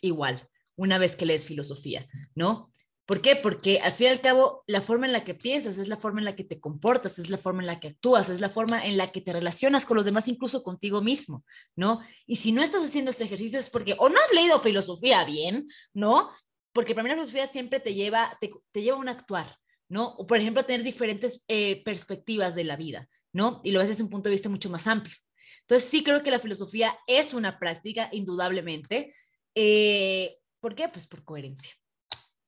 igual 0.02 0.48
una 0.76 0.98
vez 0.98 1.16
que 1.16 1.26
lees 1.26 1.45
filosofía, 1.45 2.08
¿no? 2.34 2.72
¿Por 3.06 3.22
qué? 3.22 3.36
Porque 3.36 3.80
al 3.80 3.91
fin 3.91 4.07
y 4.07 4.10
al 4.10 4.22
cabo, 4.22 4.64
la 4.68 4.80
forma 4.80 5.06
en 5.06 5.11
la 5.11 5.23
que 5.23 5.34
piensas 5.34 5.78
es 5.78 5.88
la 5.88 5.98
forma 5.98 6.22
en 6.22 6.26
la 6.26 6.36
que 6.36 6.44
te 6.44 6.60
comportas, 6.60 7.19
es 7.19 7.30
la 7.30 7.38
forma 7.38 7.61
en 7.61 7.68
la 7.68 7.80
que 7.80 7.90
actúas, 7.90 8.30
es 8.30 8.40
la 8.40 8.49
forma 8.49 8.86
en 8.86 8.95
la 8.98 9.11
que 9.11 9.22
te 9.22 9.34
relacionas 9.34 9.86
con 9.86 9.98
los 9.98 10.06
demás, 10.06 10.28
incluso 10.28 10.64
contigo 10.64 11.02
mismo, 11.02 11.44
¿no? 11.76 11.99
Y 12.26 12.38
si 12.38 12.52
no 12.52 12.61
estás 12.61 12.84
haciendo 12.84 13.11
ese 13.11 13.26
ejercicio 13.26 13.60
es 13.60 13.69
porque 13.69 13.95
o 13.98 14.07
no 14.07 14.15
has 14.15 14.34
leído 14.34 14.60
filosofía 14.60 15.26
bien, 15.26 15.68
¿no? 15.94 16.30
Porque 16.73 16.94
para 16.94 17.03
mí 17.03 17.10
la 17.10 17.15
filosofía 17.15 17.48
siempre 17.48 17.80
te 17.80 17.94
lleva, 17.94 18.38
te 18.40 18.82
lleva 18.82 18.98
a 18.98 18.99
un 19.02 19.10
actuar, 19.10 19.57
¿no? 19.90 20.10
O 20.18 20.26
por 20.26 20.38
ejemplo, 20.38 20.61
a 20.61 20.65
tener 20.65 20.84
diferentes 20.84 21.44
eh, 21.49 21.84
perspectivas 21.84 22.56
de 22.56 22.64
la 22.64 22.78
vida, 22.78 23.10
¿no? 23.34 23.60
Y 23.65 23.72
lo 23.72 23.80
ves 23.80 23.90
desde 23.90 24.03
un 24.03 24.10
punto 24.10 24.30
de 24.30 24.36
vista 24.36 24.48
mucho 24.48 24.69
más 24.69 24.88
amplio. 24.88 25.15
Entonces 25.61 25.90
sí 25.90 26.03
creo 26.03 26.23
que 26.23 26.32
la 26.32 26.40
filosofía 26.40 26.98
es 27.07 27.34
una 27.34 27.60
práctica, 27.60 28.10
indudablemente. 28.11 29.14
Eh, 29.53 30.38
¿Por 30.61 30.76
qué? 30.76 30.88
Pues 30.88 31.07
por 31.07 31.23
coherencia. 31.23 31.73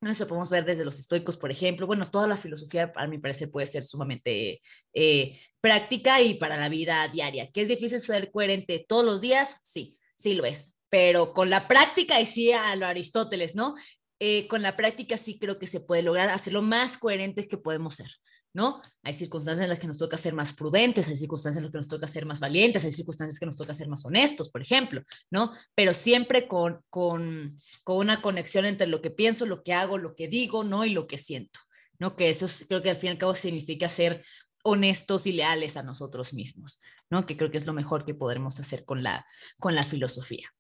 ¿No? 0.04 0.12
Eso 0.12 0.28
podemos 0.28 0.50
ver 0.50 0.66
desde 0.66 0.86
los 0.86 1.00
estoicos, 1.00 1.38
por 1.38 1.52
ejemplo. 1.52 1.88
Bueno, 1.88 2.06
toda 2.10 2.28
la 2.28 2.38
filosofía, 2.38 2.92
a 2.96 3.08
mi 3.08 3.18
parecer, 3.18 3.50
puede 3.50 3.66
ser 3.66 3.84
sumamente 3.84 4.62
eh, 4.94 5.40
práctica 5.62 6.22
y 6.22 6.36
para 6.36 6.58
la 6.58 6.70
vida 6.70 7.08
diaria. 7.08 7.50
¿Que 7.52 7.62
es 7.62 7.68
difícil 7.68 8.00
ser 8.00 8.32
coherente 8.32 8.86
todos 8.88 9.06
los 9.06 9.22
días? 9.22 9.58
Sí, 9.64 9.98
sí 10.16 10.36
lo 10.36 10.46
es. 10.46 10.78
Pero 10.90 11.34
con 11.34 11.50
la 11.50 11.68
práctica, 11.68 12.20
y 12.22 12.26
sí 12.26 12.52
a 12.52 12.76
lo 12.76 12.86
Aristóteles, 12.86 13.56
¿no? 13.56 13.76
Eh, 14.20 14.48
con 14.48 14.62
la 14.62 14.78
práctica 14.78 15.18
sí 15.18 15.40
creo 15.40 15.60
que 15.60 15.68
se 15.68 15.80
puede 15.80 16.04
lograr 16.04 16.30
hacer 16.30 16.54
lo 16.54 16.62
más 16.62 16.98
coherentes 16.98 17.48
que 17.48 17.58
podemos 17.58 17.96
ser. 17.96 18.08
¿No? 18.54 18.82
Hay 19.02 19.14
circunstancias 19.14 19.64
en 19.64 19.70
las 19.70 19.80
que 19.80 19.88
nos 19.88 19.98
toca 19.98 20.18
ser 20.18 20.34
más 20.34 20.54
prudentes, 20.54 21.08
hay 21.08 21.16
circunstancias 21.16 21.58
en 21.58 21.64
las 21.64 21.72
que 21.72 21.78
nos 21.80 21.88
toca 21.88 22.08
ser 22.08 22.26
más 22.26 22.40
valientes, 22.40 22.86
hay 22.86 22.92
circunstancias 22.92 23.40
que 23.40 23.46
nos 23.46 23.58
toca 23.58 23.74
ser 23.74 23.88
más 23.88 24.06
honestos, 24.06 24.50
por 24.50 24.62
ejemplo, 24.62 25.02
¿no? 25.32 25.54
Pero 25.76 25.94
siempre 25.94 26.48
con, 26.48 26.82
con, 26.90 27.56
con 27.84 27.98
una 27.98 28.22
conexión 28.22 28.66
entre 28.66 28.88
lo 28.88 29.02
que 29.02 29.10
pienso, 29.10 29.46
lo 29.46 29.64
que 29.64 29.74
hago, 29.74 29.98
lo 29.98 30.16
que 30.16 30.28
digo, 30.28 30.64
¿no? 30.64 30.86
Y 30.86 30.92
lo 30.92 31.08
que 31.08 31.18
siento, 31.18 31.60
¿no? 31.98 32.16
Que 32.16 32.30
eso 32.30 32.46
es, 32.46 32.66
creo 32.68 32.84
que 32.84 32.92
al 32.92 32.98
fin 32.98 33.08
y 33.08 33.12
al 33.12 33.18
cabo 33.18 33.36
significa 33.36 33.90
ser 33.90 34.24
honestos 34.64 35.28
y 35.28 35.34
leales 35.34 35.76
a 35.76 35.84
nosotros 35.84 36.34
mismos, 36.34 36.82
¿no? 37.10 37.26
Que 37.26 37.36
creo 37.36 37.52
que 37.52 37.58
es 37.58 37.66
lo 37.66 37.74
mejor 37.74 38.06
que 38.06 38.14
podremos 38.14 38.60
hacer 38.60 38.86
con 38.86 39.04
la, 39.04 39.26
con 39.60 39.76
la 39.76 39.84
filosofía. 39.84 40.54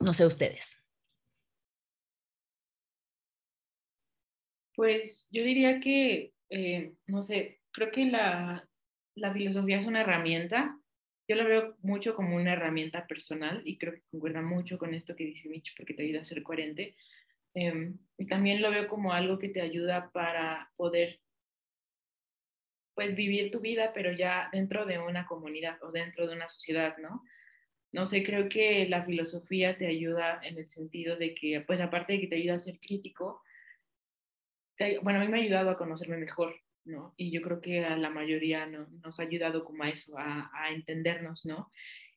No 0.00 0.12
sé 0.12 0.26
ustedes. 0.26 0.76
Pues 4.76 5.26
yo 5.32 5.42
diría 5.42 5.80
que, 5.80 6.32
eh, 6.50 6.94
no 7.06 7.22
sé, 7.22 7.60
creo 7.70 7.90
que 7.90 8.06
la, 8.06 8.68
la, 9.14 9.32
filosofía 9.32 9.78
es 9.78 9.86
una 9.86 10.02
herramienta. 10.02 10.78
Yo 11.28 11.36
la 11.36 11.44
veo 11.44 11.76
mucho 11.82 12.14
como 12.14 12.36
una 12.36 12.54
herramienta 12.54 13.06
personal 13.06 13.62
y 13.64 13.78
creo 13.78 13.94
que 13.94 14.02
concuerda 14.10 14.40
mucho 14.40 14.78
con 14.78 14.94
esto 14.94 15.14
que 15.14 15.24
dice 15.24 15.48
Mitch 15.48 15.74
porque 15.76 15.94
te 15.94 16.02
ayuda 16.02 16.22
a 16.22 16.24
ser 16.24 16.42
coherente. 16.42 16.96
Eh, 17.54 17.92
y 18.18 18.26
también 18.26 18.62
lo 18.62 18.70
veo 18.70 18.88
como 18.88 19.12
algo 19.12 19.38
que 19.38 19.48
te 19.48 19.60
ayuda 19.60 20.10
para 20.12 20.70
poder 20.76 21.20
pues 22.94 23.14
vivir 23.14 23.52
tu 23.52 23.60
vida, 23.60 23.92
pero 23.94 24.12
ya 24.12 24.48
dentro 24.52 24.84
de 24.84 24.98
una 24.98 25.24
comunidad 25.24 25.80
o 25.84 25.92
dentro 25.92 26.26
de 26.26 26.34
una 26.34 26.48
sociedad, 26.48 26.96
¿no? 26.98 27.22
No 27.92 28.06
sé, 28.06 28.24
creo 28.24 28.48
que 28.48 28.86
la 28.88 29.04
filosofía 29.04 29.78
te 29.78 29.86
ayuda 29.86 30.40
en 30.42 30.58
el 30.58 30.68
sentido 30.68 31.16
de 31.16 31.34
que, 31.34 31.60
pues 31.60 31.80
aparte 31.80 32.14
de 32.14 32.20
que 32.20 32.26
te 32.26 32.34
ayuda 32.34 32.54
a 32.54 32.58
ser 32.58 32.80
crítico, 32.80 33.40
bueno, 35.02 35.20
a 35.20 35.22
mí 35.22 35.28
me 35.28 35.38
ha 35.38 35.42
ayudado 35.42 35.70
a 35.70 35.78
conocerme 35.78 36.16
mejor, 36.16 36.54
¿no? 36.84 37.14
Y 37.16 37.30
yo 37.30 37.42
creo 37.42 37.60
que 37.60 37.84
a 37.84 37.96
la 37.96 38.10
mayoría 38.10 38.66
no, 38.66 38.86
nos 39.02 39.20
ha 39.20 39.24
ayudado 39.24 39.64
como 39.64 39.84
a 39.84 39.90
eso, 39.90 40.18
a, 40.18 40.50
a, 40.54 40.70
entendernos, 40.70 41.44
¿no? 41.44 41.72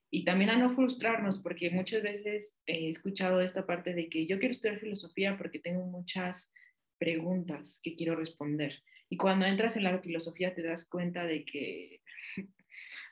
Y 0.10 0.26
también 0.26 0.50
a 0.50 0.58
no 0.58 0.76
frustrarnos, 0.76 1.40
porque 1.42 1.70
muchas 1.72 2.04
veces 2.04 2.60
he 2.66 2.90
escuchado 2.90 3.42
esta 3.42 3.66
parte 3.66 3.94
de 3.94 4.10
que 4.10 4.26
yo 4.28 4.40
quiero 4.40 4.54
estudiar 4.54 4.80
filosofía 4.80 5.38
porque 5.38 5.60
tengo 5.60 5.86
muchas 5.86 6.52
preguntas 6.98 7.80
que 7.82 7.96
quiero 7.96 8.16
responder. 8.16 8.82
Y 9.10 9.18
cuando 9.18 9.46
entras 9.46 9.76
en 9.76 9.84
la 9.84 10.00
filosofía 10.00 10.54
te 10.54 10.62
das 10.62 10.86
cuenta 10.88 11.26
de 11.26 11.44
que, 11.44 12.02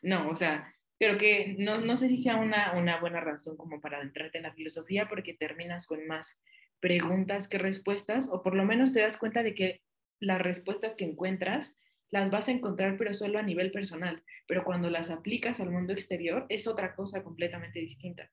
no, 0.01 0.29
o 0.29 0.35
sea, 0.35 0.73
pero 0.99 1.17
que 1.17 1.55
no, 1.57 1.79
no 1.81 1.97
sé 1.97 2.07
si 2.09 2.19
sea 2.19 2.35
una, 2.35 2.73
una 2.73 2.99
buena 2.99 3.21
razón 3.21 3.57
como 3.57 3.81
para 3.81 4.01
entrarte 4.01 4.37
en 4.37 4.43
la 4.43 4.53
filosofía 4.53 5.07
porque 5.09 5.33
terminas 5.33 5.87
con 5.87 6.05
más 6.05 6.39
preguntas 6.79 7.47
que 7.47 7.57
respuestas, 7.57 8.29
o 8.31 8.41
por 8.41 8.55
lo 8.55 8.65
menos 8.65 8.93
te 8.93 9.01
das 9.01 9.17
cuenta 9.17 9.43
de 9.43 9.53
que 9.53 9.81
las 10.19 10.41
respuestas 10.41 10.95
que 10.95 11.05
encuentras 11.05 11.77
las 12.11 12.31
vas 12.31 12.47
a 12.47 12.51
encontrar, 12.51 12.97
pero 12.97 13.13
solo 13.13 13.37
a 13.39 13.43
nivel 13.43 13.71
personal, 13.71 14.23
pero 14.47 14.63
cuando 14.63 14.89
las 14.89 15.09
aplicas 15.09 15.59
al 15.59 15.69
mundo 15.69 15.93
exterior 15.93 16.45
es 16.49 16.67
otra 16.67 16.95
cosa 16.95 17.23
completamente 17.23 17.79
distinta. 17.79 18.31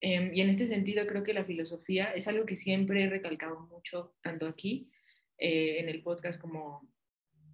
Eh, 0.00 0.30
y 0.34 0.40
en 0.40 0.50
este 0.50 0.66
sentido 0.66 1.06
creo 1.06 1.22
que 1.22 1.34
la 1.34 1.44
filosofía 1.44 2.12
es 2.12 2.28
algo 2.28 2.46
que 2.46 2.56
siempre 2.56 3.04
he 3.04 3.08
recalcado 3.08 3.60
mucho, 3.60 4.14
tanto 4.22 4.46
aquí 4.46 4.90
eh, 5.38 5.80
en 5.80 5.88
el 5.88 6.02
podcast 6.02 6.40
como, 6.40 6.88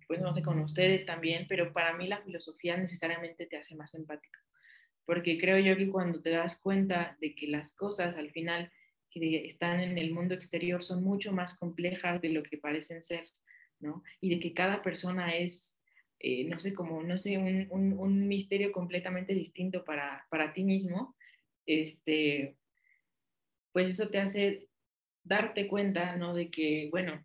pues 0.07 0.21
no 0.21 0.35
sé, 0.35 0.43
con 0.43 0.59
ustedes 0.61 1.05
también, 1.05 1.47
pero 1.49 1.73
para 1.73 1.97
mí 1.97 2.09
la 2.09 2.23
filosofía 2.23 2.77
necesariamente 2.77 3.47
te 3.47 3.57
hace 3.57 3.75
más 3.75 3.95
empático, 3.95 4.39
porque 5.05 5.39
creo 5.39 5.59
yo 5.59 5.77
que 5.77 5.91
cuando 5.91 6.23
te 6.23 6.31
das 6.31 6.61
cuenta 6.61 7.17
de 7.21 7.35
que 7.35 7.49
las 7.49 7.73
cosas 7.73 8.17
al 8.17 8.31
final 8.31 8.71
que 9.11 9.47
están 9.47 9.81
en 9.81 9.99
el 9.99 10.13
mundo 10.13 10.35
exterior 10.35 10.83
son 10.83 11.03
mucho 11.03 11.33
más 11.33 11.57
complejas 11.59 12.21
de 12.21 12.31
lo 12.31 12.43
que 12.43 12.59
parecen 12.59 13.03
ser, 13.03 13.29
¿no? 13.81 14.03
Y 14.21 14.35
de 14.35 14.41
que 14.41 14.55
cada 14.55 14.83
persona 14.83 15.37
es, 15.37 15.79
eh, 16.19 16.45
no 16.45 16.59
sé, 16.59 16.75
como, 16.75 17.03
no 17.03 17.19
sé, 17.19 17.39
un, 17.39 17.67
un, 17.71 17.93
un 17.99 18.29
misterio 18.29 18.73
completamente 18.73 19.35
distinto 19.35 19.85
para, 19.85 20.27
para 20.31 20.53
ti 20.53 20.65
mismo, 20.65 21.17
este, 21.67 22.57
pues 23.73 23.89
eso 23.89 24.09
te 24.09 24.19
hace 24.19 24.69
darte 25.23 25.67
cuenta, 25.69 26.17
¿no? 26.17 26.35
De 26.35 26.51
que, 26.51 26.89
bueno, 26.91 27.25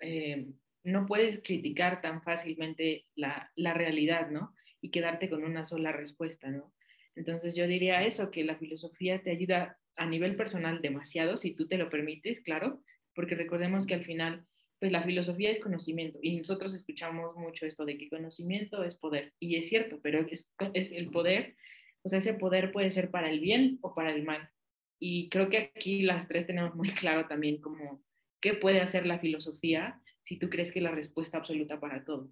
eh, 0.00 0.46
no 0.82 1.06
puedes 1.06 1.40
criticar 1.42 2.00
tan 2.02 2.22
fácilmente 2.22 3.06
la, 3.14 3.50
la, 3.56 3.74
realidad, 3.74 4.30
¿no? 4.30 4.54
Y 4.80 4.90
quedarte 4.90 5.30
con 5.30 5.44
una 5.44 5.64
sola 5.64 5.92
respuesta, 5.92 6.50
¿no? 6.50 6.72
Entonces 7.16 7.54
yo 7.54 7.66
diría 7.66 8.04
eso, 8.04 8.30
que 8.30 8.44
la 8.44 8.56
filosofía 8.56 9.22
te 9.22 9.30
ayuda 9.30 9.78
a 9.96 10.06
nivel 10.06 10.36
personal 10.36 10.80
demasiado, 10.82 11.38
si 11.38 11.54
tú 11.54 11.66
te 11.66 11.78
lo 11.78 11.90
permites, 11.90 12.40
claro, 12.40 12.82
porque 13.14 13.34
recordemos 13.34 13.86
que 13.86 13.94
al 13.94 14.04
final, 14.04 14.44
pues 14.80 14.92
la 14.92 15.02
filosofía 15.02 15.50
es 15.50 15.60
conocimiento 15.60 16.18
y 16.22 16.36
nosotros 16.36 16.74
escuchamos 16.74 17.36
mucho 17.36 17.66
esto 17.66 17.84
de 17.84 17.96
que 17.96 18.08
conocimiento 18.08 18.82
es 18.84 18.94
poder, 18.94 19.32
y 19.38 19.56
es 19.56 19.68
cierto, 19.68 20.00
pero 20.02 20.26
es, 20.28 20.52
es 20.72 20.90
el 20.92 21.10
poder, 21.10 21.56
o 22.02 22.08
sea, 22.08 22.18
ese 22.18 22.34
poder 22.34 22.72
puede 22.72 22.92
ser 22.92 23.10
para 23.10 23.30
el 23.30 23.40
bien 23.40 23.78
o 23.82 23.94
para 23.94 24.12
el 24.12 24.24
mal. 24.24 24.50
Y 24.98 25.28
creo 25.28 25.48
que 25.48 25.58
aquí 25.58 26.02
las 26.02 26.28
tres 26.28 26.46
tenemos 26.46 26.74
muy 26.74 26.88
claro 26.90 27.26
también 27.26 27.60
como 27.60 28.02
qué 28.40 28.54
puede 28.54 28.80
hacer 28.80 29.06
la 29.06 29.18
filosofía 29.18 30.00
si 30.22 30.38
tú 30.38 30.48
crees 30.48 30.72
que 30.72 30.78
es 30.78 30.82
la 30.82 30.90
respuesta 30.90 31.38
absoluta 31.38 31.80
para 31.80 32.04
todo, 32.04 32.30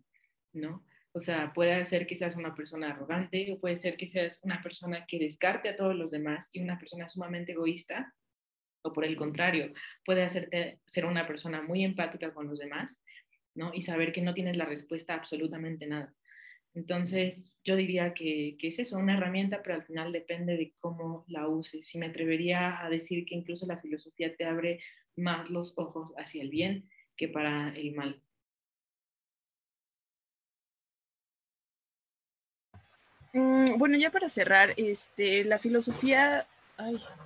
¿no? 0.52 0.84
O 1.14 1.20
sea, 1.20 1.52
puede 1.52 1.84
ser 1.84 2.06
que 2.06 2.16
seas 2.16 2.36
una 2.36 2.54
persona 2.54 2.90
arrogante 2.90 3.52
o 3.52 3.60
puede 3.60 3.78
ser 3.78 3.96
que 3.96 4.08
seas 4.08 4.40
una 4.42 4.62
persona 4.62 5.04
que 5.06 5.18
descarte 5.18 5.68
a 5.68 5.76
todos 5.76 5.94
los 5.94 6.10
demás 6.10 6.48
y 6.52 6.62
una 6.62 6.78
persona 6.78 7.08
sumamente 7.08 7.52
egoísta, 7.52 8.14
o 8.82 8.92
por 8.92 9.04
el 9.04 9.16
contrario, 9.16 9.72
puede 10.04 10.22
hacerte 10.22 10.80
ser 10.86 11.04
una 11.04 11.26
persona 11.26 11.62
muy 11.62 11.84
empática 11.84 12.32
con 12.32 12.48
los 12.48 12.58
demás, 12.58 13.00
¿no? 13.54 13.70
Y 13.74 13.82
saber 13.82 14.12
que 14.12 14.22
no 14.22 14.34
tienes 14.34 14.56
la 14.56 14.64
respuesta 14.64 15.14
absolutamente 15.14 15.86
nada. 15.86 16.14
Entonces, 16.74 17.52
yo 17.64 17.76
diría 17.76 18.14
que, 18.14 18.56
que, 18.58 18.68
es 18.68 18.78
eso, 18.78 18.96
una 18.96 19.16
herramienta, 19.16 19.62
pero 19.62 19.74
al 19.74 19.84
final 19.84 20.10
depende 20.10 20.56
de 20.56 20.72
cómo 20.80 21.24
la 21.28 21.46
uses. 21.46 21.94
Y 21.94 21.98
me 21.98 22.06
atrevería 22.06 22.82
a 22.82 22.88
decir 22.88 23.26
que 23.26 23.34
incluso 23.34 23.66
la 23.66 23.78
filosofía 23.78 24.34
te 24.34 24.46
abre 24.46 24.80
más 25.16 25.50
los 25.50 25.74
ojos 25.76 26.12
hacia 26.16 26.42
el 26.42 26.48
bien 26.48 26.88
que 27.16 27.28
para 27.28 27.74
el 27.76 27.92
mal. 27.92 28.22
Mm, 33.32 33.78
bueno, 33.78 33.96
ya 33.96 34.10
para 34.10 34.28
cerrar, 34.28 34.74
este, 34.76 35.44
la 35.44 35.58
filosofía, 35.58 36.46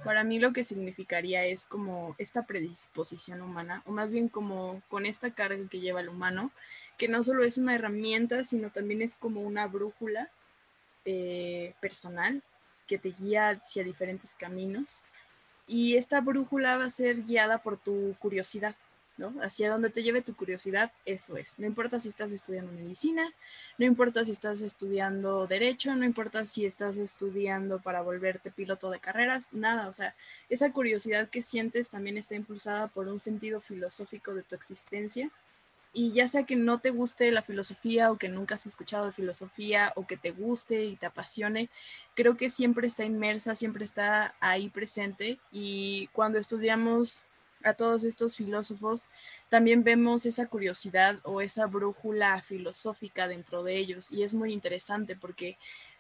para 0.05 0.23
mí 0.23 0.39
lo 0.39 0.53
que 0.53 0.65
significaría 0.65 1.45
es 1.47 1.65
como 1.65 2.15
esta 2.19 2.45
predisposición 2.47 3.41
humana, 3.41 3.83
o 3.87 3.91
más 3.93 4.13
bien 4.13 4.29
como 4.29 4.83
con 4.89 5.07
esta 5.07 5.31
carga 5.31 5.69
que 5.71 5.81
lleva 5.81 6.01
el 6.01 6.09
humano, 6.11 6.51
que 6.99 7.09
no 7.09 7.23
solo 7.23 7.43
es 7.45 7.59
una 7.59 7.75
herramienta, 7.75 8.45
sino 8.45 8.71
también 8.71 9.03
es 9.03 9.15
como 9.15 9.41
una 9.41 9.67
brújula 9.67 10.29
eh, 11.05 11.75
personal 11.81 12.43
que 12.87 12.99
te 12.99 13.11
guía 13.11 13.51
hacia 13.51 13.83
diferentes 13.85 14.35
caminos. 14.37 15.05
Y 15.67 15.97
esta 15.97 16.21
brújula 16.21 16.77
va 16.77 16.85
a 16.85 16.91
ser 16.91 17.23
guiada 17.23 17.59
por 17.59 17.79
tu 17.79 18.15
curiosidad. 18.19 18.77
¿No? 19.17 19.35
Hacia 19.43 19.71
donde 19.71 19.91
te 19.91 20.03
lleve 20.03 20.23
tu 20.23 20.35
curiosidad, 20.35 20.93
eso 21.05 21.37
es. 21.37 21.59
No 21.59 21.67
importa 21.67 22.01
si 22.01 22.09
estás 22.09 22.33
estudiando 22.33 22.73
medicina, 22.73 23.33
no 23.79 23.87
importa 23.87 24.25
si 24.25 24.33
estás 24.33 24.61
estudiando 24.61 25.47
derecho, 25.47 25.95
no 25.97 26.05
importa 26.05 26.45
si 26.45 26.67
estás 26.67 26.97
estudiando 26.97 27.81
para 27.81 28.03
volverte 28.03 28.51
piloto 28.51 28.91
de 28.91 29.01
carreras, 29.01 29.49
nada, 29.53 29.89
o 29.89 29.93
sea, 29.93 30.15
esa 30.49 30.73
curiosidad 30.73 31.29
que 31.29 31.43
sientes 31.43 31.89
también 31.91 32.19
está 32.19 32.35
impulsada 32.35 32.89
por 32.89 33.09
un 33.09 33.19
sentido 33.19 33.61
filosófico 33.61 34.35
de 34.35 34.43
tu 34.43 34.55
existencia. 34.55 35.31
Y 35.99 36.13
ya 36.13 36.29
sea 36.29 36.45
que 36.45 36.57
no 36.57 36.79
te 36.79 36.91
guste 36.91 37.33
la 37.33 37.41
filosofía 37.41 38.13
o 38.13 38.19
que 38.19 38.29
nunca 38.29 38.57
has 38.57 38.67
escuchado 38.67 39.07
de 39.07 39.13
filosofía 39.13 39.95
o 39.97 40.07
que 40.07 40.19
te 40.19 40.31
guste 40.31 40.85
y 40.85 40.97
te 40.97 41.07
apasione, 41.07 41.71
creo 42.15 42.37
que 42.37 42.51
siempre 42.51 42.87
está 42.87 43.07
inmersa, 43.07 43.57
siempre 43.57 43.83
está 43.87 44.35
ahí 44.41 44.69
presente. 44.69 45.39
Y 45.51 46.09
cuando 46.09 46.39
estudiamos 46.39 47.25
a 47.67 47.75
todos 47.75 48.05
estos 48.05 48.37
filósofos, 48.37 49.09
también 49.49 49.83
vemos 49.83 50.25
esa 50.25 50.47
curiosidad 50.47 51.19
o 51.25 51.41
esa 51.41 51.67
brújula 51.67 52.41
filosófica 52.43 53.29
dentro 53.29 53.63
de 53.63 53.77
ellos. 53.77 54.13
Y 54.13 54.23
es 54.23 54.35
muy 54.35 54.53
interesante 54.53 55.17
porque 55.17 55.59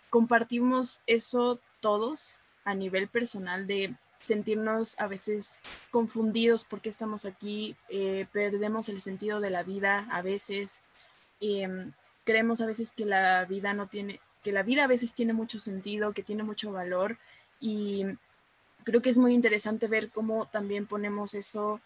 compartimos 0.08 1.00
eso 1.06 1.60
todos 1.80 2.42
a 2.64 2.74
nivel 2.74 3.08
personal 3.08 3.66
de 3.66 3.94
sentirnos 4.20 4.98
a 4.98 5.06
veces 5.06 5.62
confundidos 5.90 6.64
porque 6.64 6.88
estamos 6.88 7.24
aquí, 7.24 7.76
eh, 7.88 8.26
perdemos 8.32 8.88
el 8.88 9.00
sentido 9.00 9.40
de 9.40 9.50
la 9.50 9.62
vida 9.62 10.06
a 10.10 10.22
veces, 10.22 10.84
em, 11.40 11.92
creemos 12.24 12.60
a 12.60 12.66
veces 12.66 12.92
que 12.92 13.06
la 13.06 13.44
vida 13.44 13.72
no 13.72 13.88
tiene, 13.88 14.20
que 14.42 14.52
la 14.52 14.62
vida 14.62 14.84
a 14.84 14.88
veces 14.88 15.14
tiene 15.14 15.32
mucho 15.32 15.60
sentido, 15.60 16.12
que 16.12 16.22
tiene 16.22 16.42
mucho 16.42 16.72
valor 16.72 17.18
y 17.60 18.04
creo 18.86 19.02
que 19.02 19.10
es 19.10 19.18
muy 19.18 19.34
interesante 19.34 19.88
ver 19.88 20.10
cómo 20.10 20.46
también 20.46 20.86
ponemos 20.86 21.34
eso 21.34 21.80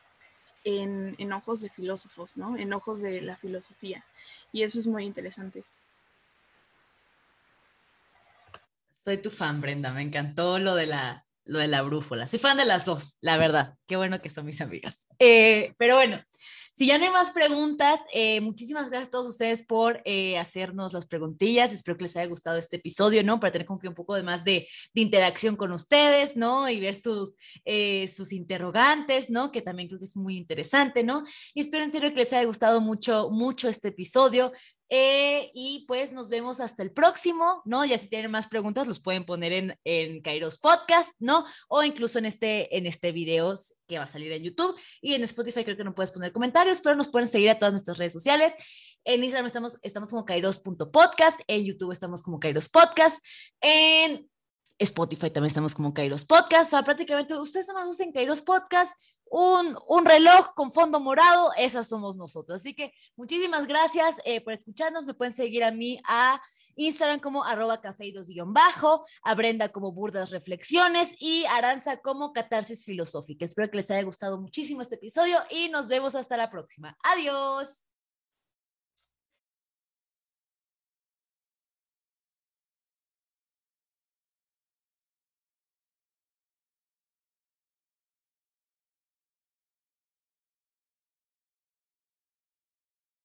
en, 0.64 1.16
en, 1.16 1.32
ojos 1.32 1.62
de 1.62 1.70
filósofos, 1.70 2.36
¿no? 2.36 2.59
En 2.59 2.74
ojos 2.74 3.01
de 3.01 3.22
la 3.22 3.39
filosofía. 3.39 4.05
Y 4.52 4.62
eso 4.64 4.78
es 4.78 4.86
muy 4.86 5.06
interesante. 5.06 5.64
Soy 9.02 9.16
tu 9.16 9.31
fan, 9.31 9.62
Brenda. 9.62 9.94
Me 9.94 10.02
encantó 10.02 10.59
lo 10.59 10.74
de 10.74 10.85
la, 10.85 11.24
lo 11.47 11.59
de 11.59 11.68
la 11.68 11.81
brújula. 11.81 12.28
Soy 12.28 12.39
fan 12.39 12.59
de 12.59 12.66
las 12.66 12.85
dos, 12.85 13.16
la 13.22 13.39
verdad. 13.39 13.77
Qué 13.89 13.97
bueno 13.97 14.20
que 14.20 14.28
son 14.28 14.44
mis 14.44 14.60
amigas. 14.60 15.06
Eh, 15.18 15.72
pero 15.78 15.97
bueno, 15.97 16.22
si 16.81 16.86
ya 16.86 16.97
no 16.97 17.05
hay 17.05 17.11
más 17.11 17.31
preguntas, 17.31 18.01
eh, 18.15 18.40
muchísimas 18.40 18.89
gracias 18.89 19.09
a 19.09 19.11
todos 19.11 19.27
ustedes 19.27 19.62
por 19.62 20.01
eh, 20.07 20.39
hacernos 20.39 20.94
las 20.94 21.05
preguntillas. 21.05 21.74
Espero 21.74 21.98
que 21.98 22.05
les 22.05 22.16
haya 22.16 22.27
gustado 22.27 22.57
este 22.57 22.77
episodio, 22.77 23.23
¿no? 23.23 23.39
Para 23.39 23.52
tener 23.52 23.66
como 23.66 23.78
que 23.78 23.89
un 23.89 23.94
poco 23.94 24.15
de 24.15 24.23
más 24.23 24.44
de, 24.44 24.66
interacción 24.94 25.57
con 25.57 25.73
ustedes, 25.73 26.39
¿no? 26.39 26.70
Y 26.70 26.81
ver 26.81 26.97
sus, 26.97 27.35
eh, 27.66 28.09
sus 28.09 28.32
interrogantes, 28.32 29.28
¿no? 29.28 29.52
Que 29.52 29.61
también 29.61 29.89
creo 29.89 29.98
que 29.98 30.07
es 30.07 30.16
muy 30.16 30.39
interesante, 30.39 31.05
¿no? 31.05 31.23
Y 31.52 31.61
espero 31.61 31.85
en 31.85 31.93
serio 31.93 32.09
que 32.09 32.20
les 32.20 32.32
haya 32.32 32.47
gustado 32.47 32.81
mucho, 32.81 33.28
mucho 33.28 33.69
este 33.69 33.89
episodio. 33.89 34.51
Eh, 34.93 35.53
y 35.55 35.85
pues 35.87 36.12
nos 36.12 36.29
vemos 36.29 36.61
hasta 36.61 36.83
el 36.83 36.93
próximo, 36.93 37.62
¿no? 37.65 37.85
Ya 37.85 37.97
si 37.97 38.09
tienen 38.09 38.31
más 38.31 38.49
preguntas, 38.49 38.89
los 38.89 38.99
pueden 38.99 39.25
poner 39.25 39.53
en, 39.53 39.79
en 39.85 40.21
Kairos 40.21 40.59
Podcast, 40.59 41.15
¿no? 41.21 41.45
O 41.69 41.85
incluso 41.85 42.19
en 42.19 42.27
este, 42.27 42.77
en 42.77 42.87
este 42.87 43.12
video 43.12 43.55
que 43.87 43.99
va 43.99 44.05
a 44.05 44.09
salir 44.09 44.33
en 44.33 44.43
YouTube. 44.43 44.79
Y 45.01 45.15
en 45.15 45.23
Spotify 45.23 45.62
creo 45.65 45.77
que 45.77 45.85
no 45.85 45.95
puedes 45.95 46.11
poner 46.11 46.33
comentarios, 46.33 46.81
pero 46.81 46.97
nos 46.97 47.09
pueden 47.09 47.29
seguir 47.29 47.51
a 47.51 47.59
todas 47.59 47.73
nuestras 47.73 47.99
redes 47.99 48.12
sociales. 48.12 48.55
En 49.05 49.23
Instagram 49.23 49.47
estamos, 49.47 49.79
estamos 49.83 50.11
como 50.11 50.25
kairos.podcast, 50.25 51.41
en 51.47 51.65
YouTube 51.65 51.93
estamos 51.93 52.23
como 52.23 52.41
Kairos 52.41 52.69
Podcast, 52.69 53.25
en 53.61 54.29
Spotify 54.81 55.31
también 55.31 55.47
estamos 55.47 55.75
como 55.75 55.95
Kairos 55.95 56.25
Podcast. 56.25 56.69
O 56.69 56.71
sea, 56.71 56.83
prácticamente 56.83 57.37
ustedes 57.37 57.69
nada 57.69 57.81
más 57.81 57.89
usen 57.89 58.12
Kairos 58.12 58.43
Podcast 58.43 58.99
un, 59.31 59.78
un, 59.86 60.05
reloj 60.05 60.52
con 60.55 60.73
fondo 60.73 61.01
morado, 61.01 61.52
esas 61.57 61.89
somos 61.89 62.16
nosotros. 62.16 62.61
Así 62.61 62.74
que 62.74 62.93
muchísimas 63.16 63.66
gracias 63.66 64.20
eh, 64.24 64.40
por 64.40 64.52
escucharnos. 64.52 65.07
Me 65.07 65.15
pueden 65.15 65.32
seguir 65.32 65.62
a 65.62 65.70
mí 65.70 65.98
a 66.05 66.40
Instagram 66.74 67.20
como 67.20 67.44
arroba 67.44 67.81
cafeidos-bajo, 67.81 69.05
a 69.23 69.35
Brenda 69.35 69.69
como 69.69 69.93
burdas 69.93 70.31
reflexiones 70.31 71.15
y 71.20 71.44
Aranza 71.47 71.98
como 71.98 72.32
catarsis 72.32 72.85
filosófica. 72.85 73.44
Espero 73.44 73.70
que 73.70 73.78
les 73.78 73.90
haya 73.90 74.02
gustado 74.02 74.40
muchísimo 74.40 74.82
este 74.82 74.97
episodio 74.97 75.39
y 75.51 75.69
nos 75.69 75.89
vemos 75.89 76.15
hasta 76.15 76.36
la 76.36 76.51
próxima. 76.51 76.97
Adiós. 77.05 77.90